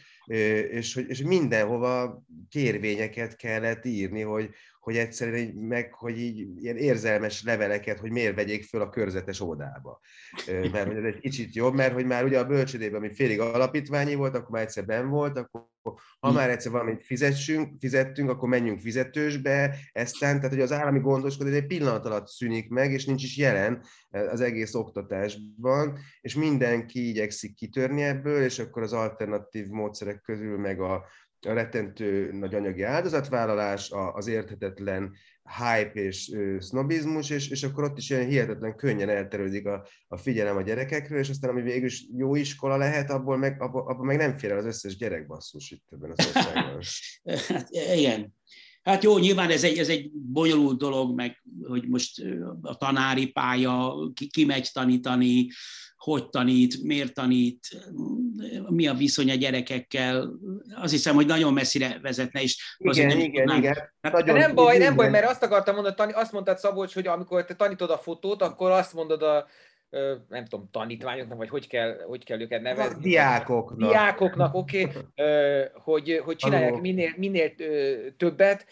és 0.70 0.94
hogy 0.94 1.08
és 1.08 1.22
mindenhova 1.22 2.24
kérvényeket 2.48 3.36
kellett 3.36 3.84
írni, 3.84 4.20
hogy, 4.20 4.50
hogy 4.82 4.96
egyszerűen 4.96 5.38
így, 5.38 5.54
meg, 5.54 5.94
hogy 5.94 6.18
így 6.18 6.62
ilyen 6.62 6.76
érzelmes 6.76 7.42
leveleket, 7.42 7.98
hogy 7.98 8.10
miért 8.10 8.34
vegyék 8.34 8.64
föl 8.64 8.80
a 8.80 8.88
körzetes 8.88 9.40
ódába. 9.40 10.00
Mert 10.46 10.86
hogy 10.86 10.96
ez 10.96 11.04
egy 11.04 11.20
kicsit 11.20 11.54
jobb, 11.54 11.74
mert 11.74 11.92
hogy 11.92 12.06
már 12.06 12.24
ugye 12.24 12.38
a 12.38 12.46
bölcsödében, 12.46 12.96
ami 12.96 13.14
félig 13.14 13.40
alapítványi 13.40 14.14
volt, 14.14 14.34
akkor 14.34 14.50
már 14.50 14.62
egyszer 14.62 14.84
ben 14.84 15.08
volt, 15.08 15.38
akkor 15.38 15.64
ha 16.20 16.32
már 16.32 16.50
egyszer 16.50 16.72
valamit 16.72 17.04
fizessünk, 17.04 17.74
fizettünk, 17.80 18.30
akkor 18.30 18.48
menjünk 18.48 18.80
fizetősbe, 18.80 19.76
eztán, 19.92 20.36
tehát 20.36 20.50
hogy 20.50 20.60
az 20.60 20.72
állami 20.72 20.98
gondoskodás 20.98 21.54
egy 21.54 21.66
pillanat 21.66 22.06
alatt 22.06 22.28
szűnik 22.28 22.68
meg, 22.68 22.92
és 22.92 23.04
nincs 23.04 23.22
is 23.22 23.36
jelen 23.36 23.84
az 24.10 24.40
egész 24.40 24.74
oktatásban, 24.74 25.98
és 26.20 26.34
mindenki 26.34 27.08
igyekszik 27.08 27.54
kitörni 27.54 28.02
ebből, 28.02 28.42
és 28.42 28.58
akkor 28.58 28.82
az 28.82 28.92
alternatív 28.92 29.66
módszerek 29.66 30.20
közül 30.20 30.58
meg 30.58 30.80
a, 30.80 31.04
a 31.46 31.52
rettentő 31.52 32.32
nagy 32.32 32.54
anyagi 32.54 32.82
áldozatvállalás, 32.82 33.90
az 34.12 34.26
érthetetlen 34.26 35.12
hype 35.58 36.00
és 36.00 36.30
sznobizmus, 36.58 37.30
és, 37.30 37.48
és 37.48 37.62
akkor 37.62 37.84
ott 37.84 37.98
is 37.98 38.10
ilyen 38.10 38.26
hihetetlen 38.26 38.76
könnyen 38.76 39.08
elterődik 39.08 39.66
a, 39.66 39.86
a 40.08 40.16
figyelem 40.16 40.56
a 40.56 40.62
gyerekekről, 40.62 41.18
és 41.18 41.28
aztán 41.28 41.50
ami 41.50 41.62
végül 41.62 41.86
is 41.86 42.04
jó 42.16 42.34
iskola 42.34 42.76
lehet, 42.76 43.10
abból 43.10 43.36
meg, 43.36 43.62
abból, 43.62 43.88
abból 43.88 44.04
meg 44.04 44.16
nem 44.16 44.38
fér 44.38 44.50
el 44.50 44.58
az 44.58 44.64
összes 44.64 44.96
gyerek 44.96 45.26
basszus 45.26 45.70
itt 45.70 45.84
ebben 45.90 46.12
az 46.16 46.26
országban. 46.26 46.80
hát 47.48 47.68
igen. 47.70 48.34
Hát 48.82 49.02
jó, 49.02 49.18
nyilván 49.18 49.50
ez 49.50 49.64
egy, 49.64 49.78
ez 49.78 49.88
egy 49.88 50.10
bonyolult 50.12 50.78
dolog, 50.78 51.14
meg 51.14 51.42
hogy 51.68 51.88
most 51.88 52.22
a 52.62 52.76
tanári 52.76 53.26
pálya, 53.26 53.94
ki, 54.14 54.26
ki 54.26 54.44
megy 54.44 54.68
tanítani, 54.72 55.48
hogy 55.96 56.28
tanít, 56.28 56.82
miért 56.82 57.14
tanít, 57.14 57.68
mi 58.68 58.86
a 58.86 58.94
viszony 58.94 59.30
a 59.30 59.34
gyerekekkel. 59.34 60.32
Azt 60.74 60.92
hiszem, 60.92 61.14
hogy 61.14 61.26
nagyon 61.26 61.52
messzire 61.52 61.98
vezetne 62.02 62.42
is. 62.42 62.76
Igen, 62.78 63.06
nem 63.06 63.18
igen, 63.18 63.32
tudnánk. 63.32 63.62
igen. 63.62 63.76
Hát, 64.00 64.12
nagyon, 64.12 64.38
nem 64.38 64.54
baj, 64.54 64.78
nem 64.78 64.96
baj, 64.96 65.10
mert 65.10 65.30
azt 65.30 65.42
akartam 65.42 65.74
mondani, 65.74 66.12
azt 66.12 66.32
mondtad 66.32 66.58
Szabolcs, 66.58 66.94
hogy 66.94 67.06
amikor 67.06 67.44
te 67.44 67.54
tanítod 67.54 67.90
a 67.90 67.98
fotót, 67.98 68.42
akkor 68.42 68.70
azt 68.70 68.94
mondod 68.94 69.22
a 69.22 69.46
nem 70.28 70.44
tudom, 70.44 70.68
tanítványoknak, 70.70 71.38
vagy 71.38 71.48
hogy 71.48 71.66
kell, 71.66 72.02
hogy 72.06 72.24
kell 72.24 72.40
őket 72.40 72.62
nevezni? 72.62 72.94
A 72.94 72.98
diákoknak. 72.98 73.90
Diákoknak, 73.90 74.54
oké, 74.54 74.82
okay, 74.82 75.68
hogy, 75.72 76.20
hogy 76.24 76.36
csinálják 76.36 76.80
minél, 76.80 77.12
minél 77.16 77.54
többet. 78.16 78.66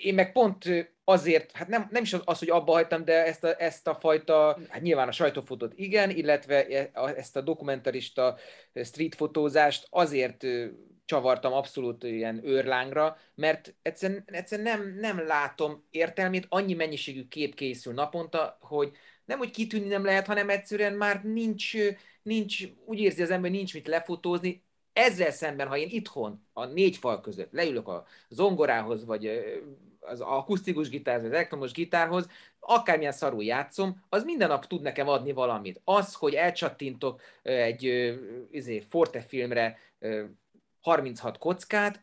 Én 0.00 0.14
meg 0.14 0.32
pont 0.32 0.92
azért, 1.04 1.52
hát 1.52 1.68
nem, 1.68 1.88
nem 1.90 2.02
is 2.02 2.16
az, 2.24 2.38
hogy 2.38 2.50
abba 2.50 2.72
hagytam, 2.72 3.04
de 3.04 3.24
ezt 3.24 3.44
a, 3.44 3.62
ezt 3.62 3.88
a 3.88 3.94
fajta, 3.94 4.58
hát 4.68 4.82
nyilván 4.82 5.08
a 5.08 5.12
sajtófotót 5.12 5.72
igen, 5.76 6.10
illetve 6.10 6.66
e, 6.66 6.90
ezt 7.16 7.36
a 7.36 7.40
dokumentarista 7.40 8.36
streetfotózást 8.84 9.86
azért 9.90 10.46
csavartam 11.04 11.52
abszolút 11.52 12.04
ilyen 12.04 12.40
őrlángra, 12.44 13.16
mert 13.34 13.74
egyszerűen, 13.82 14.24
egyszerűen 14.26 14.78
nem, 14.78 14.94
nem 15.00 15.26
látom 15.26 15.84
értelmét, 15.90 16.46
annyi 16.48 16.74
mennyiségű 16.74 17.28
kép 17.28 17.54
készül 17.54 17.92
naponta, 17.92 18.56
hogy 18.60 18.92
nem 19.24 19.40
úgy 19.40 19.50
kitűnni 19.50 19.88
nem 19.88 20.04
lehet, 20.04 20.26
hanem 20.26 20.48
egyszerűen 20.48 20.92
már 20.92 21.24
nincs, 21.24 21.72
nincs 22.22 22.58
úgy 22.84 23.00
érzi 23.00 23.22
az 23.22 23.30
ember, 23.30 23.50
nincs 23.50 23.74
mit 23.74 23.86
lefotózni. 23.86 24.62
Ezzel 24.92 25.30
szemben, 25.30 25.66
ha 25.66 25.76
én 25.76 25.88
itthon, 25.90 26.46
a 26.52 26.64
négy 26.64 26.96
fal 26.96 27.20
között 27.20 27.52
leülök 27.52 27.88
a 27.88 28.06
zongorához, 28.28 29.04
vagy 29.04 29.30
az 30.00 30.20
akusztikus 30.20 30.88
gitárhoz, 30.88 31.26
az 31.26 31.32
elektromos 31.32 31.72
gitárhoz, 31.72 32.28
akármilyen 32.58 33.12
szarul 33.12 33.44
játszom, 33.44 34.04
az 34.08 34.24
minden 34.24 34.48
nap 34.48 34.66
tud 34.66 34.82
nekem 34.82 35.08
adni 35.08 35.32
valamit. 35.32 35.80
Az, 35.84 36.14
hogy 36.14 36.34
elcsattintok 36.34 37.20
egy 37.42 38.14
izé, 38.50 38.80
Forte 38.80 39.20
filmre 39.20 39.78
36 40.80 41.38
kockát, 41.38 42.02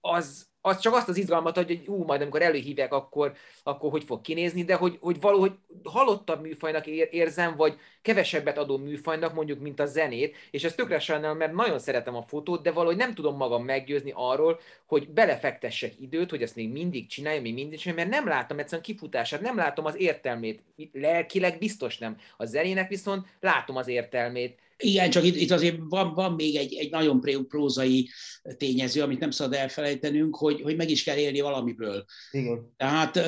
az, 0.00 0.47
az 0.60 0.78
csak 0.78 0.94
azt 0.94 1.08
az 1.08 1.16
izgalmat, 1.16 1.56
hogy 1.56 1.82
ú, 1.86 2.04
majd 2.04 2.20
amikor 2.20 2.42
előhívják, 2.42 2.92
akkor, 2.92 3.32
akkor 3.62 3.90
hogy 3.90 4.04
fog 4.04 4.20
kinézni, 4.20 4.64
de 4.64 4.74
hogy, 4.74 4.98
hogy 5.00 5.20
valahogy 5.20 5.52
halottabb 5.84 6.42
műfajnak 6.42 6.86
ér, 6.86 7.08
érzem, 7.10 7.56
vagy 7.56 7.78
kevesebbet 8.02 8.58
adó 8.58 8.78
műfajnak, 8.78 9.34
mondjuk, 9.34 9.60
mint 9.60 9.80
a 9.80 9.86
zenét, 9.86 10.36
és 10.50 10.64
ez 10.64 10.74
tökre 10.74 10.98
sajnálom, 10.98 11.36
mert 11.36 11.52
nagyon 11.52 11.78
szeretem 11.78 12.16
a 12.16 12.22
fotót, 12.22 12.62
de 12.62 12.72
valahogy 12.72 12.96
nem 12.96 13.14
tudom 13.14 13.36
magam 13.36 13.64
meggyőzni 13.64 14.12
arról, 14.14 14.60
hogy 14.86 15.08
belefektessek 15.08 16.00
időt, 16.00 16.30
hogy 16.30 16.42
ezt 16.42 16.56
még 16.56 16.72
mindig 16.72 17.06
csináljam, 17.06 17.42
még 17.42 17.54
mindig 17.54 17.78
csináljam, 17.78 18.08
mert 18.08 18.24
nem 18.24 18.34
látom 18.34 18.58
egyszerűen 18.58 18.82
kifutását, 18.82 19.40
nem 19.40 19.56
látom 19.56 19.84
az 19.84 19.96
értelmét. 19.96 20.62
Lelkileg 20.92 21.58
biztos 21.58 21.98
nem. 21.98 22.16
A 22.36 22.44
zenének 22.44 22.88
viszont 22.88 23.26
látom 23.40 23.76
az 23.76 23.88
értelmét, 23.88 24.58
Igen, 24.82 25.10
csak 25.10 25.24
itt, 25.24 25.36
itt 25.36 25.50
azért 25.50 25.76
van, 25.88 26.14
van 26.14 26.32
még 26.32 26.56
egy, 26.56 26.74
egy 26.74 26.90
nagyon 26.90 27.20
prózai 27.48 28.10
tényező, 28.56 29.02
amit 29.02 29.18
nem 29.18 29.30
szabad 29.30 29.54
elfelejtenünk, 29.54 30.36
hogy, 30.36 30.60
hogy 30.60 30.76
meg 30.76 30.90
is 30.90 31.02
kell 31.02 31.16
élni 31.16 31.40
valamiből. 31.40 32.04
Igen. 32.30 32.74
Tehát, 32.76 33.20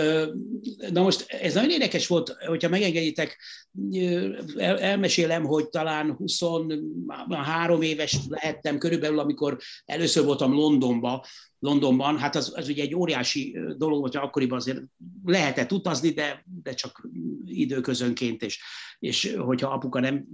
na 0.93 1.03
most 1.03 1.27
ez 1.29 1.55
nagyon 1.55 1.71
érdekes 1.71 2.07
volt, 2.07 2.37
hogyha 2.47 2.69
megengeditek, 2.69 3.39
el, 4.57 4.79
elmesélem, 4.79 5.45
hogy 5.45 5.69
talán 5.69 6.13
23 6.13 7.83
éves 7.83 8.17
lehettem 8.29 8.79
körülbelül, 8.79 9.19
amikor 9.19 9.59
először 9.85 10.25
voltam 10.25 10.53
Londonba, 10.53 11.27
Londonban, 11.61 12.19
hát 12.19 12.37
az, 12.37 12.53
az 12.57 12.69
ugye 12.69 12.83
egy 12.83 12.95
óriási 12.95 13.59
dolog 13.77 13.99
volt, 13.99 14.15
hogy 14.15 14.23
akkoriban 14.23 14.59
azért 14.59 14.83
lehetett 15.25 15.73
utazni, 15.73 16.11
de, 16.11 16.45
de 16.63 16.75
csak 16.75 17.09
időközönként, 17.45 18.43
és, 18.43 18.61
és 18.99 19.37
hogyha 19.39 19.71
apuka 19.71 20.01
nem 20.01 20.27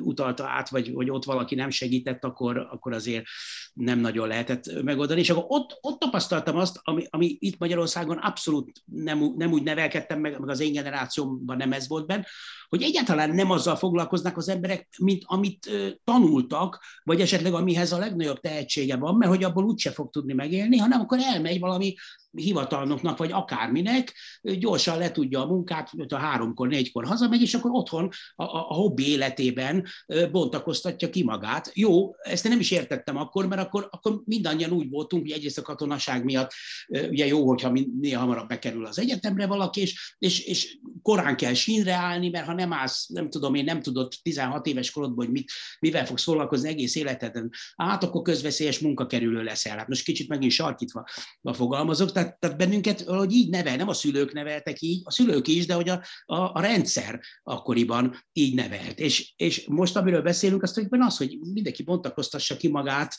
utalta 0.00 0.48
át, 0.48 0.68
vagy, 0.68 0.92
vagy 0.92 1.10
ott 1.10 1.24
valaki 1.24 1.54
nem 1.54 1.70
segített, 1.70 2.24
akkor, 2.24 2.58
akkor 2.58 2.92
azért 2.92 3.24
nem 3.72 3.98
nagyon 3.98 4.28
lehetett 4.28 4.82
megoldani. 4.82 5.20
És 5.20 5.30
akkor 5.30 5.44
ott, 5.48 5.78
ott 5.80 5.98
tapasztaltam 5.98 6.56
azt, 6.56 6.80
ami, 6.82 7.06
ami 7.10 7.36
itt 7.38 7.58
Magyarországon 7.58 8.16
abszolút 8.16 8.82
nem, 8.84 9.32
nem 9.36 9.52
úgy 9.52 9.62
nevelkedtem, 9.62 10.20
meg, 10.20 10.38
meg 10.38 10.48
az 10.48 10.60
én 10.60 10.72
generációmban 10.72 11.56
nem 11.56 11.72
ez 11.72 11.88
volt 11.88 12.06
benne, 12.06 12.26
hogy 12.68 12.82
egyáltalán 12.82 13.30
nem 13.30 13.50
azzal 13.50 13.76
foglalkoznak 13.76 14.36
az 14.36 14.48
emberek, 14.48 14.88
mint 14.98 15.22
amit 15.26 15.70
tanultak, 16.04 16.84
vagy 17.02 17.20
esetleg 17.20 17.54
amihez 17.54 17.92
a 17.92 17.98
legnagyobb 17.98 18.40
tehetsége 18.40 18.96
van, 18.96 19.16
mert 19.16 19.30
hogy 19.30 19.44
abból 19.44 19.64
úgyse 19.64 19.90
fog 19.90 20.10
tudni 20.10 20.32
megélni, 20.32 20.69
hanem 20.78 21.00
akkor 21.00 21.18
elmegy 21.20 21.60
valami 21.60 21.94
hivatalnoknak, 22.36 23.18
vagy 23.18 23.32
akárminek, 23.32 24.14
gyorsan 24.42 24.98
letudja 24.98 25.42
a 25.42 25.46
munkát, 25.46 25.90
a 26.08 26.16
háromkor, 26.16 26.68
négykor 26.68 27.06
hazamegy, 27.06 27.42
és 27.42 27.54
akkor 27.54 27.70
otthon 27.70 28.08
a, 28.34 28.42
a, 28.42 28.68
a 28.68 28.74
hobbi 28.74 29.08
életében 29.08 29.86
bontakoztatja 30.30 31.10
ki 31.10 31.24
magát. 31.24 31.70
Jó, 31.74 32.14
ezt 32.14 32.48
nem 32.48 32.60
is 32.60 32.70
értettem 32.70 33.16
akkor, 33.16 33.46
mert 33.46 33.60
akkor, 33.60 33.88
akkor 33.90 34.22
mindannyian 34.24 34.70
úgy 34.70 34.90
voltunk, 34.90 35.22
hogy 35.22 35.32
egyrészt 35.32 35.58
a 35.58 35.62
katonaság 35.62 36.24
miatt 36.24 36.52
ugye 36.88 37.26
jó, 37.26 37.48
hogyha 37.48 37.70
minél 37.70 38.18
hamarabb 38.18 38.48
bekerül 38.48 38.86
az 38.86 38.98
egyetemre 38.98 39.46
valaki, 39.46 39.80
és, 39.80 40.14
és, 40.18 40.40
és 40.40 40.78
korán 41.02 41.36
kell 41.36 41.54
sínre 41.54 41.94
állni, 41.94 42.28
mert 42.28 42.46
ha 42.46 42.54
nem 42.54 42.72
állsz, 42.72 43.08
nem 43.08 43.30
tudom 43.30 43.54
én, 43.54 43.64
nem 43.64 43.82
tudod 43.82 44.12
16 44.22 44.66
éves 44.66 44.90
korodban, 44.90 45.24
hogy 45.24 45.34
mit, 45.34 45.50
mivel 45.80 46.06
fogsz 46.06 46.24
foglalkozni 46.24 46.68
egész 46.68 46.94
életeden, 46.94 47.50
hát 47.76 48.04
akkor 48.04 48.22
közveszélyes 48.22 48.78
munkakerülő 48.78 49.42
leszel. 49.42 49.76
Hát 49.78 49.88
most 49.88 50.04
kicsit 50.04 50.28
megint 50.28 50.52
sarkítva 50.52 51.04
fogalmazok, 51.42 52.12
tehát, 52.20 52.38
tehát 52.38 52.56
bennünket 52.56 53.00
hogy 53.00 53.32
így 53.32 53.50
nevel, 53.50 53.76
nem 53.76 53.88
a 53.88 53.92
szülők 53.92 54.32
neveltek 54.32 54.80
így, 54.80 55.00
a 55.04 55.10
szülők 55.10 55.48
is, 55.48 55.66
de 55.66 55.74
hogy 55.74 55.88
a, 55.88 56.02
a, 56.24 56.36
a 56.36 56.60
rendszer 56.60 57.20
akkoriban 57.42 58.24
így 58.32 58.54
nevelt. 58.54 58.98
És, 58.98 59.32
és 59.36 59.66
most, 59.66 59.96
amiről 59.96 60.22
beszélünk, 60.22 60.62
azt 60.62 60.74
hogy 60.74 60.86
az, 60.90 61.16
hogy 61.16 61.38
mindenki 61.52 61.82
bontakoztassa 61.82 62.56
ki 62.56 62.68
magát, 62.68 63.16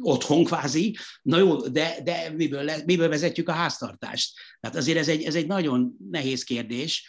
otthon 0.00 0.44
kvázi, 0.44 0.96
na 1.22 1.38
jó, 1.38 1.56
de, 1.56 1.96
de 2.04 2.32
miből, 2.36 2.62
le, 2.62 2.82
miből 2.86 3.08
vezetjük 3.08 3.48
a 3.48 3.52
háztartást? 3.52 4.38
Tehát 4.60 4.76
azért 4.76 4.98
ez 4.98 5.08
egy, 5.08 5.22
ez 5.22 5.34
egy 5.34 5.46
nagyon 5.46 5.96
nehéz 6.10 6.42
kérdés, 6.42 7.08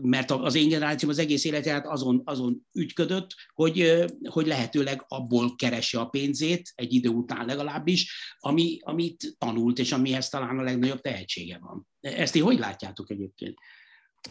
mert 0.00 0.30
az 0.30 0.54
én 0.54 0.68
generációm 0.68 1.10
az 1.10 1.18
egész 1.18 1.44
életet 1.44 1.86
azon, 1.86 2.22
azon 2.24 2.66
ügyködött, 2.72 3.34
hogy, 3.54 4.04
hogy 4.30 4.46
lehetőleg 4.46 5.04
abból 5.08 5.54
keresse 5.56 6.00
a 6.00 6.08
pénzét, 6.08 6.72
egy 6.74 6.92
idő 6.92 7.08
után 7.08 7.46
legalábbis, 7.46 8.34
ami, 8.38 8.78
amit 8.80 9.34
tanult, 9.38 9.78
és 9.78 9.92
amihez 9.92 10.28
talán 10.28 10.58
a 10.58 10.62
legnagyobb 10.62 11.00
tehetsége 11.00 11.58
van. 11.58 11.86
Ezt 12.00 12.32
ti 12.32 12.40
hogy 12.40 12.58
látjátok 12.58 13.10
egyébként? 13.10 13.54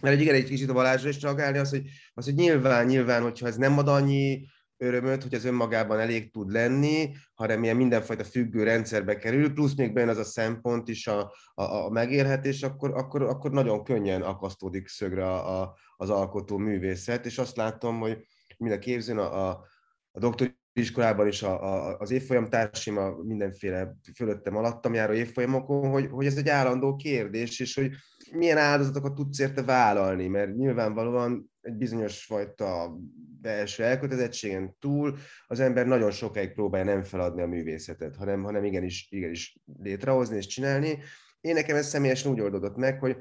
Mert 0.02 0.22
igen, 0.22 0.36
egy 0.36 0.48
kicsit 0.49 0.69
a 0.69 0.73
Balázsra 0.73 1.10
is 1.10 1.22
reagálni, 1.22 1.57
az, 1.57 1.69
hogy, 1.69 1.84
az, 2.14 2.26
hogy 2.26 2.36
nyilván, 2.36 2.86
nyilván, 2.86 3.22
hogyha 3.22 3.48
ez 3.48 3.56
nem 3.56 3.77
ad 3.77 3.88
annyi 3.88 4.48
örömöt, 4.77 5.23
hogy 5.23 5.34
az 5.34 5.45
önmagában 5.45 5.99
elég 5.99 6.31
tud 6.31 6.52
lenni, 6.52 7.11
hanem 7.34 7.64
ilyen 7.64 7.76
mindenfajta 7.76 8.23
függő 8.23 8.64
rendszerbe 8.64 9.18
kerül, 9.18 9.53
plusz 9.53 9.76
még 9.76 9.93
benne 9.93 10.11
az 10.11 10.18
a 10.18 10.23
szempont 10.23 10.88
is 10.88 11.07
a, 11.07 11.34
a, 11.53 11.64
a 11.64 11.89
megélhetés, 11.89 12.64
akkor, 12.64 12.91
akkor, 12.93 13.22
akkor 13.22 13.52
nagyon 13.52 13.84
könnyen 13.84 14.22
akasztódik 14.22 14.88
szögre 14.88 15.26
a, 15.26 15.61
a, 15.61 15.76
az 15.97 16.10
alkotó 16.10 16.57
művészet, 16.57 17.26
és 17.26 17.38
azt 17.38 17.56
látom, 17.56 17.99
hogy 17.99 18.26
mind 18.57 18.73
a 18.73 18.80
képzőn, 18.80 19.18
a, 19.18 19.49
a, 19.49 19.65
a 20.11 20.19
doktori 20.19 20.57
iskolában 20.80 21.27
is 21.27 21.43
a, 21.43 21.64
a, 21.64 21.97
az 21.97 22.11
évfolyam 22.11 22.49
társaim 22.49 22.97
a 22.97 23.15
mindenféle 23.23 23.97
fölöttem 24.15 24.56
alattam 24.56 24.93
járó 24.93 25.14
évfolyamokon, 25.14 25.89
hogy, 25.89 26.07
hogy 26.11 26.26
ez 26.26 26.38
egy 26.38 26.49
állandó 26.49 26.95
kérdés, 26.95 27.60
és 27.60 27.76
hogy 27.76 27.91
milyen 28.31 28.57
áldozatokat 28.57 29.14
tudsz 29.14 29.39
érte 29.39 29.64
vállalni, 29.64 30.27
mert 30.27 30.56
nyilvánvalóan 30.56 31.52
egy 31.61 31.73
bizonyos 31.76 32.26
fajta 32.26 32.97
belső 33.46 33.84
elkötelezettségen 33.84 34.76
túl 34.80 35.18
az 35.48 35.60
ember 35.60 35.86
nagyon 35.86 36.12
sokáig 36.12 36.54
próbálja 36.54 36.86
nem 36.86 37.04
feladni 37.04 37.42
a 37.42 37.48
művészetet, 37.48 38.16
hanem, 38.16 38.44
hanem 38.44 38.64
igenis, 38.64 39.08
igenis 39.10 39.58
létrehozni 39.82 40.38
és 40.38 40.48
csinálni. 40.48 41.00
Én 41.42 41.54
nekem 41.54 41.76
ez 41.76 41.88
személyesen 41.88 42.32
úgy 42.32 42.42
oldódott 42.42 42.76
meg, 42.76 43.00
hogy, 43.00 43.18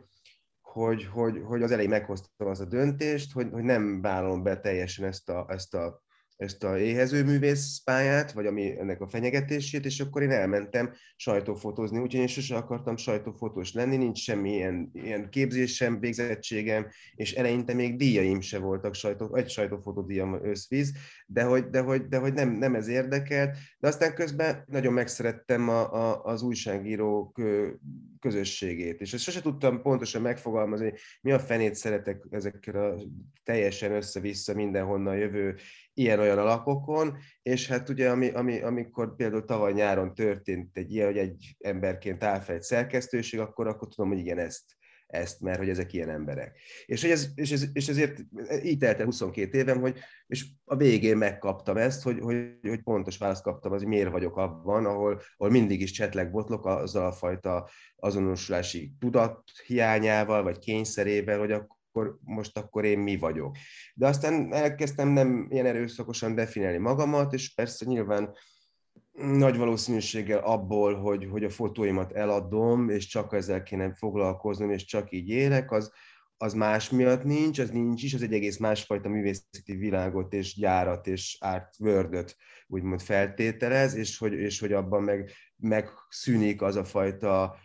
hogy, 0.60 1.04
hogy, 1.04 1.40
hogy 1.44 1.62
az 1.62 1.70
elején 1.70 1.90
meghoztam 1.90 2.48
az 2.48 2.60
a 2.60 2.64
döntést, 2.64 3.32
hogy, 3.32 3.48
hogy 3.52 3.62
nem 3.62 4.00
vállalom 4.00 4.42
be 4.42 4.60
teljesen 4.60 5.04
ezt 5.04 5.28
a, 5.28 5.46
ezt 5.48 5.74
a 5.74 6.03
ezt 6.36 6.64
a 6.64 6.78
éhező 6.78 7.24
művész 7.24 7.80
pályát, 7.84 8.32
vagy 8.32 8.46
ami 8.46 8.78
ennek 8.78 9.00
a 9.00 9.08
fenyegetését, 9.08 9.84
és 9.84 10.00
akkor 10.00 10.22
én 10.22 10.30
elmentem 10.30 10.92
sajtófotózni, 11.16 11.98
úgyhogy 11.98 12.20
én 12.20 12.26
sose 12.26 12.56
akartam 12.56 12.96
sajtófotós 12.96 13.72
lenni, 13.72 13.96
nincs 13.96 14.18
semmi 14.18 14.52
ilyen, 14.52 14.90
ilyen 14.92 15.28
képzésem, 15.30 16.00
végzettségem, 16.00 16.86
és 17.14 17.32
eleinte 17.32 17.74
még 17.74 17.96
díjaim 17.96 18.40
se 18.40 18.58
voltak, 18.58 18.94
sajtó, 18.94 19.34
egy 19.34 19.48
sajtófotó 19.48 20.02
díjam 20.02 20.44
összvíz, 20.44 20.92
de 21.26 21.42
hogy, 21.42 21.68
de 21.68 21.80
hogy, 21.80 22.08
de 22.08 22.18
hogy 22.18 22.32
nem, 22.32 22.50
nem 22.50 22.74
ez 22.74 22.88
érdekelt, 22.88 23.56
de 23.78 23.88
aztán 23.88 24.14
közben 24.14 24.64
nagyon 24.66 24.92
megszerettem 24.92 25.68
a, 25.68 25.92
a, 25.92 26.24
az 26.24 26.42
újságírók 26.42 27.40
közösségét, 28.20 29.00
és 29.00 29.12
ezt 29.12 29.22
sose 29.22 29.40
tudtam 29.40 29.82
pontosan 29.82 30.22
megfogalmazni, 30.22 30.92
mi 31.20 31.32
a 31.32 31.38
fenét 31.38 31.74
szeretek 31.74 32.22
ezekkel 32.30 32.84
a 32.84 33.02
teljesen 33.42 33.92
össze-vissza 33.92 34.54
mindenhonnan 34.54 35.16
jövő 35.16 35.56
ilyen-olyan 35.94 36.38
alakokon, 36.38 37.16
és 37.42 37.68
hát 37.68 37.88
ugye 37.88 38.10
ami, 38.10 38.30
ami, 38.30 38.60
amikor 38.60 39.16
például 39.16 39.44
tavaly 39.44 39.72
nyáron 39.72 40.14
történt 40.14 40.76
egy 40.76 40.92
ilyen, 40.92 41.06
hogy 41.06 41.18
egy 41.18 41.56
emberként 41.58 42.24
áll 42.24 42.40
fel 42.40 42.54
egy 42.54 42.62
szerkesztőség, 42.62 43.40
akkor, 43.40 43.66
akkor 43.66 43.88
tudom, 43.88 44.10
hogy 44.10 44.18
igen, 44.18 44.38
ezt, 44.38 44.64
ezt, 45.06 45.40
mert 45.40 45.58
hogy 45.58 45.68
ezek 45.68 45.92
ilyen 45.92 46.10
emberek. 46.10 46.58
És, 46.86 47.00
hogy 47.00 47.10
ez, 47.10 47.28
és, 47.34 47.52
ez, 47.52 47.64
és 47.72 47.88
ezért 47.88 48.20
így 48.62 48.78
telt 48.78 48.98
el 48.98 49.04
22 49.04 49.58
évem, 49.58 49.80
hogy, 49.80 49.98
és 50.26 50.46
a 50.64 50.76
végén 50.76 51.16
megkaptam 51.16 51.76
ezt, 51.76 52.02
hogy, 52.02 52.18
hogy, 52.20 52.58
hogy 52.62 52.82
pontos 52.82 53.18
választ 53.18 53.42
kaptam 53.42 53.72
az, 53.72 53.78
hogy 53.80 53.88
miért 53.88 54.10
vagyok 54.10 54.36
abban, 54.36 54.86
ahol, 54.86 55.20
ahol 55.36 55.52
mindig 55.52 55.80
is 55.80 55.90
csetleg 55.90 56.30
botlok 56.30 56.66
azzal 56.66 57.06
a 57.06 57.12
fajta 57.12 57.68
azonosulási 57.96 58.92
tudat 58.98 59.42
hiányával, 59.66 60.42
vagy 60.42 60.58
kényszerével, 60.58 61.38
hogy 61.38 61.52
akkor 61.52 61.73
akkor 61.94 62.18
most 62.20 62.58
akkor 62.58 62.84
én 62.84 62.98
mi 62.98 63.16
vagyok. 63.16 63.56
De 63.94 64.06
aztán 64.06 64.52
elkezdtem 64.52 65.08
nem 65.08 65.46
ilyen 65.50 65.66
erőszakosan 65.66 66.34
definiálni 66.34 66.78
magamat, 66.78 67.32
és 67.32 67.54
persze 67.54 67.84
nyilván 67.84 68.32
nagy 69.12 69.56
valószínűséggel 69.56 70.38
abból, 70.38 70.94
hogy, 70.94 71.28
hogy 71.30 71.44
a 71.44 71.50
fotóimat 71.50 72.12
eladom, 72.12 72.88
és 72.88 73.06
csak 73.06 73.32
ezzel 73.32 73.62
kéne 73.62 73.94
foglalkoznom, 73.94 74.70
és 74.70 74.84
csak 74.84 75.12
így 75.12 75.28
élek, 75.28 75.70
az, 75.70 75.92
az 76.36 76.54
más 76.54 76.90
miatt 76.90 77.24
nincs, 77.24 77.58
az 77.58 77.70
nincs 77.70 78.02
is, 78.02 78.14
az 78.14 78.22
egy 78.22 78.32
egész 78.32 78.58
másfajta 78.58 79.08
művészeti 79.08 79.76
világot 79.76 80.32
és 80.32 80.56
gyárat 80.56 81.06
és 81.06 81.36
árt 81.40 81.76
vördöt 81.78 82.36
úgymond 82.66 83.00
feltételez, 83.00 83.94
és 83.94 84.18
hogy, 84.18 84.32
és 84.32 84.60
hogy 84.60 84.72
abban 84.72 85.02
meg, 85.02 85.30
megszűnik 85.56 86.62
az 86.62 86.76
a 86.76 86.84
fajta 86.84 87.56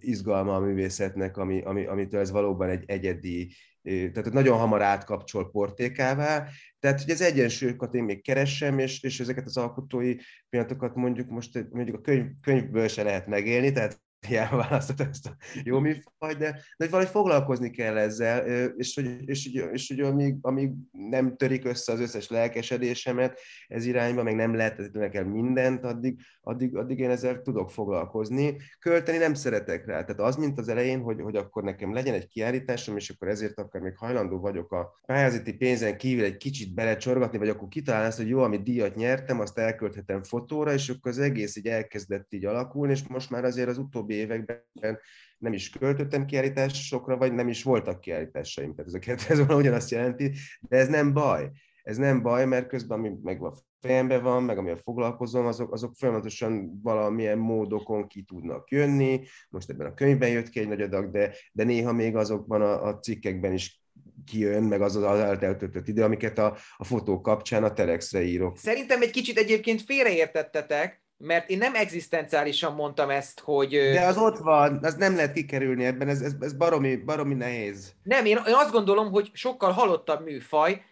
izgalma 0.00 0.54
a 0.54 0.60
művészetnek, 0.60 1.36
ami, 1.36 1.62
ami, 1.62 1.86
amitől 1.86 2.20
ez 2.20 2.30
valóban 2.30 2.68
egy 2.68 2.84
egyedi, 2.86 3.54
tehát 3.82 4.32
nagyon 4.32 4.58
hamar 4.58 4.82
átkapcsol 4.82 5.50
portékává, 5.50 6.46
tehát 6.78 7.02
hogy 7.02 7.10
az 7.10 7.20
egyensúlyokat 7.20 7.94
én 7.94 8.04
még 8.04 8.22
keresem, 8.22 8.78
és, 8.78 9.02
és 9.02 9.20
ezeket 9.20 9.46
az 9.46 9.56
alkotói 9.56 10.16
pillanatokat 10.48 10.94
mondjuk 10.94 11.28
most 11.28 11.66
mondjuk 11.70 11.96
a 11.96 12.00
könyv, 12.00 12.26
könyvből 12.40 12.88
se 12.88 13.02
lehet 13.02 13.26
megélni, 13.26 13.72
tehát 13.72 14.00
hiába 14.26 14.56
választott 14.56 15.00
ezt 15.00 15.26
a 15.26 15.36
jó 15.64 15.78
műfaj, 15.78 16.34
de, 16.38 16.50
de 16.50 16.60
hogy 16.76 16.90
valahogy 16.90 17.12
foglalkozni 17.12 17.70
kell 17.70 17.96
ezzel, 17.96 18.46
és 18.76 18.94
hogy, 18.94 19.28
és, 19.28 19.46
és, 19.46 19.64
és 19.72 19.88
hogy 19.88 20.00
amíg, 20.00 20.36
amíg 20.40 20.70
nem 20.92 21.36
törik 21.36 21.64
össze 21.64 21.92
az 21.92 22.00
összes 22.00 22.28
lelkesedésemet 22.28 23.40
ez 23.68 23.86
irányba, 23.86 24.22
meg 24.22 24.34
nem 24.34 24.54
lehet 24.54 24.92
nekem 24.92 25.26
mindent, 25.26 25.84
addig, 25.84 26.20
addig, 26.42 26.76
addig 26.76 26.98
én 26.98 27.10
ezzel 27.10 27.42
tudok 27.42 27.70
foglalkozni. 27.70 28.56
Költeni 28.78 29.18
nem 29.18 29.34
szeretek 29.34 29.86
rá, 29.86 30.04
tehát 30.04 30.20
az, 30.20 30.36
mint 30.36 30.58
az 30.58 30.68
elején, 30.68 31.00
hogy, 31.00 31.20
hogy 31.20 31.36
akkor 31.36 31.62
nekem 31.62 31.92
legyen 31.92 32.14
egy 32.14 32.28
kiállításom, 32.28 32.96
és 32.96 33.10
akkor 33.10 33.28
ezért 33.28 33.58
akár 33.58 33.82
még 33.82 33.96
hajlandó 33.96 34.38
vagyok 34.38 34.72
a 34.72 35.00
pályázati 35.06 35.52
pénzen 35.52 35.96
kívül 35.96 36.24
egy 36.24 36.36
kicsit 36.36 36.74
belecsorgatni, 36.74 37.38
vagy 37.38 37.48
akkor 37.48 37.68
kitalálni 37.68 38.06
azt, 38.06 38.16
hogy 38.16 38.28
jó, 38.28 38.38
amit 38.38 38.62
díjat 38.62 38.94
nyertem, 38.94 39.40
azt 39.40 39.58
elkölthetem 39.58 40.22
fotóra, 40.22 40.72
és 40.72 40.88
akkor 40.88 41.10
az 41.10 41.18
egész 41.18 41.56
így 41.56 41.66
elkezdett 41.66 42.32
így 42.32 42.44
alakulni, 42.44 42.92
és 42.92 43.02
most 43.08 43.30
már 43.30 43.44
azért 43.44 43.68
az 43.68 43.78
utóbbi 43.78 44.09
utóbbi 44.10 44.14
években 44.14 44.98
nem 45.38 45.52
is 45.52 45.70
költöttem 45.70 46.24
kiállításokra, 46.24 47.16
vagy 47.16 47.32
nem 47.32 47.48
is 47.48 47.62
voltak 47.62 48.00
kiállításaim. 48.00 48.74
Tehát 48.74 48.86
ez 48.86 48.94
a 48.94 48.98
kettő 48.98 49.32
ez 49.32 49.56
ugyanazt 49.56 49.90
jelenti, 49.90 50.32
de 50.60 50.76
ez 50.76 50.88
nem 50.88 51.12
baj. 51.12 51.50
ez 51.82 51.96
nem 51.96 52.22
baj, 52.22 52.46
mert 52.46 52.68
közben, 52.68 52.98
ami 52.98 53.12
meg 53.22 53.42
a 53.42 53.54
fejemben 53.80 54.22
van, 54.22 54.42
meg 54.42 54.58
amivel 54.58 54.76
foglalkozom, 54.76 55.46
azok, 55.46 55.72
azok 55.72 55.94
folyamatosan 55.96 56.80
valamilyen 56.82 57.38
módokon 57.38 58.06
ki 58.06 58.22
tudnak 58.22 58.70
jönni. 58.70 59.20
Most 59.48 59.70
ebben 59.70 59.86
a 59.86 59.94
könyvben 59.94 60.28
jött 60.28 60.48
ki 60.48 60.60
egy 60.60 60.68
nagy 60.68 60.80
adag, 60.80 61.10
de, 61.10 61.34
de 61.52 61.64
néha 61.64 61.92
még 61.92 62.16
azokban 62.16 62.60
a, 62.60 62.86
a 62.86 62.98
cikkekben 62.98 63.52
is 63.52 63.82
kijön, 64.26 64.62
meg 64.62 64.80
az 64.80 64.96
az 64.96 65.18
eltöltött 65.18 65.88
idő, 65.88 66.02
amiket 66.02 66.38
a, 66.38 66.56
a 66.76 66.84
fotók 66.84 67.22
kapcsán 67.22 67.64
a 67.64 67.72
Telexre 67.72 68.22
írok. 68.22 68.58
Szerintem 68.58 69.02
egy 69.02 69.10
kicsit 69.10 69.38
egyébként 69.38 69.82
félreértettetek, 69.82 71.02
mert 71.22 71.50
én 71.50 71.58
nem 71.58 71.74
egzisztenciálisan 71.74 72.74
mondtam 72.74 73.10
ezt, 73.10 73.40
hogy... 73.40 73.70
De 73.70 74.04
az 74.06 74.16
ott 74.16 74.38
van, 74.38 74.78
az 74.82 74.94
nem 74.94 75.14
lehet 75.14 75.32
kikerülni 75.32 75.84
ebben, 75.84 76.08
ez, 76.08 76.20
ez, 76.20 76.32
ez 76.40 76.52
baromi, 76.52 76.96
baromi 76.96 77.34
nehéz. 77.34 77.94
Nem, 78.02 78.24
én, 78.24 78.36
én 78.46 78.54
azt 78.54 78.72
gondolom, 78.72 79.10
hogy 79.10 79.30
sokkal 79.32 79.70
halottabb 79.72 80.24
műfaj, 80.24 80.82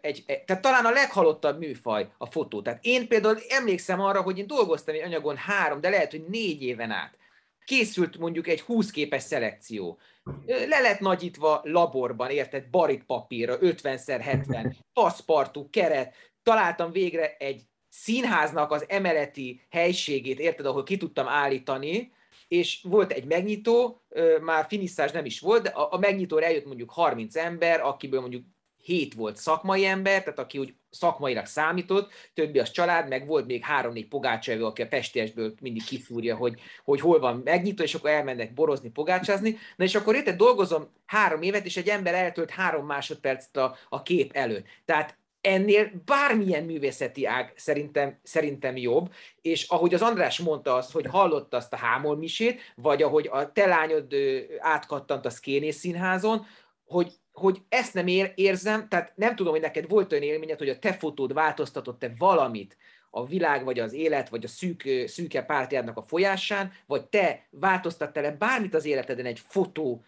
egy, 0.00 0.24
tehát 0.46 0.62
talán 0.62 0.84
a 0.84 0.90
leghalottabb 0.90 1.58
műfaj 1.58 2.08
a 2.18 2.26
fotó. 2.26 2.62
Tehát 2.62 2.84
én 2.84 3.08
például 3.08 3.38
emlékszem 3.48 4.00
arra, 4.00 4.22
hogy 4.22 4.38
én 4.38 4.46
dolgoztam 4.46 4.94
egy 4.94 5.02
anyagon 5.02 5.36
három, 5.36 5.80
de 5.80 5.88
lehet, 5.88 6.10
hogy 6.10 6.24
négy 6.28 6.62
éven 6.62 6.90
át. 6.90 7.18
Készült 7.64 8.18
mondjuk 8.18 8.48
egy 8.48 8.60
20 8.60 8.90
képes 8.90 9.22
szelekció. 9.22 9.98
Le 10.46 10.80
lett 10.80 11.00
nagyítva 11.00 11.60
laborban, 11.64 12.30
érted, 12.30 12.64
barit 12.70 13.04
papírra, 13.04 13.58
50x70, 13.60 14.74
paszpartú, 15.00 15.70
keret. 15.70 16.14
Találtam 16.42 16.92
végre 16.92 17.36
egy 17.38 17.62
színháznak 17.94 18.70
az 18.70 18.84
emeleti 18.88 19.60
helységét, 19.70 20.38
érted, 20.38 20.66
ahol 20.66 20.82
ki 20.82 20.96
tudtam 20.96 21.28
állítani, 21.28 22.12
és 22.48 22.80
volt 22.82 23.12
egy 23.12 23.24
megnyitó, 23.24 24.02
már 24.40 24.66
finisszás 24.68 25.10
nem 25.10 25.24
is 25.24 25.40
volt, 25.40 25.62
de 25.62 25.68
a 25.68 25.98
megnyitóra 25.98 26.44
eljött 26.44 26.66
mondjuk 26.66 26.90
30 26.90 27.36
ember, 27.36 27.80
akiből 27.80 28.20
mondjuk 28.20 28.44
7 28.82 29.14
volt 29.14 29.36
szakmai 29.36 29.84
ember, 29.84 30.22
tehát 30.22 30.38
aki 30.38 30.58
úgy 30.58 30.74
szakmailag 30.90 31.46
számított, 31.46 32.12
többi 32.34 32.58
az 32.58 32.70
család, 32.70 33.08
meg 33.08 33.26
volt 33.26 33.46
még 33.46 33.62
három-négy 33.62 34.08
pogácsevő, 34.08 34.64
aki 34.64 34.82
a 34.82 34.88
pestiesből 34.88 35.54
mindig 35.60 35.84
kifúrja, 35.84 36.36
hogy, 36.36 36.60
hogy 36.84 37.00
hol 37.00 37.18
van 37.18 37.40
megnyitó, 37.44 37.82
és 37.82 37.94
akkor 37.94 38.10
elmennek 38.10 38.54
borozni, 38.54 38.90
pogácsázni. 38.90 39.58
Na 39.76 39.84
és 39.84 39.94
akkor 39.94 40.14
érted, 40.14 40.36
dolgozom 40.36 40.88
három 41.06 41.42
évet, 41.42 41.64
és 41.64 41.76
egy 41.76 41.88
ember 41.88 42.14
eltölt 42.14 42.50
három 42.50 42.86
másodpercet 42.86 43.56
a, 43.56 43.76
a 43.88 44.02
kép 44.02 44.32
előtt. 44.32 44.66
Tehát 44.84 45.18
ennél 45.44 45.90
bármilyen 46.04 46.64
művészeti 46.64 47.26
ág 47.26 47.52
szerintem, 47.56 48.18
szerintem 48.22 48.76
jobb, 48.76 49.12
és 49.40 49.68
ahogy 49.68 49.94
az 49.94 50.02
András 50.02 50.38
mondta 50.38 50.74
azt, 50.74 50.92
hogy 50.92 51.06
hallotta 51.06 51.56
azt 51.56 51.72
a 51.72 51.76
hámolmisét, 51.76 52.60
vagy 52.74 53.02
ahogy 53.02 53.28
a 53.32 53.52
te 53.52 53.66
lányod 53.66 54.14
átkattant 54.58 55.26
a 55.26 55.30
Szkénész 55.30 55.76
színházon, 55.76 56.46
hogy, 56.84 57.12
hogy 57.32 57.58
ezt 57.68 57.94
nem 57.94 58.06
ér, 58.06 58.32
érzem, 58.34 58.88
tehát 58.88 59.12
nem 59.16 59.36
tudom, 59.36 59.52
hogy 59.52 59.60
neked 59.60 59.88
volt 59.88 60.12
olyan 60.12 60.24
élményed, 60.24 60.58
hogy 60.58 60.68
a 60.68 60.78
te 60.78 60.92
fotód 60.92 61.32
változtatott-e 61.32 62.12
valamit 62.18 62.76
a 63.10 63.26
világ, 63.26 63.64
vagy 63.64 63.78
az 63.78 63.92
élet, 63.92 64.28
vagy 64.28 64.44
a 64.44 64.48
szűk, 64.48 64.88
szűke 65.06 65.42
pártjádnak 65.42 65.96
a 65.96 66.02
folyásán, 66.02 66.72
vagy 66.86 67.06
te 67.06 67.46
változtattál-e 67.50 68.30
bármit 68.30 68.74
az 68.74 68.84
életeden 68.84 69.26
egy 69.26 69.40
fotó 69.48 70.04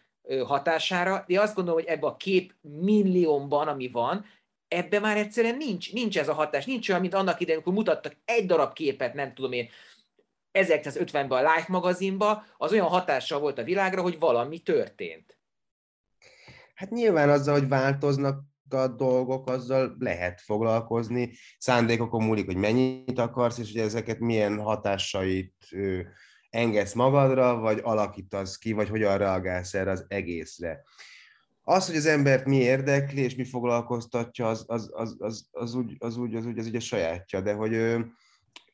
hatására, 0.46 1.24
de 1.26 1.40
azt 1.40 1.54
gondolom, 1.54 1.80
hogy 1.80 1.88
ebbe 1.88 2.06
a 2.06 2.16
kép 2.16 2.54
milliómban, 2.60 3.68
ami 3.68 3.88
van, 3.88 4.24
ebbe 4.68 5.00
már 5.00 5.16
egyszerűen 5.16 5.56
nincs, 5.56 5.92
nincs 5.92 6.18
ez 6.18 6.28
a 6.28 6.34
hatás, 6.34 6.64
nincs 6.64 6.88
olyan, 6.88 7.00
mint 7.00 7.14
annak 7.14 7.40
idején, 7.40 7.60
amikor 7.60 7.78
mutattak 7.78 8.16
egy 8.24 8.46
darab 8.46 8.72
képet, 8.72 9.14
nem 9.14 9.34
tudom 9.34 9.52
én, 9.52 9.68
1950-ben 10.52 11.30
a 11.30 11.54
Life 11.54 11.66
magazinba, 11.68 12.44
az 12.56 12.72
olyan 12.72 12.86
hatással 12.86 13.40
volt 13.40 13.58
a 13.58 13.64
világra, 13.64 14.02
hogy 14.02 14.18
valami 14.18 14.58
történt. 14.58 15.38
Hát 16.74 16.90
nyilván 16.90 17.30
azzal, 17.30 17.58
hogy 17.58 17.68
változnak 17.68 18.44
a 18.68 18.86
dolgok, 18.86 19.48
azzal 19.48 19.96
lehet 19.98 20.40
foglalkozni. 20.40 21.32
Szándékokon 21.58 22.24
múlik, 22.24 22.46
hogy 22.46 22.56
mennyit 22.56 23.18
akarsz, 23.18 23.58
és 23.58 23.72
hogy 23.72 23.80
ezeket 23.80 24.18
milyen 24.18 24.60
hatásait 24.60 25.68
engedsz 26.50 26.92
magadra, 26.92 27.58
vagy 27.58 27.80
alakítasz 27.82 28.56
ki, 28.56 28.72
vagy 28.72 28.88
hogyan 28.88 29.18
reagálsz 29.18 29.74
erre 29.74 29.90
az 29.90 30.04
egészre. 30.08 30.82
Az, 31.68 31.86
hogy 31.86 31.96
az 31.96 32.06
embert 32.06 32.44
mi 32.44 32.56
érdekli, 32.56 33.20
és 33.20 33.34
mi 33.34 33.44
foglalkoztatja, 33.44 34.48
az, 34.48 34.64
az, 34.66 34.90
az, 34.92 35.16
az, 35.18 35.48
az, 35.50 35.74
úgy, 35.74 35.96
az, 35.98 36.16
úgy, 36.16 36.34
az, 36.34 36.46
úgy, 36.46 36.58
az 36.58 36.66
úgy 36.66 36.76
a 36.76 36.80
sajátja, 36.80 37.40
de 37.40 37.52
hogy 37.52 37.72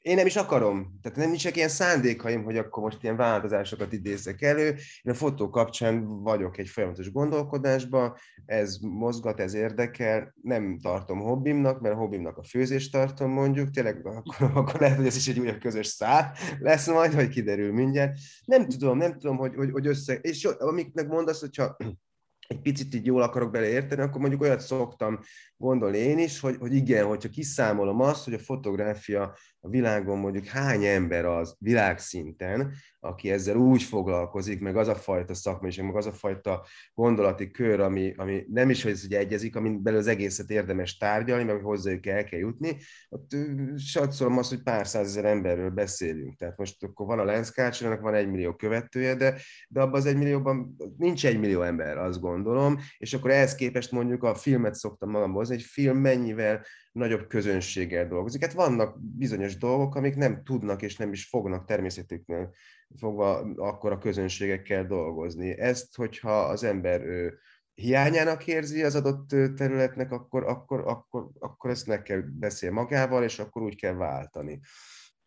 én 0.02 0.16
nem 0.16 0.26
is 0.26 0.36
akarom, 0.36 0.98
tehát 1.02 1.18
nem 1.18 1.32
is 1.32 1.44
ilyen 1.44 1.68
szándékaim, 1.68 2.44
hogy 2.44 2.56
akkor 2.56 2.82
most 2.82 3.02
ilyen 3.02 3.16
változásokat 3.16 3.92
idézzek 3.92 4.42
elő. 4.42 4.66
Én 5.02 5.12
a 5.12 5.14
fotó 5.14 5.50
kapcsán 5.50 6.22
vagyok 6.22 6.58
egy 6.58 6.68
folyamatos 6.68 7.12
gondolkodásban, 7.12 8.14
ez 8.46 8.76
mozgat, 8.80 9.40
ez 9.40 9.54
érdekel, 9.54 10.34
nem 10.42 10.78
tartom 10.82 11.20
hobbimnak, 11.20 11.80
mert 11.80 11.94
a 11.94 11.98
hobbimnak 11.98 12.36
a 12.36 12.42
főzést 12.42 12.92
tartom 12.92 13.30
mondjuk, 13.30 13.70
tényleg 13.70 14.06
akkor, 14.06 14.50
akkor 14.58 14.80
lehet, 14.80 14.96
hogy 14.96 15.06
ez 15.06 15.16
is 15.16 15.28
egy 15.28 15.38
újabb 15.38 15.58
közös 15.58 15.86
szál 15.86 16.32
lesz 16.58 16.86
majd, 16.86 17.12
hogy 17.12 17.28
kiderül 17.28 17.72
mindjárt. 17.72 18.18
Nem 18.44 18.68
tudom, 18.68 18.98
nem 18.98 19.12
tudom, 19.12 19.36
hogy, 19.36 19.54
hogy, 19.54 19.70
hogy 19.70 19.86
össze... 19.86 20.14
És 20.14 20.44
amiknek 20.44 21.08
mondasz, 21.08 21.40
hogyha 21.40 21.76
egy 22.48 22.60
picit 22.60 22.94
így 22.94 23.06
jól 23.06 23.22
akarok 23.22 23.50
bele 23.50 23.68
érteni, 23.68 24.00
akkor 24.02 24.20
mondjuk 24.20 24.42
olyat 24.42 24.60
szoktam 24.60 25.20
gondolni 25.56 25.98
én 25.98 26.18
is, 26.18 26.40
hogy, 26.40 26.56
hogy 26.60 26.74
igen, 26.74 27.06
hogyha 27.06 27.28
kiszámolom 27.28 28.00
azt, 28.00 28.24
hogy 28.24 28.34
a 28.34 28.38
fotográfia 28.38 29.36
a 29.64 29.68
világon 29.68 30.18
mondjuk 30.18 30.44
hány 30.44 30.84
ember 30.84 31.24
az 31.24 31.56
világszinten, 31.58 32.72
aki 33.00 33.30
ezzel 33.30 33.56
úgy 33.56 33.82
foglalkozik, 33.82 34.60
meg 34.60 34.76
az 34.76 34.88
a 34.88 34.94
fajta 34.94 35.34
szakmaiság, 35.34 35.84
meg 35.84 35.96
az 35.96 36.06
a 36.06 36.12
fajta 36.12 36.66
gondolati 36.94 37.50
kör, 37.50 37.80
ami, 37.80 38.14
ami 38.16 38.44
nem 38.48 38.70
is, 38.70 38.82
hogy 38.82 38.92
ez 38.92 39.04
ugye 39.04 39.18
egyezik, 39.18 39.56
amin 39.56 39.82
belül 39.82 39.98
az 39.98 40.06
egészet 40.06 40.50
érdemes 40.50 40.96
tárgyalni, 40.96 41.44
meg 41.44 41.62
hozzájuk 41.62 42.06
el 42.06 42.24
kell 42.24 42.38
jutni, 42.38 42.76
ott 43.08 43.36
satszolom 43.76 44.38
azt, 44.38 44.48
hogy 44.48 44.62
pár 44.62 44.86
százezer 44.86 45.24
emberről 45.24 45.70
beszélünk. 45.70 46.36
Tehát 46.36 46.58
most 46.58 46.82
akkor 46.82 47.06
van 47.06 47.18
a 47.18 47.24
Lenszkácsának, 47.24 48.00
van 48.00 48.14
egy 48.14 48.30
millió 48.30 48.54
követője, 48.54 49.14
de, 49.14 49.34
de 49.68 49.80
abban 49.80 50.00
az 50.00 50.06
egy 50.06 50.16
millióban 50.16 50.76
nincs 50.96 51.26
egy 51.26 51.38
millió 51.38 51.62
ember, 51.62 51.98
azt 51.98 52.20
gondolom, 52.20 52.78
és 52.98 53.14
akkor 53.14 53.30
ehhez 53.30 53.54
képest 53.54 53.90
mondjuk 53.92 54.22
a 54.22 54.34
filmet 54.34 54.74
szoktam 54.74 55.10
magamhoz, 55.10 55.50
egy 55.50 55.62
film 55.62 55.98
mennyivel 55.98 56.64
nagyobb 56.92 57.26
közönséggel 57.26 58.08
dolgozik. 58.08 58.44
Hát 58.44 58.52
vannak 58.52 59.00
bizonyos 59.00 59.56
dolgok, 59.56 59.94
amik 59.94 60.16
nem 60.16 60.42
tudnak 60.44 60.82
és 60.82 60.96
nem 60.96 61.12
is 61.12 61.24
fognak 61.24 61.66
természetüknél 61.66 62.54
fogva 62.98 63.38
akkor 63.56 63.92
a 63.92 63.98
közönségekkel 63.98 64.86
dolgozni. 64.86 65.58
Ezt, 65.58 65.96
hogyha 65.96 66.40
az 66.40 66.64
ember 66.64 67.00
ő, 67.00 67.38
hiányának 67.74 68.46
érzi 68.46 68.82
az 68.82 68.94
adott 68.94 69.28
területnek, 69.56 70.12
akkor, 70.12 70.44
akkor, 70.44 70.80
akkor, 70.86 71.28
akkor 71.38 71.70
ezt 71.70 71.86
meg 71.86 72.02
kell 72.02 72.20
beszél 72.20 72.70
magával, 72.70 73.24
és 73.24 73.38
akkor 73.38 73.62
úgy 73.62 73.76
kell 73.76 73.94
váltani. 73.94 74.60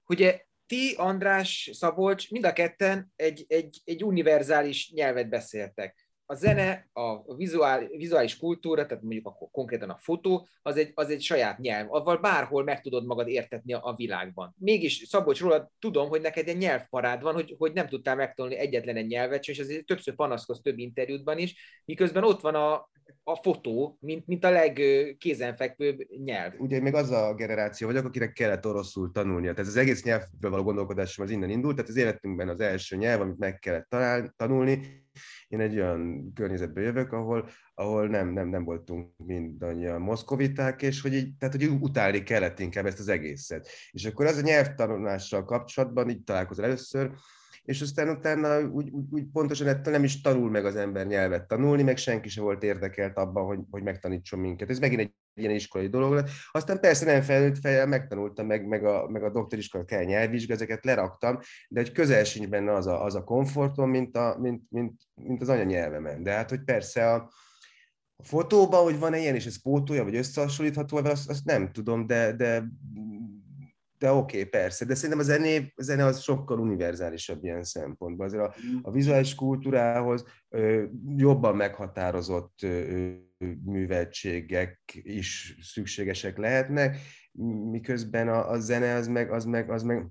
Ugye 0.05 0.41
ti, 0.65 0.93
András, 0.97 1.69
Szabolcs, 1.73 2.31
mind 2.31 2.45
a 2.45 2.53
ketten 2.53 3.11
egy, 3.15 3.45
egy, 3.47 3.81
egy 3.83 4.03
univerzális 4.03 4.91
nyelvet 4.91 5.29
beszéltek 5.29 6.04
a 6.25 6.33
zene, 6.33 6.89
a 6.93 7.35
vizuál, 7.35 7.87
vizuális 7.87 8.37
kultúra, 8.37 8.85
tehát 8.85 9.03
mondjuk 9.03 9.27
a, 9.27 9.37
konkrétan 9.51 9.89
a 9.89 9.97
fotó, 9.97 10.47
az 10.61 10.77
egy, 10.77 10.91
az 10.93 11.09
egy 11.09 11.21
saját 11.21 11.57
nyelv, 11.57 11.93
avval 11.93 12.17
bárhol 12.17 12.63
meg 12.63 12.81
tudod 12.81 13.05
magad 13.05 13.27
értetni 13.27 13.73
a, 13.73 13.93
világban. 13.95 14.55
Mégis, 14.57 15.03
Szabolcs, 15.07 15.41
róla 15.41 15.71
tudom, 15.79 16.09
hogy 16.09 16.21
neked 16.21 16.47
egy 16.47 16.57
nyelvparád 16.57 17.21
van, 17.21 17.33
hogy, 17.33 17.55
hogy 17.57 17.73
nem 17.73 17.87
tudtál 17.87 18.15
megtanulni 18.15 18.57
egyetlen 18.57 18.95
egy 18.95 19.07
nyelvet, 19.07 19.47
és 19.47 19.59
azért 19.59 19.85
többször 19.85 20.15
panaszkodsz 20.15 20.61
több 20.61 20.77
interjútban 20.77 21.37
is, 21.37 21.81
miközben 21.85 22.23
ott 22.23 22.41
van 22.41 22.55
a, 22.55 22.89
a 23.23 23.35
fotó, 23.35 23.97
mint, 24.01 24.27
mint 24.27 24.43
a 24.43 24.49
legkézenfekvőbb 24.49 25.97
nyelv. 26.23 26.53
Ugye 26.57 26.79
még 26.81 26.93
az 26.93 27.11
a 27.11 27.33
generáció 27.33 27.87
vagyok, 27.87 28.05
akinek 28.05 28.33
kellett 28.33 28.65
oroszul 28.65 29.11
tanulnia. 29.11 29.53
Tehát 29.53 29.69
az 29.69 29.75
egész 29.77 30.03
nyelvről 30.03 30.51
való 30.51 30.63
gondolkodásom 30.63 31.25
az 31.25 31.31
innen 31.31 31.49
indult, 31.49 31.75
tehát 31.75 31.89
az 31.89 31.97
életünkben 31.97 32.49
az 32.49 32.59
első 32.59 32.95
nyelv, 32.95 33.21
amit 33.21 33.37
meg 33.37 33.59
kellett 33.59 33.89
talál, 33.89 34.33
tanulni. 34.37 35.03
Én 35.47 35.59
egy 35.59 35.75
olyan 35.75 36.31
környezetből 36.33 36.83
jövök, 36.83 37.11
ahol, 37.11 37.49
ahol 37.73 38.07
nem, 38.07 38.33
nem, 38.33 38.47
nem 38.47 38.63
voltunk 38.63 39.11
mindannyian 39.17 40.01
moszkoviták, 40.01 40.81
és 40.81 41.01
hogy 41.01 41.13
így, 41.13 41.37
tehát, 41.37 41.55
hogy 41.55 41.67
utálni 41.67 42.23
kellett 42.23 42.59
inkább 42.59 42.85
ezt 42.85 42.99
az 42.99 43.07
egészet. 43.07 43.67
És 43.91 44.05
akkor 44.05 44.25
ez 44.25 44.37
a 44.37 44.41
nyelvtanulással 44.41 45.45
kapcsolatban 45.45 46.09
így 46.09 46.23
találkozol 46.23 46.65
először, 46.65 47.11
és 47.65 47.81
aztán 47.81 48.09
utána 48.09 48.61
úgy, 48.61 48.89
úgy, 48.89 49.05
úgy 49.09 49.25
pontosan 49.33 49.67
ettől 49.67 49.93
nem 49.93 50.03
is 50.03 50.21
tanul 50.21 50.49
meg 50.49 50.65
az 50.65 50.75
ember 50.75 51.07
nyelvet 51.07 51.47
tanulni, 51.47 51.83
meg 51.83 51.97
senki 51.97 52.29
sem 52.29 52.43
volt 52.43 52.63
érdekelt 52.63 53.17
abban, 53.17 53.45
hogy, 53.45 53.59
hogy 53.69 53.83
megtanítson 53.83 54.39
minket. 54.39 54.69
Ez 54.69 54.79
megint 54.79 55.01
egy 55.01 55.13
ilyen 55.33 55.53
iskolai 55.53 55.87
dolog 55.87 56.13
lett. 56.13 56.29
Aztán 56.51 56.79
persze 56.79 57.05
nem 57.05 57.21
felnőtt 57.21 57.59
fejjel 57.59 57.87
megtanultam, 57.87 58.45
meg, 58.45 58.67
meg 58.67 58.85
a, 58.85 59.09
meg 59.09 59.23
a 59.23 59.31
doktoriskola 59.31 59.85
kell 59.85 60.03
nyelvvizsga, 60.03 60.53
ezeket 60.53 60.85
leraktam, 60.85 61.39
de 61.69 61.79
hogy 61.79 61.91
közel 61.91 62.23
sincs 62.23 62.47
benne 62.47 62.73
az 62.73 62.87
a, 62.87 63.03
az 63.03 63.15
a 63.15 63.23
komfortom, 63.23 63.89
mint, 63.89 64.17
a, 64.17 64.37
mint, 64.39 64.61
mint, 64.69 65.01
mint 65.13 65.41
az 65.41 65.49
anyanyelvemen. 65.49 66.23
De 66.23 66.31
hát, 66.31 66.49
hogy 66.49 66.63
persze 66.63 67.13
a, 67.13 67.29
a 68.15 68.23
fotóban, 68.23 68.83
hogy 68.83 68.99
van-e 68.99 69.17
ilyen, 69.17 69.35
és 69.35 69.45
ez 69.45 69.61
pótolja, 69.61 70.03
vagy 70.03 70.15
összehasonlítható, 70.15 70.97
azt, 70.97 71.29
azt 71.29 71.45
nem 71.45 71.71
tudom, 71.71 72.07
de, 72.07 72.31
de 72.35 72.63
oké, 74.13 74.37
okay, 74.37 74.49
persze, 74.49 74.85
de 74.85 74.95
szerintem 74.95 75.19
a 75.19 75.23
zené, 75.23 75.73
a 75.75 75.83
zene 75.83 76.05
az 76.05 76.21
sokkal 76.21 76.59
univerzálisabb 76.59 77.43
ilyen 77.43 77.63
szempontból. 77.63 78.25
Azért 78.25 78.43
a, 78.43 78.55
a 78.81 78.91
vizuális 78.91 79.35
kultúrához 79.35 80.23
ö, 80.49 80.83
jobban 81.15 81.55
meghatározott 81.55 82.59
ö, 82.63 83.11
műveltségek 83.65 84.79
is 84.93 85.57
szükségesek 85.61 86.37
lehetnek, 86.37 86.97
miközben 87.71 88.27
a, 88.27 88.49
a 88.49 88.59
zene 88.59 88.93
az 88.93 89.07
meg, 89.07 89.31
az, 89.31 89.45
meg, 89.45 89.69
az, 89.69 89.83
meg, 89.83 90.07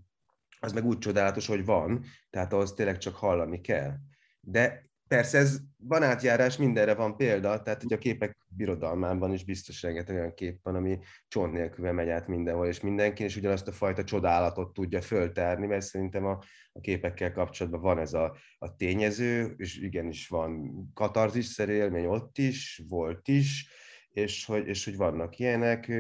az 0.61 0.73
meg 0.73 0.85
úgy 0.85 0.99
csodálatos, 0.99 1.47
hogy 1.47 1.65
van, 1.65 2.05
tehát 2.31 2.53
ahhoz 2.53 2.75
tényleg 2.75 2.99
csak 2.99 3.15
hallani 3.15 3.61
kell. 3.61 3.93
De 4.41 4.84
Persze 5.09 5.39
ez 5.39 5.59
van 5.77 6.03
átjárás, 6.03 6.57
mindenre 6.57 6.95
van 6.95 7.17
példa, 7.17 7.63
tehát 7.63 7.83
hogy 7.83 7.93
a 7.93 7.99
képek 7.99 8.37
birodalmában 8.49 9.33
is 9.33 9.45
biztos 9.45 9.83
rengeteg 9.83 10.17
olyan 10.17 10.35
kép 10.35 10.59
van, 10.63 10.75
ami 10.75 10.99
csont 11.29 11.53
nélkül 11.53 11.93
megy 11.93 12.09
át 12.09 12.27
mindenhol, 12.27 12.67
és 12.67 12.81
mindenki, 12.81 13.23
és 13.23 13.37
ugyanazt 13.37 13.69
a 13.69 13.73
fajta 13.73 14.05
csodálatot 14.05 14.73
tudja 14.73 15.03
föltárni, 15.03 15.67
mert 15.67 15.85
szerintem 15.85 16.25
a, 16.25 16.39
a 16.73 16.81
képekkel 16.81 17.33
kapcsolatban 17.33 17.81
van 17.81 17.99
ez 17.99 18.13
a, 18.13 18.37
a 18.59 18.77
tényező, 18.77 19.55
és 19.57 19.79
igenis 19.79 20.29
van 20.29 20.73
katarzis 20.95 21.59
élmény 21.59 22.07
ott 22.07 22.39
is, 22.39 22.83
volt 22.89 23.29
is, 23.29 23.69
és 24.11 24.45
hogy, 24.45 24.69
és 24.69 24.85
hogy 24.85 24.97
vannak 24.97 25.39
ilyenek, 25.39 25.93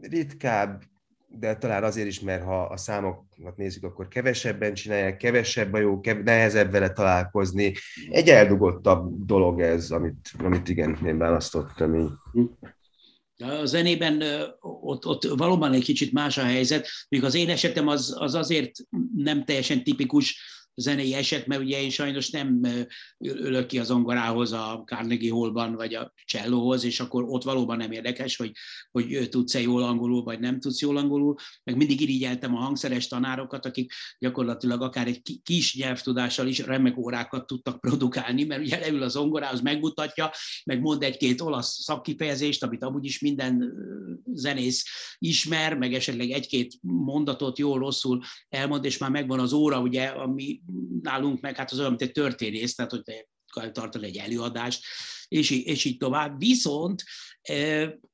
ritkább, 0.00 0.82
de 1.38 1.56
talán 1.56 1.84
azért 1.84 2.06
is, 2.06 2.20
mert 2.20 2.44
ha 2.44 2.62
a 2.62 2.76
számokat 2.76 3.56
nézzük, 3.56 3.84
akkor 3.84 4.08
kevesebben 4.08 4.74
csinálják, 4.74 5.16
kevesebb 5.16 5.72
a 5.72 5.78
jó, 5.78 6.00
kev- 6.00 6.24
nehezebb 6.24 6.70
vele 6.70 6.90
találkozni. 6.90 7.74
Egy 8.10 8.28
eldugottabb 8.28 9.26
dolog 9.26 9.60
ez, 9.60 9.90
amit, 9.90 10.30
amit 10.38 10.68
igen, 10.68 10.98
én 11.06 11.18
választottam. 11.18 12.20
A 13.38 13.64
zenében 13.64 14.22
ott, 14.60 15.06
ott 15.06 15.24
valóban 15.24 15.72
egy 15.72 15.84
kicsit 15.84 16.12
más 16.12 16.38
a 16.38 16.44
helyzet, 16.44 16.88
még 17.08 17.24
az 17.24 17.34
én 17.34 17.48
esetem 17.48 17.88
az, 17.88 18.16
az 18.18 18.34
azért 18.34 18.72
nem 19.14 19.44
teljesen 19.44 19.84
tipikus, 19.84 20.40
zenei 20.76 21.14
eset, 21.14 21.46
mert 21.46 21.60
ugye 21.60 21.82
én 21.82 21.90
sajnos 21.90 22.30
nem 22.30 22.60
ülök 23.18 23.66
ki 23.66 23.78
az 23.78 23.86
zongorához 23.86 24.52
a 24.52 24.82
Carnegie 24.86 25.32
Hallban, 25.32 25.74
vagy 25.74 25.94
a 25.94 26.12
csellóhoz, 26.24 26.84
és 26.84 27.00
akkor 27.00 27.24
ott 27.28 27.42
valóban 27.42 27.76
nem 27.76 27.92
érdekes, 27.92 28.36
hogy, 28.36 28.52
hogy 28.90 29.28
tudsz-e 29.30 29.60
jól 29.60 29.82
angolul, 29.82 30.22
vagy 30.22 30.40
nem 30.40 30.60
tudsz 30.60 30.80
jól 30.80 30.96
angolul, 30.96 31.34
meg 31.64 31.76
mindig 31.76 32.00
irigyeltem 32.00 32.56
a 32.56 32.58
hangszeres 32.58 33.08
tanárokat, 33.08 33.66
akik 33.66 33.92
gyakorlatilag 34.18 34.82
akár 34.82 35.06
egy 35.06 35.40
kis 35.42 35.76
nyelvtudással 35.76 36.46
is 36.46 36.58
remek 36.58 36.98
órákat 36.98 37.46
tudtak 37.46 37.80
produkálni, 37.80 38.44
mert 38.44 38.60
ugye 38.60 38.78
leül 38.78 39.02
az 39.02 39.12
zongorához, 39.12 39.60
megmutatja, 39.60 40.30
meg 40.64 40.80
mond 40.80 41.02
egy-két 41.02 41.40
olasz 41.40 41.82
szakkifejezést, 41.82 42.62
amit 42.62 42.82
amúgy 42.82 43.04
is 43.04 43.20
minden 43.20 43.72
zenész 44.32 44.84
ismer, 45.18 45.76
meg 45.76 45.94
esetleg 45.94 46.30
egy-két 46.30 46.74
mondatot 46.80 47.58
jól 47.58 47.78
rosszul 47.78 48.22
elmond, 48.48 48.84
és 48.84 48.98
már 48.98 49.10
megvan 49.10 49.40
az 49.40 49.52
óra, 49.52 49.80
ugye, 49.80 50.04
ami 50.04 50.60
nálunk 51.02 51.40
meg 51.40 51.56
hát 51.56 51.70
az 51.70 51.78
olyan, 51.78 51.90
mint 51.90 52.02
egy 52.02 52.12
történész, 52.12 52.74
tehát 52.74 52.90
hogy 52.90 53.02
te 53.02 53.26
tartani 53.72 54.06
egy 54.06 54.16
előadást, 54.16 54.84
és, 55.28 55.50
és 55.50 55.84
így 55.84 55.96
tovább. 55.96 56.38
Viszont 56.38 57.04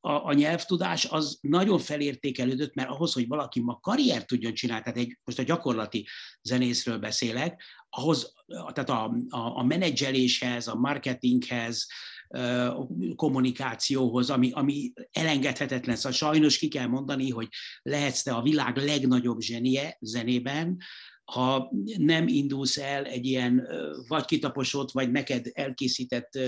a, 0.01 0.11
a 0.11 0.33
nyelvtudás 0.33 1.05
az 1.05 1.39
nagyon 1.41 1.79
felértékelődött, 1.79 2.75
mert 2.75 2.89
ahhoz, 2.89 3.13
hogy 3.13 3.27
valaki 3.29 3.61
ma 3.61 3.79
karriert 3.81 4.27
tudjon 4.27 4.55
csinálni, 4.55 4.83
tehát 4.83 4.99
egy, 4.99 5.19
most 5.25 5.39
a 5.39 5.43
gyakorlati 5.43 6.07
zenészről 6.43 6.99
beszélek, 6.99 7.63
ahhoz, 7.89 8.33
tehát 8.47 8.91
a, 8.91 9.05
a, 9.29 9.59
a 9.59 9.63
menedzseléshez, 9.63 10.69
a 10.69 10.75
marketinghez, 10.75 11.87
kommunikációhoz, 13.15 14.31
ami, 14.31 14.51
ami 14.53 14.93
elengedhetetlen. 15.11 15.97
Szóval 15.97 16.13
sajnos 16.13 16.59
ki 16.59 16.69
kell 16.69 16.87
mondani, 16.87 17.31
hogy 17.31 17.49
lehetsz 17.83 18.23
te 18.23 18.33
a 18.33 18.43
világ 18.43 18.77
legnagyobb 18.77 19.41
zsenie 19.41 19.97
zenében, 20.01 20.77
ha 21.33 21.73
nem 21.99 22.29
indulsz 22.29 22.79
el 22.79 23.05
egy 23.05 23.27
ilyen 23.27 23.69
vagy 24.09 24.25
kitaposott, 24.25 24.91
vagy 24.91 25.11
neked 25.11 25.51
elkészített 25.53 26.39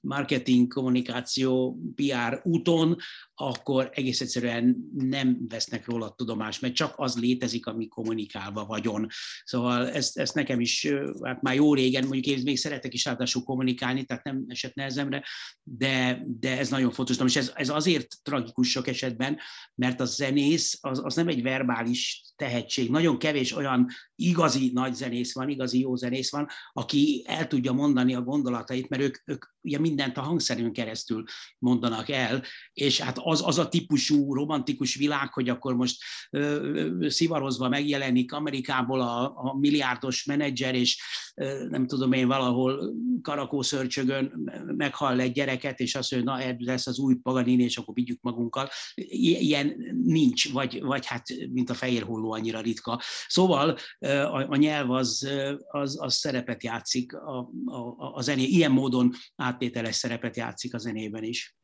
marketing, 0.00 0.72
kommunikáció, 0.72 1.78
PR 1.94 2.40
úton, 2.42 2.96
akkor 3.34 3.90
egész 3.92 4.20
egyszerűen 4.20 4.76
nem 4.94 5.38
vesznek 5.48 5.86
róla 5.86 6.14
tudomást, 6.16 6.60
mert 6.60 6.74
csak 6.74 6.94
az 6.96 7.18
létezik, 7.18 7.66
ami 7.66 7.88
kommunikálva 7.88 8.64
vagyon. 8.64 9.06
Szóval 9.44 9.88
ezt, 9.88 10.18
ezt 10.18 10.34
nekem 10.34 10.60
is, 10.60 10.88
hát 11.22 11.42
már 11.42 11.54
jó 11.54 11.74
régen, 11.74 12.06
mondjuk 12.06 12.36
én 12.36 12.42
még 12.44 12.58
szeretek 12.58 12.94
is 12.94 13.04
ráadásul 13.04 13.42
kommunikálni, 13.42 14.04
tehát 14.04 14.24
nem 14.24 14.44
esett 14.48 14.74
nehezemre, 14.74 15.24
de, 15.62 16.22
de 16.26 16.58
ez 16.58 16.68
nagyon 16.68 16.90
fontos. 16.90 17.16
és 17.24 17.36
ez, 17.36 17.52
ez 17.54 17.68
azért 17.68 18.22
tragikus 18.22 18.70
sok 18.70 18.86
esetben, 18.86 19.38
mert 19.74 20.00
a 20.00 20.04
zenész 20.04 20.78
az, 20.80 21.00
az 21.04 21.14
nem 21.14 21.28
egy 21.28 21.42
verbális 21.42 22.24
tehetség. 22.36 22.90
Nagyon 22.90 23.18
kevés 23.18 23.52
olyan 23.52 23.88
igazi 24.20 24.70
nagy 24.74 24.94
zenész 24.94 25.34
van, 25.34 25.48
igazi 25.48 25.80
jó 25.80 25.94
zenész 25.94 26.30
van, 26.30 26.46
aki 26.72 27.24
el 27.26 27.46
tudja 27.46 27.72
mondani 27.72 28.14
a 28.14 28.22
gondolatait, 28.22 28.88
mert 28.88 29.02
ők, 29.02 29.16
ők 29.24 29.44
ugye 29.62 29.78
mindent 29.78 30.16
a 30.16 30.20
hangszerűn 30.20 30.72
keresztül 30.72 31.24
mondanak 31.58 32.08
el, 32.08 32.42
és 32.72 33.00
hát 33.00 33.18
az, 33.22 33.46
az 33.46 33.58
a 33.58 33.68
típusú 33.68 34.34
romantikus 34.34 34.94
világ, 34.94 35.32
hogy 35.32 35.48
akkor 35.48 35.74
most 35.74 36.02
ö, 36.30 37.06
szivarozva 37.08 37.68
megjelenik 37.68 38.32
Amerikából 38.32 39.00
a, 39.00 39.32
a 39.36 39.58
milliárdos 39.58 40.24
menedzser, 40.24 40.74
és 40.74 41.02
ö, 41.34 41.66
nem 41.68 41.86
tudom 41.86 42.12
én 42.12 42.26
valahol 42.26 42.94
karakószörcsögön 43.22 44.32
meghall 44.76 45.20
egy 45.20 45.32
gyereket, 45.32 45.80
és 45.80 45.94
azt 45.94 46.10
mondja, 46.10 46.32
na 46.32 46.40
ez 46.40 46.54
lesz 46.58 46.86
az 46.86 46.98
új 46.98 47.14
Paganini, 47.14 47.62
és 47.62 47.76
akkor 47.76 47.94
vigyük 47.94 48.20
magunkkal. 48.20 48.68
Ilyen 48.94 49.74
nincs, 50.04 50.52
vagy, 50.52 50.82
vagy 50.82 51.06
hát 51.06 51.26
mint 51.52 51.70
a 51.70 51.74
fehér 51.74 52.02
holló 52.02 52.32
annyira 52.32 52.60
ritka. 52.60 53.00
Szóval 53.26 53.76
a, 53.98 54.06
a 54.48 54.56
nyelv 54.56 54.90
az, 54.90 55.28
az, 55.70 56.02
az 56.02 56.14
szerepet 56.14 56.64
játszik 56.64 57.14
a, 57.14 57.38
a, 57.64 58.12
a 58.14 58.20
zené, 58.22 58.42
ilyen 58.42 58.72
módon 58.72 59.12
áttételes 59.50 59.94
szerepet 59.94 60.36
játszik 60.36 60.74
a 60.74 60.78
zenében 60.78 61.22
is. 61.22 61.56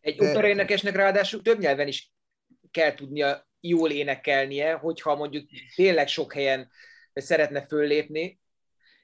Egy 0.00 0.22
énekesnek 0.44 0.96
ráadásul 0.96 1.42
több 1.42 1.58
nyelven 1.58 1.88
is 1.88 2.12
kell 2.70 2.94
tudnia 2.94 3.48
jól 3.60 3.90
énekelnie, 3.90 4.72
hogyha 4.72 5.16
mondjuk 5.16 5.48
tényleg 5.74 6.08
sok 6.08 6.32
helyen 6.32 6.70
szeretne 7.12 7.66
föllépni, 7.66 8.42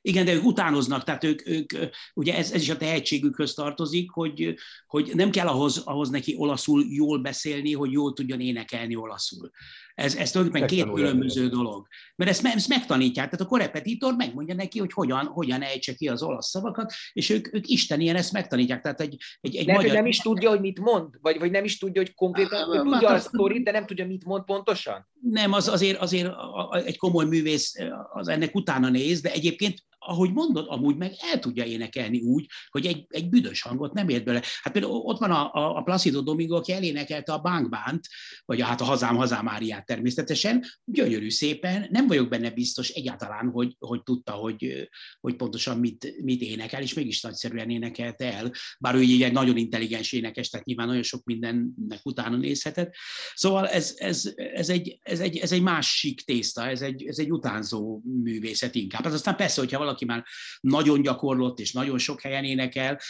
igen, 0.02 0.24
de 0.24 0.32
ők 0.32 0.44
utánoznak, 0.44 1.04
tehát 1.04 1.24
ők, 1.24 1.48
ők 1.48 1.72
ugye 2.14 2.36
ez, 2.36 2.52
ez 2.52 2.62
is 2.62 2.68
a 2.68 2.76
tehetségükhöz 2.76 3.54
tartozik, 3.54 4.10
hogy, 4.10 4.54
hogy 4.86 5.10
nem 5.14 5.30
kell 5.30 5.46
ahhoz, 5.46 5.78
ahhoz 5.78 6.10
neki 6.10 6.34
olaszul 6.38 6.84
jól 6.88 7.18
beszélni, 7.18 7.72
hogy 7.72 7.92
jól 7.92 8.12
tudjon 8.12 8.40
énekelni 8.40 8.96
olaszul. 8.96 9.50
Ez, 9.94 10.14
ez 10.14 10.30
tulajdonképpen 10.30 10.68
két 10.68 10.92
különböző 10.94 11.48
dolog. 11.48 11.86
Mert 12.16 12.30
ezt, 12.30 12.44
ezt 12.44 12.68
megtanítják, 12.68 13.24
tehát 13.24 13.46
a 13.46 13.48
korepetitor 13.48 14.14
megmondja 14.14 14.54
neki, 14.54 14.78
hogy 14.78 14.92
hogyan, 14.92 15.26
hogyan 15.26 15.62
ejtse 15.62 15.94
ki 15.94 16.08
az 16.08 16.22
olasz 16.22 16.48
szavakat, 16.48 16.92
és 17.12 17.30
ők, 17.30 17.54
ők 17.54 17.68
Isten 17.68 18.00
ilyen 18.00 18.16
ezt 18.16 18.32
megtanítják. 18.32 18.80
Tehát 18.82 19.00
egy, 19.00 19.16
egy, 19.40 19.56
egy 19.56 19.66
Lehet, 19.66 19.80
magyar... 19.80 19.96
nem 19.96 20.06
is 20.06 20.18
tudja, 20.18 20.48
hogy 20.48 20.60
mit 20.60 20.80
mond, 20.80 21.14
vagy, 21.20 21.38
vagy 21.38 21.50
nem 21.50 21.64
is 21.64 21.78
tudja, 21.78 22.02
hogy 22.02 22.14
konkrétan, 22.14 22.64
hogy 22.64 22.80
tudja 22.80 23.08
a 23.08 23.18
sztorit, 23.18 23.64
de 23.64 23.70
nem 23.70 23.86
tudja, 23.86 24.06
mit 24.06 24.24
mond 24.24 24.44
pontosan? 24.44 25.08
Nem, 25.20 25.52
az 25.52 25.68
azért, 25.68 25.98
azért 25.98 26.32
egy 26.84 26.98
komoly 26.98 27.24
művész 27.24 27.74
az 28.12 28.28
ennek 28.28 28.54
utána 28.54 28.88
néz, 28.88 29.20
de 29.20 29.32
egyébként 29.32 29.84
ahogy 30.02 30.32
mondod, 30.32 30.66
amúgy 30.68 30.96
meg 30.96 31.12
el 31.32 31.38
tudja 31.38 31.64
énekelni 31.64 32.20
úgy, 32.20 32.46
hogy 32.68 32.86
egy, 32.86 33.06
egy 33.08 33.28
büdös 33.28 33.62
hangot 33.62 33.92
nem 33.92 34.08
ért 34.08 34.24
bele. 34.24 34.42
Hát 34.62 34.72
például 34.72 34.94
ott 34.94 35.18
van 35.18 35.30
a, 35.30 35.52
a, 35.52 35.76
a 35.76 35.82
Placido 35.82 36.20
Domingo, 36.20 36.56
aki 36.56 36.72
elénekelte 36.72 37.32
a 37.32 37.40
Bankbánt, 37.40 38.06
vagy 38.44 38.60
a, 38.60 38.64
hát 38.64 38.80
a 38.80 38.84
Hazám 38.84 39.16
Hazám 39.16 39.44
Máriát 39.44 39.86
természetesen, 39.86 40.64
gyönyörű 40.84 41.30
szépen, 41.30 41.86
nem 41.90 42.06
vagyok 42.06 42.28
benne 42.28 42.50
biztos 42.50 42.88
egyáltalán, 42.88 43.50
hogy, 43.50 43.76
hogy 43.78 44.02
tudta, 44.02 44.32
hogy, 44.32 44.88
hogy 45.20 45.36
pontosan 45.36 45.78
mit, 45.78 46.14
mit 46.22 46.40
énekel, 46.40 46.82
és 46.82 46.94
mégis 46.94 47.20
nagyszerűen 47.20 47.70
énekelte 47.70 48.32
el, 48.32 48.52
bár 48.78 48.94
ő 48.94 49.02
így 49.02 49.22
egy 49.22 49.32
nagyon 49.32 49.56
intelligens 49.56 50.12
énekes, 50.12 50.48
tehát 50.48 50.66
nyilván 50.66 50.86
nagyon 50.86 51.02
sok 51.02 51.24
mindennek 51.24 52.00
utána 52.02 52.36
nézhetett. 52.36 52.94
Szóval 53.34 53.68
ez, 53.68 53.94
ez, 53.96 54.32
ez, 54.36 54.68
egy, 54.68 54.98
ez, 55.02 55.20
egy, 55.20 55.36
ez 55.36 55.52
egy 55.52 55.62
másik 55.62 56.20
tészta, 56.20 56.66
ez 56.66 56.82
egy, 56.82 57.06
ez 57.06 57.18
egy 57.18 57.32
utánzó 57.32 58.00
művészet 58.22 58.74
inkább. 58.74 59.04
Az 59.04 59.12
aztán 59.12 59.36
persze, 59.36 59.60
hogyha 59.60 59.78
valaki 59.78 59.89
már 60.06 60.24
nagyon 60.60 61.02
gyakorlott 61.02 61.58
és 61.58 61.72
nagyon 61.72 61.98
sok 61.98 62.20
helyen 62.20 62.44
énekel, 62.44 63.00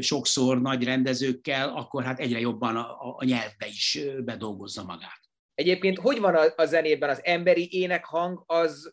sokszor 0.00 0.60
nagy 0.60 0.84
rendezőkkel, 0.84 1.68
akkor 1.68 2.04
hát 2.04 2.18
egyre 2.18 2.40
jobban 2.40 2.76
a, 2.76 3.16
a 3.16 3.24
nyelvbe 3.24 3.66
is 3.66 3.98
bedolgozza 4.24 4.84
magát. 4.84 5.20
Egyébként 5.54 5.98
hogy 5.98 6.20
van 6.20 6.34
a, 6.34 6.42
a 6.56 6.64
zenében 6.64 7.10
az 7.10 7.20
emberi 7.24 7.68
énekhang, 7.70 8.42
az 8.46 8.92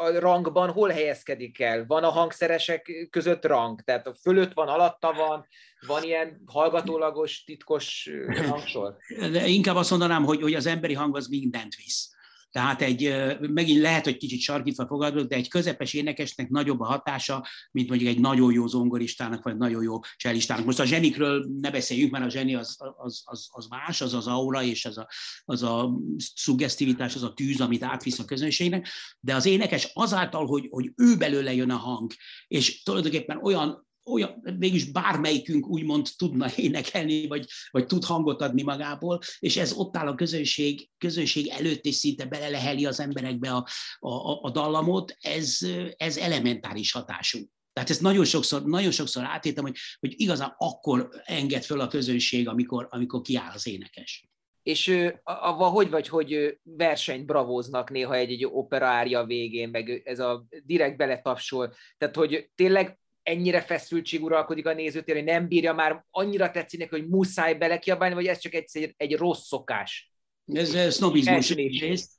a 0.00 0.18
rangban 0.18 0.70
hol 0.70 0.88
helyezkedik 0.88 1.60
el? 1.60 1.84
Van 1.86 2.04
a 2.04 2.08
hangszeresek 2.08 3.08
között 3.10 3.44
rang? 3.44 3.80
Tehát 3.80 4.06
a 4.06 4.14
fölött 4.14 4.52
van, 4.52 4.68
alatta 4.68 5.12
van, 5.12 5.46
van 5.86 6.02
ilyen 6.02 6.42
hallgatólagos, 6.46 7.44
titkos 7.44 8.10
hangsor? 8.48 8.96
De 9.32 9.46
inkább 9.46 9.76
azt 9.76 9.90
mondanám, 9.90 10.24
hogy, 10.24 10.42
hogy 10.42 10.54
az 10.54 10.66
emberi 10.66 10.94
hang 10.94 11.16
az 11.16 11.26
mindent 11.26 11.74
visz. 11.74 12.18
Tehát 12.50 12.82
egy, 12.82 13.14
megint 13.40 13.80
lehet, 13.80 14.04
hogy 14.04 14.16
kicsit 14.16 14.40
sarkítva 14.40 14.86
fogadok, 14.86 15.26
de 15.26 15.36
egy 15.36 15.48
közepes 15.48 15.94
énekesnek 15.94 16.48
nagyobb 16.48 16.80
a 16.80 16.84
hatása, 16.84 17.46
mint 17.70 17.88
mondjuk 17.88 18.10
egy 18.10 18.20
nagyon 18.20 18.52
jó 18.52 18.66
zongoristának, 18.66 19.42
vagy 19.42 19.56
nagyon 19.56 19.82
jó 19.82 19.98
cselistának. 20.16 20.64
Most 20.64 20.80
a 20.80 20.84
zsenikről 20.84 21.46
ne 21.60 21.70
beszéljünk, 21.70 22.12
mert 22.12 22.24
a 22.24 22.30
zseni 22.30 22.54
az, 22.54 22.76
az, 22.96 23.22
az, 23.24 23.48
az 23.50 23.66
más, 23.66 24.00
az 24.00 24.14
az 24.14 24.26
aura, 24.26 24.62
és 24.62 24.84
az 24.84 24.98
a, 24.98 25.08
az 25.44 25.62
a 25.62 25.98
szuggesztivitás, 26.34 27.14
az 27.14 27.22
a 27.22 27.32
tűz, 27.32 27.60
amit 27.60 27.82
átvisz 27.82 28.18
a 28.18 28.24
közönségnek, 28.24 28.88
de 29.20 29.34
az 29.34 29.46
énekes 29.46 29.90
azáltal, 29.94 30.46
hogy, 30.46 30.66
hogy 30.70 30.92
ő 30.96 31.16
belőle 31.16 31.54
jön 31.54 31.70
a 31.70 31.76
hang, 31.76 32.12
és 32.48 32.82
tulajdonképpen 32.82 33.42
olyan 33.42 33.88
olyan, 34.04 34.56
mégis 34.58 34.90
bármelyikünk 34.90 35.68
úgymond 35.68 36.08
tudna 36.16 36.46
énekelni, 36.56 37.26
vagy, 37.26 37.46
vagy 37.70 37.86
tud 37.86 38.04
hangot 38.04 38.42
adni 38.42 38.62
magából, 38.62 39.18
és 39.38 39.56
ez 39.56 39.72
ott 39.72 39.96
áll 39.96 40.06
a 40.06 40.14
közönség, 40.14 40.88
közönség 40.98 41.46
előtt, 41.48 41.84
és 41.84 41.94
szinte 41.94 42.24
beleleheli 42.24 42.86
az 42.86 43.00
emberekbe 43.00 43.50
a, 43.50 43.66
a, 43.98 44.42
a 44.42 44.50
dallamot, 44.50 45.16
ez, 45.20 45.58
ez 45.96 46.16
elementáris 46.16 46.92
hatású. 46.92 47.38
Tehát 47.72 47.90
ezt 47.90 48.00
nagyon 48.00 48.24
sokszor, 48.24 48.64
nagyon 48.64 48.90
sokszor 48.90 49.24
átéltem, 49.24 49.64
hogy, 49.64 49.76
hogy 50.00 50.14
igazán 50.16 50.54
akkor 50.56 51.08
enged 51.24 51.62
föl 51.62 51.80
a 51.80 51.88
közönség, 51.88 52.48
amikor, 52.48 52.86
amikor 52.90 53.20
kiáll 53.20 53.52
az 53.54 53.66
énekes. 53.66 54.24
És 54.62 55.10
avval 55.22 55.70
hogy 55.70 55.90
vagy, 55.90 56.08
hogy 56.08 56.58
versenyt 56.62 57.26
bravóznak 57.26 57.90
néha 57.90 58.14
egy-egy 58.14 58.44
opera 58.44 59.24
végén, 59.24 59.68
meg 59.68 60.02
ez 60.04 60.18
a 60.18 60.46
direkt 60.64 60.96
beletapsol. 60.96 61.74
Tehát, 61.98 62.16
hogy 62.16 62.50
tényleg 62.54 62.98
ennyire 63.30 63.60
feszültség 63.60 64.22
uralkodik 64.22 64.66
a 64.66 64.74
nézőtér, 64.74 65.14
hogy 65.14 65.24
nem 65.24 65.48
bírja 65.48 65.72
már, 65.72 66.04
annyira 66.10 66.50
tetszik 66.50 66.80
neki, 66.80 66.90
hogy 66.90 67.08
muszáj 67.08 67.54
belekiabálni, 67.54 68.14
vagy 68.14 68.26
ez 68.26 68.38
csak 68.38 68.54
egy, 68.54 68.94
egy 68.96 69.16
rossz 69.16 69.46
szokás? 69.46 70.12
Ez 70.46 70.94
sznobizmus 70.94 71.50
egyrészt. 71.50 72.10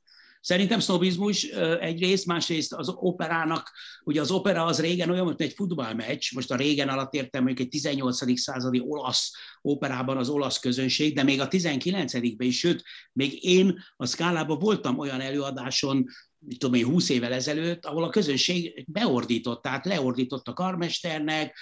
Szerintem 0.41 0.79
sznobizmus 0.79 1.43
egyrészt, 1.79 2.25
másrészt 2.25 2.73
az 2.73 2.89
operának, 2.89 3.71
ugye 4.03 4.21
az 4.21 4.31
opera 4.31 4.63
az 4.65 4.81
régen 4.81 5.09
olyan, 5.09 5.25
mint 5.25 5.41
egy 5.41 5.53
futballmeccs, 5.53 6.33
most 6.33 6.51
a 6.51 6.55
régen 6.55 6.89
alatt 6.89 7.13
értem 7.13 7.43
mondjuk 7.43 7.67
egy 7.67 7.71
18. 7.71 8.39
századi 8.39 8.79
olasz 8.79 9.31
operában 9.61 10.17
az 10.17 10.29
olasz 10.29 10.59
közönség, 10.59 11.15
de 11.15 11.23
még 11.23 11.41
a 11.41 11.47
19-ben 11.47 12.47
is, 12.47 12.57
sőt, 12.57 12.83
még 13.13 13.43
én 13.43 13.83
a 13.95 14.05
szkálában 14.05 14.59
voltam 14.59 14.97
olyan 14.97 15.21
előadáson, 15.21 16.05
mit 16.45 16.59
tudom 16.59 16.75
én, 16.75 16.85
20 16.85 17.09
évvel 17.09 17.33
ezelőtt, 17.33 17.85
ahol 17.85 18.03
a 18.03 18.09
közönség 18.09 18.83
beordított, 18.87 19.61
tehát 19.61 19.85
leordított 19.85 20.47
a 20.47 20.53
karmesternek, 20.53 21.57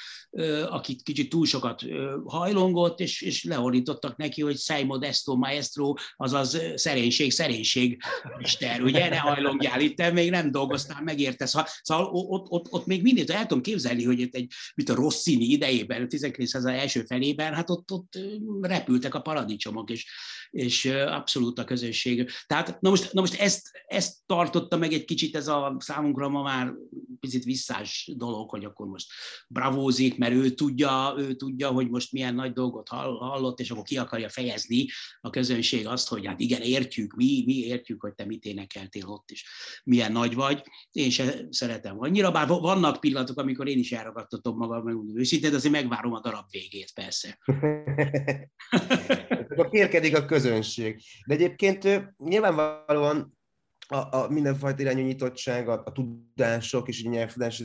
akit 0.70 1.02
kicsit 1.02 1.30
túl 1.30 1.46
sokat 1.46 1.86
hajlongott, 2.26 3.00
és, 3.00 3.22
és 3.22 3.44
leordítottak 3.44 4.18
neki, 4.18 4.42
hogy 4.42 4.58
sei 4.58 4.84
modesto 4.84 5.36
maestro, 5.36 5.94
azaz 6.16 6.62
szerénység, 6.76 7.32
szerénység, 7.32 8.02
mester, 8.38 8.82
ugye, 8.82 9.10
ne 9.10 9.18
hajlongjál, 9.18 9.82
itt 9.82 10.12
még 10.12 10.30
nem 10.30 10.52
dolgoztál, 10.52 11.02
megértesz. 11.04 11.54
Ha, 11.54 11.68
szóval 11.82 12.06
ott, 12.06 12.50
ott, 12.50 12.72
ott 12.72 12.86
még 12.86 13.02
mindig 13.02 13.30
el 13.30 13.46
tudom 13.46 13.64
képzelni, 13.64 14.04
hogy 14.04 14.20
itt 14.20 14.36
egy, 14.36 14.52
mint 14.76 14.90
a 14.90 14.96
Rossini 14.96 15.46
idejében, 15.46 16.04
a 16.04 16.08
19. 16.08 16.54
első 16.66 17.04
felében, 17.04 17.54
hát 17.54 17.70
ott, 17.70 17.92
ott 17.92 18.20
repültek 18.62 19.16
a 19.16 19.22
paradicsomok, 19.22 19.90
és, 19.90 20.06
és 20.50 20.86
abszolút 20.86 21.60
a 21.60 21.64
közönség. 21.64 22.30
Tehát, 22.48 22.82
na 22.82 22.90
most, 22.90 23.14
na 23.14 23.22
most 23.22 23.40
ezt, 23.40 23.70
ezt 23.88 24.16
tartotta 24.26 24.78
meg 24.78 24.94
egy 24.94 25.06
kicsit 25.06 25.36
ez 25.36 25.48
a 25.48 25.76
számunkra 25.80 26.30
ma 26.30 26.42
már 26.42 26.74
picit 27.20 27.44
visszás 27.44 28.12
dolog, 28.16 28.50
hogy 28.50 28.66
akkor 28.66 28.88
most 28.88 29.08
bravózik, 29.48 30.18
mert 30.20 30.34
ő 30.34 30.50
tudja, 30.50 31.16
ő 31.18 31.36
tudja, 31.36 31.70
hogy 31.70 31.90
most 31.90 32.12
milyen 32.12 32.36
nagy 32.36 32.54
dolgot 32.54 32.88
hallott, 32.88 33.60
és 33.60 33.70
akkor 33.70 33.84
ki 33.84 33.98
akarja 33.98 34.30
fejezni 34.30 34.88
a 35.22 35.30
közönség 35.30 35.88
azt, 35.88 36.08
hogy 36.08 36.26
hát 36.26 36.40
igen, 36.40 36.62
értjük, 36.62 37.16
mi, 37.16 37.44
mi 37.46 37.54
értjük, 37.54 38.02
hogy 38.02 38.14
te 38.14 38.26
mit 38.26 38.46
énekeltél 38.46 39.08
ott 39.08 39.32
is, 39.32 39.46
milyen 39.84 40.12
nagy 40.12 40.36
vagy, 40.36 40.62
én 40.92 41.10
se 41.10 41.46
szeretem 41.50 41.96
annyira, 42.00 42.32
bár 42.32 42.48
vannak 42.48 43.00
pillanatok, 43.00 43.40
amikor 43.40 43.68
én 43.68 43.80
is 43.80 43.92
elragadtatom 43.92 44.58
magam, 44.58 44.84
megmondom 44.84 45.20
őszintén, 45.20 45.50
de 45.50 45.56
azért 45.56 45.74
megvárom 45.74 46.14
a 46.14 46.20
darab 46.20 46.46
végét, 46.52 46.92
persze. 46.94 47.40
akkor 49.50 49.70
kérkedik 49.70 50.16
a 50.16 50.26
közönség. 50.26 51.02
De 51.26 51.34
egyébként 51.34 52.14
nyilvánvalóan 52.18 53.39
a, 53.92 54.18
a 54.18 54.30
mindenfajta 54.30 54.82
irányú 54.82 55.06
nyitottság, 55.06 55.70
a, 55.70 55.82
a 55.86 55.92
tudások 55.92 56.88
és 56.88 57.04
a 57.06 57.10
nyelvtudás, 57.10 57.64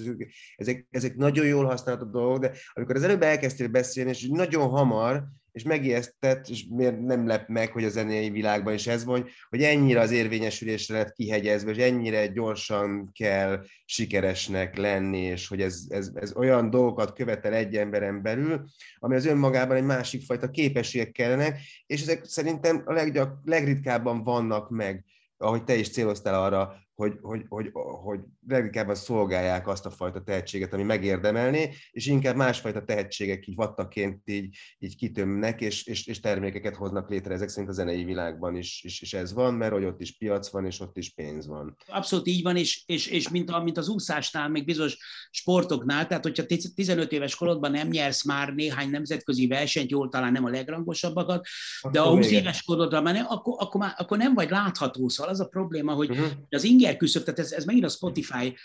ezek, 0.56 0.86
ezek 0.90 1.16
nagyon 1.16 1.46
jól 1.46 1.64
használható 1.64 2.10
dolgok, 2.10 2.38
de 2.38 2.52
amikor 2.72 2.96
az 2.96 3.02
előbb 3.02 3.22
elkezdtél 3.22 3.68
beszélni, 3.68 4.10
és 4.10 4.28
nagyon 4.28 4.68
hamar, 4.68 5.24
és 5.52 5.62
megijesztett, 5.62 6.48
és 6.48 6.66
miért 6.70 7.01
nem 7.01 7.26
lep 7.26 7.48
meg, 7.48 7.72
hogy 7.72 7.84
a 7.84 7.88
zenei 7.88 8.30
világban 8.30 8.74
is 8.74 8.86
ez 8.86 9.05
van, 9.05 9.26
hogy 9.48 9.62
ennyire 9.62 10.01
az 10.01 10.10
érvényesülésre 10.10 10.96
lett 10.96 11.12
kihegyezve, 11.12 11.70
és 11.70 11.76
ennyire 11.76 12.26
gyorsan 12.26 13.10
kell 13.12 13.64
sikeresnek 13.84 14.76
lenni, 14.76 15.20
és 15.20 15.48
hogy 15.48 15.60
ez, 15.60 15.84
ez, 15.88 16.10
ez 16.14 16.36
olyan 16.36 16.70
dolgokat 16.70 17.12
követel 17.12 17.52
egy 17.52 17.76
emberen 17.76 18.22
belül, 18.22 18.64
ami 18.98 19.14
az 19.14 19.26
önmagában 19.26 19.76
egy 19.76 19.84
másik 19.84 20.22
fajta 20.22 20.51
képességek 20.51 21.12
kellenek, 21.12 21.60
és 21.86 22.02
ezek 22.02 22.24
szerintem 22.24 22.82
a 22.84 22.92
leggyak, 22.92 23.38
legritkábban 23.44 24.24
vannak 24.24 24.70
meg 24.70 25.05
ahogy 25.39 25.65
te 25.65 25.74
is 25.74 25.90
céloztál 25.90 26.43
arra, 26.43 26.74
hogy, 26.94 27.12
hogy, 27.22 27.42
hogy, 27.48 27.70
hogy 28.02 28.20
leginkább 28.48 28.94
szolgálják 28.94 29.68
azt 29.68 29.86
a 29.86 29.90
fajta 29.90 30.22
tehetséget, 30.22 30.72
ami 30.72 30.82
megérdemelné, 30.82 31.74
és 31.90 32.06
inkább 32.06 32.36
másfajta 32.36 32.84
tehetségek 32.84 33.46
így 33.46 33.54
vattaként 33.54 34.22
így, 34.24 34.56
így 34.78 34.96
kitömnek, 34.96 35.60
és, 35.60 35.86
és, 35.86 36.06
és 36.06 36.20
termékeket 36.20 36.76
hoznak 36.76 37.10
létre 37.10 37.34
ezek 37.34 37.48
szerint 37.48 37.70
a 37.70 37.74
zenei 37.74 38.04
világban 38.04 38.56
is, 38.56 38.82
és, 38.82 39.00
és 39.00 39.12
ez 39.14 39.32
van, 39.32 39.54
mert 39.54 39.72
hogy 39.72 39.84
ott 39.84 40.00
is 40.00 40.16
piac 40.16 40.50
van, 40.50 40.66
és 40.66 40.80
ott 40.80 40.96
is 40.96 41.10
pénz 41.10 41.46
van. 41.46 41.76
Abszolút 41.86 42.26
így 42.26 42.42
van, 42.42 42.56
és, 42.56 42.82
és, 42.86 43.06
és 43.06 43.28
mint, 43.28 43.50
a, 43.50 43.62
mint 43.62 43.78
az 43.78 43.88
úszásnál, 43.88 44.48
még 44.48 44.64
bizonyos 44.64 44.98
sportoknál, 45.30 46.06
tehát 46.06 46.22
hogyha 46.22 46.44
15 46.74 47.12
éves 47.12 47.34
korodban 47.34 47.70
nem 47.70 47.88
nyersz 47.88 48.24
már 48.24 48.54
néhány 48.54 48.90
nemzetközi 48.90 49.46
versenyt, 49.46 49.90
jól 49.90 50.08
talán 50.08 50.32
nem 50.32 50.44
a 50.44 50.50
legrangosabbakat, 50.50 51.46
de 51.90 52.00
a 52.00 52.08
20 52.08 52.30
éves 52.30 52.62
korodban 52.62 53.02
már 53.02 53.14
nem, 53.14 53.26
akkor, 53.28 53.54
akkor, 53.58 53.80
már, 53.80 53.94
akkor 53.96 54.18
nem 54.18 54.34
vagy 54.34 54.50
látható, 54.50 55.08
szóval 55.08 55.32
az 55.32 55.40
a 55.40 55.46
probléma, 55.46 55.92
hogy 55.92 56.10
uh-huh. 56.10 56.26
az 56.50 56.64
inger 56.64 56.84
küszöb, 56.93 57.23
tehát 57.23 57.40
ez, 57.40 57.52
ez 57.52 57.65
megint 57.65 57.85
a 57.85 57.89
Spotify 57.89 58.56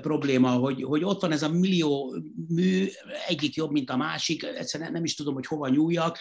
probléma, 0.00 0.50
hogy, 0.50 0.82
hogy 0.82 1.04
ott 1.04 1.20
van 1.20 1.32
ez 1.32 1.42
a 1.42 1.48
millió 1.48 2.16
mű, 2.48 2.86
egyik 3.28 3.54
jobb, 3.54 3.70
mint 3.70 3.90
a 3.90 3.96
másik, 3.96 4.42
egyszerűen 4.42 4.92
nem 4.92 5.04
is 5.04 5.14
tudom, 5.14 5.34
hogy 5.34 5.46
hova 5.46 5.68
nyúljak. 5.68 6.18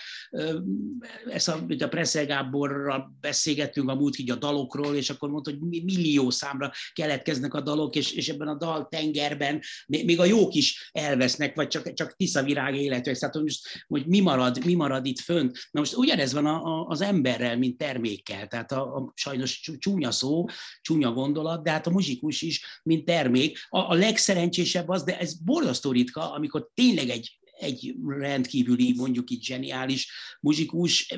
Ezt 1.30 1.48
a, 1.48 1.66
a 1.80 1.88
Preszel 1.88 2.26
Gáborral 2.26 3.18
beszélgettünk 3.22 3.90
a 3.90 3.96
múlt 3.96 4.18
így 4.18 4.32
a 4.32 4.36
dalokról, 4.36 4.96
és 4.96 5.10
akkor 5.10 5.30
mondta, 5.30 5.52
hogy 5.52 5.84
millió 5.84 6.30
számra 6.30 6.72
keletkeznek 6.94 7.54
a 7.54 7.62
dalok, 7.62 7.96
és, 7.96 8.12
és 8.12 8.30
ebben 8.30 8.48
a 8.48 8.58
dal 8.58 8.88
tengerben 8.88 9.62
még 9.88 10.20
a 10.20 10.26
jók 10.26 10.54
is 10.54 10.90
elvesznek, 10.92 11.56
vagy 11.56 11.68
csak, 11.68 11.94
csak 11.94 12.16
tiszavirág 12.16 12.76
életűek. 12.76 13.18
Tehát 13.18 13.36
hogy 13.36 13.44
most, 13.44 13.86
hogy 13.88 14.06
mi 14.06 14.20
marad, 14.20 14.66
mi 14.66 14.74
marad 14.74 15.06
itt 15.06 15.20
fönt. 15.20 15.58
Na 15.72 15.80
most 15.80 15.96
ugyanez 15.96 16.34
van 16.34 16.46
a, 16.46 16.64
a, 16.64 16.86
az 16.88 17.02
emberrel, 17.02 17.58
mint 17.58 17.78
termékkel. 17.78 18.48
Tehát 18.48 18.72
a, 18.72 18.96
a 18.96 19.12
sajnos 19.16 19.72
csúnya 19.78 20.12
szó, 20.12 20.46
csúnya 20.82 21.12
gondolat, 21.12 21.39
de 21.64 21.72
hát 21.72 21.88
a 21.88 21.91
muzsikus 21.91 22.41
is, 22.41 22.80
mint 22.84 23.06
termék. 23.06 23.57
A, 23.70 23.80
a 23.80 23.94
legszerencsésebb 23.94 24.90
az, 24.90 25.03
de 25.03 25.20
ez 25.20 25.34
borzasztó 25.34 25.91
ritka, 25.91 26.34
amikor 26.34 26.70
tényleg 26.74 27.10
egy 27.10 27.40
egy 27.60 27.95
rendkívüli, 28.07 28.94
mondjuk 28.98 29.30
így 29.30 29.44
zseniális 29.44 30.11
muzsikus 30.40 31.16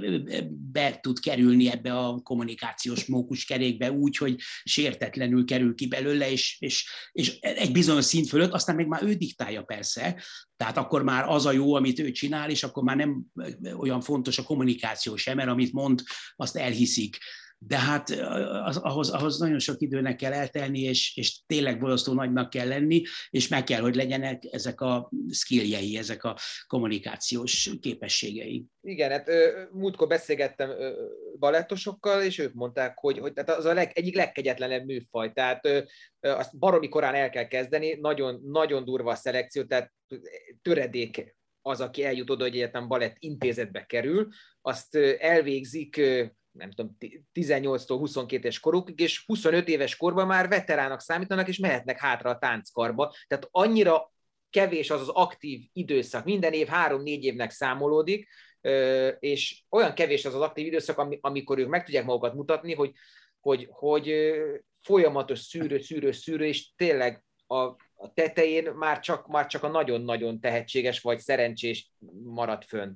be 0.48 1.00
tud 1.02 1.20
kerülni 1.20 1.70
ebbe 1.70 1.98
a 1.98 2.20
kommunikációs 2.20 3.06
kerékbe 3.48 3.92
úgy, 3.92 4.18
hogy 4.18 4.36
sértetlenül 4.64 5.46
kerül 5.46 5.76
ki 5.76 5.88
belőle, 5.88 6.32
és, 6.32 6.58
és, 6.60 6.90
és 7.12 7.40
egy 7.40 7.72
bizonyos 7.72 8.06
szint 8.06 8.28
fölött, 8.28 8.52
aztán 8.52 8.76
még 8.76 8.88
már 8.88 9.04
ő 9.04 9.14
diktálja 9.14 9.64
persze, 9.64 10.24
tehát 10.58 10.78
akkor 10.78 11.04
már 11.04 11.30
az 11.30 11.46
a 11.46 11.52
jó, 11.52 11.74
amit 11.74 12.00
ő 12.00 12.12
csinál, 12.12 12.50
és 12.50 12.64
akkor 12.64 12.84
már 12.84 12.96
nem 12.96 13.26
olyan 13.78 14.02
fontos 14.02 14.38
a 14.38 14.44
kommunikáció 14.44 15.16
sem, 15.16 15.36
mert 15.36 15.50
amit 15.50 15.74
mond, 15.74 16.04
azt 16.36 16.56
elhiszik 16.56 17.18
de 17.68 17.78
hát 17.78 18.10
az, 18.66 18.78
ahhoz, 18.78 19.10
ahhoz 19.10 19.40
nagyon 19.40 19.60
sok 19.60 19.82
időnek 19.82 20.16
kell 20.16 20.34
eltelni, 20.34 20.80
és, 20.80 21.18
és 21.18 21.42
tényleg 21.46 21.80
borzasztó 21.80 22.14
nagynak 22.14 22.50
kell 22.50 22.68
lenni, 22.68 23.02
és 23.30 23.48
meg 23.48 23.64
kell, 23.64 23.82
hogy 23.82 23.96
legyenek 23.96 24.44
ezek 24.52 24.82
a 24.82 25.12
skilljei, 25.30 25.98
ezek 25.98 26.24
a 26.24 26.38
kommunikációs 26.68 27.70
képességei. 27.82 28.66
Igen, 28.82 29.12
hát 29.12 29.30
múltkor 29.72 30.08
beszélgettem 30.08 30.72
balettosokkal, 31.40 32.22
és 32.22 32.38
ők 32.38 32.54
mondták, 32.54 32.98
hogy, 32.98 33.20
hogy 33.20 33.34
tehát 33.34 33.50
az 33.60 33.66
a 33.66 33.74
leg, 33.74 33.92
egyik 33.94 34.16
legkegyetlenebb 34.16 34.86
műfaj, 34.86 35.32
tehát 35.32 35.88
azt 36.20 36.58
baromi 36.58 36.90
korán 36.90 37.16
el 37.16 37.30
kell 37.30 37.48
kezdeni, 37.48 37.98
nagyon, 38.00 38.42
nagyon 38.44 38.86
durva 38.86 39.12
a 39.12 39.16
szelekció, 39.16 39.64
tehát 39.64 39.94
töredék 40.62 41.36
az, 41.62 41.82
aki 41.82 42.04
eljut 42.04 42.30
oda, 42.30 42.44
hogy 42.44 42.56
egyetem 42.56 42.88
balett 42.88 43.16
intézetbe 43.20 43.86
kerül, 43.86 44.28
azt 44.62 44.96
elvégzik 45.20 46.02
nem 46.52 46.72
tudom, 46.72 46.98
18-tól 47.34 47.96
22 47.98 48.42
éves 48.42 48.60
korukig, 48.60 49.00
és 49.00 49.24
25 49.26 49.68
éves 49.68 49.96
korban 49.96 50.28
már 50.28 50.48
veterának 50.48 51.02
számítanak, 51.02 51.48
és 51.48 51.58
mehetnek 51.58 52.00
hátra 52.00 52.30
a 52.30 52.38
tánckarba. 52.38 53.14
Tehát 53.28 53.48
annyira 53.52 54.14
kevés 54.50 54.90
az 54.90 55.02
az 55.02 55.10
aktív 55.10 55.62
időszak, 55.74 56.26
minden 56.26 56.54
év 56.54 56.68
három-négy 56.68 57.24
évnek 57.24 57.52
számolódik, 57.52 58.28
és 59.20 59.64
olyan 59.70 59.94
kevés 59.94 60.26
az 60.26 60.36
az 60.36 60.42
aktív 60.42 60.66
időszak, 60.66 61.18
amikor 61.22 61.60
ők 61.60 61.68
meg 61.68 61.84
tudják 61.84 62.06
magukat 62.06 62.34
mutatni, 62.34 62.74
hogy 62.74 62.92
hogy, 63.42 63.68
hogy 63.72 64.34
folyamatos 64.82 65.40
szűrő, 65.40 65.80
szűrő, 65.80 66.12
szűrő, 66.12 66.46
és 66.46 66.76
tényleg 66.76 67.24
a, 67.48 67.56
a 67.96 68.14
tetején 68.14 68.72
már 68.72 69.00
csak, 69.00 69.28
már 69.28 69.48
csak 69.48 69.64
a 69.64 69.68
nagyon-nagyon 69.68 70.40
tehetséges 70.40 71.02
vagy 71.02 71.20
szerencsés 71.20 71.92
marad 72.24 72.64
fönn. 72.64 72.94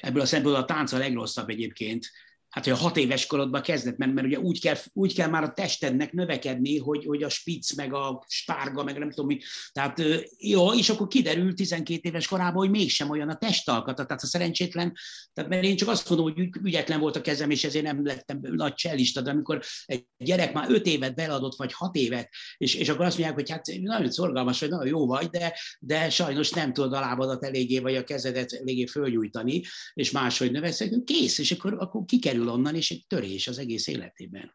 Ebből 0.00 0.22
a 0.22 0.26
szempontból 0.26 0.62
a 0.62 0.66
tánc 0.66 0.92
a 0.92 0.98
legrosszabb 0.98 1.48
egyébként, 1.48 2.10
hát, 2.54 2.64
hogy 2.64 2.72
a 2.72 2.76
hat 2.76 2.96
éves 2.96 3.26
korodban 3.26 3.62
kezdett, 3.62 3.96
mert, 3.96 4.12
mert 4.12 4.26
ugye 4.26 4.38
úgy 4.38 4.60
kell, 4.60 4.76
úgy 4.92 5.14
kell 5.14 5.28
már 5.28 5.42
a 5.42 5.52
testednek 5.52 6.12
növekedni, 6.12 6.78
hogy, 6.78 7.04
hogy 7.04 7.22
a 7.22 7.28
spitz, 7.28 7.76
meg 7.76 7.94
a 7.94 8.24
spárga, 8.28 8.84
meg 8.84 8.98
nem 8.98 9.10
tudom 9.10 9.26
mi. 9.26 9.38
Tehát 9.72 10.02
jó, 10.38 10.74
és 10.74 10.88
akkor 10.88 11.08
kiderül 11.08 11.54
12 11.54 12.08
éves 12.08 12.26
korában, 12.26 12.54
hogy 12.54 12.70
mégsem 12.70 13.10
olyan 13.10 13.28
a 13.28 13.36
testalkata, 13.36 14.04
tehát 14.04 14.22
a 14.22 14.26
szerencsétlen, 14.26 14.92
tehát 15.32 15.50
mert 15.50 15.64
én 15.64 15.76
csak 15.76 15.88
azt 15.88 16.08
mondom, 16.08 16.32
hogy 16.32 16.48
ügyetlen 16.62 17.00
volt 17.00 17.16
a 17.16 17.20
kezem, 17.20 17.50
és 17.50 17.64
ezért 17.64 17.84
nem 17.84 18.04
lettem 18.04 18.38
nagy 18.40 18.74
csellista, 18.74 19.20
de 19.20 19.30
amikor 19.30 19.60
egy 19.84 20.06
gyerek 20.16 20.52
már 20.52 20.70
5 20.70 20.86
évet 20.86 21.14
beladott, 21.14 21.56
vagy 21.56 21.72
6 21.72 21.94
évet, 21.94 22.28
és, 22.56 22.74
és 22.74 22.88
akkor 22.88 23.04
azt 23.04 23.18
mondják, 23.18 23.38
hogy 23.38 23.50
hát 23.50 23.66
nagyon 23.80 24.10
szorgalmas, 24.10 24.60
vagy 24.60 24.70
nagyon 24.70 24.86
jó 24.86 25.06
vagy, 25.06 25.26
de, 25.26 25.58
de 25.80 26.10
sajnos 26.10 26.50
nem 26.50 26.72
tudod 26.72 26.92
a 26.92 27.00
lábadat 27.00 27.44
eléggé, 27.44 27.78
vagy 27.78 27.96
a 27.96 28.04
kezedet 28.04 28.52
eléggé 28.52 28.86
fölnyújtani, 28.86 29.62
és 29.94 30.10
máshogy 30.10 30.50
növekszik, 30.50 31.04
kész, 31.04 31.38
és 31.38 31.50
akkor, 31.50 31.76
akkor 31.78 32.04
kikerül 32.04 32.42
kikerül 32.44 32.60
onnan, 32.60 32.74
és 32.74 32.90
egy 32.90 33.04
törés 33.06 33.46
az 33.46 33.58
egész 33.58 33.86
életében. 33.86 34.52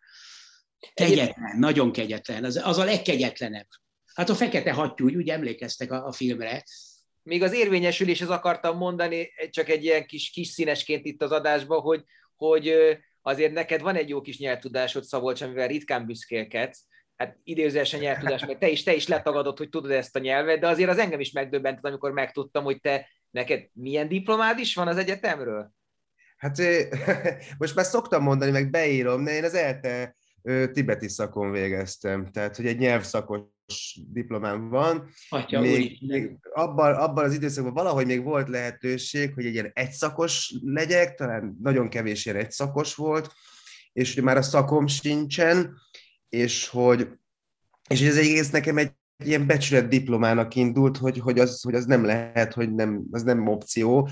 Kegyetlen, 0.94 1.58
nagyon 1.58 1.92
kegyetlen, 1.92 2.44
az, 2.44 2.62
az 2.64 2.78
a 2.78 2.84
legkegyetlenebb. 2.84 3.68
Hát 4.14 4.30
a 4.30 4.36
fekete 4.36 4.72
hattyú, 4.72 5.06
úgy, 5.06 5.30
emlékeztek 5.30 5.92
a, 5.92 6.06
a 6.06 6.12
filmre. 6.12 6.64
Még 7.24 7.44
az 7.44 7.54
érvényesüléshez 7.54 8.30
akartam 8.30 8.78
mondani, 8.78 9.30
csak 9.50 9.70
egy 9.70 9.84
ilyen 9.84 10.06
kis, 10.06 10.30
kis 10.30 10.48
színesként 10.48 11.06
itt 11.06 11.22
az 11.22 11.32
adásban, 11.32 11.82
hogy, 11.82 12.04
hogy 12.36 12.74
azért 13.22 13.54
neked 13.54 13.82
van 13.82 13.96
egy 13.96 14.10
jó 14.10 14.22
kis 14.22 14.38
nyelvtudásod, 14.38 15.04
Szabolcs, 15.04 15.42
amivel 15.42 15.68
ritkán 15.68 16.06
büszkélkedsz, 16.06 16.86
hát 17.16 17.38
idézőesen 17.44 18.00
nyelvtudás, 18.00 18.46
mert 18.46 18.60
te 18.60 18.70
is, 18.70 18.84
te 18.84 18.94
is 18.94 19.08
letagadod, 19.08 19.58
hogy 19.58 19.70
tudod 19.70 19.92
ezt 19.92 20.16
a 20.16 20.20
nyelvet, 20.20 20.60
de 20.60 20.68
azért 20.68 20.90
az 20.90 20.98
engem 20.98 21.20
is 21.20 21.32
megdöbbentett, 21.32 21.86
amikor 21.86 22.12
megtudtam, 22.12 22.64
hogy 22.64 22.80
te 22.82 23.08
neked 23.30 23.70
milyen 23.74 24.08
diplomád 24.08 24.60
is 24.60 24.76
van 24.76 24.88
az 24.88 24.98
egyetemről? 24.98 25.79
Hát 26.40 26.58
most 27.58 27.76
már 27.76 27.86
szoktam 27.86 28.24
mondani, 28.24 28.52
meg 28.52 28.70
beírom, 28.70 29.24
de 29.24 29.32
én 29.32 29.44
az 29.44 29.54
ELTE 29.54 30.16
tibeti 30.72 31.10
szakon 31.10 31.52
végeztem, 31.52 32.32
tehát 32.32 32.56
hogy 32.56 32.66
egy 32.66 32.78
nyelvszakos 32.78 34.00
diplomám 34.08 34.70
van. 34.70 35.10
Atya, 35.30 35.60
még, 35.60 35.98
még 36.08 36.38
abban, 36.54 36.96
abban 36.96 37.24
az 37.24 37.34
időszakban 37.34 37.74
valahogy 37.74 38.06
még 38.06 38.24
volt 38.24 38.50
lehetőség, 38.50 39.34
hogy 39.34 39.46
egy 39.46 39.54
ilyen 39.54 39.72
egyszakos 39.74 40.54
legyek, 40.62 41.16
talán 41.16 41.58
nagyon 41.62 41.90
kevés 41.90 42.26
ilyen 42.26 42.38
egyszakos 42.38 42.96
volt, 42.96 43.34
és 43.94 44.14
hogy 44.14 44.24
már 44.24 44.38
a 44.38 44.42
szakom 44.42 44.88
sincsen, 44.88 45.78
és 46.30 46.68
hogy, 46.68 47.08
és 47.90 48.00
hogy 48.00 48.08
ez 48.08 48.18
egész 48.18 48.50
nekem 48.50 48.78
egy 48.78 48.92
ilyen 49.24 49.48
becsület 49.48 49.88
diplomának 49.88 50.56
indult, 50.56 50.98
hogy, 50.98 51.20
hogy, 51.20 51.40
az, 51.40 51.62
hogy 51.62 51.76
az 51.76 51.86
nem 51.86 52.06
lehet, 52.06 52.54
hogy 52.54 52.74
nem, 52.74 53.04
az 53.12 53.24
nem 53.24 53.48
opció, 53.48 54.10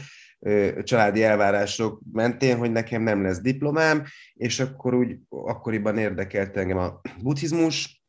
családi 0.83 1.23
elvárások 1.23 2.01
mentén, 2.11 2.57
hogy 2.57 2.71
nekem 2.71 3.01
nem 3.01 3.23
lesz 3.23 3.41
diplomám, 3.41 4.03
és 4.33 4.59
akkor 4.59 4.93
úgy 4.93 5.15
akkoriban 5.29 5.97
érdekelt 5.97 6.57
engem 6.57 6.77
a 6.77 7.01
buddhizmus, 7.21 8.01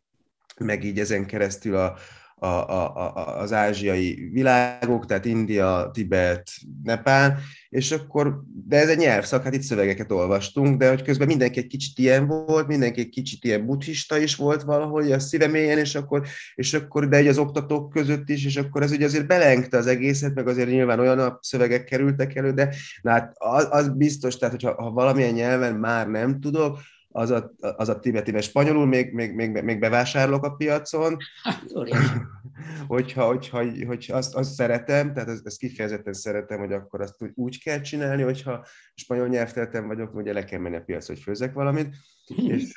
meg 0.59 0.85
így 0.85 0.99
ezen 0.99 1.27
keresztül 1.27 1.77
a, 1.77 1.97
a, 2.35 2.47
a, 2.47 3.39
az 3.39 3.53
ázsiai 3.53 4.29
világok, 4.33 5.07
tehát 5.07 5.25
India, 5.25 5.91
Tibet, 5.93 6.51
Nepál, 6.83 7.39
és 7.69 7.93
akkor, 7.93 8.43
de 8.69 8.77
ez 8.77 8.89
egy 8.89 8.99
nyelvszak, 8.99 9.43
hát 9.43 9.55
itt 9.55 9.63
szövegeket 9.63 10.13
olvastunk, 10.13 10.79
de 10.79 10.89
hogy 10.89 11.03
közben 11.03 11.27
mindenki 11.27 11.59
egy 11.59 11.67
kicsit 11.67 11.99
ilyen 11.99 12.27
volt, 12.27 12.67
mindenki 12.67 13.01
egy 13.01 13.09
kicsit 13.09 13.45
ilyen 13.45 13.67
buddhista 13.67 14.19
is 14.19 14.37
volt 14.37 14.63
valahogy 14.63 15.13
a 15.13 15.19
szívemélyen, 15.19 15.79
és 15.79 15.95
akkor, 15.95 16.27
és 16.55 16.75
akkor 16.75 17.09
de 17.09 17.17
egy 17.17 17.27
az 17.27 17.39
oktatók 17.39 17.91
között 17.91 18.29
is, 18.29 18.45
és 18.45 18.57
akkor 18.57 18.83
ez 18.83 18.91
ugye 18.91 19.05
azért 19.05 19.27
belengte 19.27 19.77
az 19.77 19.87
egészet, 19.87 20.35
meg 20.35 20.49
azért 20.49 20.69
nyilván 20.69 21.01
olyan 21.01 21.19
a 21.19 21.39
szövegek 21.43 21.85
kerültek 21.85 22.35
elő, 22.35 22.53
de 22.53 22.75
hát 23.03 23.33
az, 23.35 23.69
az 23.71 23.89
biztos, 23.97 24.37
tehát 24.37 24.55
hogyha 24.55 24.83
ha 24.83 24.91
valamilyen 24.91 25.35
nyelven 25.35 25.75
már 25.75 26.09
nem 26.09 26.41
tudok, 26.41 26.79
az 27.19 27.31
a, 27.31 27.53
az 27.77 27.89
a 27.89 27.99
tibeti, 27.99 28.31
mert 28.31 28.45
spanyolul 28.45 28.87
még, 28.87 29.13
még, 29.13 29.35
még, 29.35 29.63
még 29.63 29.79
bevásárolok 29.79 30.45
a 30.45 30.55
piacon, 30.55 31.17
hát, 31.43 31.63
hogyha, 32.87 33.25
hogyha, 33.25 33.85
hogyha 33.87 34.17
azt, 34.17 34.35
azt 34.35 34.53
szeretem, 34.53 35.13
tehát 35.13 35.29
ezt, 35.29 35.47
ezt 35.47 35.59
kifejezetten 35.59 36.13
szeretem, 36.13 36.59
hogy 36.59 36.73
akkor 36.73 37.01
azt 37.01 37.23
úgy, 37.23 37.31
úgy 37.35 37.63
kell 37.63 37.81
csinálni, 37.81 38.23
hogyha 38.23 38.67
spanyol 38.95 39.29
nyelvteltem 39.29 39.87
vagyok, 39.87 40.15
ugye 40.15 40.33
le 40.33 40.45
kell 40.45 40.61
menni 40.61 40.77
a 40.77 40.83
piacra, 40.83 41.15
hogy 41.15 41.23
főzek 41.23 41.53
valamit, 41.53 41.97
és, 42.37 42.73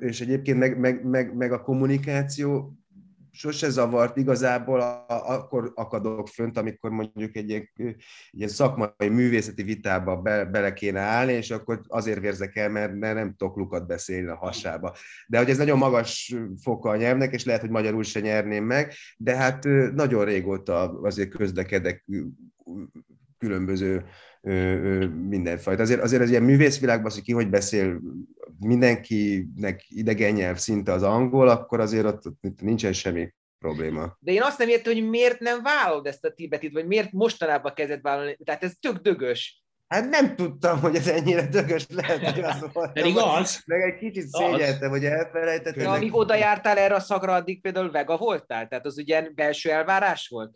és 0.00 0.20
egyébként 0.20 0.58
meg, 0.58 0.78
meg, 0.78 1.04
meg, 1.04 1.36
meg 1.36 1.52
a 1.52 1.62
kommunikáció 1.62 2.78
sose 3.34 3.70
zavart, 3.70 4.16
igazából 4.16 4.80
akkor 5.08 5.72
akadok 5.74 6.28
fönt, 6.28 6.58
amikor 6.58 6.90
mondjuk 6.90 7.36
egy 7.36 7.48
ilyen, 7.48 7.68
ilyen 8.30 8.48
szakmai 8.48 9.08
művészeti 9.08 9.62
vitába 9.62 10.16
be, 10.16 10.44
bele 10.44 10.72
kéne 10.72 11.00
állni, 11.00 11.32
és 11.32 11.50
akkor 11.50 11.80
azért 11.86 12.20
vérzek 12.20 12.56
el, 12.56 12.68
mert, 12.68 12.94
mert 12.94 13.14
nem 13.14 13.34
tudok 13.36 13.56
lukat 13.56 13.86
beszélni 13.86 14.28
a 14.28 14.36
hasába. 14.36 14.96
De 15.26 15.38
hogy 15.38 15.50
ez 15.50 15.58
nagyon 15.58 15.78
magas 15.78 16.34
foka 16.62 16.90
a 16.90 16.96
nyelvnek, 16.96 17.32
és 17.32 17.44
lehet, 17.44 17.60
hogy 17.60 17.70
magyarul 17.70 18.02
se 18.02 18.20
nyerném 18.20 18.64
meg, 18.64 18.92
de 19.16 19.36
hát 19.36 19.64
nagyon 19.94 20.24
régóta 20.24 21.00
azért 21.02 21.36
közlekedek 21.36 22.04
különböző 23.38 24.04
mindenfajta. 25.28 25.82
Azért, 25.82 26.00
azért 26.00 26.22
az 26.22 26.30
ilyen 26.30 26.42
művészvilágban, 26.42 27.12
hogy 27.12 27.22
ki 27.22 27.32
hogy 27.32 27.50
beszél 27.50 28.00
mindenkinek 28.58 29.84
idegen 29.88 30.32
nyelv 30.32 30.56
szinte 30.56 30.92
az 30.92 31.02
angol, 31.02 31.48
akkor 31.48 31.80
azért 31.80 32.04
ott, 32.04 32.26
ott 32.26 32.60
nincsen 32.60 32.92
semmi 32.92 33.34
probléma. 33.58 34.16
De 34.20 34.32
én 34.32 34.42
azt 34.42 34.58
nem 34.58 34.68
értem, 34.68 34.92
hogy 34.92 35.08
miért 35.08 35.40
nem 35.40 35.62
vállalod 35.62 36.06
ezt 36.06 36.24
a 36.24 36.32
tibetit, 36.32 36.72
vagy 36.72 36.86
miért 36.86 37.12
mostanában 37.12 37.74
kezded 37.74 38.02
vállalni. 38.02 38.38
Tehát 38.44 38.64
ez 38.64 38.72
tök 38.80 38.96
dögös. 38.96 39.64
Hát 39.86 40.08
nem 40.08 40.36
tudtam, 40.36 40.80
hogy 40.80 40.96
ez 40.96 41.08
ennyire 41.08 41.46
dögös 41.46 41.86
lehet, 41.88 42.30
hogy 42.30 42.42
az 42.42 42.66
volt. 42.72 42.92
Pedig 42.92 43.16
az. 43.16 43.62
Meg 43.66 43.80
egy 43.80 43.98
kicsit 43.98 44.28
szégyeltem, 44.28 44.90
hogy 44.90 45.04
elfelejtettem. 45.04 45.82
De 45.82 45.88
amíg 45.88 46.14
oda 46.14 46.34
jártál 46.34 46.78
erre 46.78 46.94
a 46.94 47.00
szagra, 47.00 47.32
addig 47.32 47.60
például 47.60 47.90
vega 47.90 48.16
voltál? 48.16 48.68
Tehát 48.68 48.86
az 48.86 48.98
ugye 48.98 49.30
belső 49.34 49.70
elvárás 49.70 50.28
volt? 50.28 50.54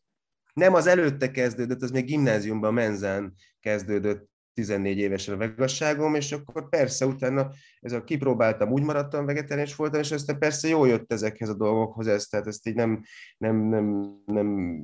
Nem, 0.55 0.75
az 0.75 0.87
előtte 0.87 1.31
kezdődött, 1.31 1.83
az 1.83 1.91
még 1.91 2.05
gimnáziumban, 2.05 2.75
menzán 2.75 3.35
kezdődött 3.61 4.29
14 4.59 4.99
évesen 4.99 5.35
a 5.35 5.39
vegasságom, 5.39 6.15
és 6.15 6.33
akkor 6.33 6.69
persze 6.69 7.07
utána 7.07 7.51
ez 7.81 7.93
a 7.93 8.05
kipróbáltam, 8.05 8.73
úgy 8.73 8.83
maradtam 8.83 9.27
vegetáriánus 9.27 9.77
voltam, 9.77 10.01
és 10.01 10.13
aztán 10.13 10.39
persze 10.39 10.69
jó 10.69 10.85
jött 10.85 11.13
ezekhez 11.13 11.49
a 11.49 11.55
dolgokhoz 11.55 12.07
ez, 12.07 12.27
tehát 12.27 12.47
ezt 12.47 12.67
így 12.67 12.75
nem, 12.75 13.03
nem, 13.39 13.57
nem, 13.57 14.15
nem, 14.27 14.79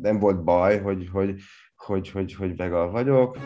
nem 0.00 0.18
volt 0.18 0.44
baj, 0.44 0.80
hogy, 0.80 1.08
hogy, 1.12 1.40
hogy, 1.76 2.10
hogy, 2.10 2.34
hogy 2.34 2.56
vega 2.56 2.90
vagyok. 2.90 3.38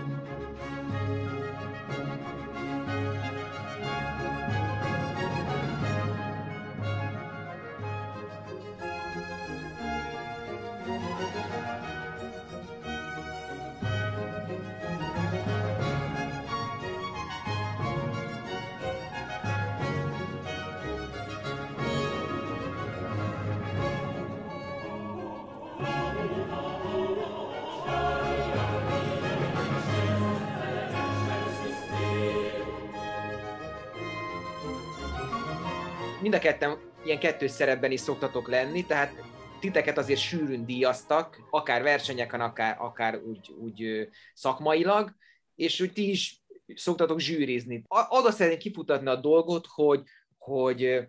Mind 36.29 36.41
a 36.41 36.47
ketten 36.47 36.79
ilyen 37.05 37.19
kettős 37.19 37.51
szerepben 37.51 37.91
is 37.91 38.01
szoktatok 38.01 38.49
lenni, 38.49 38.87
tehát 38.87 39.15
titeket 39.61 39.99
azért 39.99 40.21
sűrűn 40.21 40.65
díjaztak, 40.65 41.41
akár 41.51 41.83
versenyeken, 41.83 42.41
akár, 42.41 42.77
akár 42.81 43.17
úgy, 43.17 43.51
úgy 43.59 44.09
szakmailag, 44.35 45.15
és 45.55 45.81
úgy 45.81 45.93
ti 45.93 46.11
is 46.11 46.43
szoktatok 46.75 47.21
zsűrizni. 47.21 47.85
Oda 48.09 48.31
szeretném 48.31 48.59
kifutatni 48.59 49.09
a 49.09 49.17
dolgot, 49.17 49.67
hogy, 49.67 50.03
hogy, 50.37 51.09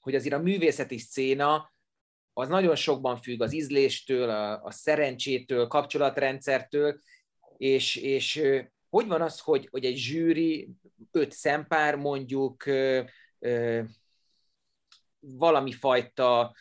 hogy 0.00 0.14
azért 0.14 0.34
a 0.34 0.42
művészeti 0.42 0.98
széna 0.98 1.72
az 2.32 2.48
nagyon 2.48 2.74
sokban 2.74 3.16
függ 3.16 3.42
az 3.42 3.52
ízléstől, 3.52 4.30
a, 4.30 4.62
a 4.62 4.70
szerencsétől, 4.70 5.66
kapcsolatrendszertől, 5.66 6.98
és, 7.56 7.96
és 7.96 8.42
hogy 8.90 9.06
van 9.06 9.22
az, 9.22 9.40
hogy, 9.40 9.68
hogy 9.70 9.84
egy 9.84 9.96
zsűri, 9.96 10.70
öt 11.10 11.32
szempár 11.32 11.96
mondjuk 11.96 12.64
valami 15.20 15.72
fajta 15.72 16.54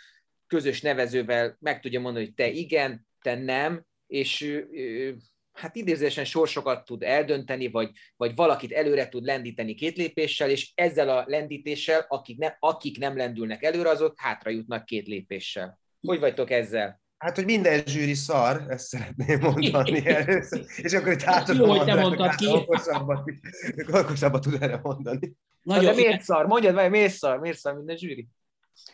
közös 0.48 0.82
nevezővel 0.82 1.58
meg 1.60 1.80
tudja 1.80 2.00
mondani, 2.00 2.26
hogy 2.26 2.34
te 2.34 2.50
igen, 2.50 3.08
te 3.22 3.36
nem, 3.36 3.86
és 4.08 4.62
hát 5.54 5.76
idézésen 5.76 6.26
sorsokat 6.26 6.86
tud 6.86 7.04
eldönteni, 7.04 7.68
vagy, 7.68 7.92
vagy 8.18 8.36
valakit 8.36 8.72
előre 8.72 9.10
tud 9.10 9.24
lendíteni 9.24 9.76
két 9.76 9.98
lépéssel, 9.98 10.50
és 10.50 10.72
ezzel 10.76 11.10
a 11.10 11.24
lendítéssel, 11.28 12.06
akik, 12.08 12.38
ne, 12.38 12.56
akik 12.60 12.98
nem 12.98 13.18
lendülnek 13.18 13.64
előre, 13.64 13.90
azok 13.90 14.20
hátra 14.20 14.50
jutnak 14.50 14.86
két 14.86 15.08
lépéssel. 15.08 15.80
Hogy 16.02 16.20
vagytok 16.20 16.52
ezzel? 16.52 17.02
Hát, 17.18 17.36
hogy 17.36 17.46
minden 17.46 17.84
zsűri 17.86 18.14
szar, 18.14 18.66
ezt 18.68 18.88
szeretném 18.88 19.40
mondani 19.40 20.08
először. 20.16 20.66
És 20.82 20.94
akkor 20.94 21.12
itt 21.12 21.24
átadom 21.24 21.68
Jó, 21.68 21.76
hogy 21.76 21.86
te 21.86 21.96
mondtad 21.96 22.36
ki. 22.36 22.48
Okosabbat, 22.48 23.32
okosabbat 23.88 24.42
tud 24.42 24.62
erre 24.62 24.80
mondani. 24.84 25.36
Nagyon, 25.62 25.96
de 25.96 26.02
miért 26.02 26.22
szar? 26.22 26.46
Mondjad, 26.46 26.90
miért 26.90 27.14
szar? 27.14 27.40
Miért 27.40 27.58
szar 27.58 27.76
minden 27.76 27.98
zsűri? 27.98 28.28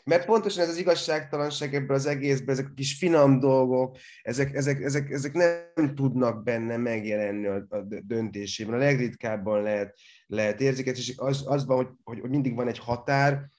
Mert 0.03 0.25
pontosan 0.25 0.63
ez 0.63 0.69
az 0.69 0.77
igazságtalanság 0.77 1.75
ebben 1.75 1.95
az 1.95 2.05
egészben, 2.05 2.49
ezek 2.49 2.67
a 2.67 2.73
kis 2.75 2.97
finom 2.97 3.39
dolgok, 3.39 3.97
ezek, 4.21 4.53
ezek, 4.53 4.81
ezek, 4.81 5.09
ezek 5.09 5.33
nem 5.33 5.95
tudnak 5.95 6.43
benne 6.43 6.77
megjelenni 6.77 7.47
a, 7.47 7.65
a 7.69 7.81
döntésében. 8.01 8.73
A 8.73 8.77
legritkábban 8.77 9.61
lehet, 9.61 9.97
lehet 10.27 10.61
érzéket, 10.61 10.97
és 10.97 11.13
az, 11.17 11.43
az 11.45 11.65
van, 11.65 11.99
hogy, 12.03 12.19
hogy 12.19 12.29
mindig 12.29 12.55
van 12.55 12.67
egy 12.67 12.79
határ, 12.79 13.49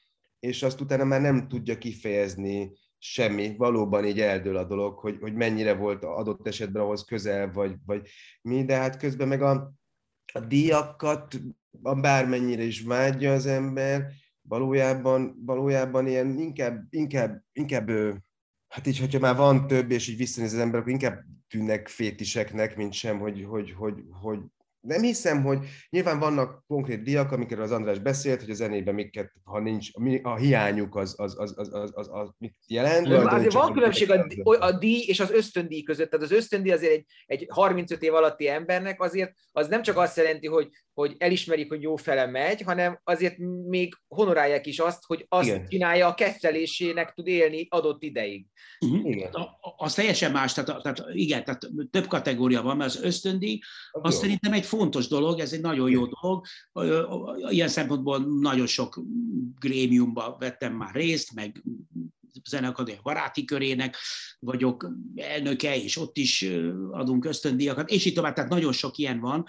és 0.41 0.63
azt 0.63 0.81
utána 0.81 1.05
már 1.05 1.21
nem 1.21 1.49
tudja 1.49 1.79
kifejezni 1.79 2.73
semmi, 2.99 3.55
valóban 3.57 4.05
így 4.05 4.21
eldől 4.21 4.57
a 4.57 4.65
dolog, 4.65 4.99
hogy, 4.99 5.17
hogy 5.21 5.35
mennyire 5.35 5.75
volt 5.75 6.05
adott 6.05 6.47
esetben 6.47 6.83
ahhoz 6.83 7.05
közel, 7.05 7.53
vagy, 7.53 7.75
vagy 7.87 8.09
mi, 8.43 8.65
de 8.65 8.77
hát 8.77 8.97
közben 8.97 9.29
meg 9.29 9.43
a, 9.43 9.73
a 10.33 10.41
díjakat 10.41 11.41
bármennyire 12.01 12.63
is 12.63 12.83
vágyja 12.83 13.33
az 13.33 13.47
ember, 13.47 14.13
valójában, 14.49 15.43
valójában 15.45 16.07
ilyen 16.07 16.39
inkább, 16.39 16.87
inkább, 16.91 17.43
inkább 17.53 17.91
hát 18.69 18.87
így, 18.87 18.99
hogyha 18.99 19.19
már 19.19 19.37
van 19.37 19.67
több, 19.67 19.91
és 19.91 20.09
így 20.09 20.17
visszanéz 20.17 20.53
az 20.53 20.59
ember, 20.59 20.81
akkor 20.81 20.93
inkább 20.93 21.25
tűnnek 21.49 21.89
fétiseknek, 21.89 22.77
mint 22.77 22.93
sem, 22.93 23.19
hogy, 23.19 23.45
hogy, 23.49 23.73
hogy, 23.73 23.95
hogy 24.11 24.39
nem 24.85 25.03
hiszem, 25.03 25.43
hogy 25.43 25.59
nyilván 25.91 26.19
vannak 26.19 26.65
konkrét 26.67 27.03
diak, 27.03 27.33
amikről 27.33 27.63
az 27.63 27.71
András 27.71 27.99
beszélt, 27.99 28.41
hogy 28.41 28.51
a 28.51 28.55
zenében 28.55 28.95
miket, 28.95 29.33
ha 29.45 29.61
nincs, 29.61 29.89
a 30.23 30.37
hiányuk 30.37 30.97
az, 30.97 31.15
az, 31.17 31.39
az, 31.39 31.55
az, 31.57 31.75
az, 31.75 31.91
az, 31.95 32.09
az 32.13 32.31
mit 32.39 32.57
jelent. 32.67 33.09
De 33.09 33.19
azért 33.19 33.53
van 33.53 33.73
különbség 33.73 34.11
a, 34.11 34.27
a 34.43 34.79
díj 34.79 35.05
és 35.07 35.21
az 35.21 35.31
ösztöndíj 35.31 35.83
között. 35.83 36.11
Tehát 36.11 36.27
az 36.27 36.33
ösztöndíj 36.33 36.73
azért 36.73 36.93
egy, 36.93 37.07
egy 37.27 37.47
35 37.49 38.03
év 38.03 38.15
alatti 38.15 38.49
embernek 38.49 39.03
azért 39.03 39.33
az 39.53 39.69
nem 39.69 39.83
csak 39.83 39.97
azt 39.97 40.17
jelenti, 40.17 40.47
hogy, 40.47 40.69
hogy 40.93 41.15
elismerik, 41.19 41.69
hogy 41.69 41.83
jó 41.83 41.97
fele 41.97 42.27
megy, 42.27 42.61
hanem 42.61 43.01
azért 43.05 43.39
még 43.69 43.95
honorálják 44.09 44.67
is 44.67 44.79
azt, 44.79 45.03
hogy 45.07 45.27
azt 45.29 45.49
Igen. 45.49 45.67
csinálja, 45.69 46.07
a 46.07 46.15
kettelésének 46.15 47.13
tud 47.13 47.27
élni 47.27 47.67
adott 47.71 48.03
ideig. 48.03 48.47
Uh-huh. 48.87 49.11
Igen. 49.11 49.31
Az 49.77 49.95
teljesen 49.95 50.33
más, 50.33 50.53
tehát, 50.53 50.83
tehát 50.83 51.05
igen, 51.13 51.45
tehát 51.45 51.69
több 51.91 52.07
kategória 52.07 52.63
van, 52.63 52.77
mert 52.77 52.91
az 52.91 53.03
ösztöndíj, 53.03 53.59
az 53.91 54.15
jó. 54.15 54.21
szerintem 54.21 54.53
egy 54.53 54.65
fontos 54.77 55.09
dolog, 55.09 55.39
ez 55.39 55.53
egy 55.53 55.61
nagyon 55.61 55.91
jó 55.91 56.07
dolog. 56.07 56.47
Ilyen 57.51 57.69
szempontból 57.69 58.19
nagyon 58.19 58.67
sok 58.67 59.01
grémiumban 59.59 60.37
vettem 60.39 60.73
már 60.73 60.95
részt, 60.95 61.35
meg 61.35 61.63
Zeneakadémia 62.49 63.01
baráti 63.03 63.45
körének 63.45 63.97
vagyok 64.39 64.91
elnöke, 65.17 65.77
és 65.77 65.97
ott 65.97 66.17
is 66.17 66.47
adunk 66.91 67.25
ösztöndíjakat, 67.25 67.91
és 67.91 68.05
így 68.05 68.15
tovább, 68.15 68.35
tehát 68.35 68.51
nagyon 68.51 68.73
sok 68.73 68.97
ilyen 68.97 69.21
van. 69.21 69.45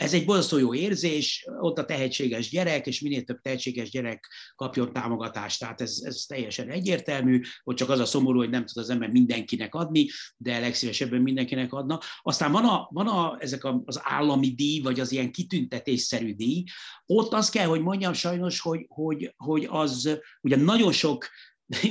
Ez 0.00 0.12
egy 0.12 0.24
borzasztó 0.24 0.58
jó 0.58 0.74
érzés, 0.74 1.46
ott 1.60 1.78
a 1.78 1.84
tehetséges 1.84 2.50
gyerek, 2.50 2.86
és 2.86 3.00
minél 3.00 3.22
több 3.22 3.40
tehetséges 3.40 3.90
gyerek 3.90 4.28
kapjon 4.54 4.92
támogatást, 4.92 5.58
tehát 5.58 5.80
ez, 5.80 6.00
ez 6.02 6.24
teljesen 6.28 6.68
egyértelmű, 6.68 7.40
hogy 7.62 7.76
csak 7.76 7.88
az 7.88 7.98
a 7.98 8.04
szomorú, 8.04 8.38
hogy 8.38 8.50
nem 8.50 8.66
tud 8.66 8.76
az 8.76 8.90
ember 8.90 9.10
mindenkinek 9.10 9.74
adni, 9.74 10.08
de 10.36 10.58
legszívesebben 10.58 11.20
mindenkinek 11.20 11.72
adna. 11.72 11.98
Aztán 12.22 12.52
van, 12.52 12.64
a, 12.64 12.88
van 12.92 13.06
a, 13.06 13.36
ezek 13.40 13.64
az 13.84 14.00
állami 14.02 14.54
díj, 14.54 14.80
vagy 14.80 15.00
az 15.00 15.12
ilyen 15.12 15.32
kitüntetésszerű 15.32 16.34
díj, 16.34 16.64
ott 17.06 17.32
azt 17.32 17.50
kell, 17.52 17.66
hogy 17.66 17.80
mondjam 17.80 18.12
sajnos, 18.12 18.60
hogy, 18.60 18.86
hogy, 18.88 19.34
hogy 19.36 19.66
az 19.70 20.18
ugye 20.40 20.56
nagyon 20.56 20.92
sok 20.92 21.28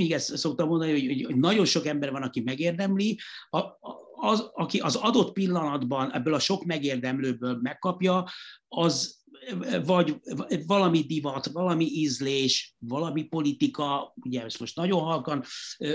ezt 0.09 0.37
szoktam 0.37 0.67
mondani, 0.67 0.91
hogy, 0.91 1.25
hogy 1.25 1.35
nagyon 1.35 1.65
sok 1.65 1.85
ember 1.85 2.11
van, 2.11 2.23
aki 2.23 2.39
megérdemli, 2.39 3.19
a, 3.49 3.59
az, 4.15 4.49
aki 4.53 4.79
az 4.79 4.95
adott 4.95 5.33
pillanatban 5.33 6.13
ebből 6.13 6.33
a 6.33 6.39
sok 6.39 6.63
megérdemlőből 6.63 7.59
megkapja, 7.61 8.25
az 8.67 9.18
vagy 9.85 10.15
valami 10.67 11.01
divat, 11.01 11.45
valami 11.45 11.85
ízlés, 11.85 12.75
valami 12.79 13.23
politika, 13.23 14.13
ugye 14.15 14.43
ezt 14.43 14.59
most 14.59 14.75
nagyon 14.75 15.01
halkan 15.01 15.43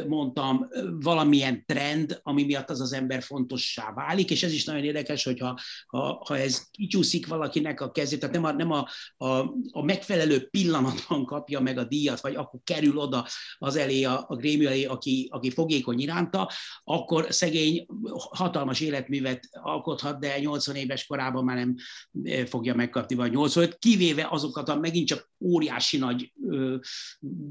mondtam, 0.07 0.69
valamilyen 1.01 1.65
trend, 1.67 2.21
ami 2.23 2.45
miatt 2.45 2.71
az 2.71 2.81
az 2.81 2.93
ember 2.93 3.23
fontossá 3.23 3.93
válik, 3.93 4.31
és 4.31 4.43
ez 4.43 4.53
is 4.53 4.65
nagyon 4.65 4.85
érdekes, 4.85 5.25
hogyha 5.25 5.59
ha, 5.87 6.23
ha 6.27 6.39
ez 6.39 6.71
kicsúszik 6.71 7.27
valakinek 7.27 7.81
a 7.81 7.91
kezét, 7.91 8.21
tehát 8.21 8.35
nem, 8.35 8.45
a, 8.45 8.53
nem 8.53 8.71
a, 8.71 8.89
a, 9.17 9.27
a 9.71 9.83
megfelelő 9.83 10.49
pillanatban 10.49 11.25
kapja 11.25 11.61
meg 11.61 11.79
a 11.79 11.85
díjat, 11.85 12.21
vagy 12.21 12.35
akkor 12.35 12.61
kerül 12.65 12.99
oda 12.99 13.27
az 13.59 13.77
elé, 13.77 14.05
a, 14.05 14.25
a 14.29 14.37
grémium 14.37 14.71
elé, 14.71 14.85
aki, 14.85 15.29
aki 15.31 15.51
fogékony 15.51 16.01
iránta, 16.01 16.51
akkor 16.85 17.27
szegény 17.29 17.87
hatalmas 18.31 18.81
életművet 18.81 19.49
alkothat, 19.53 20.21
de 20.21 20.39
80 20.39 20.77
éves 20.77 21.07
korában 21.07 21.45
már 21.45 21.57
nem 21.57 21.75
fogja 22.47 22.75
megkapni, 22.75 23.15
vagy 23.15 23.33
85, 23.35 23.79
kivéve 23.79 24.27
azokat 24.31 24.69
a 24.69 24.77
megint 24.77 25.07
csak 25.07 25.33
óriási 25.41 25.99
nagy 25.99 26.33
ö, 26.49 26.77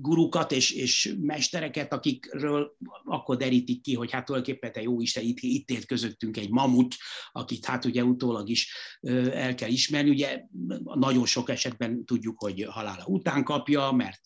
gurukat 0.02 0.52
és, 0.52 0.72
és 0.72 1.16
mestereket, 1.22 1.94
akikről 1.94 2.76
akkor 3.06 3.38
derítik 3.38 3.82
ki, 3.82 3.94
hogy 3.94 4.12
hát 4.12 4.26
tulajdonképpen 4.26 4.72
te 4.72 4.82
jó 4.82 5.02
Isten, 5.02 5.24
itt, 5.24 5.38
itt 5.40 5.70
élt 5.70 5.86
közöttünk 5.86 6.38
egy 6.38 6.50
mamut, 6.50 6.96
akit 7.32 7.66
hát 7.66 7.86
ugye 7.86 8.04
utólag 8.04 8.50
is 8.50 8.74
ö, 9.02 9.32
el 9.32 9.56
kell 9.56 9.70
ismerni. 9.70 10.10
Ugye 10.10 10.44
nagyon 10.84 11.26
sok 11.26 11.50
esetben 11.50 12.06
tudjuk, 12.06 12.40
hogy 12.40 12.66
halála 12.70 13.04
után 13.06 13.44
kapja, 13.44 13.92
mert 13.92 14.22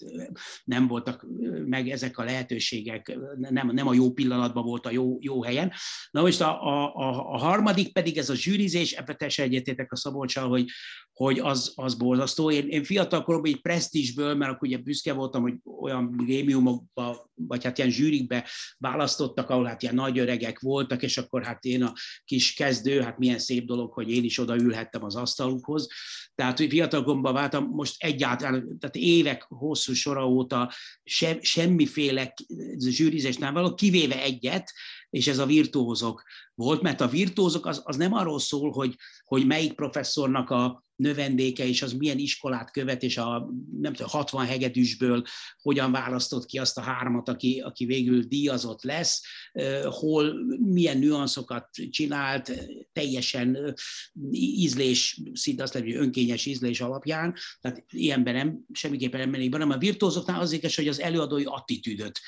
nem 0.64 0.88
voltak 0.88 1.26
meg 1.66 1.90
ezek 1.90 2.18
a 2.18 2.24
lehetőségek, 2.24 3.18
nem, 3.38 3.70
nem 3.74 3.88
a 3.88 3.94
jó 3.94 4.12
pillanatban 4.12 4.64
volt 4.64 4.86
a 4.86 4.92
jó, 4.92 5.18
jó 5.20 5.44
helyen. 5.44 5.72
Na 6.12 6.22
most 6.22 6.42
a, 6.42 6.64
a, 6.64 6.96
a, 6.96 7.34
a 7.34 7.38
harmadik 7.38 7.94
pedig 7.94 8.18
ez 8.18 8.30
a 8.30 8.36
zsűrizés, 8.36 8.92
ebben 8.92 9.18
teljesen 9.18 9.46
egyetétek 9.46 9.92
a 9.92 9.96
Szabolcsal, 9.96 10.50
hogy, 10.50 10.66
hogy 11.14 11.40
az, 11.48 11.74
az 11.76 11.96
borzasztó. 11.96 12.52
Én, 12.52 12.68
én 12.68 12.84
fiatal 12.84 13.24
koromban 13.24 13.60
presztízsből, 13.62 14.36
mert 14.36 14.52
akkor 14.52 14.68
ugye 14.68 14.78
büszke 14.78 15.14
voltam, 15.14 15.42
hogy 15.42 15.54
olyan 15.82 16.12
grémiumokba, 16.18 17.27
vagy 17.38 17.64
hát 17.64 17.78
ilyen 17.78 17.90
zsűrikbe 17.90 18.48
választottak, 18.78 19.50
ahol 19.50 19.66
hát 19.66 19.82
ilyen 19.82 19.96
nagy 19.96 20.20
öregek 20.20 20.60
voltak, 20.60 21.04
és 21.04 21.18
akkor 21.18 21.44
hát 21.44 21.64
én 21.64 21.84
a 21.84 21.94
kis 22.26 22.54
kezdő, 22.54 23.02
hát 23.02 23.18
milyen 23.18 23.40
szép 23.40 23.66
dolog, 23.66 23.94
hogy 23.94 24.12
én 24.12 24.24
is 24.24 24.40
odaülhettem 24.40 25.04
az 25.04 25.16
asztalukhoz. 25.16 25.88
Tehát, 26.36 26.58
fiatal 26.58 27.04
koromban 27.04 27.34
váltam, 27.34 27.66
most 27.66 27.96
egyáltalán, 27.98 28.78
tehát 28.80 28.96
évek 28.96 29.46
hosszú 29.48 29.94
sora 29.94 30.28
óta 30.28 30.72
se, 31.04 31.38
semmiféle 31.42 32.34
zsűrizés 32.78 33.38
nem 33.38 33.54
való, 33.54 33.74
kivéve 33.74 34.22
egyet, 34.22 34.72
és 35.10 35.28
ez 35.28 35.38
a 35.38 35.46
virtuózok 35.46 36.24
volt, 36.54 36.82
mert 36.82 37.02
a 37.02 37.08
virtuózok 37.08 37.66
az, 37.66 37.82
az 37.84 37.96
nem 37.96 38.14
arról 38.14 38.40
szól, 38.40 38.72
hogy, 38.72 38.96
hogy 39.24 39.46
melyik 39.46 39.74
professzornak 39.74 40.50
a 40.50 40.86
növendéke, 40.96 41.68
és 41.68 41.82
az 41.82 41.94
milyen 41.94 42.18
iskolát 42.18 42.72
követ, 42.72 43.04
és 43.04 43.18
a 43.18 43.50
nem 43.82 43.94
tudom, 43.94 44.12
60 44.12 44.46
hegedűsből 44.46 45.24
hogyan 45.62 45.92
választott 45.92 46.46
ki 46.46 46.58
azt 46.58 46.78
a 46.78 46.82
hármat, 46.82 47.27
aki, 47.28 47.60
aki 47.60 47.86
végül 47.86 48.22
díjazott 48.22 48.84
lesz, 48.84 49.24
hol 49.84 50.34
milyen 50.60 50.98
nüanszokat 50.98 51.70
csinált, 51.90 52.52
teljesen 52.94 53.76
ízlés, 54.32 55.22
szinte 55.34 55.64
azt 55.64 55.74
hogy 55.74 55.96
önkényes 55.96 56.46
ízlés 56.46 56.82
alapján, 56.82 57.36
tehát 57.62 57.84
ilyenben 57.90 58.34
nem, 58.34 58.60
semmiképpen 58.74 59.20
nem 59.20 59.30
mennék 59.30 59.50
be, 59.50 59.58
hanem 59.58 59.76
a 59.76 59.80
virtuózoknál 59.80 60.40
azért, 60.40 60.76
hogy 60.76 60.88
az 60.88 61.00
előadói 61.00 61.44
attitűdöt 61.44 62.20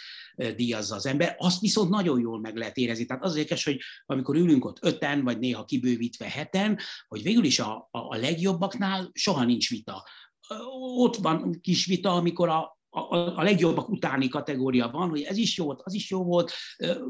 díjazza 0.56 0.96
az 0.96 1.06
ember, 1.06 1.36
azt 1.38 1.62
viszont 1.62 1.90
nagyon 1.90 2.20
jól 2.20 2.40
meg 2.40 2.56
lehet 2.56 2.78
érezni. 2.78 3.06
Tehát 3.06 3.24
az 3.24 3.36
érdekes, 3.36 3.64
hogy 3.64 3.80
amikor 4.06 4.36
ülünk 4.36 4.66
ott 4.66 4.78
öten, 4.82 5.24
vagy 5.24 5.40
néha 5.40 5.66
kibővítve 5.66 6.30
heten, 6.30 6.80
hogy 7.08 7.24
végül 7.24 7.44
is 7.44 7.60
a, 7.60 7.88
a 7.92 8.16
legjobbaknál 8.16 9.10
soha 9.14 9.44
nincs 9.44 9.70
vita. 9.70 10.08
Ott 10.98 11.16
van 11.16 11.60
kis 11.62 11.86
vita, 11.86 12.16
amikor 12.16 12.50
a, 12.50 12.79
a, 12.90 13.16
a 13.16 13.44
legjobbak 13.44 13.90
utáni 13.90 14.28
kategória 14.28 14.90
van, 14.90 15.10
hogy 15.10 15.22
ez 15.22 15.38
is 15.38 15.58
jó 15.58 15.66
volt, 15.66 15.82
az 15.84 15.94
is 15.94 16.10
jó 16.10 16.24
volt, 16.24 16.52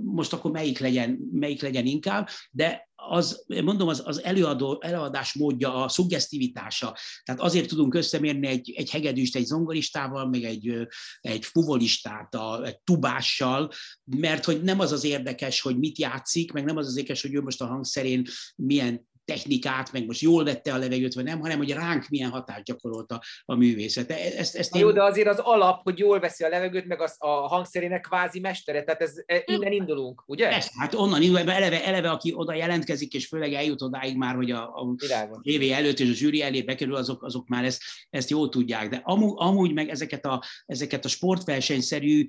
most 0.03 0.33
akkor 0.33 0.51
melyik 0.51 0.79
legyen, 0.79 1.19
melyik 1.31 1.61
legyen 1.61 1.85
inkább, 1.85 2.27
de 2.51 2.89
az, 2.95 3.45
mondom, 3.63 3.87
az, 3.87 4.01
az 4.05 4.23
előadó, 4.23 4.77
előadás 4.81 5.33
módja, 5.33 5.83
a 5.83 5.87
szuggesztivitása. 5.87 6.97
Tehát 7.23 7.41
azért 7.41 7.67
tudunk 7.67 7.93
összemérni 7.93 8.47
egy, 8.47 8.73
egy 8.75 8.89
hegedűst 8.89 9.35
egy 9.35 9.45
zongoristával, 9.45 10.29
meg 10.29 10.43
egy, 10.43 10.87
egy 11.19 11.45
fuvolistát, 11.45 12.35
a, 12.35 12.65
egy 12.65 12.79
tubással, 12.79 13.71
mert 14.03 14.45
hogy 14.45 14.63
nem 14.63 14.79
az 14.79 14.91
az 14.91 15.03
érdekes, 15.03 15.61
hogy 15.61 15.77
mit 15.77 15.97
játszik, 15.97 16.51
meg 16.51 16.63
nem 16.63 16.77
az 16.77 16.87
az 16.87 16.97
érdekes, 16.97 17.21
hogy 17.21 17.33
ő 17.33 17.41
most 17.41 17.61
a 17.61 17.67
hangszerén 17.67 18.25
milyen 18.55 19.07
technikát, 19.29 19.91
meg 19.91 20.05
most 20.05 20.21
jól 20.21 20.43
vette 20.43 20.73
a 20.73 20.77
levegőt, 20.77 21.13
vagy 21.13 21.23
nem, 21.23 21.39
hanem 21.39 21.57
hogy 21.57 21.71
ránk 21.71 22.07
milyen 22.07 22.29
hatást 22.29 22.63
gyakorolta 22.63 23.21
a 23.45 23.55
művészet. 23.55 24.11
Ezt, 24.11 24.55
ezt 24.55 24.75
én... 24.75 24.81
Jó, 24.81 24.91
de 24.91 25.03
azért 25.03 25.27
az 25.27 25.39
alap, 25.39 25.83
hogy 25.83 25.99
jól 25.99 26.19
veszi 26.19 26.43
a 26.43 26.49
levegőt, 26.49 26.85
meg 26.85 27.01
az, 27.01 27.15
a 27.17 27.27
hangszerének 27.27 28.01
kvázi 28.01 28.39
mestere, 28.39 28.83
tehát 28.83 29.01
ez, 29.01 29.13
e, 29.25 29.43
innen 29.45 29.71
indulunk, 29.71 30.23
ugye? 30.25 30.51
Ez, 30.51 30.67
hát 30.79 30.93
onnan 30.93 31.21
indulunk, 31.21 31.49
eleve, 31.49 31.85
eleve, 31.85 32.09
aki 32.09 32.33
oda 32.35 32.53
jelentkezik, 32.53 33.13
és 33.13 33.27
főleg 33.27 33.53
eljut 33.53 33.81
odáig 33.81 34.17
már, 34.17 34.35
hogy 34.35 34.51
a, 34.51 34.63
a 34.63 34.95
évé 35.41 35.71
előtt 35.71 35.99
és 35.99 36.09
a 36.09 36.13
zsűri 36.13 36.41
elé 36.41 36.61
bekerül, 36.61 36.95
azok, 36.95 37.23
azok 37.23 37.47
már 37.47 37.63
ezt, 37.63 37.81
ezt 38.09 38.29
jól 38.29 38.49
tudják. 38.49 38.89
De 38.89 39.01
amúgy, 39.03 39.33
amúgy 39.35 39.73
meg 39.73 39.89
ezeket 39.89 40.25
a, 40.25 40.43
ezeket 40.65 41.05
a 41.05 41.07
sportversenyszerű 41.07 42.27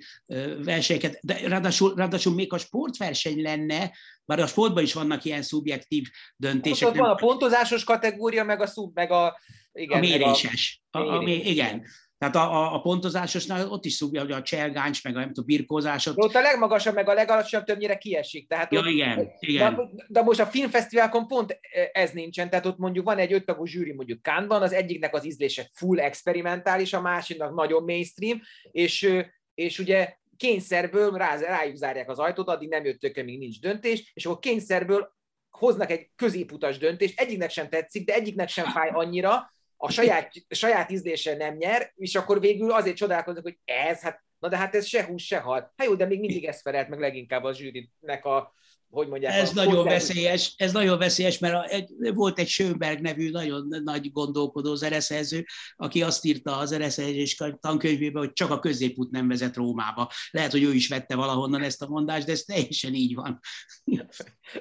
versenyeket, 0.65 1.19
de 1.23 1.49
ráadásul, 1.49 1.95
ráadásul 1.95 2.35
még 2.35 2.53
a 2.53 2.59
sportverseny 2.59 3.43
lenne, 3.43 3.91
bár 4.31 4.41
a 4.41 4.47
sportban 4.47 4.83
is 4.83 4.95
vannak 4.95 5.25
ilyen 5.25 5.43
szubjektív 5.43 6.09
döntések. 6.37 6.89
Ott 6.89 6.97
van 6.97 7.11
a 7.11 7.15
pontozásos 7.15 7.85
kategória, 7.85 8.45
meg 8.45 8.61
a 8.61 8.67
szub, 8.67 8.95
meg 8.95 9.11
a... 9.11 9.41
Igen, 9.73 9.99
a 9.99 10.01
méréses. 10.01 10.83
A, 10.91 10.99
a, 10.99 11.19
a, 11.19 11.23
igen. 11.29 11.85
Tehát 12.19 12.37
a, 12.37 12.41
a, 12.41 12.75
a 12.75 12.81
pontozásosnál 12.81 13.69
ott 13.69 13.85
is 13.85 13.93
szubja, 13.93 14.21
hogy 14.21 14.33
a 14.33 14.43
cselgáncs, 14.43 15.05
meg 15.05 15.17
a, 15.17 15.19
nem 15.19 15.29
tudom, 15.29 15.45
birkózásot. 15.45 16.15
Ott 16.17 16.35
a 16.35 16.41
legmagasabb, 16.41 16.95
meg 16.95 17.09
a 17.09 17.15
legalacsonyabb 17.15 17.67
többnyire 17.67 17.99
kiesik. 17.99 18.49
Tehát 18.49 18.73
ja, 18.73 18.81
ott, 18.81 18.87
igen, 18.87 19.29
igen. 19.39 19.75
De, 19.75 20.05
de, 20.09 20.23
most 20.23 20.41
a 20.41 20.47
filmfesztiválkon 20.47 21.27
pont 21.27 21.59
ez 21.93 22.11
nincsen, 22.11 22.51
tehát 22.51 22.67
ott 22.67 22.79
mondjuk 22.79 23.05
van 23.05 23.19
egy 23.19 23.33
öttagú 23.33 23.65
zsűri 23.65 23.93
mondjuk 23.93 24.23
Kánban, 24.23 24.63
az 24.63 24.73
egyiknek 24.73 25.15
az 25.15 25.27
ízlése 25.27 25.71
full 25.73 26.01
experimentális, 26.01 26.93
a 26.93 27.01
másiknak 27.01 27.55
nagyon 27.55 27.83
mainstream, 27.83 28.41
és, 28.71 29.13
és 29.55 29.79
ugye 29.79 30.19
kényszerből 30.41 31.11
rá, 31.11 31.37
rájuk 31.37 31.77
zárják 31.77 32.09
az 32.09 32.19
ajtót, 32.19 32.49
addig 32.49 32.69
nem 32.69 32.85
jött 32.85 33.01
tökön, 33.01 33.25
még 33.25 33.39
nincs 33.39 33.61
döntés, 33.61 34.11
és 34.15 34.27
akkor 34.27 34.39
kényszerből 34.39 35.15
hoznak 35.51 35.91
egy 35.91 36.11
középutas 36.17 36.79
döntést, 36.79 37.21
egyiknek 37.21 37.51
sem 37.51 37.69
tetszik, 37.69 38.07
de 38.07 38.15
egyiknek 38.15 38.49
sem 38.49 38.65
fáj 38.65 38.91
annyira, 38.93 39.53
a 39.77 39.91
saját, 39.91 40.33
saját 40.49 40.91
ízlése 40.91 41.37
nem 41.37 41.57
nyer, 41.57 41.93
és 41.97 42.15
akkor 42.15 42.41
végül 42.41 42.73
azért 42.73 42.97
csodálkoznak, 42.97 43.43
hogy 43.43 43.59
ez, 43.65 44.01
hát, 44.01 44.23
na 44.39 44.49
de 44.49 44.57
hát 44.57 44.75
ez 44.75 44.87
se 44.87 45.05
hús, 45.05 45.27
se 45.27 45.39
hal. 45.39 45.73
Hát 45.77 45.87
jó, 45.87 45.95
de 45.95 46.07
még 46.07 46.21
mindig 46.21 46.45
ez 46.45 46.61
felelt 46.61 46.89
meg 46.89 47.01
leginkább 47.01 47.45
a 47.45 47.53
zsűrinek 47.53 48.25
a, 48.25 48.55
hogy 48.91 49.09
mondják. 49.09 49.35
Ez 49.35 49.53
nagyon 49.53 49.77
hozzá... 49.77 49.89
veszélyes, 49.89 50.55
ez 50.57 50.73
nagyon 50.73 50.99
veszélyes, 50.99 51.39
mert 51.39 51.55
a, 51.55 51.69
egy, 51.69 51.91
volt 52.15 52.39
egy 52.39 52.49
Schönberg 52.49 53.01
nevű 53.01 53.31
nagyon 53.31 53.83
nagy 53.85 54.13
gondolkodó 54.13 54.75
zeneszerző, 54.75 55.45
aki 55.77 56.03
azt 56.03 56.25
írta 56.25 56.57
az 56.57 56.69
zeneszerzés 56.69 57.43
tankönyvébe, 57.61 58.19
hogy 58.19 58.33
csak 58.33 58.51
a 58.51 58.59
középút 58.59 59.11
nem 59.11 59.29
vezet 59.29 59.57
Rómába. 59.57 60.11
Lehet, 60.31 60.51
hogy 60.51 60.63
ő 60.63 60.75
is 60.75 60.89
vette 60.89 61.17
valahonnan 61.17 61.63
ezt 61.63 61.83
a 61.83 61.89
mondást, 61.89 62.27
de 62.27 62.33
ez 62.33 62.43
teljesen 62.43 62.95
így 62.95 63.15
van. 63.15 63.41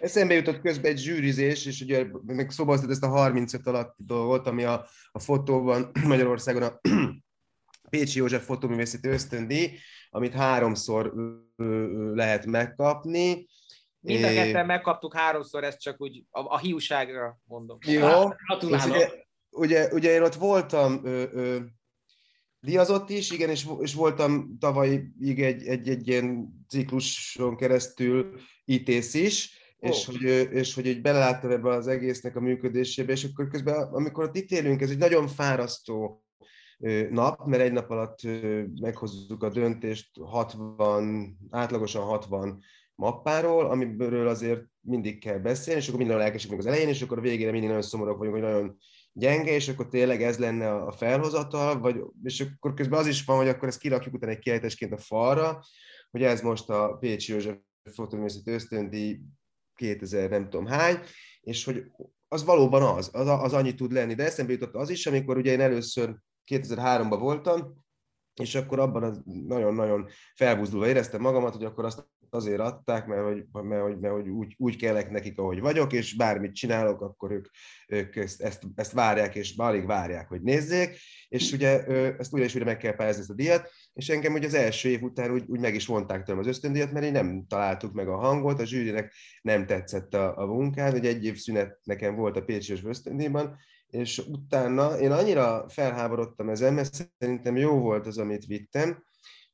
Eszembe 0.02 0.34
jutott 0.34 0.62
közben 0.62 0.92
egy 0.92 1.00
zsűrizés, 1.00 1.66
és 1.66 1.82
ugye 1.82 2.06
meg 2.26 2.52
szóba 2.52 2.80
ezt 2.90 3.04
a 3.04 3.08
35 3.08 3.68
alatt 3.68 3.96
dolgot, 3.98 4.48
ami 4.48 4.64
a, 4.64 4.88
a 5.12 5.20
fotóban 5.20 5.92
Magyarországon 6.04 6.62
a 6.62 6.80
Pécsi 7.90 8.18
József 8.18 8.46
fotóművészeti 8.46 9.08
ösztöndíj, 9.08 9.70
amit 10.10 10.34
háromszor 10.34 11.14
lehet 12.14 12.46
megkapni, 12.46 13.48
Mind 14.00 14.24
a 14.24 14.28
ketten 14.28 14.66
megkaptuk 14.66 15.16
háromszor, 15.16 15.64
ezt 15.64 15.82
csak 15.82 16.02
úgy 16.02 16.24
a, 16.30 16.40
a 16.40 16.58
hiúságra 16.58 17.40
mondom. 17.44 17.78
Jó, 17.86 18.30
ugye, 18.72 19.10
ugye, 19.50 19.88
ugye 19.94 20.14
én 20.14 20.22
ott 20.22 20.36
voltam 20.36 21.00
ö, 21.04 21.24
ö, 21.32 21.58
diazott 22.60 23.10
is, 23.10 23.32
igen, 23.32 23.50
és, 23.50 23.68
és 23.80 23.94
voltam 23.94 24.58
tavalyig 24.60 25.42
egy, 25.42 25.68
egy, 25.68 25.90
egy 25.90 26.08
ilyen 26.08 26.50
cikluson 26.68 27.56
keresztül 27.56 28.40
ITS 28.66 29.14
is, 29.14 29.58
oh. 29.80 29.90
és, 29.90 30.06
hogy, 30.06 30.24
és 30.52 30.74
hogy 30.74 30.86
hogy 30.86 31.02
beleláttam 31.02 31.52
ebbe 31.52 31.70
az 31.70 31.88
egésznek 31.88 32.36
a 32.36 32.40
működésébe, 32.40 33.12
és 33.12 33.24
akkor 33.24 33.48
közben, 33.48 33.94
amikor 33.94 34.24
ott 34.24 34.36
itt 34.36 34.52
élünk, 34.52 34.82
ez 34.82 34.90
egy 34.90 34.98
nagyon 34.98 35.28
fárasztó 35.28 36.24
nap, 37.10 37.46
mert 37.46 37.64
egy 37.64 37.72
nap 37.72 37.90
alatt 37.90 38.20
meghozzuk 38.82 39.44
a 39.44 39.50
döntést 39.50 40.10
60, 40.22 41.38
átlagosan 41.50 42.04
60 42.04 42.64
mappáról, 43.00 43.66
amiből 43.66 44.28
azért 44.28 44.62
mindig 44.82 45.20
kell 45.20 45.38
beszélni, 45.38 45.80
és 45.80 45.88
akkor 45.88 46.00
minden 46.00 46.18
lelkesek 46.18 46.58
az 46.58 46.66
elején, 46.66 46.88
és 46.88 47.02
akkor 47.02 47.18
a 47.18 47.22
végére 47.22 47.52
mindig 47.52 47.70
nagyon 47.70 47.84
szomorúak 47.84 48.18
vagyunk, 48.18 48.36
hogy 48.36 48.46
nagyon 48.46 48.78
gyenge, 49.14 49.52
és 49.52 49.68
akkor 49.68 49.88
tényleg 49.88 50.24
ez 50.24 50.38
lenne 50.38 50.74
a 50.74 50.92
felhozatal, 50.92 51.80
vagy, 51.80 52.02
és 52.24 52.40
akkor 52.40 52.74
közben 52.74 53.00
az 53.00 53.08
is 53.08 53.26
van, 53.26 53.38
hogy 53.38 53.48
akkor 53.48 53.68
ezt 53.68 53.80
kirakjuk 53.80 54.14
utána 54.14 54.32
egy 54.32 54.40
kiejtésként 54.40 54.94
a 54.94 54.98
falra, 54.98 55.64
hogy 56.12 56.24
ez 56.24 56.42
most 56.42 56.70
a 56.70 56.98
Pécsi 57.00 57.32
József 57.32 57.58
fotóművészeti 57.92 58.52
ösztöndi 58.52 59.22
2000 59.76 60.30
nem 60.30 60.50
tudom 60.50 60.66
hány, 60.66 61.00
és 61.42 61.64
hogy 61.64 61.84
az 62.28 62.44
valóban 62.44 62.82
az, 62.82 63.10
az, 63.14 63.28
az 63.28 63.54
annyit 63.54 63.76
tud 63.76 63.92
lenni. 63.92 64.14
De 64.14 64.24
eszembe 64.24 64.52
jutott 64.52 64.76
az 64.76 64.90
is, 64.90 65.06
amikor 65.06 65.38
ugye 65.38 65.52
én 65.52 65.62
először 65.62 66.16
2003-ban 66.52 67.18
voltam, 67.20 67.86
és 68.40 68.56
akkor 68.56 68.80
abban 68.80 69.04
az 69.04 69.22
nagyon-nagyon 69.48 70.08
felbuzdulva 70.36 70.88
éreztem 70.88 71.22
magamat, 71.22 71.54
hogy 71.54 71.64
akkor 71.66 71.86
azt 71.86 72.08
azért 72.30 72.60
adták, 72.60 73.08
mert 73.08 73.24
hogy, 73.24 73.46
mert, 73.64 73.84
hogy, 73.84 74.00
mert, 74.00 74.14
hogy 74.14 74.28
úgy, 74.28 74.56
úgy 74.58 74.76
kellek 74.76 75.12
nekik, 75.12 75.40
ahogy 75.40 75.60
vagyok, 75.60 75.94
és 75.94 76.16
bármit 76.16 76.56
csinálok, 76.56 77.02
akkor 77.02 77.32
ők, 77.32 77.46
ők 77.88 78.16
ezt, 78.16 78.42
ezt, 78.42 78.62
ezt 78.76 78.92
várják, 78.92 79.36
és 79.36 79.54
alig 79.58 79.86
várják, 79.86 80.28
hogy 80.28 80.42
nézzék, 80.42 80.98
és 81.28 81.52
ugye 81.52 81.86
ezt 82.18 82.34
újra 82.34 82.46
és 82.46 82.54
újra 82.54 82.66
meg 82.66 82.78
kell 82.78 82.96
pályázni 82.96 83.22
ezt 83.22 83.30
a 83.30 83.34
díjat, 83.34 83.72
és 83.94 84.10
engem 84.10 84.34
ugye 84.34 84.48
az 84.48 84.54
első 84.54 84.90
év 84.90 85.02
után 85.02 85.32
úgy, 85.32 85.44
úgy 85.48 85.60
meg 85.60 85.76
is 85.76 85.86
vonták 85.86 86.24
tőlem 86.24 86.42
az 86.42 86.48
ösztöndíjat, 86.48 86.92
mert 86.92 87.06
én 87.06 87.12
nem 87.12 87.46
találtuk 87.48 87.94
meg 87.94 88.08
a 88.08 88.18
hangot, 88.18 88.60
a 88.60 88.66
zsűrinek 88.66 89.14
nem 89.42 89.66
tetszett 89.66 90.14
a, 90.14 90.38
a 90.38 90.46
munkám, 90.46 90.92
hogy 90.92 91.06
egy 91.06 91.26
év 91.26 91.38
szünet 91.38 91.80
nekem 91.84 92.16
volt 92.16 92.38
a 92.38 92.44
Pécsi 92.44 92.74
ösztöndíjban, 92.84 93.58
és 93.90 94.18
utána 94.18 95.00
én 95.00 95.12
annyira 95.12 95.66
felháborodtam 95.70 96.50
ezen, 96.50 96.74
mert 96.74 97.14
szerintem 97.20 97.58
jó 97.58 97.80
volt 97.80 98.08
az, 98.08 98.18
amit 98.18 98.46
vittem, 98.46 99.04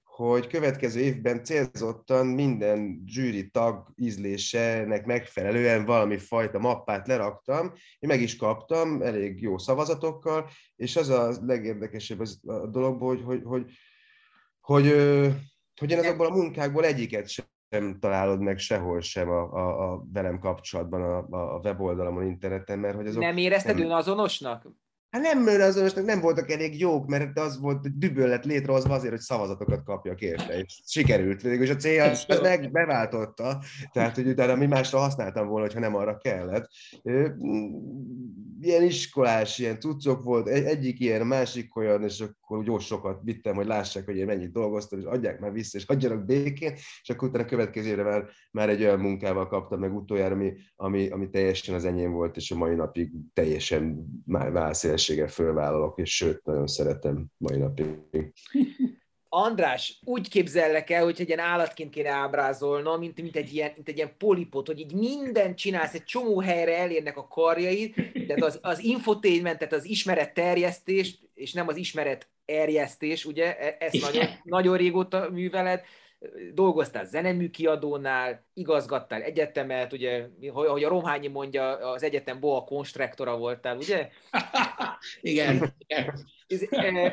hogy 0.03 0.48
következő 0.48 0.99
évben 0.99 1.44
célzottan 1.44 2.28
minden 2.28 3.03
zsűri 3.06 3.49
tag 3.49 3.94
ízlésének 3.95 5.06
megfelelően 5.06 5.86
valami 5.86 6.18
fajta 6.18 6.60
mappát 6.60 7.07
leraktam, 7.07 7.66
én 7.99 8.10
meg 8.10 8.22
is 8.22 8.36
kaptam 8.36 9.02
elég 9.02 9.41
jó 9.41 9.57
szavazatokkal, 9.57 10.49
és 10.76 10.95
az 10.95 11.10
a 11.10 11.34
legérdekesebb 11.41 12.20
az 12.20 12.40
a 12.45 12.68
dologból, 12.68 13.16
hogy, 13.16 13.24
hogy, 13.24 13.41
hogy, 13.44 13.72
hogy, 14.60 14.86
hogy 15.80 15.91
én 15.91 15.99
azokból 15.99 16.26
a 16.26 16.36
munkákból 16.36 16.86
egyiket 16.86 17.28
sem 17.28 17.45
találod 17.99 18.41
meg 18.41 18.57
sehol 18.57 19.02
sem 19.02 19.30
a, 19.30 19.53
a, 19.53 19.91
a 19.91 20.06
velem 20.14 20.39
kapcsolatban 20.39 21.02
a, 21.02 21.56
a 21.56 21.60
weboldalamon, 21.64 22.26
interneten, 22.26 22.80
mert 22.80 22.95
hogy 22.95 23.07
azok... 23.07 23.22
Nem 23.22 23.38
érezted 23.38 23.76
nem... 23.76 23.85
önazonosnak? 23.85 24.68
Hát 25.10 25.23
nem 25.23 25.47
önazonosnak, 25.47 26.06
nem 26.06 26.22
voltak 26.22 26.52
elég 26.52 26.80
jók, 26.80 27.07
mert 27.07 27.39
az 27.39 27.60
volt, 27.60 27.81
hogy 27.81 27.97
düböl 27.97 28.27
lett 28.27 28.45
létrehozva 28.45 28.93
azért, 28.93 29.11
hogy 29.11 29.22
szavazatokat 29.22 29.84
kapjak 29.84 30.22
érte, 30.22 30.60
és 30.60 30.81
sikerült. 30.85 31.43
És 31.43 31.69
a 31.69 31.76
cél 31.76 32.02
az 32.02 32.26
meg 32.41 32.72
beváltotta, 32.72 33.61
tehát 33.91 34.15
hogy 34.15 34.27
utána 34.27 34.56
mi 34.56 34.65
másra 34.65 34.99
használtam 34.99 35.47
volna, 35.47 35.73
ha 35.73 35.80
nem 35.80 35.95
arra 35.95 36.18
kellett. 36.18 36.69
Ilyen 38.66 38.84
iskolás, 38.84 39.60
ilyen 39.60 39.80
cuccok 39.80 40.24
volt, 40.24 40.48
egy, 40.48 40.64
egyik 40.64 41.00
ilyen, 41.00 41.28
másik 41.28 41.76
olyan, 41.76 42.04
és 42.04 42.20
akkor 42.20 42.66
jó 42.66 42.80
sokat 42.80 43.20
vittem, 43.24 43.56
hogy 43.56 43.66
lássák, 43.66 44.06
hogy 44.06 44.18
én 44.18 44.26
mennyit 44.26 44.52
dolgoztam, 44.52 45.00
és 45.00 45.06
adják 45.06 45.40
már 45.40 45.52
vissza, 45.52 45.78
és 45.78 45.86
adjanak 45.86 46.26
békén, 46.26 46.74
és 46.74 47.10
akkor 47.10 47.28
utána 47.28 47.44
a 47.44 47.48
következő 47.48 47.90
évre 47.90 48.04
már, 48.04 48.26
már 48.52 48.70
egy 48.70 48.82
olyan 48.82 49.00
munkával 49.00 49.48
kaptam 49.48 49.80
meg 49.80 49.96
utoljára, 49.96 50.34
ami, 50.34 50.54
ami, 50.76 51.10
ami 51.10 51.30
teljesen 51.30 51.76
az 51.76 51.86
enyém 51.86 52.12
volt, 52.12 52.36
és 52.36 52.52
a 52.52 52.56
mai 52.56 52.76
napig 52.76 53.12
teljesen 53.34 54.06
már 54.26 54.52
válszéles 54.52 55.06
felelősséggel 55.06 55.28
fölvállalok, 55.28 56.00
és 56.00 56.16
sőt, 56.16 56.46
nagyon 56.46 56.68
szeretem 56.68 57.28
mai 57.38 57.58
napig. 57.58 58.34
András, 59.36 59.99
úgy 60.03 60.30
képzellek 60.30 60.90
el, 60.90 61.03
hogy 61.03 61.16
egy 61.20 61.28
ilyen 61.28 61.40
állatként 61.40 61.90
kéne 61.90 62.10
ábrázolnom, 62.10 62.99
mint, 62.99 63.22
mint, 63.22 63.36
egy 63.36 63.53
ilyen, 63.53 63.72
mint 63.76 63.88
egy 63.88 63.98
ilyen 63.98 64.18
polipot, 64.18 64.68
hogy 64.68 64.80
így 64.80 64.94
mindent 64.94 65.57
csinálsz, 65.57 65.94
egy 65.94 66.03
csomó 66.03 66.40
helyre 66.40 66.78
elérnek 66.78 67.18
a 67.18 67.28
karjaid, 67.28 67.94
tehát 68.28 68.44
az, 68.44 68.60
az 68.62 68.84
infotainment, 68.84 69.57
tehát 69.57 69.74
az 69.74 69.86
ismeret 69.86 70.34
terjesztés, 70.34 71.20
és 71.34 71.53
nem 71.53 71.68
az 71.68 71.76
ismeret 71.76 72.28
erjesztés, 72.45 73.26
ugye, 73.26 73.57
e, 73.57 73.76
ezt 73.80 74.02
nagyon, 74.02 74.28
nagyon 74.44 74.78
régóta 74.78 75.30
műveled, 75.32 75.82
dolgoztál 76.53 77.06
zeneműkiadónál, 77.06 78.45
igazgattál 78.53 79.22
egyetemet, 79.22 79.93
ugye, 79.93 80.27
hogy 80.53 80.84
a 80.84 80.89
Romhányi 80.89 81.27
mondja, 81.27 81.91
az 81.91 82.03
egyetem 82.03 82.39
boa 82.39 82.64
konstruktora 82.64 83.38
voltál, 83.38 83.77
ugye? 83.77 84.10
igen. 85.22 85.76
E, 85.88 86.14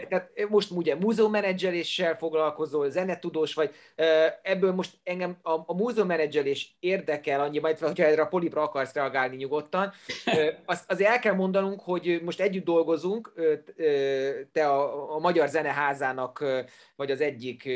tehát 0.09 0.31
most 0.49 0.71
ugye 0.71 0.95
múzeummenedzseléssel 0.95 2.17
foglalkozol, 2.17 2.91
zenetudós 2.91 3.55
vagy, 3.55 3.75
e, 3.95 4.41
ebből 4.43 4.73
most 4.73 4.99
engem 5.03 5.37
a, 5.43 5.51
a 5.51 5.75
múzeummenedzselés 5.75 6.77
érdekel 6.81 7.41
annyi, 7.41 7.59
majd 7.59 7.79
hogyha 7.79 8.05
erre 8.05 8.23
a 8.23 8.27
polipra 8.27 8.63
akarsz 8.63 8.95
reagálni 8.95 9.37
nyugodtan, 9.37 9.93
e, 10.25 10.63
azt, 10.65 10.91
azért 10.91 11.11
el 11.11 11.19
kell 11.19 11.35
mondanunk, 11.35 11.81
hogy 11.81 12.21
most 12.25 12.41
együtt 12.41 12.65
dolgozunk, 12.65 13.33
te 14.53 14.69
a, 14.69 15.15
a 15.15 15.19
Magyar 15.19 15.49
Zeneházának 15.49 16.45
vagy 16.97 17.11
az 17.11 17.21
egyik 17.21 17.69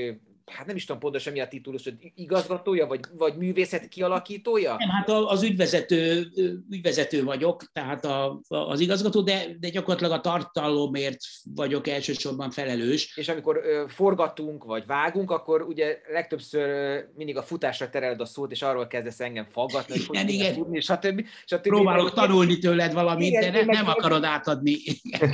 hát 0.53 0.67
nem 0.67 0.77
is 0.77 0.85
tudom 0.85 1.01
pontosan 1.01 1.33
mi 1.33 1.41
a 1.41 1.49
titulus, 1.49 1.85
hogy 1.85 1.95
igazgatója, 2.15 2.87
vagy, 2.87 3.01
vagy 3.19 3.37
művészet 3.37 3.89
kialakítója? 3.89 4.77
Nem, 4.79 4.89
hát 4.89 5.09
az 5.09 5.43
ügyvezető, 5.43 6.27
ügyvezető 6.71 7.25
vagyok, 7.25 7.65
tehát 7.73 8.05
a, 8.05 8.41
az 8.49 8.81
igazgató, 8.81 9.21
de, 9.21 9.47
de 9.61 9.69
gyakorlatilag 9.69 10.13
a 10.13 10.21
tartalomért 10.21 11.19
vagyok 11.55 11.89
elsősorban 11.89 12.51
felelős. 12.51 13.17
És 13.17 13.29
amikor 13.29 13.57
ö, 13.57 13.85
forgatunk, 13.89 14.65
vagy 14.65 14.87
vágunk, 14.87 15.31
akkor 15.31 15.63
ugye 15.63 15.99
legtöbbször 16.13 16.69
ö, 16.69 16.99
mindig 17.17 17.37
a 17.37 17.43
futásra 17.43 17.91
tereled 17.91 18.21
a 18.21 18.25
szót, 18.25 18.51
és 18.51 18.63
arról 18.63 18.87
kezdesz 18.87 19.21
engem 19.21 19.45
faggatni, 19.45 19.95
hogy 20.07 20.17
igen, 20.17 20.29
igen. 20.29 20.55
Tudni, 20.55 20.81
stb. 20.81 21.25
stb. 21.45 21.61
Próbálok 21.61 22.13
tanulni 22.13 22.59
tőled 22.59 22.93
valamit, 22.93 23.29
igen, 23.29 23.53
de 23.53 23.65
ne, 23.65 23.73
nem 23.73 23.89
akarod 23.89 24.25
átadni. 24.25 24.77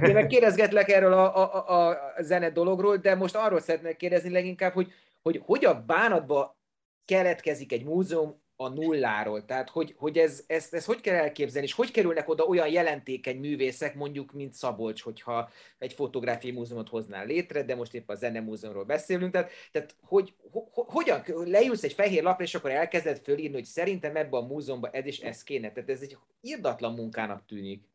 Én 0.06 0.12
meg 0.12 0.26
kérdezgetlek 0.26 0.88
erről 0.88 1.12
a, 1.12 1.36
a, 1.36 1.68
a, 1.68 1.88
a 1.88 2.22
zene 2.22 2.50
dologról, 2.50 2.96
de 2.96 3.14
most 3.14 3.34
arról 3.34 3.60
szeretnék 3.60 3.96
kérdezni 3.96 4.30
leginkább, 4.30 4.72
hogy 4.72 4.92
hogy 5.22 5.42
hogy 5.44 5.64
a 5.64 5.82
bánatba 5.82 6.58
keletkezik 7.04 7.72
egy 7.72 7.84
múzeum 7.84 8.42
a 8.62 8.68
nulláról. 8.68 9.44
Tehát, 9.44 9.70
hogy, 9.70 9.94
hogy 9.96 10.18
ez, 10.18 10.44
ezt, 10.46 10.74
ezt 10.74 10.86
hogy 10.86 11.00
kell 11.00 11.14
elképzelni, 11.14 11.66
és 11.66 11.72
hogy 11.72 11.90
kerülnek 11.90 12.28
oda 12.28 12.44
olyan 12.44 12.68
jelentékeny 12.68 13.38
művészek, 13.38 13.94
mondjuk, 13.94 14.32
mint 14.32 14.52
Szabolcs, 14.52 15.02
hogyha 15.02 15.50
egy 15.78 15.92
fotográfiai 15.92 16.52
múzeumot 16.52 16.88
hoznál 16.88 17.26
létre, 17.26 17.62
de 17.62 17.74
most 17.74 17.94
épp 17.94 18.08
a 18.08 18.14
zenemúzeumról 18.14 18.84
beszélünk. 18.84 19.32
Tehát, 19.32 19.50
tehát 19.72 19.96
hogy, 20.00 20.34
ho, 20.50 20.60
hogyan 20.72 21.22
leülsz 21.26 21.82
egy 21.82 21.92
fehér 21.92 22.22
lapra, 22.22 22.44
és 22.44 22.54
akkor 22.54 22.70
elkezded 22.70 23.18
fölírni, 23.18 23.54
hogy 23.54 23.64
szerintem 23.64 24.16
ebbe 24.16 24.36
a 24.36 24.46
múzeumban 24.46 24.90
ez 24.90 25.06
is 25.06 25.18
ez 25.18 25.42
kéne. 25.42 25.72
Tehát 25.72 25.90
ez 25.90 26.00
egy 26.00 26.18
irdatlan 26.40 26.94
munkának 26.94 27.46
tűnik. 27.46 27.90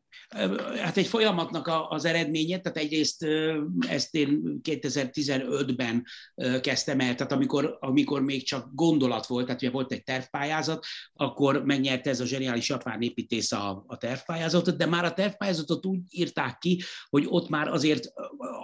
Hát 0.78 0.96
egy 0.96 1.06
folyamatnak 1.06 1.70
az 1.88 2.04
eredménye, 2.04 2.58
tehát 2.58 2.78
egyrészt 2.78 3.26
ezt 3.88 4.14
én 4.14 4.60
2015-ben 4.62 6.04
kezdtem 6.60 7.00
el, 7.00 7.14
tehát 7.14 7.32
amikor, 7.32 7.76
amikor 7.80 8.22
még 8.22 8.46
csak 8.46 8.68
gondolat 8.74 9.26
volt, 9.26 9.46
tehát 9.46 9.62
ugye 9.62 9.70
volt 9.70 9.92
egy 9.92 10.02
tervpályázat, 10.02 10.86
akkor 11.12 11.64
megnyerte 11.64 12.10
ez 12.10 12.20
a 12.20 12.26
zseniális 12.26 12.68
japán 12.68 13.00
építész 13.00 13.52
a, 13.52 13.84
a 13.86 13.96
tervpályázatot, 13.96 14.76
de 14.76 14.86
már 14.86 15.04
a 15.04 15.14
tervpályázatot 15.14 15.86
úgy 15.86 16.00
írták 16.08 16.58
ki, 16.58 16.82
hogy 17.08 17.26
ott 17.28 17.48
már 17.48 17.68
azért 17.68 18.12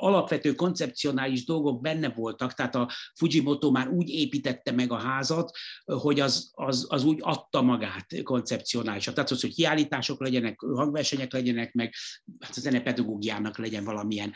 alapvető 0.01 0.55
koncepcionális 0.55 1.45
dolgok 1.45 1.81
benne 1.81 2.09
voltak, 2.09 2.53
tehát 2.55 2.75
a 2.75 2.91
Fujimoto 3.15 3.71
már 3.71 3.89
úgy 3.89 4.09
építette 4.09 4.73
meg 4.73 4.93
a 4.93 4.99
házat, 4.99 5.51
hogy 5.85 6.21
az, 6.21 6.51
az, 6.55 6.87
az 6.89 7.05
úgy 7.05 7.19
adta 7.21 7.63
magát 7.63 8.23
koncepcionálisan. 8.23 9.15
Tehát 9.15 9.31
az, 9.31 9.41
hogy 9.41 9.55
kiállítások 9.55 10.21
legyenek, 10.21 10.61
hangversenyek 10.61 11.34
legyenek, 11.35 11.73
meg 11.73 11.95
hát 12.41 12.57
a 12.57 12.61
zenepedagógiának 12.61 13.59
legyen 13.59 13.85
valamilyen 13.85 14.33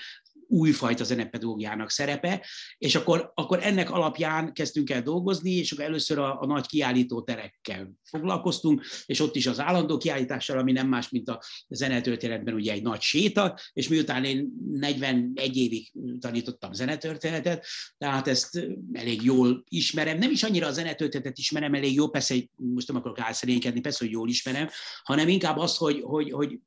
újfajta 0.48 1.04
zenepedagógiának 1.04 1.90
szerepe, 1.90 2.46
és 2.78 2.94
akkor, 2.94 3.32
akkor 3.34 3.58
ennek 3.62 3.90
alapján 3.90 4.52
kezdtünk 4.52 4.90
el 4.90 5.02
dolgozni, 5.02 5.50
és 5.50 5.72
akkor 5.72 5.84
először 5.84 6.18
a, 6.18 6.40
a 6.40 6.46
nagy 6.46 6.66
kiállító 6.66 7.22
terekkel 7.22 7.90
foglalkoztunk, 8.02 8.84
és 9.06 9.20
ott 9.20 9.36
is 9.36 9.46
az 9.46 9.60
állandó 9.60 9.96
kiállítással, 9.96 10.58
ami 10.58 10.72
nem 10.72 10.88
más, 10.88 11.08
mint 11.08 11.28
a 11.28 11.42
zenetörténetben 11.68 12.54
ugye 12.54 12.72
egy 12.72 12.82
nagy 12.82 13.00
séta, 13.00 13.58
és 13.72 13.88
miután 13.88 14.24
én 14.24 14.48
41 14.72 15.56
évig 15.56 15.92
tanítottam 16.20 16.72
zenetörténetet, 16.72 17.66
tehát 17.98 18.28
ezt 18.28 18.66
elég 18.92 19.22
jól 19.22 19.64
ismerem, 19.68 20.18
nem 20.18 20.30
is 20.30 20.42
annyira 20.42 20.66
a 20.66 20.72
zenetörténetet 20.72 21.38
ismerem 21.38 21.74
elég 21.74 21.94
jó, 21.94 22.08
persze 22.08 22.34
most 22.56 22.88
nem 22.88 22.96
akarok 22.96 23.20
álszerénykedni, 23.20 23.80
persze, 23.80 24.04
hogy 24.04 24.12
jól 24.12 24.28
ismerem, 24.28 24.68
hanem 25.02 25.28
inkább 25.28 25.56
az, 25.58 25.76
hogy, 25.76 26.00
hogy, 26.00 26.30
hogy 26.30 26.58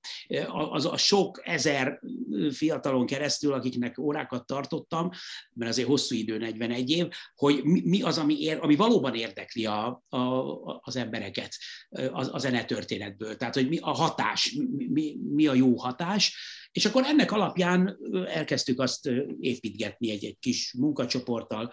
az 0.72 0.86
a 0.86 0.98
sok 0.98 1.42
ezer 1.44 2.00
fiatalon 2.52 3.06
keresztül, 3.06 3.54
akik 3.54 3.71
akiknek 3.72 3.98
órákat 3.98 4.46
tartottam, 4.46 5.10
mert 5.54 5.72
azért 5.72 5.88
hosszú 5.88 6.16
idő, 6.16 6.38
41 6.38 6.90
év, 6.90 7.08
hogy 7.36 7.64
mi, 7.64 7.82
mi 7.86 8.02
az, 8.02 8.18
ami, 8.18 8.42
ér, 8.42 8.58
ami 8.62 8.76
valóban 8.76 9.16
érdekli 9.16 9.66
a, 9.66 10.04
a, 10.10 10.20
az 10.82 10.96
embereket 10.96 11.56
a, 11.90 12.36
a 12.36 12.38
zenetörténetből. 12.38 13.36
Tehát, 13.36 13.54
hogy 13.54 13.70
mi 13.70 13.78
a 13.78 13.92
hatás, 13.92 14.56
mi, 14.90 15.18
mi 15.32 15.48
a 15.48 15.54
jó 15.54 15.78
hatás, 15.78 16.36
és 16.72 16.86
akkor 16.86 17.04
ennek 17.06 17.32
alapján 17.32 17.98
elkezdtük 18.28 18.80
azt 18.80 19.10
építgetni 19.40 20.12
egy-egy 20.12 20.38
kis 20.40 20.74
munkacsoporttal, 20.78 21.72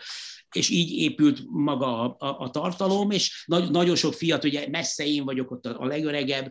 és 0.54 0.68
így 0.68 0.90
épült 0.90 1.40
maga 1.46 2.00
a, 2.00 2.16
a, 2.18 2.40
a 2.40 2.50
tartalom, 2.50 3.10
és 3.10 3.44
nagy, 3.46 3.70
nagyon 3.70 3.96
sok 3.96 4.14
fiat, 4.14 4.44
ugye 4.44 4.68
messze 4.68 5.06
én 5.06 5.24
vagyok 5.24 5.50
ott 5.50 5.66
a, 5.66 5.80
a 5.80 5.86
legöregebb, 5.86 6.50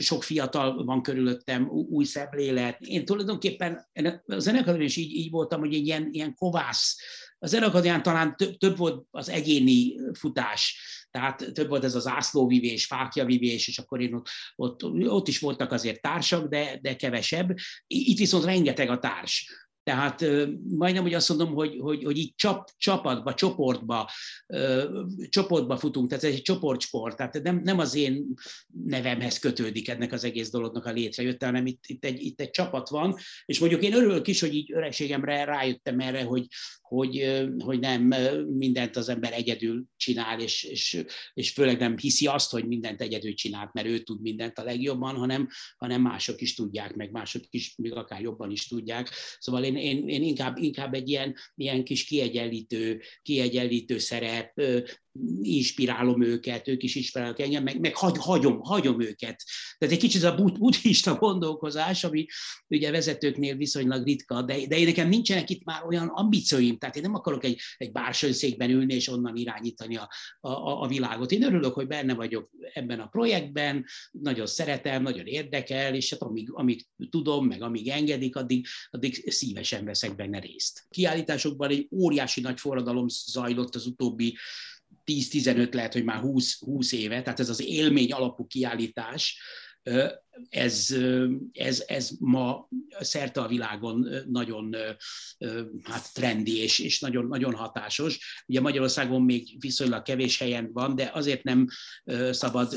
sok 0.00 0.22
fiatal 0.22 0.84
van 0.84 1.02
körülöttem, 1.02 1.68
új 1.68 2.04
szemlélet. 2.04 2.80
Én 2.80 3.04
tulajdonképpen 3.04 3.88
a 4.26 4.38
zenekadban 4.38 4.82
is 4.82 4.96
így, 4.96 5.14
így 5.14 5.30
voltam, 5.30 5.60
hogy 5.60 5.74
egy 5.74 5.86
ilyen, 5.86 6.08
ilyen 6.10 6.34
kovász, 6.34 6.96
a 7.38 7.46
zenekadján 7.46 8.02
talán 8.02 8.36
több, 8.36 8.56
több 8.56 8.76
volt 8.76 9.06
az 9.10 9.28
egyéni 9.28 9.94
futás, 10.12 10.78
tehát 11.14 11.50
több 11.52 11.68
volt 11.68 11.84
ez 11.84 11.94
az 11.94 12.06
ászlóvivés, 12.06 12.86
fákjavivés, 12.86 13.68
és 13.68 13.78
akkor 13.78 14.00
én 14.00 14.14
ott, 14.14 14.28
ott, 14.56 14.84
ott 15.08 15.28
is 15.28 15.38
voltak 15.38 15.72
azért 15.72 16.00
társak, 16.00 16.48
de, 16.48 16.78
de 16.82 16.96
kevesebb. 16.96 17.54
Itt 17.86 18.18
viszont 18.18 18.44
rengeteg 18.44 18.90
a 18.90 18.98
társ. 18.98 19.64
Tehát 19.82 20.24
majdnem 20.68 21.04
úgy 21.04 21.14
azt 21.14 21.28
mondom, 21.28 21.54
hogy, 21.54 21.78
hogy, 21.80 22.04
hogy 22.04 22.18
így 22.18 22.34
csap, 22.36 22.70
csapatba, 22.76 23.34
csoportba, 23.34 24.10
csoportba 25.28 25.76
futunk, 25.76 26.08
tehát 26.08 26.24
ez 26.24 26.32
egy 26.32 26.42
csoportsport, 26.42 27.16
tehát 27.16 27.42
nem, 27.42 27.60
nem 27.64 27.78
az 27.78 27.94
én 27.94 28.34
nevemhez 28.84 29.38
kötődik 29.38 29.88
ennek 29.88 30.12
az 30.12 30.24
egész 30.24 30.50
dolognak 30.50 30.84
a 30.84 30.92
létrejötte, 30.92 31.46
hanem 31.46 31.66
itt, 31.66 31.84
itt, 31.86 32.04
egy, 32.04 32.24
itt 32.24 32.40
egy 32.40 32.50
csapat 32.50 32.88
van, 32.88 33.16
és 33.44 33.58
mondjuk 33.58 33.82
én 33.82 33.94
örülök 33.94 34.26
is, 34.26 34.40
hogy 34.40 34.54
így 34.54 34.72
öregségemre 34.72 35.44
rájöttem 35.44 36.00
erre, 36.00 36.22
hogy, 36.22 36.46
hogy, 36.94 37.44
hogy 37.58 37.78
nem 37.78 38.02
mindent 38.56 38.96
az 38.96 39.08
ember 39.08 39.32
egyedül 39.32 39.84
csinál, 39.96 40.40
és, 40.40 40.62
és, 40.62 41.04
és 41.34 41.50
főleg 41.50 41.78
nem 41.78 41.98
hiszi 41.98 42.26
azt, 42.26 42.50
hogy 42.50 42.66
mindent 42.66 43.00
egyedül 43.00 43.34
csinált, 43.34 43.72
mert 43.72 43.86
ő 43.86 43.98
tud 43.98 44.20
mindent 44.20 44.58
a 44.58 44.64
legjobban, 44.64 45.16
hanem, 45.16 45.48
hanem 45.76 46.02
mások 46.02 46.40
is 46.40 46.54
tudják, 46.54 46.94
meg 46.94 47.10
mások 47.10 47.42
is 47.50 47.74
még 47.76 47.92
akár 47.92 48.20
jobban 48.20 48.50
is 48.50 48.66
tudják. 48.66 49.10
Szóval 49.38 49.64
én, 49.64 49.76
én, 49.76 50.08
én 50.08 50.22
inkább, 50.22 50.58
inkább 50.58 50.94
egy 50.94 51.08
ilyen, 51.08 51.34
ilyen 51.54 51.84
kis 51.84 52.04
kiegyenlítő, 52.04 53.00
kiegyenlítő 53.22 53.98
szerep, 53.98 54.60
inspirálom 55.42 56.22
őket, 56.22 56.68
ők 56.68 56.82
is 56.82 56.94
inspirálnak 56.94 57.38
engem, 57.38 57.62
meg, 57.62 57.80
meg 57.80 57.96
hagy, 57.96 58.16
hagyom, 58.18 58.60
hagyom 58.60 59.00
őket. 59.00 59.44
Tehát 59.78 59.94
egy 59.94 60.00
kicsit 60.00 60.22
a 60.22 60.34
buddhista 60.34 61.14
gondolkozás, 61.14 62.04
ami 62.04 62.26
ugye 62.68 62.90
vezetőknél 62.90 63.56
viszonylag 63.56 64.04
ritka, 64.04 64.42
de, 64.42 64.66
de 64.66 64.78
én 64.78 64.84
nekem 64.84 65.08
nincsenek 65.08 65.50
itt 65.50 65.64
már 65.64 65.84
olyan 65.86 66.08
ambícióim, 66.08 66.78
tehát 66.78 66.96
én 66.96 67.02
nem 67.02 67.14
akarok 67.14 67.44
egy, 67.44 67.60
egy 67.76 67.92
bársonyszékben 67.92 68.70
ülni 68.70 68.94
és 68.94 69.08
onnan 69.08 69.36
irányítani 69.36 69.96
a, 69.96 70.08
a, 70.40 70.82
a 70.82 70.86
világot. 70.86 71.32
Én 71.32 71.42
örülök, 71.42 71.74
hogy 71.74 71.86
benne 71.86 72.14
vagyok 72.14 72.50
ebben 72.72 73.00
a 73.00 73.06
projektben, 73.06 73.84
nagyon 74.10 74.46
szeretem, 74.46 75.02
nagyon 75.02 75.26
érdekel, 75.26 75.94
és 75.94 76.10
hát 76.10 76.22
amíg, 76.22 76.50
amíg 76.52 76.86
tudom, 77.10 77.46
meg 77.46 77.62
amíg 77.62 77.88
engedik, 77.88 78.36
addig, 78.36 78.66
addig 78.90 79.30
szívesen 79.30 79.84
veszek 79.84 80.14
benne 80.14 80.38
részt. 80.38 80.86
Kiállításokban 80.88 81.70
egy 81.70 81.88
óriási 81.90 82.40
nagy 82.40 82.60
forradalom 82.60 83.06
zajlott 83.08 83.74
az 83.74 83.86
utóbbi 83.86 84.36
10-15, 85.06 85.74
lehet, 85.74 85.92
hogy 85.92 86.04
már 86.04 86.20
20, 86.20 86.58
20 86.58 86.92
éve, 86.92 87.22
tehát 87.22 87.40
ez 87.40 87.48
az 87.48 87.62
élmény 87.62 88.12
alapú 88.12 88.46
kiállítás, 88.46 89.40
ez, 90.48 90.96
ez, 91.52 91.84
ez 91.86 92.10
ma 92.18 92.68
szerte 93.00 93.40
a 93.40 93.48
világon 93.48 94.08
nagyon 94.26 94.76
hát 95.82 96.12
trendi 96.12 96.58
és, 96.58 96.78
és 96.78 97.00
nagyon, 97.00 97.26
nagyon 97.26 97.54
hatásos. 97.54 98.42
Ugye 98.46 98.60
Magyarországon 98.60 99.22
még 99.22 99.56
viszonylag 99.58 100.02
kevés 100.02 100.38
helyen 100.38 100.70
van, 100.72 100.94
de 100.94 101.10
azért 101.14 101.42
nem 101.42 101.66
szabad 102.30 102.76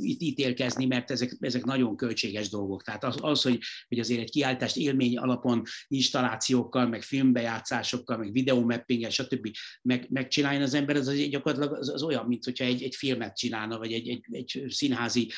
itt 0.00 0.20
ítélkezni, 0.20 0.86
mert 0.86 1.10
ezek, 1.10 1.36
ezek 1.40 1.64
nagyon 1.64 1.96
költséges 1.96 2.48
dolgok. 2.48 2.82
Tehát 2.82 3.04
az, 3.04 3.16
az 3.20 3.42
hogy, 3.42 3.58
hogy 3.88 3.98
azért 3.98 4.20
egy 4.20 4.30
kiállítást 4.30 4.76
élmény 4.76 5.16
alapon 5.16 5.62
installációkkal, 5.88 6.86
meg 6.86 7.02
filmbejátszásokkal, 7.02 8.16
meg 8.16 8.32
videómappinggel, 8.32 9.10
stb. 9.10 9.48
Meg, 9.82 10.06
megcsinálni 10.10 10.62
az 10.62 10.74
ember, 10.74 10.96
az 10.96 11.14
gyakorlatilag 11.14 11.78
az, 11.78 11.88
az 11.88 12.02
olyan, 12.02 12.26
mint 12.26 12.44
hogyha 12.44 12.64
egy, 12.64 12.82
egy 12.82 12.94
filmet 12.94 13.36
csinálna, 13.36 13.78
vagy 13.78 13.92
egy, 13.92 14.08
egy, 14.08 14.24
egy 14.30 14.64
színházi 14.68 15.30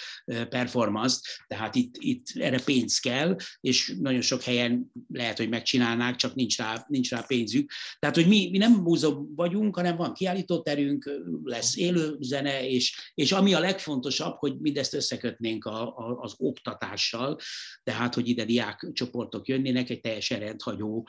performance 0.49 1.19
tehát 1.51 1.75
itt, 1.75 1.95
itt 1.99 2.27
erre 2.35 2.61
pénz 2.65 2.99
kell, 2.99 3.37
és 3.61 3.97
nagyon 4.01 4.21
sok 4.21 4.43
helyen 4.43 4.93
lehet, 5.13 5.37
hogy 5.37 5.49
megcsinálnák, 5.49 6.17
csak 6.17 6.35
nincs 6.35 6.57
rá, 6.57 6.85
nincs 6.89 7.11
rá 7.11 7.25
pénzük. 7.27 7.71
Tehát, 7.99 8.17
hogy 8.17 8.29
mi, 8.29 8.49
mi 8.51 8.59
nem 8.59 8.73
múzeum 8.73 9.35
vagyunk, 9.35 9.77
hanem 9.77 9.97
van 9.97 10.15
kiállítóterünk, 10.15 11.11
lesz 11.45 11.77
élő 11.77 12.17
zene, 12.21 12.69
és, 12.69 13.13
és 13.15 13.33
ami 13.33 13.55
a 13.55 13.61
legfontosabb, 13.61 14.37
hogy 14.39 14.61
mindezt 14.61 14.95
összekötnénk 14.95 15.65
a, 15.65 15.97
a, 15.97 16.19
az 16.21 16.35
oktatással, 16.37 17.39
tehát, 17.83 18.15
hogy 18.15 18.29
ide 18.29 18.45
diák 18.45 18.91
csoportok 18.93 19.49
jönnének, 19.49 19.91
egy 19.91 20.01
teljesen 20.01 20.39
rendhagyó 20.39 21.09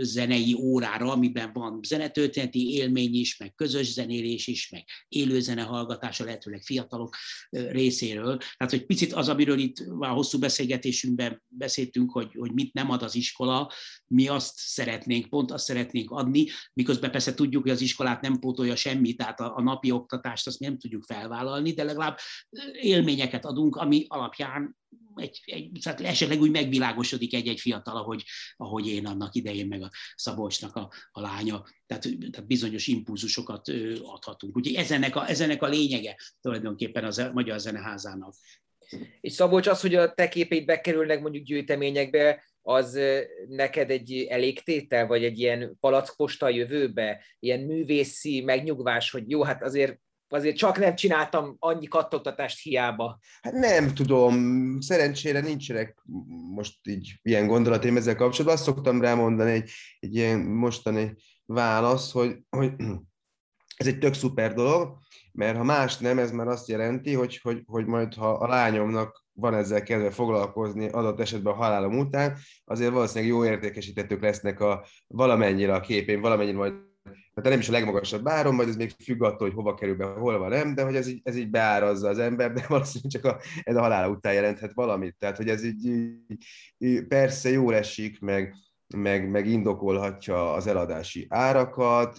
zenei 0.00 0.54
órára, 0.54 1.12
amiben 1.12 1.52
van 1.52 1.80
zenetörténeti 1.82 2.70
élmény 2.70 3.14
is, 3.14 3.36
meg 3.38 3.54
közös 3.54 3.92
zenélés 3.92 4.46
is, 4.46 4.70
meg 4.70 4.84
élő 5.08 5.40
hallgatása, 5.56 6.24
lehetőleg 6.24 6.62
fiatalok 6.62 7.16
részéről. 7.50 8.36
Tehát, 8.36 8.72
hogy 8.72 8.86
picit 8.86 9.12
az, 9.12 9.28
amiről 9.28 9.58
itt 9.58 9.76
a 9.98 10.06
hosszú 10.06 10.38
beszélgetésünkben 10.38 11.42
beszéltünk, 11.48 12.10
hogy, 12.10 12.34
hogy 12.38 12.52
mit 12.52 12.72
nem 12.72 12.90
ad 12.90 13.02
az 13.02 13.14
iskola, 13.14 13.72
mi 14.06 14.28
azt 14.28 14.54
szeretnénk, 14.56 15.28
pont 15.28 15.50
azt 15.50 15.64
szeretnénk 15.64 16.10
adni, 16.10 16.46
miközben 16.72 17.10
persze 17.10 17.34
tudjuk, 17.34 17.62
hogy 17.62 17.70
az 17.70 17.80
iskolát 17.80 18.20
nem 18.20 18.38
pótolja 18.38 18.76
semmi, 18.76 19.14
tehát 19.14 19.40
a, 19.40 19.56
a 19.56 19.62
napi 19.62 19.90
oktatást 19.90 20.46
azt 20.46 20.60
nem 20.60 20.78
tudjuk 20.78 21.04
felvállalni, 21.04 21.72
de 21.72 21.84
legalább 21.84 22.18
élményeket 22.72 23.44
adunk, 23.44 23.76
ami 23.76 24.04
alapján 24.08 24.76
egy, 25.16 25.40
egy, 25.44 25.70
tehát 25.82 26.00
esetleg 26.00 26.40
úgy 26.40 26.50
megvilágosodik 26.50 27.34
egy-egy 27.34 27.60
fiatal, 27.60 27.96
ahogy, 27.96 28.24
ahogy 28.56 28.86
én 28.86 29.06
annak 29.06 29.34
idején, 29.34 29.66
meg 29.66 29.82
a 29.82 29.90
Szabolcsnak 30.14 30.76
a, 30.76 30.92
a 31.10 31.20
lánya. 31.20 31.64
Tehát, 31.86 32.02
tehát 32.30 32.46
bizonyos 32.46 32.86
impulzusokat 32.86 33.68
adhatunk. 34.02 34.56
Úgyhogy 34.56 34.74
ez 34.74 34.90
ennek 34.90 35.16
a, 35.16 35.28
ez 35.28 35.40
ennek 35.40 35.62
a 35.62 35.66
lényege 35.66 36.16
tulajdonképpen 36.40 37.04
a 37.04 37.32
Magyar 37.32 37.58
Zeneházának. 37.58 38.34
És 39.20 39.32
Szabolcs, 39.32 39.66
az, 39.66 39.80
hogy 39.80 39.94
a 39.94 40.14
te 40.14 40.28
képeid 40.28 40.64
bekerülnek 40.64 41.20
mondjuk 41.20 41.44
gyűjteményekbe, 41.44 42.44
az 42.62 42.98
neked 43.48 43.90
egy 43.90 44.26
elégtétel, 44.28 45.06
vagy 45.06 45.24
egy 45.24 45.38
ilyen 45.38 45.76
palackposta 45.80 46.46
a 46.46 46.48
jövőbe, 46.48 47.24
ilyen 47.38 47.60
művészi 47.60 48.40
megnyugvás, 48.40 49.10
hogy 49.10 49.30
jó, 49.30 49.42
hát 49.42 49.62
azért 49.62 50.00
azért 50.28 50.56
csak 50.56 50.78
nem 50.78 50.94
csináltam 50.94 51.56
annyi 51.58 51.86
kattogtatást 51.86 52.62
hiába. 52.62 53.18
Hát 53.42 53.52
nem 53.52 53.94
tudom, 53.94 54.34
szerencsére 54.80 55.40
nincsenek 55.40 56.02
most 56.54 56.86
így 56.88 57.18
ilyen 57.22 57.46
gondolataim 57.46 57.96
ezzel 57.96 58.16
kapcsolatban. 58.16 58.54
Azt 58.54 58.64
szoktam 58.64 59.00
rámondani 59.00 59.50
egy, 59.50 59.70
egy 59.98 60.14
ilyen 60.14 60.38
mostani 60.38 61.14
válasz, 61.44 62.12
hogy, 62.12 62.36
hogy 62.50 62.72
ez 63.76 63.86
egy 63.86 63.98
tök 63.98 64.14
szuper 64.14 64.54
dolog, 64.54 64.98
mert 65.32 65.56
ha 65.56 65.64
más 65.64 65.96
nem, 65.98 66.18
ez 66.18 66.30
már 66.30 66.48
azt 66.48 66.68
jelenti, 66.68 67.12
hogy, 67.12 67.38
hogy, 67.42 67.62
hogy 67.66 67.86
majd 67.86 68.14
ha 68.14 68.30
a 68.30 68.48
lányomnak 68.48 69.24
van 69.32 69.54
ezzel 69.54 69.82
kedve 69.82 70.10
foglalkozni 70.10 70.88
adott 70.88 71.20
esetben 71.20 71.52
a 71.52 71.56
halálom 71.56 71.98
után, 71.98 72.36
azért 72.64 72.92
valószínűleg 72.92 73.34
jó 73.34 73.44
értékesítetők 73.44 74.22
lesznek 74.22 74.60
a, 74.60 74.86
valamennyire 75.06 75.74
a 75.74 75.80
képén, 75.80 76.20
valamennyire 76.20 76.56
majd 76.56 76.74
tehát 77.36 77.50
nem 77.50 77.60
is 77.60 77.68
a 77.68 77.72
legmagasabb 77.72 78.28
áron, 78.28 78.54
majd 78.54 78.68
ez 78.68 78.76
még 78.76 78.94
függ 79.04 79.22
attól, 79.22 79.46
hogy 79.46 79.56
hova 79.56 79.74
kerül 79.74 79.96
be, 79.96 80.04
hol 80.04 80.38
van 80.38 80.48
nem, 80.48 80.74
de 80.74 80.84
hogy 80.84 80.96
ez 80.96 81.08
így, 81.08 81.20
ez 81.24 81.36
így 81.36 81.50
beárazza 81.50 82.08
az 82.08 82.18
ember, 82.18 82.52
de 82.52 82.64
valószínűleg 82.68 83.12
csak 83.12 83.24
a, 83.24 83.40
ez 83.62 83.76
a 83.76 83.80
halála 83.80 84.10
után 84.10 84.32
jelenthet 84.32 84.72
valamit. 84.72 85.16
Tehát, 85.18 85.36
hogy 85.36 85.48
ez 85.48 85.64
így, 85.64 85.86
így 86.78 87.06
persze 87.06 87.50
jól 87.50 87.74
esik, 87.74 88.20
meg, 88.20 88.54
meg, 88.94 89.30
meg 89.30 89.46
indokolhatja 89.46 90.52
az 90.52 90.66
eladási 90.66 91.26
árakat, 91.28 92.18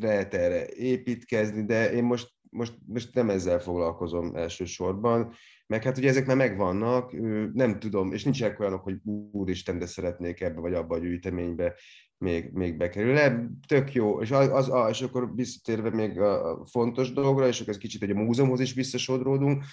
lehet 0.00 0.34
erre 0.34 0.66
építkezni, 0.68 1.64
de 1.64 1.92
én 1.92 2.04
most, 2.04 2.32
most, 2.50 2.74
most 2.86 3.14
nem 3.14 3.30
ezzel 3.30 3.58
foglalkozom 3.58 4.36
elsősorban, 4.36 5.34
meg 5.66 5.82
hát 5.82 5.98
ugye 5.98 6.08
ezek 6.08 6.26
már 6.26 6.36
megvannak, 6.36 7.12
nem 7.52 7.78
tudom, 7.78 8.12
és 8.12 8.24
nincsenek 8.24 8.60
olyanok, 8.60 8.82
hogy 8.82 8.96
úristen, 9.32 9.78
de 9.78 9.86
szeretnék 9.86 10.40
ebbe 10.40 10.60
vagy 10.60 10.74
abba 10.74 10.94
a 10.94 10.98
gyűjteménybe 10.98 11.74
még, 12.18 12.50
még 12.52 12.76
bekerül. 12.76 13.12
Le, 13.12 13.48
tök 13.66 13.92
jó, 13.92 14.20
és, 14.20 14.30
az, 14.30 14.68
az, 14.68 14.88
és 14.90 15.00
akkor 15.00 15.34
visszatérve 15.34 15.90
még 15.90 16.20
a 16.20 16.64
fontos 16.66 17.12
dolgra, 17.12 17.46
és 17.46 17.60
akkor 17.60 17.72
ez 17.72 17.78
kicsit 17.78 18.02
egy 18.02 18.10
a 18.10 18.14
múzeumhoz 18.14 18.60
is 18.60 18.72
visszasodródunk, 18.72 19.64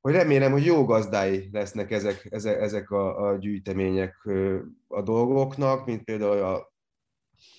hogy 0.00 0.12
remélem, 0.12 0.52
hogy 0.52 0.64
jó 0.64 0.84
gazdái 0.84 1.48
lesznek 1.52 1.90
ezek, 1.90 2.26
ezek, 2.30 2.60
ezek 2.60 2.90
a, 2.90 3.28
a 3.28 3.36
gyűjtemények 3.36 4.28
a 4.88 5.02
dolgoknak, 5.02 5.86
mint 5.86 6.04
például 6.04 6.42
a 6.42 6.71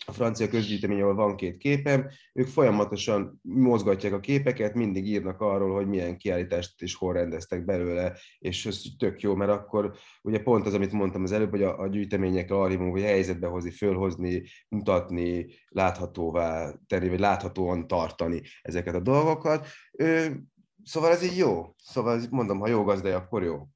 a 0.06 0.12
francia 0.12 0.48
közgyűjtemény, 0.48 1.02
ahol 1.02 1.16
van 1.16 1.36
két 1.36 1.58
képem, 1.58 2.10
ők 2.34 2.48
folyamatosan 2.48 3.40
mozgatják 3.42 4.14
a 4.14 4.20
képeket, 4.20 4.74
mindig 4.74 5.08
írnak 5.08 5.42
arról, 5.42 5.74
hogy 5.76 5.88
milyen 5.88 6.18
kiállítást 6.18 6.82
és 6.82 6.96
hol 6.96 7.14
rendeztek 7.14 7.66
belőle, 7.66 8.18
és 8.40 8.66
ez 8.66 8.82
tök 8.98 9.22
jó, 9.22 9.36
mert 9.36 9.52
akkor 9.52 9.96
ugye 10.22 10.42
pont 10.42 10.66
az, 10.66 10.74
amit 10.74 10.92
mondtam 10.92 11.24
az 11.24 11.32
előbb, 11.32 11.50
hogy 11.50 11.64
a, 11.64 11.80
a 11.80 11.88
gyűjtemények 11.88 12.52
archívum, 12.52 12.90
hogy 12.90 13.02
helyzetbe 13.02 13.48
hozni, 13.48 13.72
fölhozni, 13.72 14.44
mutatni, 14.68 15.46
láthatóvá 15.68 16.74
tenni, 16.88 17.10
vagy 17.10 17.20
láthatóan 17.20 17.88
tartani 17.88 18.42
ezeket 18.62 18.96
a 18.96 19.00
dolgokat. 19.00 19.68
Ő, 19.92 20.42
szóval 20.84 21.12
ez 21.12 21.24
így 21.24 21.38
jó. 21.38 21.76
Szóval 21.78 22.22
mondom, 22.30 22.60
ha 22.60 22.68
jó 22.68 22.84
gazdai, 22.84 23.12
akkor 23.12 23.44
jó. 23.44 23.68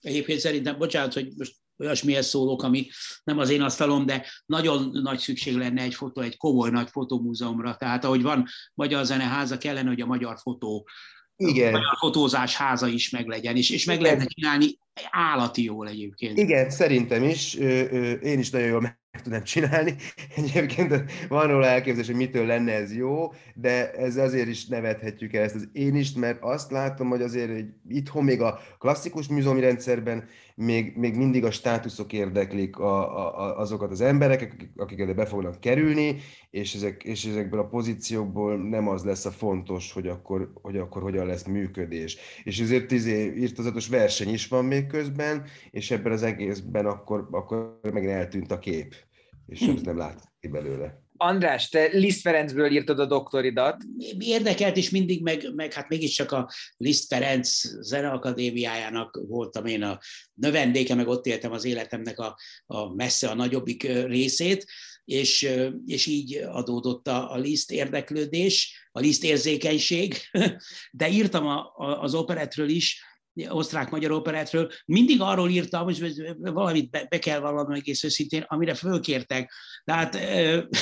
Egyébként 0.00 0.38
szerintem, 0.38 0.78
bocsánat, 0.78 1.12
hogy 1.12 1.32
most 1.36 1.59
olyasmihez 1.80 2.26
szólok, 2.26 2.62
ami 2.62 2.88
nem 3.24 3.38
az 3.38 3.50
én 3.50 3.62
asztalom, 3.62 4.06
de 4.06 4.26
nagyon 4.46 4.90
nagy 4.92 5.18
szükség 5.18 5.56
lenne 5.56 5.82
egy 5.82 5.94
fotó, 5.94 6.20
egy 6.20 6.36
komoly 6.36 6.70
nagy 6.70 6.90
fotómúzeumra. 6.90 7.76
Tehát 7.76 8.04
ahogy 8.04 8.22
van 8.22 8.46
Magyar 8.74 9.04
Zeneháza, 9.04 9.58
kellene, 9.58 9.88
hogy 9.88 10.00
a 10.00 10.06
magyar 10.06 10.38
fotó 10.42 10.88
igen. 11.36 11.72
Magyar 11.72 11.96
fotózás 11.98 12.56
háza 12.56 12.86
is 12.86 13.10
meglegyen, 13.10 13.56
és, 13.56 13.70
és 13.70 13.84
meg 13.84 14.00
lehetne 14.00 14.24
csinálni 14.24 14.78
állati 15.10 15.62
jól 15.62 15.88
egyébként. 15.88 16.38
Igen, 16.38 16.70
szerintem 16.70 17.22
is. 17.22 17.54
Én 18.22 18.38
is 18.38 18.50
nagyon 18.50 18.68
jól 18.68 18.80
meg 19.12 19.22
tudnám 19.22 19.42
csinálni. 19.42 19.94
Egyébként 20.36 21.04
van 21.28 21.46
róla 21.46 21.66
elképzelés, 21.66 22.06
hogy 22.06 22.16
mitől 22.16 22.46
lenne 22.46 22.72
ez 22.72 22.96
jó, 22.96 23.32
de 23.54 23.92
ez 23.92 24.16
azért 24.16 24.48
is 24.48 24.66
nevethetjük 24.66 25.32
el 25.32 25.42
ezt 25.42 25.54
az 25.54 25.68
én 25.72 25.94
is, 25.94 26.12
mert 26.12 26.42
azt 26.42 26.70
látom, 26.70 27.08
hogy 27.08 27.22
azért 27.22 27.52
hogy 27.52 27.66
itthon 27.88 28.24
még 28.24 28.40
a 28.40 28.58
klasszikus 28.78 29.28
műzolmi 29.28 29.60
rendszerben 29.60 30.24
még, 30.54 30.96
még 30.96 31.16
mindig 31.16 31.44
a 31.44 31.50
státuszok 31.50 32.12
érdeklik 32.12 32.78
a, 32.78 33.18
a, 33.38 33.58
azokat 33.58 33.90
az 33.90 34.00
emberek, 34.00 34.70
akik 34.76 35.14
be 35.14 35.26
fognak 35.26 35.60
kerülni, 35.60 36.16
és, 36.50 36.74
ezek, 36.74 37.04
és 37.04 37.24
ezekből 37.24 37.60
a 37.60 37.68
pozíciókból 37.68 38.56
nem 38.56 38.88
az 38.88 39.04
lesz 39.04 39.24
a 39.24 39.30
fontos, 39.30 39.92
hogy 39.92 40.08
akkor, 40.08 40.52
hogy 40.62 40.76
akkor 40.76 41.02
hogyan 41.02 41.26
lesz 41.26 41.44
működés. 41.44 42.16
És 42.44 42.60
ezért 42.60 42.90
izé, 42.90 43.34
írtozatos 43.36 43.88
verseny 43.88 44.32
is 44.32 44.48
van 44.48 44.64
még 44.64 44.86
közben, 44.86 45.44
és 45.70 45.90
ebben 45.90 46.12
az 46.12 46.22
egészben 46.22 46.86
akkor, 46.86 47.28
akkor 47.30 47.80
meg 47.92 48.06
eltűnt 48.06 48.52
a 48.52 48.58
kép, 48.58 48.94
és 49.50 49.60
ez 49.60 49.80
nem 49.80 49.96
látszik 49.96 50.50
belőle. 50.50 51.08
András, 51.16 51.68
te 51.68 51.88
Liszt 51.92 52.20
Ferencből 52.20 52.70
írtad 52.70 52.98
a 52.98 53.06
doktoridat. 53.06 53.82
Érdekelt 54.18 54.76
is 54.76 54.90
mindig, 54.90 55.22
meg, 55.22 55.54
meg 55.54 55.72
hát 55.72 55.88
mégiscsak 55.88 56.32
a 56.32 56.50
Liszt 56.76 57.06
Ferenc 57.06 57.48
Zeneakadémiájának 57.80 59.20
voltam 59.28 59.66
én 59.66 59.82
a 59.82 59.98
növendéke, 60.34 60.94
meg 60.94 61.08
ott 61.08 61.26
éltem 61.26 61.52
az 61.52 61.64
életemnek 61.64 62.18
a, 62.18 62.36
a 62.66 62.94
messze 62.94 63.28
a 63.28 63.34
nagyobbik 63.34 63.82
részét, 64.06 64.66
és, 65.04 65.50
és 65.86 66.06
így 66.06 66.34
adódott 66.34 67.08
a, 67.08 67.32
a 67.32 67.36
Liszt 67.36 67.70
érdeklődés, 67.70 68.88
a 68.92 69.00
Liszt 69.00 69.24
érzékenység, 69.24 70.16
de 70.90 71.08
írtam 71.08 71.46
a, 71.46 71.72
a, 71.76 72.02
az 72.02 72.14
operetről 72.14 72.68
is, 72.68 73.04
osztrák-magyar 73.48 74.10
operetről, 74.10 74.70
mindig 74.84 75.20
arról 75.20 75.48
írtam, 75.48 75.84
hogy 75.84 76.12
valamit 76.38 76.90
be, 76.90 77.06
be 77.08 77.18
kell 77.18 77.40
vallanom 77.40 77.72
egész 77.72 78.04
őszintén, 78.04 78.44
amire 78.46 78.74
fölkértek. 78.74 79.52
Tehát 79.84 80.18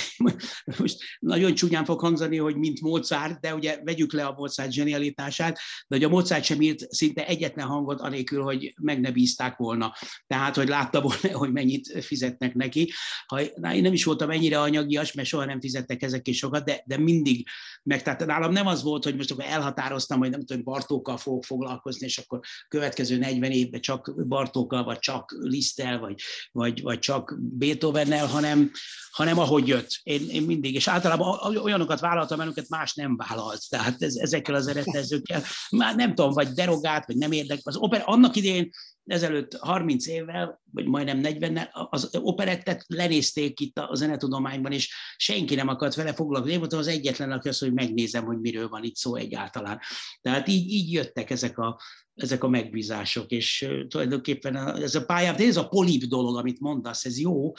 most 0.78 0.98
nagyon 1.18 1.54
csúnyán 1.54 1.84
fog 1.84 2.00
hangzani, 2.00 2.36
hogy 2.36 2.56
mint 2.56 2.80
Mozart, 2.80 3.40
de 3.40 3.54
ugye 3.54 3.78
vegyük 3.84 4.12
le 4.12 4.24
a 4.24 4.34
Mozart 4.36 4.72
zsenialitását, 4.72 5.58
de 5.86 5.96
hogy 5.96 6.04
a 6.04 6.08
Mozart 6.08 6.44
sem 6.44 6.60
írt 6.60 6.92
szinte 6.92 7.26
egyetlen 7.26 7.66
hangot 7.66 8.00
anélkül, 8.00 8.42
hogy 8.42 8.74
meg 8.80 9.00
ne 9.00 9.10
bízták 9.10 9.56
volna. 9.56 9.92
Tehát, 10.26 10.56
hogy 10.56 10.68
látta 10.68 11.00
volna, 11.00 11.38
hogy 11.38 11.52
mennyit 11.52 12.04
fizetnek 12.04 12.54
neki. 12.54 12.92
Ha, 13.26 13.40
na, 13.54 13.74
én 13.74 13.82
nem 13.82 13.92
is 13.92 14.04
voltam 14.04 14.30
ennyire 14.30 14.60
anyagias, 14.60 15.12
mert 15.12 15.28
soha 15.28 15.44
nem 15.44 15.60
fizettek 15.60 16.02
ezek 16.02 16.28
is 16.28 16.36
sokat, 16.36 16.64
de, 16.64 16.82
de 16.86 16.98
mindig 16.98 17.48
meg. 17.82 18.02
Tehát 18.02 18.26
nálam 18.26 18.52
nem 18.52 18.66
az 18.66 18.82
volt, 18.82 19.04
hogy 19.04 19.16
most 19.16 19.30
akkor 19.30 19.44
elhatároztam, 19.44 20.18
hogy 20.18 20.30
nem 20.30 20.44
tudom, 20.44 20.64
Bartókkal 20.64 21.16
fogok 21.16 21.44
foglalkozni, 21.44 22.06
és 22.06 22.18
akkor 22.18 22.40
következő 22.68 23.18
40 23.18 23.50
évben 23.50 23.80
csak 23.80 24.26
Bartókkal, 24.28 24.84
vagy 24.84 24.98
csak 24.98 25.36
Lisztel, 25.40 25.98
vagy, 25.98 26.20
vagy, 26.52 26.82
vagy 26.82 26.98
csak 26.98 27.36
Beethovennel, 27.40 28.26
hanem, 28.26 28.70
hanem 29.10 29.38
ahogy 29.38 29.68
jött. 29.68 30.00
Én, 30.02 30.28
én 30.28 30.42
mindig, 30.42 30.74
és 30.74 30.88
általában 30.88 31.56
olyanokat 31.56 32.00
vállaltam, 32.00 32.40
amiket 32.40 32.68
más 32.68 32.94
nem 32.94 33.16
vállalt. 33.16 33.60
Tehát 33.68 34.02
ez, 34.02 34.14
ezekkel 34.14 34.54
az 34.54 34.66
eredezőkkel, 34.66 35.42
már 35.70 35.96
nem 35.96 36.14
tudom, 36.14 36.32
vagy 36.32 36.48
derogált, 36.48 37.06
vagy 37.06 37.16
nem 37.16 37.32
érdek. 37.32 37.60
Az 37.62 37.76
oper, 37.76 38.02
annak 38.06 38.36
idején 38.36 38.70
ezelőtt 39.08 39.56
30 39.56 40.06
évvel, 40.06 40.60
vagy 40.72 40.86
majdnem 40.86 41.20
40-nel 41.22 41.68
az 41.90 42.08
operettet 42.12 42.84
lenézték 42.86 43.60
itt 43.60 43.78
a 43.78 43.94
zenetudományban, 43.94 44.72
és 44.72 44.94
senki 45.16 45.54
nem 45.54 45.68
akart 45.68 45.94
vele 45.94 46.14
foglalkozni. 46.14 46.52
Én 46.52 46.58
voltam 46.58 46.78
az 46.78 46.86
egyetlen, 46.86 47.32
aki 47.32 47.48
azt, 47.48 47.60
hogy 47.60 47.72
megnézem, 47.72 48.24
hogy 48.24 48.38
miről 48.38 48.68
van 48.68 48.84
itt 48.84 48.96
szó 48.96 49.14
egyáltalán. 49.14 49.80
Tehát 50.20 50.48
így, 50.48 50.72
így 50.72 50.92
jöttek 50.92 51.30
ezek 51.30 51.58
a, 51.58 51.80
ezek 52.14 52.44
a 52.44 52.48
megbízások, 52.48 53.30
és 53.30 53.68
tulajdonképpen 53.88 54.56
ez 54.56 54.94
a 54.94 55.04
pályám, 55.04 55.36
de 55.36 55.44
ez 55.44 55.56
a 55.56 55.68
polip 55.68 56.04
dolog, 56.04 56.36
amit 56.36 56.60
mondasz, 56.60 57.04
ez 57.04 57.20
jó, 57.20 57.52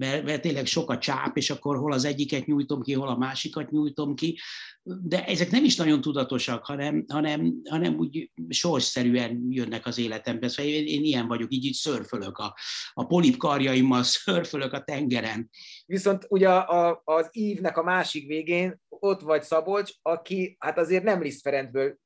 mert, 0.00 0.24
mert 0.24 0.42
tényleg 0.42 0.66
sok 0.66 0.90
a 0.90 0.98
csáp, 0.98 1.36
és 1.36 1.50
akkor 1.50 1.76
hol 1.76 1.92
az 1.92 2.04
egyiket 2.04 2.46
nyújtom 2.46 2.82
ki, 2.82 2.92
hol 2.92 3.08
a 3.08 3.18
másikat 3.18 3.70
nyújtom 3.70 4.14
ki, 4.14 4.38
de 4.82 5.24
ezek 5.24 5.50
nem 5.50 5.64
is 5.64 5.76
nagyon 5.76 6.00
tudatosak, 6.00 6.64
hanem, 6.64 7.04
hanem, 7.08 7.54
hanem 7.68 7.98
úgy 7.98 8.30
sorsszerűen 8.48 9.46
jönnek 9.48 9.86
az 9.86 9.98
életembe. 9.98 10.48
Szóval 10.48 10.72
én, 10.72 10.86
én 10.86 11.04
ilyen 11.04 11.26
vagyok, 11.26 11.52
így 11.52 11.64
így 11.64 11.74
szörfölök 11.74 12.38
a, 12.38 12.54
a 12.92 13.06
polip 13.06 13.36
karjaimmal, 13.36 14.02
szörfölök 14.24 14.72
a 14.72 14.82
tengeren. 14.82 15.50
Viszont 15.86 16.26
ugye 16.28 16.48
a, 16.48 17.02
az 17.04 17.28
ívnek 17.32 17.76
a 17.76 17.82
másik 17.82 18.26
végén 18.26 18.80
ott 18.88 19.20
vagy 19.20 19.42
Szabolcs, 19.42 19.92
aki 20.02 20.56
hát 20.58 20.78
azért 20.78 21.04
nem 21.04 21.22
Liszt 21.22 21.40
Ferencből 21.40 21.96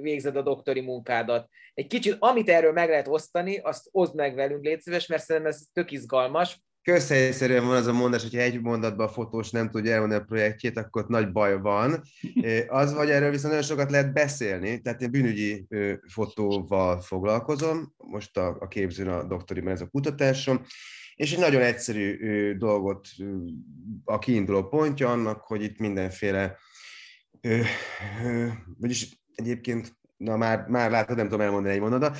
végzed 0.00 0.36
a 0.36 0.42
doktori 0.42 0.80
munkádat. 0.80 1.48
Egy 1.74 1.86
kicsit, 1.86 2.16
amit 2.18 2.48
erről 2.48 2.72
meg 2.72 2.88
lehet 2.88 3.08
osztani, 3.08 3.58
azt 3.58 3.88
oszd 3.90 4.14
meg 4.14 4.34
velünk, 4.34 4.64
légy 4.64 4.80
szíves, 4.80 5.06
mert 5.06 5.22
szerintem 5.24 5.50
ez 5.50 5.62
tök 5.72 5.90
izgalmas. 5.90 6.60
Közhelyszerűen 6.82 7.66
van 7.66 7.76
az 7.76 7.86
a 7.86 7.92
mondás, 7.92 8.22
hogy 8.22 8.36
egy 8.36 8.60
mondatban 8.60 9.06
a 9.06 9.10
fotós 9.10 9.50
nem 9.50 9.70
tudja 9.70 9.92
elmondani 9.92 10.20
a 10.20 10.24
projektjét, 10.24 10.76
akkor 10.76 11.02
ott 11.02 11.08
nagy 11.08 11.32
baj 11.32 11.60
van. 11.60 12.02
Az 12.68 12.94
vagy 12.94 13.10
erről 13.10 13.30
viszont 13.30 13.52
nagyon 13.52 13.68
sokat 13.68 13.90
lehet 13.90 14.12
beszélni, 14.12 14.80
tehát 14.80 15.02
én 15.02 15.10
bűnügyi 15.10 15.66
fotóval 16.08 17.00
foglalkozom, 17.00 17.94
most 17.96 18.36
a, 18.36 18.56
a 18.60 18.68
képzőn 18.68 19.08
a 19.08 19.24
doktoriban 19.24 19.72
ez 19.72 19.80
a 19.80 19.88
kutatásom, 19.88 20.62
és 21.14 21.32
egy 21.32 21.38
nagyon 21.38 21.62
egyszerű 21.62 22.16
dolgot 22.56 23.08
a 24.04 24.18
kiinduló 24.18 24.68
pontja 24.68 25.10
annak, 25.10 25.40
hogy 25.40 25.62
itt 25.62 25.78
mindenféle, 25.78 26.58
vagyis 28.78 29.20
egyébként, 29.34 29.98
na 30.16 30.36
már, 30.36 30.66
már 30.68 30.90
látod, 30.90 31.16
nem 31.16 31.28
tudom 31.28 31.40
elmondani 31.40 31.74
egy 31.74 31.80
mondatot, 31.80 32.18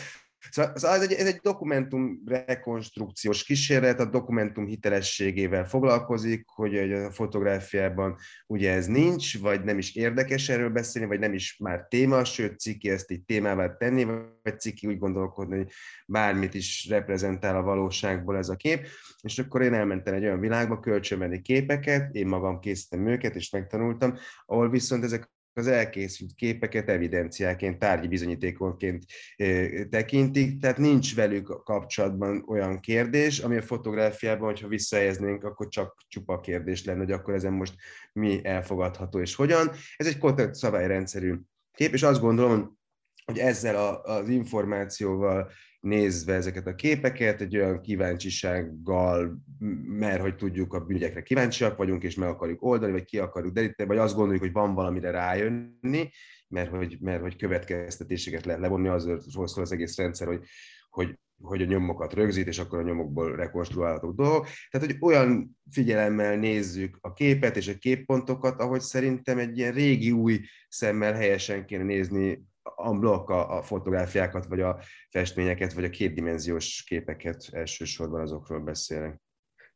Szóval 0.50 0.72
ez 0.74 1.02
egy, 1.02 1.12
ez 1.12 1.26
egy 1.26 1.40
dokumentum 1.42 2.22
rekonstrukciós 2.26 3.44
kísérlet, 3.44 4.00
a 4.00 4.04
dokumentum 4.04 4.66
hitelességével 4.66 5.64
foglalkozik, 5.64 6.44
hogy 6.48 6.92
a 6.92 7.10
fotográfiában 7.10 8.16
ugye 8.46 8.72
ez 8.72 8.86
nincs, 8.86 9.38
vagy 9.38 9.64
nem 9.64 9.78
is 9.78 9.94
érdekes 9.94 10.48
erről 10.48 10.70
beszélni, 10.70 11.08
vagy 11.08 11.18
nem 11.18 11.32
is 11.32 11.56
már 11.58 11.86
téma, 11.88 12.24
sőt 12.24 12.58
Ciki 12.58 12.90
ezt 12.90 13.10
így 13.10 13.22
témává 13.22 13.76
tenni, 13.76 14.04
vagy 14.42 14.60
Ciki 14.60 14.86
úgy 14.86 14.98
gondolkodni, 14.98 15.56
hogy 15.56 15.70
bármit 16.06 16.54
is 16.54 16.86
reprezentál 16.88 17.56
a 17.56 17.62
valóságból 17.62 18.36
ez 18.36 18.48
a 18.48 18.56
kép, 18.56 18.86
és 19.22 19.38
akkor 19.38 19.62
én 19.62 19.74
elmentem 19.74 20.14
egy 20.14 20.24
olyan 20.24 20.40
világba 20.40 20.80
kölcsönvenni 20.80 21.40
képeket, 21.40 22.14
én 22.14 22.26
magam 22.26 22.60
készítem 22.60 23.06
őket, 23.06 23.34
és 23.34 23.50
megtanultam, 23.50 24.18
ahol 24.46 24.70
viszont 24.70 25.04
ezek 25.04 25.30
az 25.52 25.66
elkészült 25.66 26.34
képeket 26.34 26.88
evidenciáként, 26.88 27.78
tárgyi 27.78 28.08
bizonyítékonként 28.08 29.04
tekintik, 29.90 30.60
tehát 30.60 30.78
nincs 30.78 31.14
velük 31.14 31.46
kapcsolatban 31.64 32.44
olyan 32.48 32.80
kérdés, 32.80 33.38
ami 33.38 33.56
a 33.56 33.62
fotográfiában, 33.62 34.48
hogyha 34.48 34.68
visszahelyeznénk, 34.68 35.44
akkor 35.44 35.68
csak 35.68 35.94
csupa 36.08 36.40
kérdés 36.40 36.84
lenne, 36.84 36.98
hogy 36.98 37.12
akkor 37.12 37.34
ezen 37.34 37.52
most 37.52 37.74
mi 38.12 38.44
elfogadható 38.44 39.20
és 39.20 39.34
hogyan. 39.34 39.70
Ez 39.96 40.06
egy 40.06 40.18
kontakt 40.18 40.54
szabályrendszerű 40.54 41.34
kép, 41.72 41.92
és 41.92 42.02
azt 42.02 42.20
gondolom, 42.20 42.78
hogy 43.24 43.38
ezzel 43.38 43.76
a, 43.76 44.02
az 44.02 44.28
információval 44.28 45.50
nézve 45.80 46.34
ezeket 46.34 46.66
a 46.66 46.74
képeket, 46.74 47.40
egy 47.40 47.56
olyan 47.56 47.80
kíváncsisággal, 47.80 49.42
mert 49.84 50.20
hogy 50.20 50.36
tudjuk, 50.36 50.72
a 50.72 50.80
bűnügyekre 50.80 51.22
kíváncsiak 51.22 51.76
vagyunk, 51.76 52.02
és 52.02 52.14
meg 52.14 52.28
akarjuk 52.28 52.62
oldani, 52.62 52.92
vagy 52.92 53.04
ki 53.04 53.18
akarjuk 53.18 53.52
deríteni, 53.52 53.88
vagy 53.88 53.98
azt 53.98 54.14
gondoljuk, 54.14 54.42
hogy 54.42 54.52
van 54.52 54.74
valamire 54.74 55.10
rájönni, 55.10 56.10
mert 56.48 56.70
hogy, 56.70 56.96
mert 57.00 57.20
hogy 57.20 57.36
következtetéseket 57.36 58.44
lehet 58.44 58.60
levonni, 58.60 58.88
azról 58.88 59.46
szól 59.46 59.62
az 59.62 59.72
egész 59.72 59.96
rendszer, 59.96 60.26
hogy, 60.26 60.42
hogy, 60.88 61.18
hogy 61.42 61.62
a 61.62 61.66
nyomokat 61.66 62.12
rögzít, 62.12 62.46
és 62.46 62.58
akkor 62.58 62.78
a 62.78 62.82
nyomokból 62.82 63.36
rekonstruálhatók 63.36 64.14
dolgok. 64.14 64.46
Tehát, 64.70 64.86
hogy 64.86 64.96
olyan 65.00 65.58
figyelemmel 65.70 66.36
nézzük 66.36 66.98
a 67.00 67.12
képet 67.12 67.56
és 67.56 67.68
a 67.68 67.78
képpontokat, 67.78 68.60
ahogy 68.60 68.80
szerintem 68.80 69.38
egy 69.38 69.58
ilyen 69.58 69.72
régi 69.72 70.10
új 70.10 70.40
szemmel 70.68 71.12
helyesen 71.12 71.66
kéne 71.66 71.82
nézni 71.82 72.48
unblock 72.76 73.30
a, 73.30 73.56
a 73.56 73.62
fotográfiákat, 73.62 74.46
vagy 74.46 74.60
a 74.60 74.80
festményeket, 75.10 75.72
vagy 75.72 75.84
a 75.84 75.90
kétdimenziós 75.90 76.84
képeket 76.86 77.48
elsősorban 77.52 78.20
azokról 78.20 78.60
beszélek. 78.60 79.20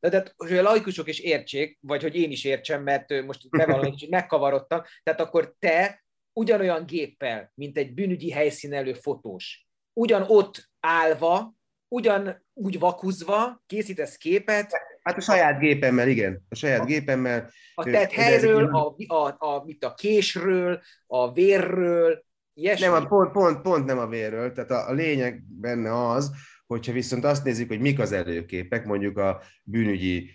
De 0.01 0.09
tehát, 0.11 0.35
hogy 0.37 0.57
a 0.57 0.63
laikusok 0.63 1.09
is 1.09 1.19
értsék, 1.19 1.79
vagy 1.81 2.03
hogy 2.03 2.17
én 2.17 2.31
is 2.31 2.45
értsem, 2.45 2.83
mert 2.83 3.25
most 3.25 3.51
bevallom, 3.51 3.91
hogy 3.91 4.07
megkavarodtam, 4.11 4.83
tehát 5.03 5.21
akkor 5.21 5.55
te 5.59 6.05
ugyanolyan 6.33 6.87
géppel, 6.87 7.53
mint 7.55 7.77
egy 7.77 7.95
bűnügyi 7.95 8.31
helyszínelő 8.31 8.93
fotós, 8.93 9.67
ugyan 9.93 10.25
ott 10.27 10.71
állva, 10.81 11.55
ugyan 11.89 12.47
úgy 12.53 12.79
vakuzva 12.79 13.63
készítesz 13.67 14.17
képet. 14.17 14.73
Hát 15.03 15.17
a 15.17 15.21
saját 15.21 15.59
gépemmel, 15.59 16.09
igen. 16.09 16.45
A 16.49 16.55
saját 16.55 16.81
a, 16.81 16.85
gépemmel. 16.85 17.51
A 17.75 17.85
tett 17.85 18.13
helyről, 18.13 18.75
a, 18.75 18.95
a, 19.07 19.35
a, 19.39 19.65
mit 19.65 19.85
a 19.85 19.95
késről, 19.95 20.83
a 21.07 21.33
vérről, 21.33 22.25
Ilyesmi. 22.55 22.87
Nem, 22.87 23.07
pont, 23.07 23.33
pont, 23.33 23.61
pont 23.61 23.85
nem 23.85 23.99
a 23.99 24.07
vérről, 24.07 24.53
tehát 24.53 24.71
a, 24.71 24.89
a 24.89 24.93
lényeg 24.93 25.43
benne 25.61 26.09
az, 26.09 26.31
hogyha 26.67 26.93
viszont 26.93 27.25
azt 27.25 27.45
nézzük, 27.45 27.69
hogy 27.69 27.81
mik 27.81 27.99
az 27.99 28.13
előképek, 28.13 28.85
mondjuk 28.85 29.19
a 29.19 29.43
bűnügyi 29.63 30.31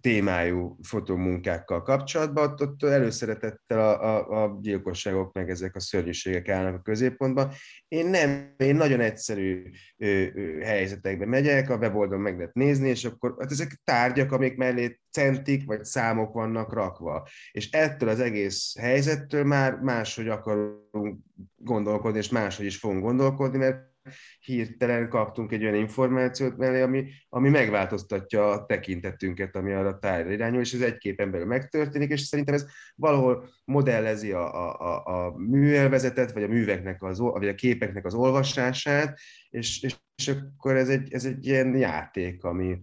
témájú 0.00 0.78
fotomunkákkal 0.82 1.82
kapcsolatban, 1.82 2.50
ott, 2.50 2.60
ott 2.60 2.82
előszeretettel 2.82 3.78
a, 3.78 4.02
a, 4.02 4.42
a 4.42 4.58
gyilkosságok, 4.60 5.32
meg 5.32 5.50
ezek 5.50 5.76
a 5.76 5.80
szörnyűségek 5.80 6.48
állnak 6.48 6.74
a 6.74 6.82
középpontban. 6.82 7.52
Én 7.88 8.06
nem, 8.06 8.54
én 8.56 8.76
nagyon 8.76 9.00
egyszerű 9.00 9.62
ö, 9.96 10.24
ö, 10.34 10.58
helyzetekbe 10.60 11.26
megyek, 11.26 11.70
a 11.70 11.76
weboldalon 11.76 12.22
meg 12.22 12.36
lehet 12.36 12.54
nézni, 12.54 12.88
és 12.88 13.04
akkor 13.04 13.34
hát 13.38 13.50
ezek 13.50 13.80
tárgyak, 13.84 14.32
amik 14.32 14.56
mellé 14.56 15.00
centik 15.10 15.64
vagy 15.64 15.84
számok 15.84 16.32
vannak 16.32 16.72
rakva. 16.72 17.28
És 17.52 17.70
ettől 17.70 18.08
az 18.08 18.20
egész 18.20 18.76
helyzettől 18.78 19.44
már 19.44 19.74
máshogy 19.74 20.28
akarunk 20.28 21.18
gondolkodni, 21.56 22.18
és 22.18 22.28
máshogy 22.28 22.66
is 22.66 22.76
fogunk 22.76 23.02
gondolkodni, 23.02 23.58
mert 23.58 23.94
hirtelen 24.40 25.08
kaptunk 25.08 25.52
egy 25.52 25.62
olyan 25.62 25.74
információt 25.74 26.56
mellé, 26.56 26.80
ami, 26.80 27.04
ami 27.28 27.48
megváltoztatja 27.48 28.50
a 28.50 28.66
tekintetünket, 28.66 29.56
ami 29.56 29.72
arra 29.72 29.98
tájra 29.98 30.30
irányul, 30.30 30.60
és 30.60 30.72
ez 30.72 30.80
egy 30.80 30.98
képen 30.98 31.30
belül 31.30 31.46
megtörténik, 31.46 32.10
és 32.10 32.20
szerintem 32.20 32.54
ez 32.54 32.66
valahol 32.94 33.48
modellezi 33.64 34.32
a, 34.32 34.54
a, 34.54 34.80
a, 34.80 35.26
a 35.26 35.36
műelvezetet, 35.36 36.32
vagy 36.32 36.42
a 36.42 36.48
műveknek, 36.48 37.02
az, 37.02 37.18
vagy 37.18 37.48
a 37.48 37.54
képeknek 37.54 38.04
az 38.04 38.14
olvasását, 38.14 39.18
és, 39.50 39.82
és, 39.82 39.96
és 40.14 40.28
akkor 40.28 40.76
ez 40.76 40.88
egy, 40.88 41.12
ez 41.12 41.24
egy 41.24 41.46
ilyen 41.46 41.76
játék, 41.76 42.44
ami... 42.44 42.78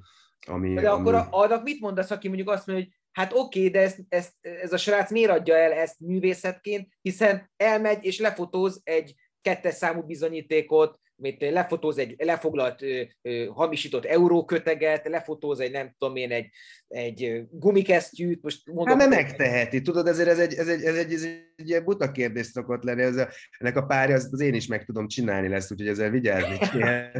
ami 0.47 0.73
de 0.73 0.89
ami... 0.89 1.09
akkor 1.09 1.27
annak 1.29 1.63
mit 1.63 1.79
mondasz, 1.79 2.11
aki 2.11 2.27
mondjuk 2.27 2.49
azt 2.49 2.67
mondja, 2.67 2.85
hogy 2.85 2.93
hát 3.13 3.33
oké, 3.33 3.59
okay, 3.59 3.71
de 3.71 3.79
ezt, 3.79 3.99
ezt, 4.09 4.33
ez 4.41 4.73
a 4.73 4.77
srác 4.77 5.11
miért 5.11 5.31
adja 5.31 5.55
el 5.55 5.71
ezt 5.71 5.99
művészetként, 5.99 6.87
hiszen 7.01 7.51
elmegy 7.57 8.05
és 8.05 8.19
lefotóz 8.19 8.81
egy 8.83 9.15
kettes 9.41 9.73
számú 9.73 10.01
bizonyítékot, 10.01 10.99
mit 11.15 11.41
lefotóz 11.41 11.97
egy 11.97 12.15
lefoglalt 12.17 12.81
ö, 12.81 13.01
ö, 13.21 13.45
hamisított 13.45 14.05
euróköteget, 14.05 15.07
lefotóz 15.07 15.59
egy 15.59 15.71
nem 15.71 15.95
tudom 15.97 16.15
én, 16.15 16.31
egy, 16.31 16.49
egy 16.93 17.43
gumikesztyűt, 17.51 18.41
most 18.41 18.65
mondom. 18.65 18.87
Hát 18.87 18.97
nem 18.97 19.09
megteheti, 19.09 19.81
tudod, 19.81 20.07
ezért 20.07 20.29
ez 20.29 20.39
egy, 20.39 20.53
ez 20.53 20.67
egy, 20.67 20.83
ez 20.83 20.95
egy, 20.95 21.13
ez 21.13 21.23
egy, 21.23 21.43
egy 21.55 21.69
ilyen 21.69 21.83
buta 21.83 22.11
kérdés 22.11 22.45
szokott 22.45 22.83
lenni, 22.83 23.01
ez 23.01 23.17
a, 23.17 23.29
ennek 23.57 23.75
a 23.75 23.85
párja, 23.85 24.15
az, 24.15 24.29
az 24.31 24.39
én 24.39 24.53
is 24.53 24.67
meg 24.67 24.85
tudom 24.85 25.07
csinálni 25.07 25.47
lesz, 25.47 25.71
úgyhogy 25.71 25.87
ezzel 25.87 26.09
vigyázni 26.09 26.57
kell. 26.71 27.11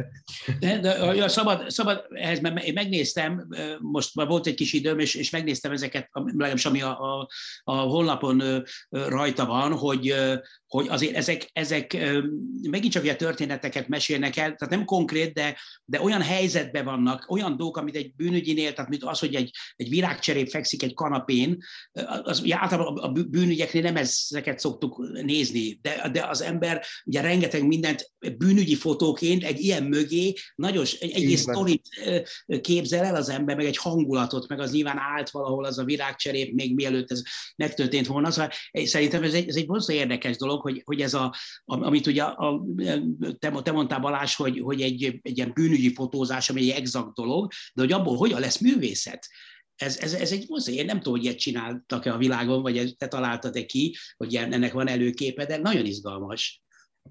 De, 0.60 0.78
de 0.78 1.14
ja, 1.14 1.28
szabad, 1.28 1.70
szabad, 1.70 2.06
ehhez 2.10 2.40
mert 2.40 2.64
én 2.64 2.72
megnéztem, 2.72 3.48
most 3.80 4.14
már 4.14 4.26
volt 4.26 4.46
egy 4.46 4.54
kis 4.54 4.72
időm, 4.72 4.98
és, 4.98 5.14
és 5.14 5.30
megnéztem 5.30 5.72
ezeket, 5.72 6.08
legalábbis 6.12 6.64
ami 6.64 6.82
a, 6.82 7.00
a, 7.00 7.28
a 7.64 7.74
honlapon 7.74 8.64
rajta 8.90 9.46
van, 9.46 9.72
hogy, 9.72 10.14
hogy 10.66 10.86
azért 10.88 11.16
ezek, 11.16 11.50
ezek 11.52 11.96
megint 12.70 12.92
csak 12.92 13.04
ilyen 13.04 13.16
történeteket 13.16 13.88
mesélnek 13.88 14.36
el, 14.36 14.54
tehát 14.54 14.74
nem 14.74 14.84
konkrét, 14.84 15.32
de, 15.32 15.56
de 15.84 16.00
olyan 16.00 16.22
helyzetben 16.22 16.84
vannak, 16.84 17.30
olyan 17.30 17.56
dolgok, 17.56 17.76
amit 17.76 17.96
egy 17.96 18.14
bűnügyinél, 18.14 18.72
tehát 18.72 18.90
mint 18.90 19.04
az, 19.04 19.18
hogy 19.18 19.34
egy, 19.34 19.50
egy 19.76 19.88
virágcserép 19.88 20.48
fekszik 20.48 20.82
egy 20.82 20.94
kanapén, 20.94 21.62
az 22.22 22.40
ugye 22.40 22.56
általában 22.58 22.98
a 22.98 23.08
bűnügyeknél 23.08 23.82
nem 23.82 23.96
ezeket 23.96 24.58
szoktuk 24.58 25.22
nézni, 25.22 25.78
de, 25.82 26.08
de 26.12 26.26
az 26.26 26.42
ember 26.42 26.84
ugye 27.04 27.20
rengeteg 27.20 27.66
mindent 27.66 28.12
bűnügyi 28.38 28.74
fotóként 28.74 29.44
egy 29.44 29.60
ilyen 29.60 29.82
mögé 29.82 30.34
nagyon 30.54 30.84
egy 31.00 31.10
egész 31.10 31.40
sztorit 31.40 31.88
képzel 32.60 33.04
el 33.04 33.14
az 33.14 33.28
ember, 33.28 33.56
meg 33.56 33.66
egy 33.66 33.76
hangulatot, 33.76 34.48
meg 34.48 34.60
az 34.60 34.72
nyilván 34.72 34.98
állt 34.98 35.30
valahol 35.30 35.64
az 35.64 35.78
a 35.78 35.84
virágcserép, 35.84 36.54
még 36.54 36.74
mielőtt 36.74 37.10
ez 37.10 37.22
megtörtént 37.56 38.06
volna. 38.06 38.30
Szóval 38.30 38.50
szerintem 38.72 39.22
ez 39.22 39.34
egy, 39.34 39.48
ez 39.48 39.56
egy 39.56 39.68
érdekes 39.88 40.36
dolog, 40.36 40.60
hogy, 40.60 40.82
hogy 40.84 41.00
ez 41.00 41.14
a, 41.14 41.34
amit 41.64 42.06
ugye 42.06 42.22
a, 42.22 42.64
te, 43.38 43.50
te 43.62 43.72
mondtál 43.72 44.00
Balázs, 44.00 44.34
hogy, 44.34 44.60
hogy 44.60 44.82
egy, 44.82 45.18
egy 45.22 45.36
ilyen 45.36 45.52
bűnügyi 45.54 45.94
fotózás, 45.94 46.50
ami 46.50 46.60
egy 46.60 46.68
exakt 46.68 47.14
dolog, 47.14 47.52
de 47.74 47.82
hogy 47.82 47.92
abból 47.92 48.16
hogyan 48.16 48.40
lesz 48.40 48.58
művészet? 48.58 49.28
Ez, 49.76 49.98
ez, 49.98 50.12
ez 50.12 50.32
egy 50.32 50.46
mozdony, 50.48 50.74
én 50.74 50.84
nem 50.84 50.96
tudom, 50.96 51.12
hogy 51.12 51.24
ilyet 51.24 51.38
csináltak-e 51.38 52.12
a 52.12 52.18
világon, 52.18 52.62
vagy 52.62 52.94
te 52.98 53.08
találtad-e 53.08 53.64
ki, 53.64 53.96
hogy 54.16 54.34
ennek 54.34 54.72
van 54.72 54.88
előképe, 54.88 55.46
de 55.46 55.56
nagyon 55.56 55.84
izgalmas. 55.84 56.62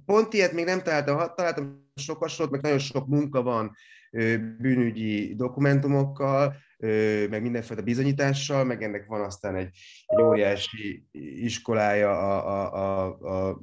Pont 0.06 0.34
ilyet 0.34 0.54
még 0.54 0.66
nem 0.66 0.82
találtam, 0.82 1.36
találtam 1.36 1.92
sok 1.96 2.18
hasonlót, 2.18 2.54
meg 2.54 2.62
nagyon 2.62 2.80
sok 2.80 3.08
munka 3.08 3.42
van 3.42 3.76
bűnügyi 4.58 5.36
dokumentumokkal, 5.36 6.56
meg 7.30 7.42
mindenféle 7.42 7.82
bizonyítással, 7.82 8.64
meg 8.64 8.84
ennek 8.84 9.06
van 9.06 9.22
aztán 9.22 9.56
egy, 9.56 9.78
egy 10.06 10.22
óriási 10.22 11.08
iskolája 11.42 12.12
a, 12.12 12.48
a, 12.48 12.74
a, 12.74 13.50
a 13.50 13.62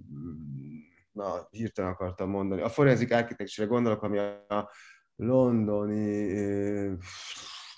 na, 1.13 1.49
hirtelen 1.51 1.91
akartam 1.91 2.31
mondani. 2.31 2.63
A 2.63 2.69
forenzik 2.69 3.13
architecture 3.13 3.67
gondolok, 3.67 4.03
ami 4.03 4.19
a 4.19 4.71
londoni, 5.17 6.33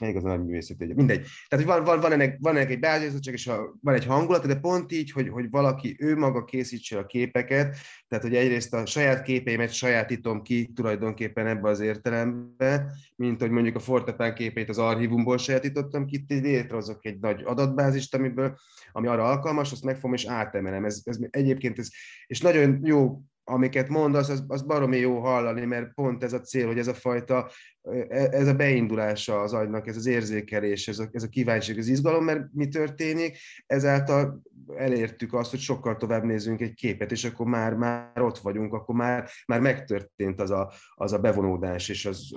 melyik 0.02 0.16
az 0.16 0.24
a 0.24 0.36
művészet, 0.36 0.78
mindegy. 0.78 1.26
Tehát, 1.48 1.64
hogy 1.64 1.74
van, 1.74 1.84
van, 1.84 2.00
van, 2.00 2.12
ennek, 2.12 2.36
van 2.40 2.56
ennek 2.56 2.70
egy 2.70 2.78
beállítottság, 2.78 3.34
és 3.34 3.46
a, 3.46 3.74
van 3.80 3.94
egy 3.94 4.04
hangulat, 4.04 4.46
de 4.46 4.54
pont 4.54 4.92
így, 4.92 5.10
hogy, 5.10 5.28
hogy 5.28 5.50
valaki 5.50 5.96
ő 5.98 6.16
maga 6.16 6.44
készítse 6.44 6.98
a 6.98 7.06
képeket, 7.06 7.76
tehát, 8.08 8.24
hogy 8.24 8.34
egyrészt 8.34 8.74
a 8.74 8.86
saját 8.86 9.22
képeimet 9.22 9.72
sajátítom 9.72 10.42
ki 10.42 10.72
tulajdonképpen 10.74 11.46
ebbe 11.46 11.68
az 11.68 11.80
értelembe, 11.80 12.86
mint 13.16 13.40
hogy 13.40 13.50
mondjuk 13.50 13.76
a 13.76 13.80
Fortepán 13.80 14.34
képeit 14.34 14.68
az 14.68 14.78
archívumból 14.78 15.38
sajátítottam 15.38 16.06
ki, 16.06 16.24
létrehozok 16.28 17.04
egy 17.04 17.18
nagy 17.20 17.42
adatbázist, 17.44 18.14
amiből, 18.14 18.58
ami 18.92 19.06
arra 19.06 19.24
alkalmas, 19.24 19.72
azt 19.72 19.84
megfogom 19.84 20.14
és 20.14 20.24
átemelem. 20.24 20.84
Ez, 20.84 21.00
ez 21.04 21.18
egyébként, 21.30 21.78
ez, 21.78 21.88
és 22.26 22.40
nagyon 22.40 22.80
jó 22.82 23.22
amiket 23.44 23.88
mondasz, 23.88 24.28
az, 24.28 24.44
az 24.48 24.62
baromi 24.62 24.96
jó 24.96 25.18
hallani, 25.18 25.64
mert 25.64 25.94
pont 25.94 26.22
ez 26.22 26.32
a 26.32 26.40
cél, 26.40 26.66
hogy 26.66 26.78
ez 26.78 26.86
a 26.86 26.94
fajta, 26.94 27.50
e, 27.82 28.28
ez 28.30 28.48
a 28.48 28.54
beindulása 28.54 29.40
az 29.40 29.52
agynak, 29.52 29.86
ez 29.86 29.96
az 29.96 30.06
érzékelés, 30.06 30.88
ez 30.88 30.98
a, 30.98 31.08
ez 31.12 31.22
a 31.22 31.28
kíváncsiság, 31.28 31.78
az 31.78 31.88
izgalom, 31.88 32.24
mert 32.24 32.46
mi 32.52 32.68
történik, 32.68 33.38
ezáltal 33.66 34.42
elértük 34.76 35.34
azt, 35.34 35.50
hogy 35.50 35.60
sokkal 35.60 35.96
tovább 35.96 36.24
nézzünk 36.24 36.60
egy 36.60 36.74
képet, 36.74 37.10
és 37.10 37.24
akkor 37.24 37.46
már, 37.46 37.74
már 37.74 38.20
ott 38.20 38.38
vagyunk, 38.38 38.72
akkor 38.72 38.94
már, 38.94 39.28
már 39.46 39.60
megtörtént 39.60 40.40
az 40.40 40.50
a, 40.50 40.72
az 40.94 41.12
a 41.12 41.18
bevonódás, 41.18 41.88
és 41.88 42.06
az, 42.06 42.32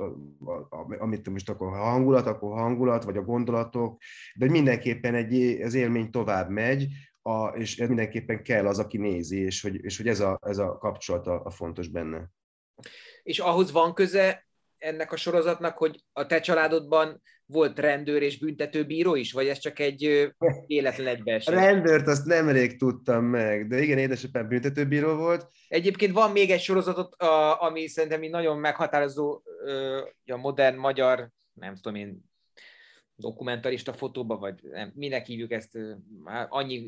a, 0.45 0.76
a, 0.76 0.95
amit 0.99 1.30
most 1.30 1.49
akkor 1.49 1.77
hangulat, 1.77 2.27
akkor 2.27 2.60
hangulat, 2.60 3.03
vagy 3.03 3.18
a 3.18 3.23
gondolatok, 3.23 4.02
de 4.36 4.49
mindenképpen 4.49 5.15
egy, 5.15 5.61
az 5.61 5.73
élmény 5.73 6.10
tovább 6.10 6.49
megy, 6.49 6.88
a, 7.27 7.47
és 7.47 7.80
ez 7.80 7.88
mindenképpen 7.88 8.43
kell 8.43 8.68
az, 8.68 8.80
aki 8.80 8.97
nézi, 8.97 9.39
és 9.39 9.61
hogy, 9.61 9.84
és 9.84 9.97
hogy 9.97 10.07
ez, 10.07 10.19
a, 10.19 10.39
ez 10.41 10.57
a 10.57 10.77
kapcsolat 10.77 11.27
a, 11.27 11.41
a 11.43 11.49
fontos 11.49 11.88
benne. 11.88 12.30
És 13.23 13.39
ahhoz 13.39 13.72
van 13.72 13.93
köze 13.93 14.47
ennek 14.77 15.11
a 15.11 15.15
sorozatnak, 15.15 15.77
hogy 15.77 16.03
a 16.14 16.26
te 16.26 16.39
családodban 16.39 17.22
volt 17.45 17.80
rendőr 17.80 18.22
és 18.22 18.39
büntetőbíró 18.39 19.15
is, 19.15 19.31
vagy 19.31 19.47
ez 19.47 19.57
csak 19.57 19.80
egy 19.80 20.34
véletlen 20.68 21.07
egybeesés? 21.15 21.53
Rendőrt 21.53 22.07
azt 22.07 22.26
nemrég 22.26 22.77
tudtam 22.77 23.26
meg, 23.26 23.68
de 23.68 23.81
igen, 23.81 23.97
édesapám 23.97 24.47
büntetőbíró 24.47 25.15
volt. 25.15 25.47
Egyébként 25.68 26.14
van 26.14 26.31
még 26.31 26.52
egy 26.52 26.61
sorozatot, 26.61 27.15
ami 27.60 27.88
szerintem 27.88 28.22
nagyon 28.22 28.57
meghatározó, 28.57 29.41
a 30.26 30.38
modern 30.38 30.77
magyar, 30.77 31.30
nem 31.53 31.76
tudom 31.76 31.95
én, 31.95 32.34
dokumentarista 33.16 33.94
fotóba, 33.94 34.38
vagy 34.38 34.56
nem, 34.62 34.92
minek 34.96 35.26
hívjuk 35.26 35.52
ezt, 35.52 35.78
annyi 36.50 36.84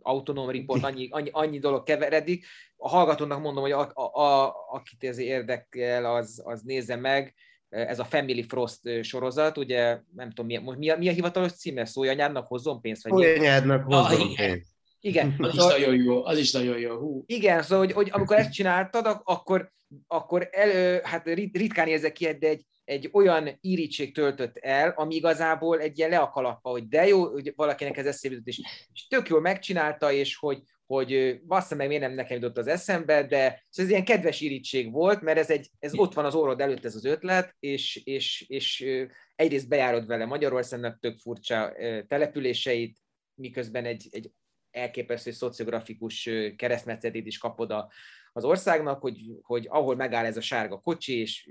autonóm 0.00 0.50
riport, 0.50 0.84
annyi, 0.84 1.08
annyi, 1.10 1.28
annyi 1.32 1.58
dolog 1.58 1.82
keveredik. 1.82 2.46
A 2.76 2.88
hallgatónak 2.88 3.40
mondom, 3.40 3.62
hogy 3.62 3.72
a, 3.72 3.90
a, 3.94 4.20
a, 4.20 4.54
akit 4.70 5.04
ez 5.04 5.18
érdekel, 5.18 6.14
az, 6.14 6.42
az 6.44 6.62
nézze 6.62 6.96
meg. 6.96 7.34
Ez 7.68 7.98
a 7.98 8.04
Family 8.04 8.42
Frost 8.42 8.80
sorozat, 9.02 9.56
ugye 9.56 10.00
nem 10.14 10.30
tudom, 10.30 10.46
mi, 10.46 10.74
mi, 10.76 10.90
a, 10.90 10.96
mi 10.96 11.08
a 11.08 11.12
hivatalos 11.12 11.52
címe? 11.52 11.84
Szójanyádnak 11.84 12.46
hozzon 12.46 12.80
pénzt? 12.80 13.02
Szójanyádnak 13.02 13.84
hozzon 13.84 14.34
pénzt. 14.34 14.74
Igen. 15.00 15.34
Az 15.38 15.54
szóval, 15.54 15.76
is 15.76 15.84
nagyon 15.84 16.02
jó, 16.02 16.24
az 16.24 16.38
is 16.38 16.52
nagyon 16.52 16.78
jó. 16.78 16.98
Hú. 16.98 17.24
Igen, 17.26 17.62
szóval, 17.62 17.84
hogy, 17.84 17.92
hogy 17.92 18.08
amikor 18.12 18.36
ezt 18.36 18.52
csináltad, 18.52 19.20
akkor, 19.24 19.72
akkor 20.06 20.48
el, 20.52 21.00
hát 21.04 21.26
ritkán 21.52 21.88
érzek 21.88 22.12
ki, 22.12 22.24
de 22.38 22.48
egy, 22.48 22.64
egy 22.86 23.10
olyan 23.12 23.58
irítség 23.60 24.14
töltött 24.14 24.56
el, 24.56 24.90
ami 24.96 25.14
igazából 25.14 25.80
egy 25.80 25.98
ilyen 25.98 26.10
leakalappa, 26.10 26.70
hogy 26.70 26.88
de 26.88 27.06
jó, 27.06 27.30
hogy 27.32 27.52
valakinek 27.56 27.96
ez 27.96 28.06
eszébe 28.06 28.34
jutott, 28.34 28.48
és, 28.48 28.60
és 28.92 29.06
tök 29.06 29.28
jól 29.28 29.40
megcsinálta, 29.40 30.12
és 30.12 30.36
hogy, 30.36 30.62
hogy 30.86 31.40
bassza 31.46 31.74
meg, 31.74 31.86
miért 31.86 32.02
nem 32.02 32.14
nekem 32.14 32.36
jutott 32.36 32.58
az 32.58 32.66
eszembe, 32.66 33.22
de 33.22 33.62
szóval 33.70 33.84
ez 33.84 33.88
ilyen 33.88 34.04
kedves 34.04 34.40
irítség 34.40 34.92
volt, 34.92 35.20
mert 35.20 35.38
ez, 35.38 35.50
egy, 35.50 35.70
ez 35.78 35.94
ott 35.94 36.14
van 36.14 36.24
az 36.24 36.34
orrod 36.34 36.60
előtt 36.60 36.84
ez 36.84 36.94
az 36.94 37.04
ötlet, 37.04 37.56
és, 37.60 37.96
és, 38.04 38.44
és 38.48 38.86
egyrészt 39.34 39.68
bejárod 39.68 40.06
vele 40.06 40.24
Magyarországnak 40.24 40.98
tök 40.98 41.18
furcsa 41.18 41.72
településeit, 42.08 42.98
miközben 43.34 43.84
egy, 43.84 44.08
egy 44.10 44.30
elképesztő 44.70 45.30
szociografikus 45.30 46.30
keresztmetszetét 46.56 47.26
is 47.26 47.38
kapod 47.38 47.70
a, 47.70 47.90
az 48.32 48.44
országnak, 48.44 49.00
hogy, 49.00 49.18
hogy 49.42 49.66
ahol 49.68 49.96
megáll 49.96 50.24
ez 50.24 50.36
a 50.36 50.40
sárga 50.40 50.80
kocsi, 50.80 51.20
és 51.20 51.48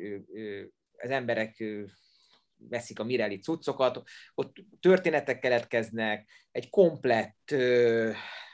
az 0.98 1.10
emberek 1.10 1.64
veszik 2.70 3.00
a 3.00 3.04
Mireli 3.04 3.40
cuccokat, 3.40 4.02
ott 4.34 4.56
történetek 4.80 5.40
keletkeznek, 5.40 6.30
egy 6.52 6.70
komplett 6.70 7.52
ö, 7.52 8.12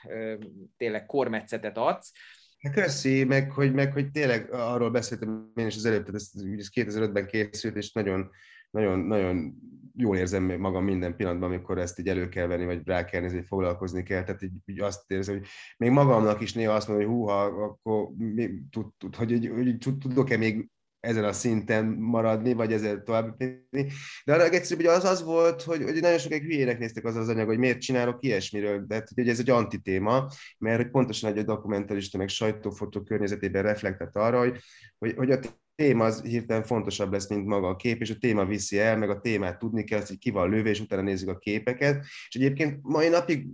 ö, 0.07 0.35
tényleg 0.77 1.05
kormetszetet 1.05 1.77
adsz. 1.77 2.11
Hát 2.59 2.73
köszi, 2.73 3.23
meg 3.23 3.51
hogy, 3.51 3.73
meg 3.73 3.93
hogy 3.93 4.11
tényleg 4.11 4.53
arról 4.53 4.91
beszéltem 4.91 5.51
én 5.55 5.67
is 5.67 5.75
az 5.75 5.85
előbb, 5.85 6.05
tehát 6.05 6.15
ez, 6.15 6.31
ez 6.57 6.69
2005-ben 6.73 7.27
készült, 7.27 7.75
és 7.75 7.91
nagyon, 7.91 8.29
nagyon, 8.69 8.99
nagyon 8.99 9.55
jól 9.95 10.17
érzem 10.17 10.43
magam 10.43 10.83
minden 10.83 11.15
pillanatban, 11.15 11.49
amikor 11.49 11.77
ezt 11.77 11.99
így 11.99 12.07
elő 12.07 12.29
kell 12.29 12.47
venni, 12.47 12.65
vagy 12.65 12.81
rá 12.85 13.05
kell 13.05 13.21
nézni, 13.21 13.41
foglalkozni 13.41 14.03
kell. 14.03 14.23
Tehát 14.23 14.41
így, 14.41 14.51
így 14.65 14.79
azt 14.79 15.11
érzem, 15.11 15.37
hogy 15.37 15.47
még 15.77 15.89
magamnak 15.89 16.41
is 16.41 16.53
néha 16.53 16.73
azt 16.73 16.87
mondom, 16.87 17.05
hogy 17.05 17.15
húha, 17.15 17.43
akkor 17.43 18.09
mi, 18.17 18.49
tud, 18.69 18.85
tud, 18.97 19.15
hogy, 19.15 19.31
hogy, 19.31 19.77
hogy 19.83 19.97
tudok-e 19.97 20.37
még 20.37 20.69
ezen 21.01 21.23
a 21.23 21.33
szinten 21.33 21.85
maradni, 21.85 22.53
vagy 22.53 22.73
ezzel 22.73 23.03
tovább 23.03 23.35
menni. 23.37 23.87
De 24.25 24.33
arra 24.33 24.43
egyszerűbb, 24.43 24.85
hogy 24.85 24.95
az 24.95 25.03
az 25.03 25.23
volt, 25.23 25.61
hogy, 25.61 25.83
hogy 25.83 26.01
nagyon 26.01 26.17
sokáig 26.17 26.43
hülyének 26.43 26.79
néztek 26.79 27.05
az 27.05 27.15
az 27.15 27.29
anyag, 27.29 27.47
hogy 27.47 27.57
miért 27.57 27.81
csinálok 27.81 28.17
ilyesmiről, 28.23 28.85
de 28.87 28.95
hát, 28.95 29.09
hogy 29.15 29.29
ez 29.29 29.39
egy 29.39 29.49
antitéma, 29.49 30.27
mert 30.57 30.81
hogy 30.81 30.91
pontosan 30.91 31.37
egy 31.37 31.45
dokumentarista 31.45 32.17
meg 32.17 32.27
sajtófotó 32.27 33.01
környezetében 33.01 33.63
reflektált 33.63 34.15
arra, 34.15 34.39
hogy, 34.39 34.57
hogy, 34.97 35.13
hogy 35.15 35.31
a 35.31 35.39
téma 35.75 36.05
az 36.05 36.21
hirtelen 36.21 36.63
fontosabb 36.63 37.11
lesz, 37.11 37.29
mint 37.29 37.45
maga 37.45 37.67
a 37.67 37.75
kép, 37.75 38.01
és 38.01 38.09
a 38.09 38.17
téma 38.19 38.45
viszi 38.45 38.79
el, 38.79 38.97
meg 38.97 39.09
a 39.09 39.19
témát 39.19 39.59
tudni 39.59 39.83
kell, 39.83 40.01
hogy 40.07 40.17
ki 40.17 40.29
van 40.29 40.49
lőve, 40.49 40.69
és 40.69 40.79
utána 40.79 41.01
nézzük 41.01 41.29
a 41.29 41.37
képeket. 41.37 42.05
És 42.27 42.35
egyébként 42.35 42.79
mai 42.81 43.07
napig 43.07 43.45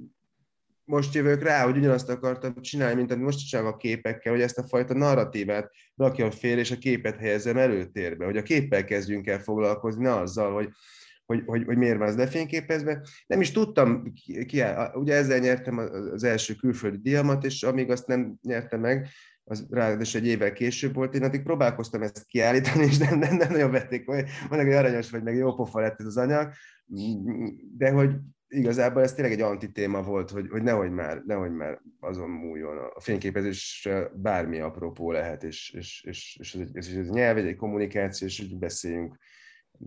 most 0.88 1.14
jövök 1.14 1.44
rá, 1.44 1.64
hogy 1.64 1.78
ugyanazt 1.78 2.10
akartam 2.10 2.62
csinálni, 2.62 2.96
mint 2.96 3.12
amit 3.12 3.24
most 3.24 3.48
csinálok 3.48 3.74
a 3.74 3.78
képekkel, 3.78 4.32
hogy 4.32 4.42
ezt 4.42 4.58
a 4.58 4.68
fajta 4.68 4.94
narratívát 4.94 5.72
rakjam 5.96 6.32
fél, 6.32 6.58
és 6.58 6.72
a 6.72 6.78
képet 6.78 7.18
helyezem 7.18 7.58
előtérbe, 7.58 8.26
hogy 8.26 8.38
a 8.38 8.44
képpel 8.44 8.84
kezdjünk 8.84 9.28
el 9.28 9.40
foglalkozni, 9.40 10.04
ne 10.04 10.16
azzal, 10.16 10.54
hogy, 10.54 10.70
hogy, 11.26 11.44
hogy, 11.46 11.64
hogy 11.66 11.78
miért 11.78 11.98
van 11.98 12.08
ez 12.08 12.18
lefényképezve. 12.18 13.08
Nem 13.28 13.42
is 13.42 13.52
tudtam, 13.52 14.14
ki, 14.14 14.46
ki, 14.46 14.64
ugye 14.94 15.16
ezzel 15.16 15.40
nyertem 15.40 15.78
az 16.14 16.24
első 16.24 16.54
külföldi 16.54 16.98
diamat, 16.98 17.46
és 17.46 17.64
amíg 17.64 17.92
azt 17.92 18.08
nem 18.08 18.38
nyertem 18.42 18.80
meg, 18.80 19.08
az 19.44 19.68
ráadásul 19.70 20.22
egy 20.22 20.28
évvel 20.28 20.54
később 20.54 20.94
volt, 20.94 21.16
én 21.16 21.24
addig 21.24 21.44
próbálkoztam 21.44 22.02
ezt 22.02 22.26
kiállítani, 22.26 22.84
és 22.84 22.98
nem, 22.98 23.20
nem, 23.20 23.36
nem 23.36 23.52
nagyon 23.52 23.72
vették, 23.72 24.06
hogy 24.06 24.26
van 24.50 24.60
egy 24.60 24.74
aranyos, 24.74 25.10
vagy 25.10 25.24
meg 25.24 25.36
jó 25.36 25.56
pofa 25.56 25.80
lett 25.80 26.00
ez 26.00 26.06
az 26.06 26.18
anyag, 26.18 26.52
de 27.78 27.92
hogy 27.92 28.12
igazából 28.48 29.02
ez 29.02 29.14
tényleg 29.14 29.34
egy 29.34 29.42
antitéma 29.42 30.02
volt, 30.02 30.30
hogy, 30.30 30.48
hogy 30.50 30.62
nehogy 30.62 30.92
már, 30.92 31.22
nehogy 31.26 31.52
már 31.52 31.82
azon 32.00 32.30
múljon. 32.30 32.78
A 32.78 33.00
fényképezés 33.00 33.90
bármi 34.14 34.60
apropó 34.60 35.12
lehet, 35.12 35.44
és, 35.44 35.70
és, 35.70 36.04
és, 36.04 36.38
és, 36.40 36.54
ez, 36.54 36.70
ez 36.74 36.88
egy 36.88 37.10
nyelv, 37.10 37.38
egy 37.38 37.56
kommunikáció, 37.56 38.28
és 38.28 38.40
úgy 38.40 38.58
beszéljünk. 38.58 39.18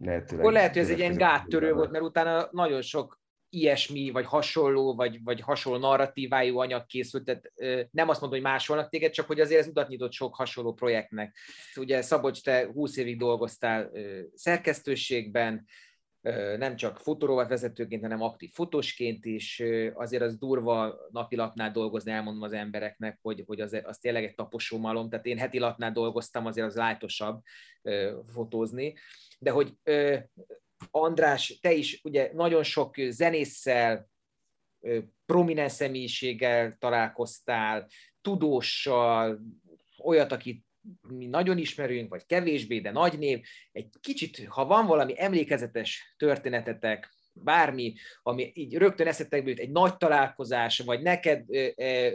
Lehetőleg, 0.01 0.41
Akkor 0.41 0.53
lehet, 0.53 0.73
hogy 0.73 0.82
ez 0.82 0.91
egy 0.91 0.99
ilyen 0.99 1.16
gáttörő 1.16 1.73
volt, 1.73 1.91
mert 1.91 2.05
utána 2.05 2.49
nagyon 2.53 2.82
sok 2.82 3.20
ilyesmi, 3.53 4.11
vagy 4.11 4.27
hasonló, 4.27 4.95
vagy, 4.95 5.23
vagy 5.24 5.41
hasonló 5.41 5.78
narratívájú 5.78 6.59
anyag 6.59 6.87
készült, 6.87 7.24
tehát 7.24 7.53
nem 7.91 8.09
azt 8.09 8.20
mondom, 8.20 8.41
hogy 8.41 8.49
másolnak 8.49 8.89
téged, 8.89 9.12
csak 9.12 9.27
hogy 9.27 9.41
azért 9.41 9.61
ez 9.61 9.66
utat 9.66 9.89
nyitott 9.89 10.12
sok 10.12 10.35
hasonló 10.35 10.73
projektnek. 10.73 11.37
Ugye 11.77 12.03
Szabocs, 12.03 12.43
te 12.43 12.66
20 12.73 12.97
évig 12.97 13.19
dolgoztál 13.19 13.91
szerkesztőségben, 14.35 15.66
nem 16.59 16.76
csak 16.76 16.98
fotórovat 16.98 17.48
vezetőként, 17.48 18.02
hanem 18.02 18.22
aktív 18.22 18.51
fotósként 18.52 19.24
is. 19.24 19.62
Azért 19.94 20.22
az 20.22 20.38
durva 20.38 20.94
napilapnál 21.10 21.70
dolgozni, 21.70 22.10
elmondom 22.10 22.42
az 22.42 22.52
embereknek, 22.52 23.18
hogy, 23.22 23.42
hogy 23.47 23.60
az, 23.60 23.80
az 23.82 23.98
tényleg 23.98 24.24
egy 24.24 24.34
taposó 24.34 24.78
malom. 24.78 25.09
Tehát 25.09 25.26
én 25.26 25.38
heti 25.38 25.59
lapnál 25.59 25.92
dolgoztam, 25.92 26.47
azért 26.47 26.66
az 26.66 26.76
lájtosabb 26.76 27.42
fotózni. 28.26 28.94
De 29.38 29.51
hogy 29.51 29.74
András, 30.90 31.59
te 31.60 31.72
is 31.72 32.01
ugye 32.05 32.30
nagyon 32.34 32.62
sok 32.62 32.94
zenésszel, 33.09 34.09
prominens 35.26 35.72
személyiséggel 35.72 36.76
találkoztál, 36.78 37.86
tudóssal, 38.20 39.40
olyat, 40.02 40.32
akit 40.32 40.64
mi 41.08 41.26
nagyon 41.26 41.58
ismerünk, 41.58 42.10
vagy 42.10 42.26
kevésbé, 42.26 42.80
de 42.80 42.90
nagy 42.90 43.18
név. 43.18 43.40
Egy 43.72 43.88
kicsit, 44.00 44.46
ha 44.48 44.64
van 44.64 44.86
valami 44.86 45.14
emlékezetes 45.16 46.14
történetetek, 46.16 47.08
bármi, 47.32 47.94
ami 48.23 48.51
így 48.55 48.77
rögtön 48.77 49.07
eszetekbe 49.07 49.51
jut, 49.51 49.59
egy 49.59 49.70
nagy 49.70 49.97
találkozás, 49.97 50.78
vagy 50.78 51.02
neked, 51.02 51.44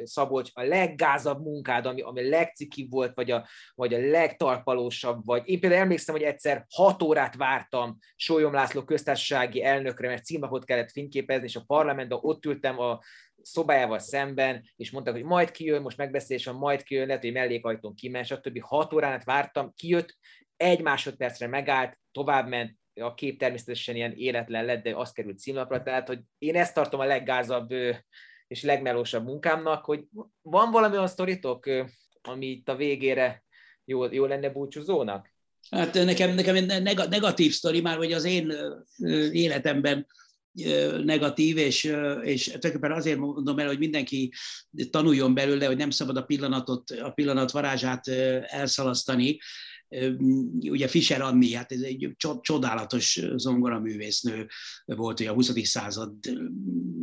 Szabolcs, 0.04 0.50
a 0.54 0.62
leggázabb 0.62 1.42
munkád, 1.42 1.86
ami, 1.86 2.02
ami 2.02 2.26
a 2.26 2.30
legcikibb 2.30 2.92
volt, 2.92 3.14
vagy 3.16 3.32
a, 3.32 3.48
vagy 3.76 3.94
a 3.94 4.10
legtalpalósabb, 4.10 5.26
vagy 5.26 5.42
én 5.46 5.60
például 5.60 5.82
emlékszem, 5.82 6.16
hogy 6.16 6.24
egyszer 6.24 6.66
hat 6.70 7.02
órát 7.02 7.36
vártam 7.36 7.98
Sólyom 8.16 8.54
László 8.54 8.84
köztársasági 8.84 9.64
elnökre, 9.64 10.08
mert 10.08 10.26
címlapot 10.26 10.66
kellett 10.66 10.92
fényképezni, 10.92 11.46
és 11.46 11.56
a 11.56 11.64
parlamentben 11.68 12.20
ott 12.22 12.46
ültem 12.46 12.80
a 12.80 13.00
szobájával 13.42 14.00
szemben, 14.00 14.64
és 14.76 14.92
mondták, 14.92 15.14
hogy 15.14 15.24
majd 15.24 15.52
kijön, 15.52 15.82
most 15.82 15.98
megbeszélés 15.98 16.46
van, 16.46 16.56
majd 16.56 16.84
kijön, 16.84 17.08
lehet, 17.08 17.22
hogy 17.22 17.32
mellékajtón 17.32 17.96
kiment, 17.96 18.26
stb. 18.26 18.62
Hat 18.62 18.94
órán 18.94 19.22
vártam, 19.26 19.74
kijött, 19.76 20.18
egy 20.58 20.82
másodpercre 20.82 21.48
megállt, 21.48 22.00
továbbment, 22.12 22.78
a 23.02 23.14
kép 23.14 23.40
természetesen 23.40 23.96
ilyen 23.96 24.14
életlen 24.16 24.66
lett, 24.66 24.84
de 24.84 24.96
az 24.96 25.12
került 25.12 25.40
címlapra, 25.40 25.84
tehát 25.84 26.08
hogy 26.08 26.20
én 26.38 26.56
ezt 26.56 26.74
tartom 26.74 27.00
a 27.00 27.06
leggázabb 27.06 27.72
és 28.48 28.64
legmelósabb 28.64 29.26
munkámnak, 29.26 29.86
hogy 29.86 30.04
van 30.42 30.72
valami 30.72 30.96
olyan 30.96 31.08
sztoritok, 31.08 31.70
ami 32.22 32.46
itt 32.46 32.70
a 32.70 32.76
végére 32.76 33.44
jó, 33.86 34.12
jó 34.12 34.26
lenne 34.26 34.50
búcsúzónak? 34.50 35.34
Hát 35.70 35.94
nekem, 35.94 36.34
nekem 36.36 36.56
egy 36.56 36.86
negatív 37.10 37.52
sztori 37.52 37.82
már, 37.82 37.98
hogy 37.98 38.14
az 38.14 38.24
én 38.24 38.54
életemben 39.32 40.08
negatív, 41.04 41.58
és, 41.58 41.84
és 42.24 42.44
tulajdonképpen 42.44 42.92
azért 42.92 43.18
mondom 43.18 43.60
el, 43.60 43.68
hogy 43.68 43.78
mindenki 43.78 44.34
tanuljon 44.90 45.34
belőle, 45.34 45.66
hogy 45.66 45.78
nem 45.78 45.90
szabad 45.90 46.18
a 46.18 46.24
pillanatot, 46.24 46.90
a 46.90 47.10
pillanat 47.10 47.52
varázsát 47.52 48.08
elszalasztani, 48.48 49.38
ugye 50.62 50.88
Fischer 50.88 51.22
Anni, 51.22 51.54
hát 51.54 51.72
ez 51.72 51.82
egy 51.82 52.16
csodálatos 52.42 53.22
zongoraművésznő 53.36 54.48
volt, 54.86 55.20
ugye 55.20 55.30
a 55.30 55.34
20. 55.34 55.68
század 55.68 56.14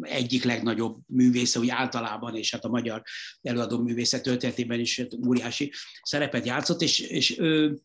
egyik 0.00 0.44
legnagyobb 0.44 0.98
művésze, 1.06 1.59
úgy 1.59 1.68
általában, 1.68 2.36
és 2.36 2.50
hát 2.50 2.64
a 2.64 2.68
magyar 2.68 3.02
előadó 3.42 3.82
művészet 3.82 4.22
történetében 4.22 4.80
is 4.80 4.98
hát 5.00 5.26
óriási 5.26 5.72
szerepet 6.02 6.46
játszott, 6.46 6.82
és, 6.82 6.98
és 6.98 7.38
ő, 7.38 7.80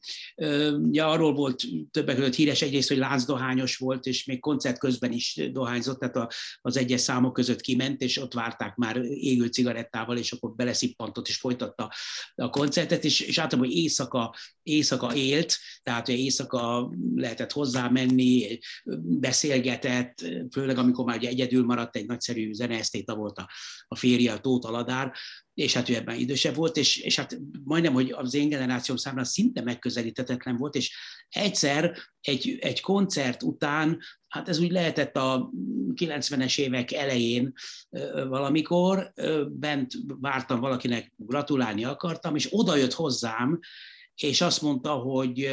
ugye 0.78 1.04
arról 1.04 1.34
volt 1.34 1.64
többek 1.92 2.16
között 2.16 2.36
híres 2.36 2.62
egyrészt, 2.62 2.88
hogy 2.88 2.98
láncdohányos 2.98 3.78
volt, 3.78 4.06
és 4.06 4.26
még 4.26 4.40
koncert 4.40 4.80
közben 4.80 5.12
is 5.12 5.42
dohányzott, 5.52 6.00
tehát 6.00 6.16
a, 6.16 6.30
az 6.62 6.78
egyes 6.78 7.02
számok 7.02 7.34
között 7.34 7.62
kiment, 7.62 8.02
és 8.02 8.18
ott 8.18 8.34
várták 8.34 8.76
már 8.76 8.98
égő 9.06 9.46
cigarettával, 9.46 10.18
és 10.18 10.32
akkor 10.32 10.56
beleszippantott, 10.56 11.28
és 11.28 11.38
folytatta 11.38 11.92
a 12.36 12.50
koncertet, 12.50 13.04
és, 13.04 13.20
és 13.20 13.38
általában, 13.38 13.72
éjszaka, 13.72 14.36
éjszaka 14.64 14.87
éjszaka 14.88 15.16
élt, 15.16 15.58
tehát 15.84 16.08
éjszaka 16.08 16.92
lehetett 17.16 17.52
hozzá 17.52 17.90
menni, 17.90 18.60
beszélgetett, 19.02 20.26
főleg 20.52 20.78
amikor 20.78 21.06
már 21.06 21.18
ugye 21.18 21.30
egyedül 21.30 21.66
maradt, 21.66 21.96
egy 21.96 22.06
nagyszerű 22.06 22.54
zeneesztéta 22.54 23.16
volt 23.16 23.38
a, 23.38 23.50
a 23.88 23.96
férje, 23.96 24.34
a 24.34 24.40
Tóth 24.40 24.68
Aladár, 24.68 25.12
és 25.54 25.74
hát 25.74 25.90
ő 25.90 25.96
ebben 25.96 26.16
idősebb 26.16 26.56
volt, 26.56 26.78
és, 26.78 26.98
és 26.98 27.16
hát 27.16 27.40
majdnem, 27.64 27.94
hogy 27.94 28.12
az 28.12 28.34
én 28.34 28.50
generációm 28.50 28.98
számára 28.98 29.26
szinte 29.26 29.62
megközelíthetetlen 29.62 30.58
volt, 30.58 30.76
és 30.76 30.98
egyszer 31.30 31.98
egy, 32.22 32.58
egy 32.60 32.82
koncert 32.82 33.44
után, 33.44 34.00
hát 34.28 34.50
ez 34.50 34.60
úgy 34.60 34.72
lehetett 34.72 35.16
a 35.16 35.52
90-es 35.96 36.60
évek 36.60 36.92
elején 36.92 37.54
valamikor, 38.28 39.14
bent 39.50 39.94
vártam 40.06 40.60
valakinek, 40.60 41.14
gratulálni 41.16 41.84
akartam, 41.84 42.36
és 42.36 42.48
oda 42.52 42.76
jött 42.76 42.94
hozzám 42.94 43.60
és 44.24 44.42
azt 44.42 44.62
mondta, 44.62 44.92
hogy 44.92 45.50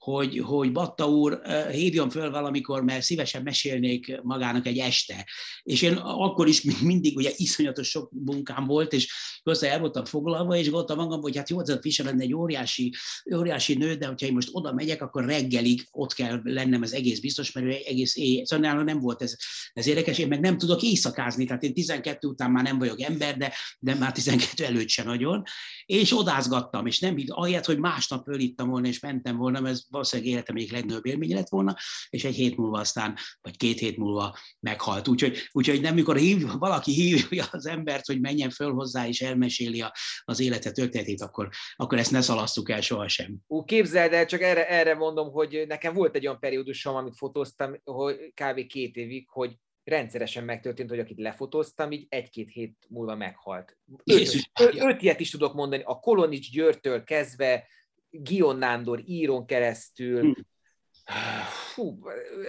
hogy, 0.00 0.38
hogy 0.38 0.72
Batta 0.72 1.08
úr 1.08 1.40
hívjon 1.70 2.10
föl 2.10 2.30
valamikor, 2.30 2.82
mert 2.82 3.02
szívesen 3.02 3.42
mesélnék 3.42 4.20
magának 4.22 4.66
egy 4.66 4.78
este. 4.78 5.26
És 5.62 5.82
én 5.82 5.92
akkor 5.94 6.48
is 6.48 6.62
mindig 6.80 7.16
ugye 7.16 7.30
iszonyatos 7.36 7.88
sok 7.88 8.10
munkám 8.24 8.66
volt, 8.66 8.92
és 8.92 9.12
össze 9.42 9.70
el 9.70 9.80
voltam 9.80 10.04
foglalva, 10.04 10.56
és 10.56 10.64
gondoltam 10.64 10.96
magam, 10.96 11.20
hogy 11.20 11.36
hát 11.36 11.50
jó, 11.50 11.60
ez 11.60 11.68
a 11.68 11.78
Fischer 11.80 12.06
lenne 12.06 12.22
egy 12.22 12.34
óriási, 12.34 12.94
óriási 13.36 13.74
nő, 13.74 13.94
de 13.94 14.06
hogyha 14.06 14.26
én 14.26 14.32
most 14.32 14.48
oda 14.52 14.72
megyek, 14.72 15.02
akkor 15.02 15.24
reggelig 15.24 15.86
ott 15.90 16.12
kell 16.12 16.40
lennem, 16.42 16.82
ez 16.82 16.92
egész 16.92 17.20
biztos, 17.20 17.52
mert 17.52 17.86
egész 17.86 18.16
éj, 18.16 18.44
szóval 18.44 18.66
nálam 18.66 18.84
nem 18.84 19.00
volt 19.00 19.22
ez, 19.22 19.36
ez 19.72 19.86
érdekes, 19.86 20.18
én 20.18 20.28
meg 20.28 20.40
nem 20.40 20.58
tudok 20.58 20.82
éjszakázni, 20.82 21.44
tehát 21.44 21.62
én 21.62 21.74
12 21.74 22.28
után 22.28 22.50
már 22.50 22.64
nem 22.64 22.78
vagyok 22.78 23.00
ember, 23.00 23.36
de, 23.36 23.52
de 23.78 23.94
már 23.94 24.12
12 24.12 24.64
előtt 24.64 24.88
se 24.88 25.02
nagyon, 25.02 25.42
és 25.86 26.18
odázgattam, 26.18 26.86
és 26.86 26.98
nem, 26.98 27.16
ahelyett, 27.26 27.64
hogy 27.64 27.78
másnap 27.78 28.24
fölittam 28.24 28.68
volna, 28.68 28.88
és 28.88 29.00
mentem 29.00 29.36
volna, 29.36 29.68
ez 29.68 29.88
valószínűleg 29.90 30.32
életem 30.32 30.56
egyik 30.56 30.72
legnagyobb 30.72 31.06
élménye 31.06 31.34
lett 31.34 31.48
volna, 31.48 31.76
és 32.10 32.24
egy 32.24 32.34
hét 32.34 32.56
múlva 32.56 32.78
aztán, 32.78 33.16
vagy 33.40 33.56
két 33.56 33.78
hét 33.78 33.96
múlva 33.96 34.36
meghalt. 34.60 35.08
Úgyhogy, 35.08 35.48
úgyhogy 35.52 35.80
nem, 35.80 35.94
mikor 35.94 36.16
hív, 36.16 36.46
valaki 36.58 36.92
hívja 36.92 37.44
az 37.50 37.66
embert, 37.66 38.06
hogy 38.06 38.20
menjen 38.20 38.50
föl 38.50 38.72
hozzá, 38.72 39.06
és 39.06 39.20
elmeséli 39.20 39.80
a, 39.80 39.92
az 40.24 40.40
élete 40.40 40.70
történetét, 40.70 41.20
akkor, 41.20 41.48
akkor 41.76 41.98
ezt 41.98 42.10
ne 42.10 42.20
szalasztuk 42.20 42.70
el 42.70 42.80
sohasem. 42.80 43.36
Ú, 43.46 43.64
képzeld 43.64 44.12
el, 44.12 44.26
csak 44.26 44.40
erre, 44.40 44.68
erre 44.68 44.94
mondom, 44.94 45.30
hogy 45.30 45.64
nekem 45.66 45.94
volt 45.94 46.14
egy 46.14 46.26
olyan 46.26 46.38
periódusom, 46.38 46.94
amit 46.94 47.16
fotóztam, 47.16 47.80
hogy 47.84 48.32
kb. 48.34 48.66
két 48.66 48.96
évig, 48.96 49.28
hogy 49.28 49.56
rendszeresen 49.84 50.44
megtörtént, 50.44 50.88
hogy 50.88 50.98
akit 50.98 51.18
lefotóztam, 51.18 51.92
így 51.92 52.06
egy-két 52.08 52.50
hét 52.50 52.76
múlva 52.88 53.16
meghalt. 53.16 53.76
Öt, 54.04 54.34
öt, 54.60 54.74
öt 54.74 55.02
ilyet 55.02 55.20
is 55.20 55.30
tudok 55.30 55.54
mondani, 55.54 55.82
a 55.82 55.98
Kolonics 55.98 56.50
Györgytől 56.50 57.04
kezdve 57.04 57.66
Gion 58.10 58.56
Nándor 58.56 59.02
íron 59.04 59.46
keresztül, 59.46 60.20
hm. 60.20 60.40
Hú, 61.74 61.98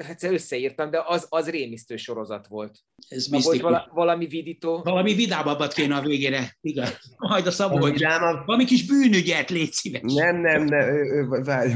egyszer 0.07 0.33
összeírtam, 0.33 0.91
de 0.91 1.03
az, 1.05 1.25
az 1.29 1.49
rémisztő 1.49 1.95
sorozat 1.95 2.47
volt. 2.47 2.79
Ez 3.07 3.27
Na, 3.27 3.39
volt 3.39 3.61
vala, 3.61 3.89
valami 3.93 4.27
vidító? 4.27 4.81
Valami 4.83 5.13
vidábbat 5.13 5.73
kéne 5.73 5.95
a 5.95 6.01
végére, 6.01 6.57
igen. 6.61 6.89
Majd 7.17 7.47
a 7.47 7.51
szabó, 7.51 7.77
hogy 7.77 8.01
valami 8.45 8.65
kis 8.65 8.85
bűnügyet, 8.85 9.49
légy 9.49 9.71
szíves. 9.71 10.13
Nem, 10.13 10.38
nem, 10.38 10.63
nem, 10.63 11.43
várj, 11.43 11.73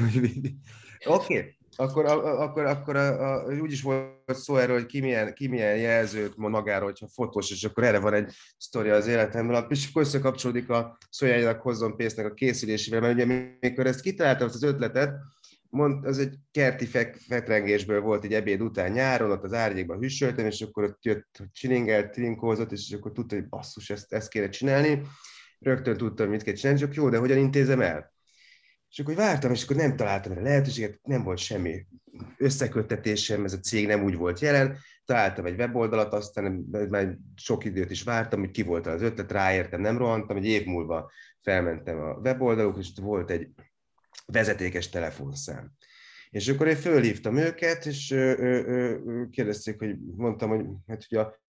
Oké, 1.06 1.38
okay 1.38 1.56
akkor, 1.76 2.06
akkor, 2.06 2.66
akkor 2.66 2.96
a, 2.96 3.34
a, 3.34 3.54
úgy 3.62 3.72
is 3.72 3.82
volt 3.82 4.08
szó 4.28 4.58
erről, 4.58 4.76
hogy 4.76 4.86
ki 4.86 5.00
milyen, 5.00 5.34
ki 5.34 5.48
milyen 5.48 5.78
jelzőt 5.78 6.38
mond 6.38 6.54
magáról, 6.54 6.86
hogyha 6.86 7.08
fotós, 7.08 7.52
és 7.52 7.64
akkor 7.64 7.84
erre 7.84 8.00
van 8.00 8.14
egy 8.14 8.34
sztoria 8.58 8.96
az 8.96 9.08
életemben. 9.08 9.66
És 9.70 9.88
akkor 9.90 10.02
összekapcsolódik 10.02 10.70
a 10.70 10.98
Szójájának 11.10 11.62
hozzon 11.62 11.96
pénznek 11.96 12.26
a 12.26 12.34
készülésével, 12.34 13.02
mert 13.02 13.14
ugye 13.14 13.56
mikor 13.60 13.88
ezt 13.88 14.02
kitaláltam, 14.02 14.48
azt 14.48 14.56
az 14.56 14.64
ötletet, 14.64 15.14
mond, 15.70 16.06
az 16.06 16.20
egy 16.20 16.36
kerti 16.52 16.86
fek, 16.86 17.16
fetrengésből 17.16 18.02
volt 18.02 18.24
egy 18.24 18.34
ebéd 18.34 18.62
után 18.62 18.92
nyáron, 18.92 19.32
ott 19.32 19.44
az 19.44 19.54
árnyékban 19.54 20.00
hűsöltem, 20.00 20.46
és 20.46 20.62
akkor 20.62 20.84
ott 20.84 21.04
jött, 21.04 21.44
csilingelt, 21.52 22.12
trinkózott, 22.12 22.72
és 22.72 22.92
akkor 22.92 23.12
tudta, 23.12 23.36
hogy 23.36 23.48
basszus, 23.48 23.90
ezt, 23.90 24.14
ezt 24.14 24.30
kéne 24.30 24.50
csinálni. 24.50 25.02
Rögtön 25.60 25.98
tudtam, 25.98 26.30
mit 26.30 26.44
kell 26.44 26.54
csinálni, 26.54 26.80
csak 26.80 26.94
jó, 26.94 27.10
de 27.10 27.18
hogyan 27.18 27.38
intézem 27.38 27.82
el? 27.82 28.15
És 28.96 29.02
akkor 29.02 29.16
vártam, 29.16 29.52
és 29.52 29.64
akkor 29.64 29.76
nem 29.76 29.96
találtam 29.96 30.32
erre 30.32 30.42
lehetőséget, 30.42 31.00
nem 31.04 31.24
volt 31.24 31.38
semmi 31.38 31.86
összeköttetésem, 32.38 33.44
ez 33.44 33.54
a 33.54 33.60
cég 33.60 33.88
nem 33.88 34.04
úgy 34.04 34.16
volt 34.16 34.40
jelen, 34.40 34.78
találtam 35.06 35.46
egy 35.46 35.60
weboldalat, 35.60 36.14
aztán 36.14 36.66
már 36.90 37.18
sok 37.36 37.66
időt 37.66 37.92
is 37.92 38.04
vártam, 38.04 38.40
hogy 38.40 38.52
ki 38.52 38.62
volt 38.62 38.88
az 38.88 39.02
ötlet, 39.02 39.32
ráértem, 39.32 39.82
nem 39.82 39.98
rohantam, 39.98 40.38
egy 40.38 40.46
év 40.46 40.66
múlva 40.66 41.12
felmentem 41.42 42.00
a 42.00 42.14
weboldaluk, 42.14 42.78
és 42.78 42.92
volt 43.02 43.30
egy 43.30 43.50
vezetékes 44.26 44.90
telefonszám. 44.90 45.72
És 46.30 46.48
akkor 46.48 46.68
én 46.68 46.76
fölhívtam 46.76 47.38
őket, 47.38 47.86
és 47.86 48.12
ő, 48.12 48.38
ő, 48.40 48.66
ő, 48.68 49.28
kérdezték, 49.30 49.80
hogy 49.80 49.96
mondtam, 50.16 50.50
hogy, 50.50 50.66
hát, 50.88 51.06
hogy 51.10 51.18
a 51.18 51.40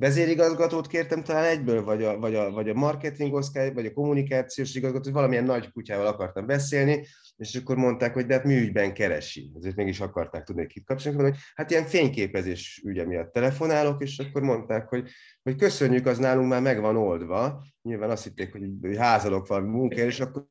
vezérigazgatót 0.00 0.86
kértem 0.86 1.22
talán 1.22 1.44
egyből, 1.44 1.84
vagy 1.84 2.04
a, 2.04 2.18
vagy 2.18 2.34
a, 2.34 2.50
vagy 2.50 2.68
a 2.68 2.74
marketing 2.74 3.34
osztály, 3.34 3.72
vagy 3.72 3.86
a 3.86 3.92
kommunikációs 3.92 4.74
igazgatót, 4.74 5.12
valamilyen 5.12 5.44
nagy 5.44 5.72
kutyával 5.72 6.06
akartam 6.06 6.46
beszélni, 6.46 7.06
és 7.36 7.54
akkor 7.54 7.76
mondták, 7.76 8.14
hogy 8.14 8.26
de 8.26 8.34
hát 8.34 8.44
műügyben 8.44 8.94
keresi. 8.94 9.52
Azért 9.54 9.76
mégis 9.76 10.00
akarták 10.00 10.44
tudni, 10.44 10.62
hogy 10.62 10.72
kit 10.72 10.84
kapcsolni, 10.84 11.22
hogy 11.22 11.36
hát 11.54 11.70
ilyen 11.70 11.84
fényképezés 11.84 12.82
ügye 12.84 13.06
miatt 13.06 13.32
telefonálok, 13.32 14.02
és 14.02 14.18
akkor 14.18 14.42
mondták, 14.42 14.88
hogy, 14.88 15.08
hogy 15.42 15.56
köszönjük, 15.56 16.06
az 16.06 16.18
nálunk 16.18 16.48
már 16.48 16.62
meg 16.62 16.80
van 16.80 16.96
oldva. 16.96 17.64
Nyilván 17.82 18.10
azt 18.10 18.24
hitték, 18.24 18.52
hogy, 18.52 18.96
házalok 18.96 19.46
van 19.46 19.62
munka, 19.62 20.00
és 20.00 20.20
akkor, 20.20 20.46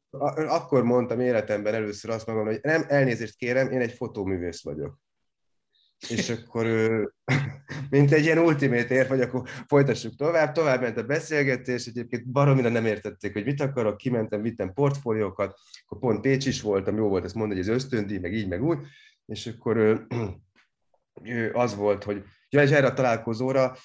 akkor 0.47 0.84
mondtam 0.84 1.19
életemben 1.19 1.73
először 1.73 2.11
azt 2.11 2.27
magam, 2.27 2.45
hogy 2.45 2.59
nem, 2.61 2.84
elnézést 2.88 3.35
kérem, 3.35 3.71
én 3.71 3.81
egy 3.81 3.93
fotóművész 3.93 4.63
vagyok 4.63 4.99
és 6.07 6.30
akkor 6.30 6.65
mint 7.89 8.11
egy 8.11 8.23
ilyen 8.23 8.38
ultimate 8.38 8.95
ér, 8.95 9.07
vagy 9.07 9.21
akkor 9.21 9.49
folytassuk 9.67 10.15
tovább. 10.15 10.51
Tovább 10.51 10.81
ment 10.81 10.97
a 10.97 11.03
beszélgetés, 11.03 11.85
egyébként 11.85 12.31
baromira 12.31 12.69
nem 12.69 12.85
értették, 12.85 13.34
hogy 13.34 13.45
mit 13.45 13.61
akarok, 13.61 13.97
kimentem, 13.97 14.41
vittem 14.41 14.73
portfóliókat, 14.73 15.59
akkor 15.85 15.99
pont 15.99 16.21
Pécs 16.21 16.45
is 16.45 16.61
voltam, 16.61 16.95
jó 16.95 17.07
volt 17.07 17.26
ezt 17.26 17.35
mondani, 17.35 17.59
hogy 17.59 17.69
ez 17.69 17.76
ösztöndi, 17.76 18.19
meg 18.19 18.34
így, 18.34 18.47
meg 18.47 18.63
úgy, 18.63 18.77
és 19.26 19.47
akkor 19.47 20.05
az 21.53 21.76
volt, 21.76 22.03
hogy 22.03 22.23
ja, 22.49 22.61
és 22.61 22.69
erre 22.69 22.88
a 22.88 22.93
találkozóra 22.93 23.77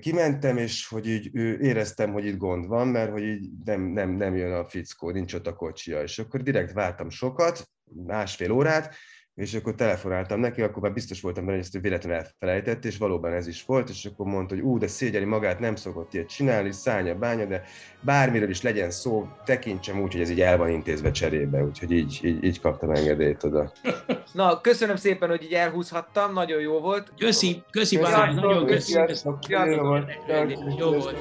kimentem, 0.00 0.56
és 0.56 0.88
hogy 0.88 1.08
így 1.08 1.34
éreztem, 1.60 2.12
hogy 2.12 2.24
itt 2.24 2.36
gond 2.36 2.66
van, 2.66 2.88
mert 2.88 3.10
hogy 3.10 3.22
így 3.22 3.48
nem, 3.64 3.80
nem, 3.80 4.10
nem 4.10 4.36
jön 4.36 4.52
a 4.52 4.68
fickó, 4.68 5.10
nincs 5.10 5.34
ott 5.34 5.46
a 5.46 5.54
kocsia, 5.54 6.02
és 6.02 6.18
akkor 6.18 6.42
direkt 6.42 6.72
vártam 6.72 7.10
sokat, 7.10 7.68
másfél 7.84 8.50
órát, 8.50 8.94
és 9.34 9.54
akkor 9.54 9.74
telefonáltam 9.74 10.40
neki, 10.40 10.62
akkor 10.62 10.82
már 10.82 10.92
biztos 10.92 11.20
voltam 11.20 11.44
benne, 11.44 11.56
hogy 11.56 11.66
ezt 11.66 11.82
véletlenül 11.82 12.18
elfelejtett, 12.18 12.84
és 12.84 12.98
valóban 12.98 13.32
ez 13.32 13.46
is 13.46 13.64
volt, 13.64 13.88
és 13.88 14.04
akkor 14.04 14.26
mondta, 14.26 14.54
hogy 14.54 14.64
ú, 14.64 14.78
de 14.78 14.86
szégyeli 14.86 15.24
magát, 15.24 15.58
nem 15.58 15.76
szokott 15.76 16.14
ilyet 16.14 16.28
csinálni, 16.28 16.72
szánya, 16.72 17.14
bánya, 17.14 17.44
de 17.44 17.62
bármiről 18.00 18.50
is 18.50 18.62
legyen 18.62 18.90
szó, 18.90 19.28
tekintsem 19.44 20.00
úgy, 20.02 20.12
hogy 20.12 20.20
ez 20.20 20.30
így 20.30 20.40
el 20.40 20.56
van 20.56 20.70
intézve 20.70 21.10
cserébe, 21.10 21.62
úgyhogy 21.62 21.90
így, 21.90 22.20
így, 22.22 22.44
így 22.44 22.60
kaptam 22.60 22.90
engedélyt 22.90 23.44
oda. 23.44 23.72
Na, 24.32 24.60
köszönöm 24.60 24.96
szépen, 24.96 25.28
hogy 25.28 25.42
így 25.42 25.52
elhúzhattam, 25.52 26.32
nagyon 26.32 26.60
jó 26.60 26.80
volt. 26.80 27.12
Köszi, 27.18 27.62
köszi 27.70 27.98
Balázs, 27.98 28.34
nagyon 28.34 28.66
köszi. 28.66 28.98
Jó 30.78 30.90
volt. 30.90 31.18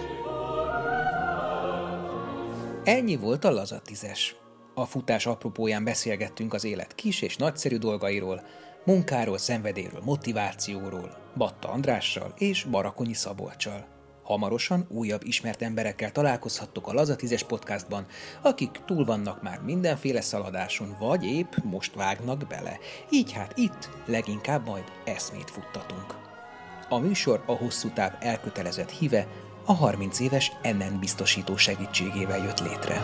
Ennyi 2.83 3.15
volt 3.15 3.43
a 3.43 3.51
Laza 3.51 3.79
tízes. 3.85 4.42
A 4.75 4.85
futás 4.85 5.25
apropóján 5.25 5.83
beszélgettünk 5.83 6.53
az 6.53 6.63
élet 6.63 6.95
kis 6.95 7.21
és 7.21 7.35
nagyszerű 7.35 7.77
dolgairól, 7.77 8.43
munkáról, 8.85 9.37
szenvedélyről, 9.37 10.01
motivációról, 10.03 11.17
Batta 11.37 11.69
Andrással 11.69 12.33
és 12.37 12.63
Barakonyi 12.63 13.13
Szabolcsal. 13.13 13.85
Hamarosan 14.23 14.87
újabb 14.89 15.23
ismert 15.23 15.61
emberekkel 15.61 16.11
találkozhattok 16.11 16.87
a 16.87 16.93
Laza 16.93 17.15
10 17.15 17.41
podcastban, 17.41 18.05
akik 18.41 18.81
túl 18.85 19.05
vannak 19.05 19.41
már 19.41 19.61
mindenféle 19.61 20.21
szaladáson, 20.21 20.95
vagy 20.99 21.25
épp 21.25 21.53
most 21.63 21.95
vágnak 21.95 22.47
bele. 22.47 22.77
Így 23.09 23.31
hát 23.31 23.57
itt 23.57 23.89
leginkább 24.05 24.67
majd 24.67 24.83
eszmét 25.05 25.49
futtatunk. 25.49 26.15
A 26.89 26.97
műsor 26.97 27.43
a 27.45 27.51
hosszú 27.51 27.89
táv 27.89 28.13
elkötelezett 28.19 28.89
híve 28.89 29.27
a 29.65 29.73
30 29.73 30.19
éves 30.19 30.51
NN 30.63 30.99
biztosító 30.99 31.55
segítségével 31.57 32.43
jött 32.43 32.59
létre. 32.59 33.01